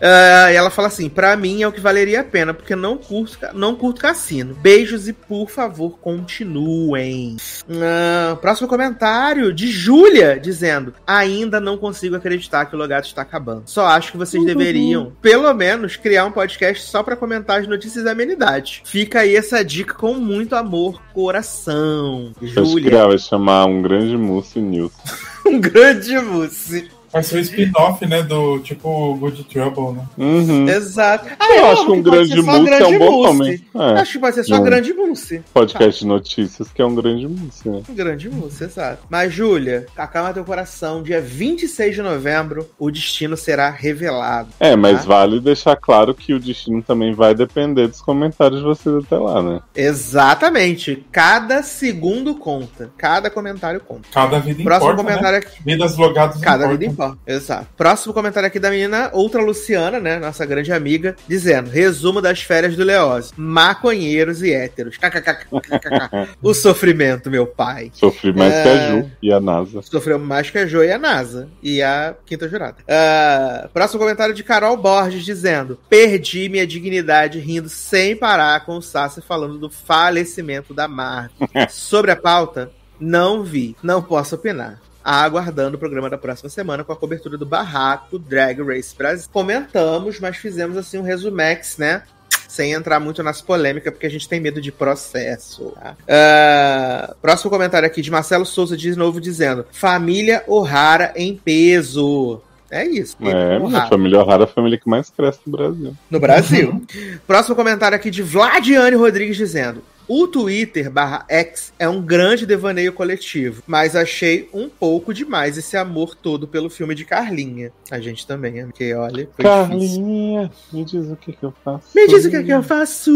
[0.00, 2.96] Ah, e ela fala assim: pra mim é o que valeria a pena, porque não
[2.96, 4.54] curto, não curto cassino.
[4.54, 7.36] Beijos e por favor, continuem.
[7.68, 13.64] Ah, próximo comentário de Júlia dizendo: Ainda não consigo acreditar que o Logato está acabando.
[13.66, 18.04] Só acho que vocês deveriam, pelo menos, criar um podcast só pra comentar as notícias
[18.04, 18.82] da amenidade.
[18.86, 22.32] Fica aí essa dica com muito amor, coração.
[22.70, 24.92] Que Júlia, criar vai chamar um grande Mousse News.
[25.46, 26.88] um grande mousse.
[27.12, 28.22] Vai ser o spin-off, né?
[28.22, 30.04] Do tipo Good Trouble, né?
[30.16, 30.68] Uhum.
[30.68, 31.26] Exato.
[31.38, 33.38] Ah, Eu amo acho que um grande ser só mousse é grande um bom mousse.
[33.38, 33.64] nome.
[33.74, 34.00] É.
[34.00, 34.62] Acho que pode ser só Não.
[34.64, 35.42] grande mousse.
[35.52, 37.82] Podcast de notícias que é um grande Mousse, né?
[37.88, 39.02] Um grande música, exato.
[39.10, 41.02] Mas, Júlia, acalma teu coração.
[41.02, 44.48] Dia 26 de novembro, o destino será revelado.
[44.60, 45.06] É, mas Tá?
[45.08, 49.42] vale deixar claro que o destino também vai depender dos comentários de vocês até lá,
[49.42, 49.60] né?
[49.74, 51.04] Exatamente.
[51.10, 52.90] Cada segundo conta.
[52.96, 54.08] Cada comentário conta.
[54.12, 55.10] Cada vida Próximo importa, né?
[55.16, 55.62] comentário aqui.
[55.64, 56.70] Vidas logadas Cada importam.
[56.78, 56.99] vida importa.
[57.26, 57.66] Exato.
[57.76, 60.18] Próximo comentário aqui da menina, outra Luciana, né?
[60.18, 63.32] Nossa grande amiga, dizendo: resumo das férias do Leose.
[63.36, 64.96] Maconheiros e héteros.
[64.96, 66.36] KKKKKK.
[66.42, 67.90] o sofrimento, meu pai.
[67.94, 68.90] Sofri mais que a É.
[68.90, 69.82] Ju e a NASA.
[69.82, 71.48] Sofreu mais que a Jo e a NASA.
[71.62, 72.76] E a Quinta Jurada.
[72.88, 78.82] Ah, próximo comentário de Carol Borges dizendo: Perdi minha dignidade rindo sem parar com o
[78.82, 81.30] Sassi falando do falecimento da Marvel.
[81.70, 83.76] Sobre a pauta, não vi.
[83.82, 84.80] Não posso opinar.
[85.02, 89.28] Aguardando o programa da próxima semana com a cobertura do Barraco Drag Race Brasil.
[89.32, 92.02] Comentamos, mas fizemos assim um resumex, né?
[92.48, 95.72] Sem entrar muito nas polêmicas, porque a gente tem medo de processo.
[95.80, 95.96] tá?
[96.08, 102.40] Ah, próximo comentário aqui de Marcelo Souza de novo dizendo: Família O'Hara em peso.
[102.70, 103.16] É isso.
[103.22, 105.96] É, a família O'Hara é a família que mais cresce no Brasil.
[106.10, 106.82] No Brasil.
[107.26, 112.92] Próximo comentário aqui de Vladiane Rodrigues dizendo: O Twitter barra X é um grande devaneio
[112.92, 117.72] coletivo, mas achei um pouco demais esse amor todo pelo filme de Carlinha.
[117.90, 119.68] A gente também, porque olha, foi difícil.
[119.68, 121.84] Carlinha, me diz o que, que eu faço.
[121.94, 123.12] Me diz o que, que eu faço.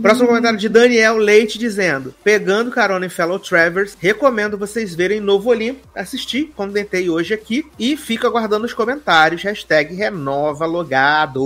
[0.00, 5.50] Próximo comentário de Daniel Leite dizendo: Pegando carona em Fellow Travers, recomendo vocês verem Novo
[5.50, 5.86] Olimpo.
[5.94, 9.42] Assisti, comentei hoje aqui e fico aguardando os comentários.
[9.42, 11.42] Hashtag renova logado.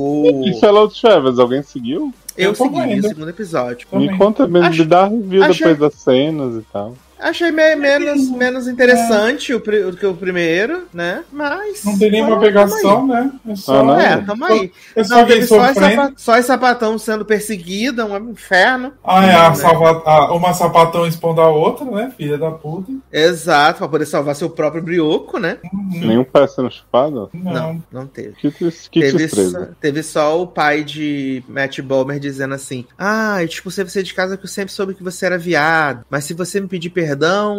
[0.46, 2.12] E Fellow Travers, alguém seguiu?
[2.36, 3.86] Eu Eu segui o segundo episódio.
[3.92, 4.18] Me Também.
[4.18, 6.94] conta, me, Acho- me dá review depois das cenas e tal.
[7.20, 11.22] Achei me- menos, menos interessante o, pri- do que o primeiro, né?
[11.32, 11.84] Mas.
[11.84, 13.30] Não tem nenhuma pegação, né?
[13.48, 14.00] É só, Ah, não?
[14.00, 14.72] É, tamo aí.
[14.96, 18.92] é só Não, teve só sapa- só esse sapatão sendo perseguido, um inferno.
[19.04, 19.54] Ah, é, a Né?
[19.56, 22.12] salva- a- uma sapatão expondo a outra, né?
[22.16, 22.92] Filha da puta.
[23.12, 25.58] Exato, pra poder salvar seu próprio brioco, né?
[25.90, 27.30] Nenhum pé sendo chupado?
[27.34, 27.52] Não.
[27.52, 28.34] Não, não teve.
[28.40, 28.50] Que,
[28.90, 33.84] que Teve só, teve só o pai de Matt Bomer dizendo assim: Ah, tipo, você
[33.84, 36.04] vai de casa que eu sempre soube que você era viado.
[36.08, 37.09] Mas se você me pedir perdão,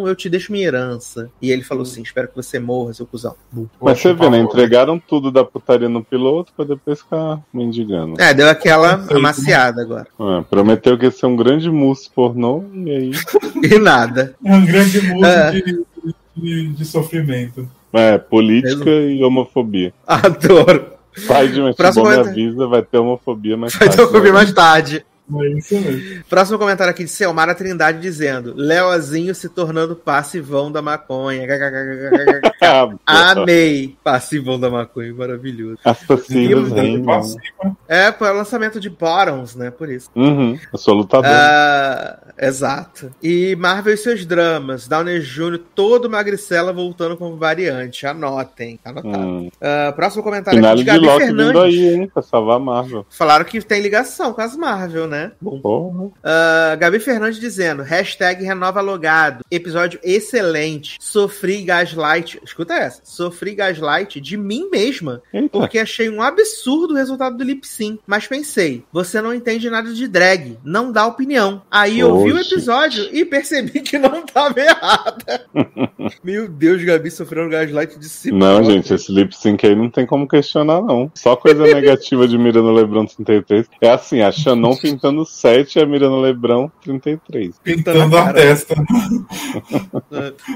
[0.06, 1.30] eu te deixo minha herança.
[1.40, 3.34] E ele falou assim: Espero que você morra, seu cuzão.
[3.80, 4.38] Mas você vê, né?
[4.38, 8.20] Entregaram tudo da putaria no piloto pra depois ficar mendigando.
[8.20, 10.06] É, deu aquela amaciada agora.
[10.18, 13.10] É, prometeu que ia ser um grande mousse pornô, e aí.
[13.62, 14.34] E nada.
[14.44, 15.50] É um grande mundo É.
[15.52, 15.84] de,
[16.36, 17.68] de, de sofrimento.
[17.92, 19.92] É, política e homofobia.
[20.06, 20.86] Adoro.
[21.28, 24.10] Pai de uma Próximo me avisa, vai ter homofobia mais Vai ter tarde.
[24.10, 25.04] um filme mais tarde.
[25.40, 26.24] É isso mesmo.
[26.28, 31.42] Próximo comentário aqui de Selmara Trindade dizendo: Leozinho se tornando passivão da maconha.
[32.64, 33.32] Ah.
[33.32, 33.96] Amei.
[34.04, 35.78] Passivão da maconha, maravilhoso.
[35.84, 36.70] Assassinos
[37.04, 37.76] passiva.
[37.88, 39.70] É, foi o lançamento de Bottoms, né?
[39.70, 40.08] Por isso.
[40.14, 41.28] Uhum, eu sou lutador.
[41.30, 43.10] Ah, exato.
[43.22, 44.86] E Marvel e seus dramas.
[44.88, 48.06] Downey Jr., todo magricela voltando como variante.
[48.06, 48.78] Anotem.
[48.84, 49.18] Anotado.
[49.18, 49.50] Hum.
[49.60, 51.62] Ah, próximo comentário Final aqui de de Gabi Fernandes.
[51.62, 52.10] aí, hein?
[52.12, 53.06] Pra salvar a Marvel.
[53.10, 55.21] Falaram que tem ligação com as Marvel, né?
[55.40, 56.10] Porra.
[56.22, 64.20] Ah, Gabi Fernandes dizendo, hashtag renova logado, episódio excelente, sofri gaslight, escuta essa, sofri gaslight
[64.20, 65.48] de mim mesma, Eita.
[65.48, 69.92] porque achei um absurdo o resultado do lip sync, mas pensei, você não entende nada
[69.92, 71.62] de drag, não dá opinião.
[71.70, 75.46] Aí eu vi o episódio e percebi que não tava errada.
[76.22, 78.30] Meu Deus, Gabi sofrendo gaslight de si.
[78.32, 81.10] Não, gente, esse lip sync aí não tem como questionar, não.
[81.14, 83.66] Só coisa negativa de Miranda Lebron 33.
[83.80, 84.30] É assim, a
[84.80, 87.58] tem pintando 7 e a Miranda Lebrão 33.
[87.58, 88.34] Pintando a cara.
[88.34, 88.74] testa.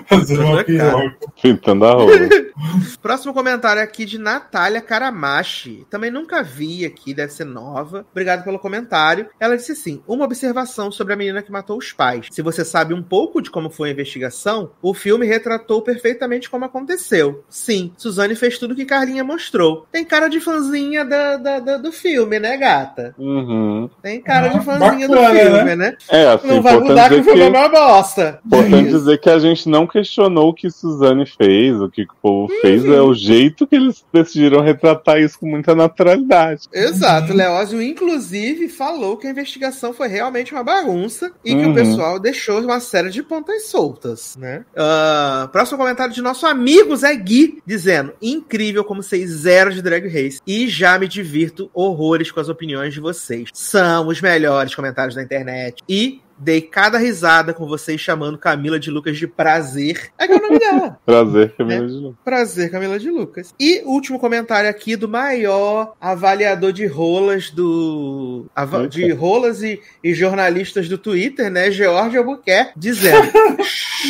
[0.07, 1.41] Fazendo Pintando uma a.
[1.43, 2.13] Pintando a rola.
[3.03, 5.85] Próximo comentário é aqui de Natália Karamashi.
[5.91, 8.07] Também nunca vi aqui, deve ser nova.
[8.13, 9.29] Obrigado pelo comentário.
[9.41, 12.29] Ela disse assim: uma observação sobre a menina que matou os pais.
[12.31, 16.65] Se você sabe um pouco de como foi a investigação, o filme retratou perfeitamente como
[16.65, 17.45] aconteceu.
[17.51, 19.87] Sim, Suzane fez tudo que Carlinha mostrou.
[19.91, 23.15] Tem cara de fãzinha da, da- da- do filme, né, gata?
[23.19, 23.91] Uhum.
[24.01, 25.97] Tem cara de Ah, fãzinha do filme, né?
[26.09, 28.41] É, assim, Não vai importante mudar que o dizer filme é que, uma bosta.
[28.47, 32.53] importante dizer que a gente não questionou o que Suzane fez, o que o povo
[32.61, 36.63] fez, é o jeito que eles decidiram retratar isso com muita naturalidade.
[36.73, 41.73] Exato, Leózio, inclusive, falou que a investigação foi realmente uma bagunça e que Uhum.
[41.73, 44.65] o pessoal deixou uma série de pontas soltas, né?
[44.77, 50.07] Ah, próximo comentário de nosso amigo Zé Gui, dizendo: incrível como vocês zero de Drag
[50.07, 53.49] Race e já me divirto horrores com as opiniões de vocês.
[53.53, 55.83] São os melhores comentários da internet.
[55.89, 60.11] E dei cada risada com vocês chamando Camila de Lucas de prazer.
[60.19, 60.99] É que é o nome dela.
[61.07, 61.87] Prazer, Camila É.
[61.87, 62.19] de Lu.
[62.25, 63.55] Prazer, Camila de Lucas.
[63.59, 68.47] E último comentário aqui do maior avaliador de rolas do.
[68.55, 71.71] ava- de rolas e, e jornalistas do Twitter, né?
[71.71, 73.31] George Albuquerque, dizendo: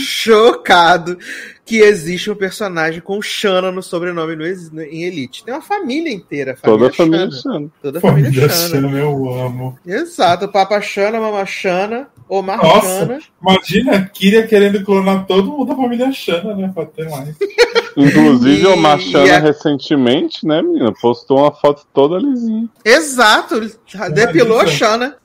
[0.04, 1.18] chocado
[1.66, 5.44] que existe um personagem com Shana no sobrenome no ex- em Elite.
[5.44, 6.52] Tem uma família inteira.
[6.52, 7.42] a Toda a família Shana.
[7.58, 7.68] Xana.
[7.82, 8.68] Toda a família Família Shana.
[8.88, 9.78] Xana, eu amo.
[9.84, 12.86] Exato, Papa Shana, Mama Shana, Omar Nossa.
[13.00, 13.18] Shana.
[13.42, 16.70] Imagina a Kyria querendo clonar todo mundo da família Xana, né?
[16.72, 17.34] Pra ter mais.
[17.96, 22.68] Inclusive, E- o Machana e a- recentemente, né, menina, postou uma foto toda lisinha.
[22.84, 23.72] Exato, ele
[24.14, 24.64] depilou a.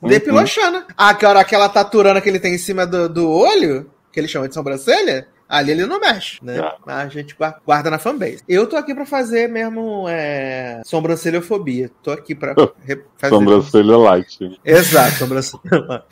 [0.02, 0.08] Uhum.
[0.08, 0.86] Depilou a Shana.
[0.96, 4.48] Ah, que aquela taturana que ele tem em cima do, do olho, que ele chama
[4.48, 6.58] de sobrancelha, ali ele não mexe, né?
[6.60, 6.76] Ah.
[6.86, 8.42] Mas a gente gua- guarda na fanbase.
[8.48, 11.90] Eu tô aqui pra fazer mesmo é, sobrancelhofobia.
[12.02, 12.54] Tô aqui pra
[13.18, 13.34] fazer.
[13.34, 14.60] Sobrancelha light.
[14.64, 15.62] Exato, sobrancelha.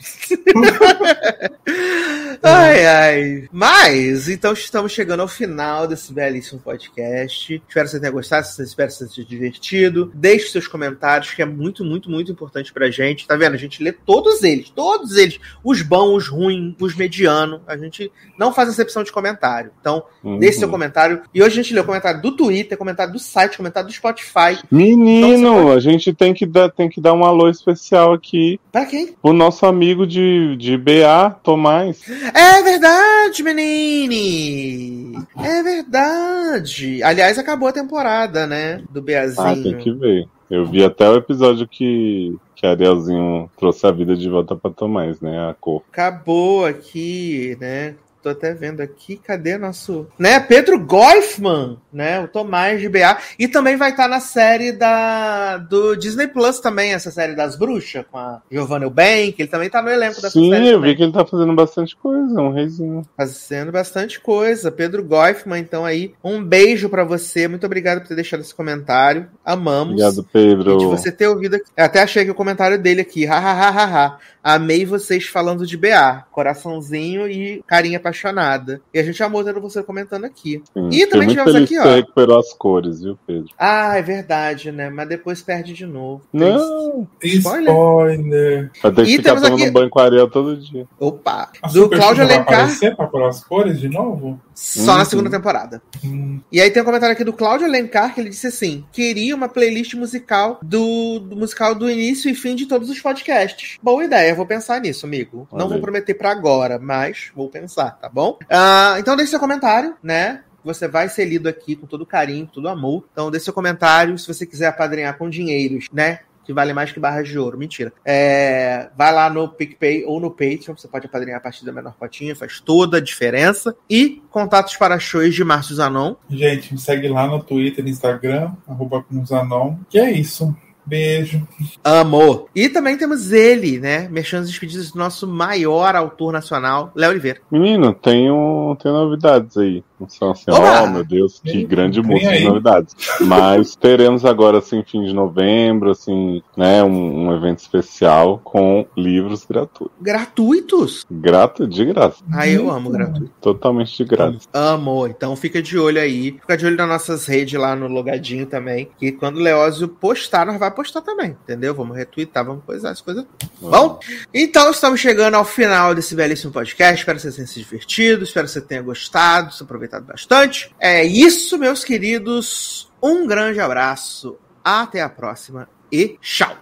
[2.43, 3.49] ai, ai.
[3.51, 7.61] Mas, então estamos chegando ao final desse belíssimo podcast.
[7.67, 10.11] Espero que você tenha gostado, espero que você tenha se divertido.
[10.13, 13.27] Deixe seus comentários, que é muito, muito, muito importante pra gente.
[13.27, 13.53] Tá vendo?
[13.53, 15.39] A gente lê todos eles, todos eles.
[15.63, 17.61] Os bons, os ruins, os medianos.
[17.67, 19.71] A gente não faz exceção de comentário.
[19.79, 20.37] Então, Uhum.
[20.37, 21.21] deixe seu comentário.
[21.33, 24.59] E hoje a gente leu comentário do Twitter, comentário do site, comentário do Spotify.
[24.71, 28.59] Menino, Então, você a gente tem que, dar, tem que dar um alô especial aqui
[28.71, 29.13] Pra quem?
[29.21, 32.01] pro nosso amigo de, de BA, Tomás.
[32.33, 35.13] É verdade, menine!
[35.43, 37.01] É verdade!
[37.03, 38.81] Aliás, acabou a temporada, né?
[38.89, 39.47] Do Beazinho.
[39.47, 40.27] Ah, tem que ver.
[40.49, 45.21] Eu vi até o episódio que, que Arielzinho trouxe a vida de volta pra Tomás,
[45.21, 45.49] né?
[45.49, 45.81] A cor.
[45.91, 47.95] Acabou aqui, né?
[48.21, 50.07] Tô até vendo aqui, cadê nosso.
[50.17, 50.39] Né?
[50.39, 52.19] Pedro Goifman, né?
[52.19, 53.17] O Tomás de BA.
[53.39, 58.03] E também vai estar na série da do Disney Plus também, essa série das bruxas,
[58.11, 59.35] com a Giovanna Eubank.
[59.39, 60.67] Ele também tá no elenco dessa Sim, série.
[60.67, 60.91] eu também.
[60.91, 63.01] vi que ele tá fazendo bastante coisa, um reizinho.
[63.17, 64.71] Fazendo bastante coisa.
[64.71, 67.47] Pedro Goifman, então aí, um beijo pra você.
[67.47, 69.27] Muito obrigado por ter deixado esse comentário.
[69.43, 69.93] Amamos.
[69.93, 70.77] Obrigado, E Pedro.
[70.77, 71.65] de você ter ouvido aqui.
[71.75, 73.25] Eu até achei que o comentário dele aqui.
[73.25, 74.17] Ha, ha, ha, ha, ha.
[74.43, 76.25] Amei vocês falando de BA.
[76.31, 78.81] Coraçãozinho e carinha apaixonada.
[78.93, 80.61] E a gente amou tendo você comentando aqui.
[80.73, 81.83] Sim, E também muito tivemos feliz aqui, ó.
[81.83, 83.49] você recuperou as cores, viu, Pedro?
[83.57, 84.89] Ah, é verdade, né?
[84.89, 86.23] Mas depois perde de novo.
[86.33, 87.69] Não, Spoiler.
[87.71, 88.71] Spoiler.
[88.81, 90.87] vai ter que E ficar tomando aqui- banho com areia todo dia.
[90.99, 91.49] Opa!
[91.61, 92.53] A Do Cláudio Xuxa vai Alencar.
[92.61, 94.39] aparecer pra pôr as cores de novo?
[94.63, 95.05] Só na Uhum.
[95.05, 95.81] segunda temporada.
[96.03, 99.35] Hum, E aí tem um comentário aqui do Cláudio Alencar que ele disse assim: queria
[99.35, 103.77] uma playlist musical do, do musical do início e fim de todos os podcasts.
[103.81, 105.47] Boa ideia, vou pensar nisso, amigo.
[105.51, 108.37] Não Olha vou prometer pra agora, mas vou pensar, tá bom?
[108.49, 110.43] Ah, então deixe seu comentário, né?
[110.63, 113.03] Você vai ser lido aqui com todo carinho, com todo amor.
[113.11, 114.15] Então deixe seu comentário.
[114.19, 116.19] Se você quiser apadrinhar com dinheiros, né?
[116.43, 117.57] Que vale mais que barras de ouro.
[117.57, 117.93] Mentira.
[118.05, 120.75] É, vai lá no PicPay ou no Patreon.
[120.75, 122.35] Você pode apadrinhar a partir da menor cotinha.
[122.35, 123.75] Faz toda a diferença.
[123.89, 126.15] E contatos para shows de Márcio Zanon.
[126.29, 129.75] Gente, me segue lá no Twitter, Instagram, arroba com os anon.
[129.89, 130.55] Que é isso.
[130.85, 131.47] Beijo.
[131.83, 132.47] Amor.
[132.55, 134.07] E também temos ele, né?
[134.09, 137.39] Mexendo os pedidos do nosso maior autor nacional, Léo Oliveira.
[137.51, 139.83] Menino, tem, um, tem novidades aí.
[139.99, 142.95] Não são assim, oh meu Deus, que Vem- grande música de novidades.
[143.21, 149.45] Mas teremos agora, assim, fim de novembro, assim, né, um, um evento especial com livros
[149.45, 149.95] gratuitos.
[150.01, 151.05] Gratuitos?
[151.09, 152.23] Grato, de graça.
[152.33, 153.31] Ah, eu amo gratuito.
[153.39, 154.39] Totalmente de graça.
[154.51, 155.05] Amo.
[155.05, 156.31] Então fica de olho aí.
[156.31, 158.89] Fica de olho nas nossas redes lá no Logadinho também.
[158.97, 161.31] Que quando o Leózio postar, nós vai postar também.
[161.43, 161.73] Entendeu?
[161.73, 163.25] Vamos retweetar, vamos coisar as coisas.
[163.59, 163.99] Bom,
[164.33, 166.99] então estamos chegando ao final desse belíssimo podcast.
[167.01, 168.23] Espero que você tenha se divertido.
[168.23, 170.73] Espero que você tenha gostado, se aproveitado bastante.
[170.79, 172.91] É isso, meus queridos.
[173.01, 174.37] Um grande abraço.
[174.63, 175.67] Até a próxima.
[175.91, 176.55] e tchau.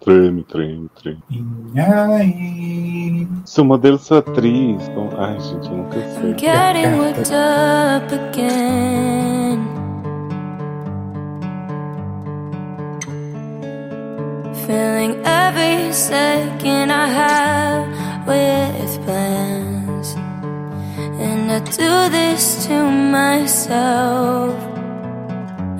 [0.00, 1.22] Treme, treme, treme.
[1.78, 3.28] Ai.
[3.44, 4.82] Seu modelo, sua atriz.
[4.88, 6.34] Então, ai, gente, eu nunca sei.
[6.36, 9.85] Getting worked up again.
[14.66, 17.86] Filling every second I have
[18.26, 20.08] with plans.
[21.22, 24.56] And I do this to myself.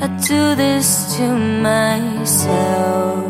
[0.01, 1.27] I do this to
[1.67, 3.25] myself.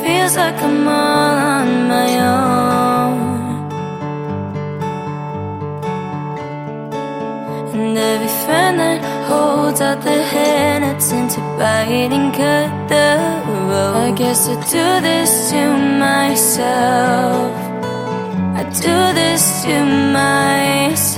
[0.00, 3.18] Feels like I'm all on my own.
[7.74, 13.16] And every friend that holds out the hand that's into biting cut the
[13.70, 13.96] road.
[13.96, 15.62] I guess I do this to
[16.04, 17.52] myself.
[18.60, 19.76] I do this to
[20.18, 21.12] myself.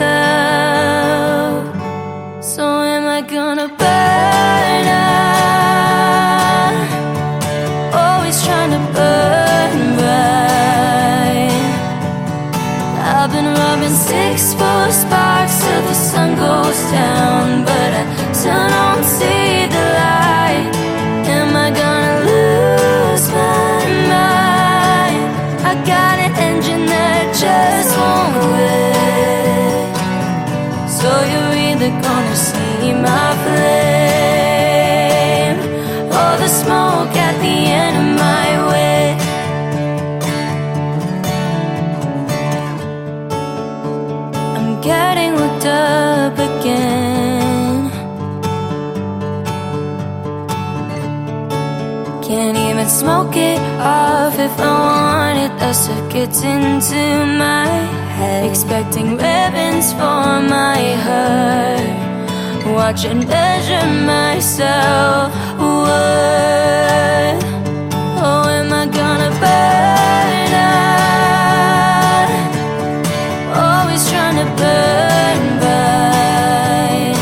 [2.53, 2.63] So
[2.95, 5.35] am I gonna burn out?
[8.03, 11.65] Always trying to burn bright.
[13.17, 18.94] I've been rubbing six full sparks till the sun goes down, but I still don't
[55.61, 56.13] want it.
[56.13, 57.67] Gets into my
[58.17, 58.51] head.
[58.51, 62.03] Expecting ribbons for my hurt.
[62.75, 65.33] Watching measure myself.
[65.59, 67.37] What?
[68.27, 72.31] Oh, am I gonna burn out?
[73.65, 77.19] Always trying to burn bright.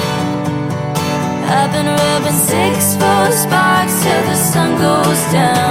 [1.57, 5.62] I've been rubbing six full sparks till the sun goes down,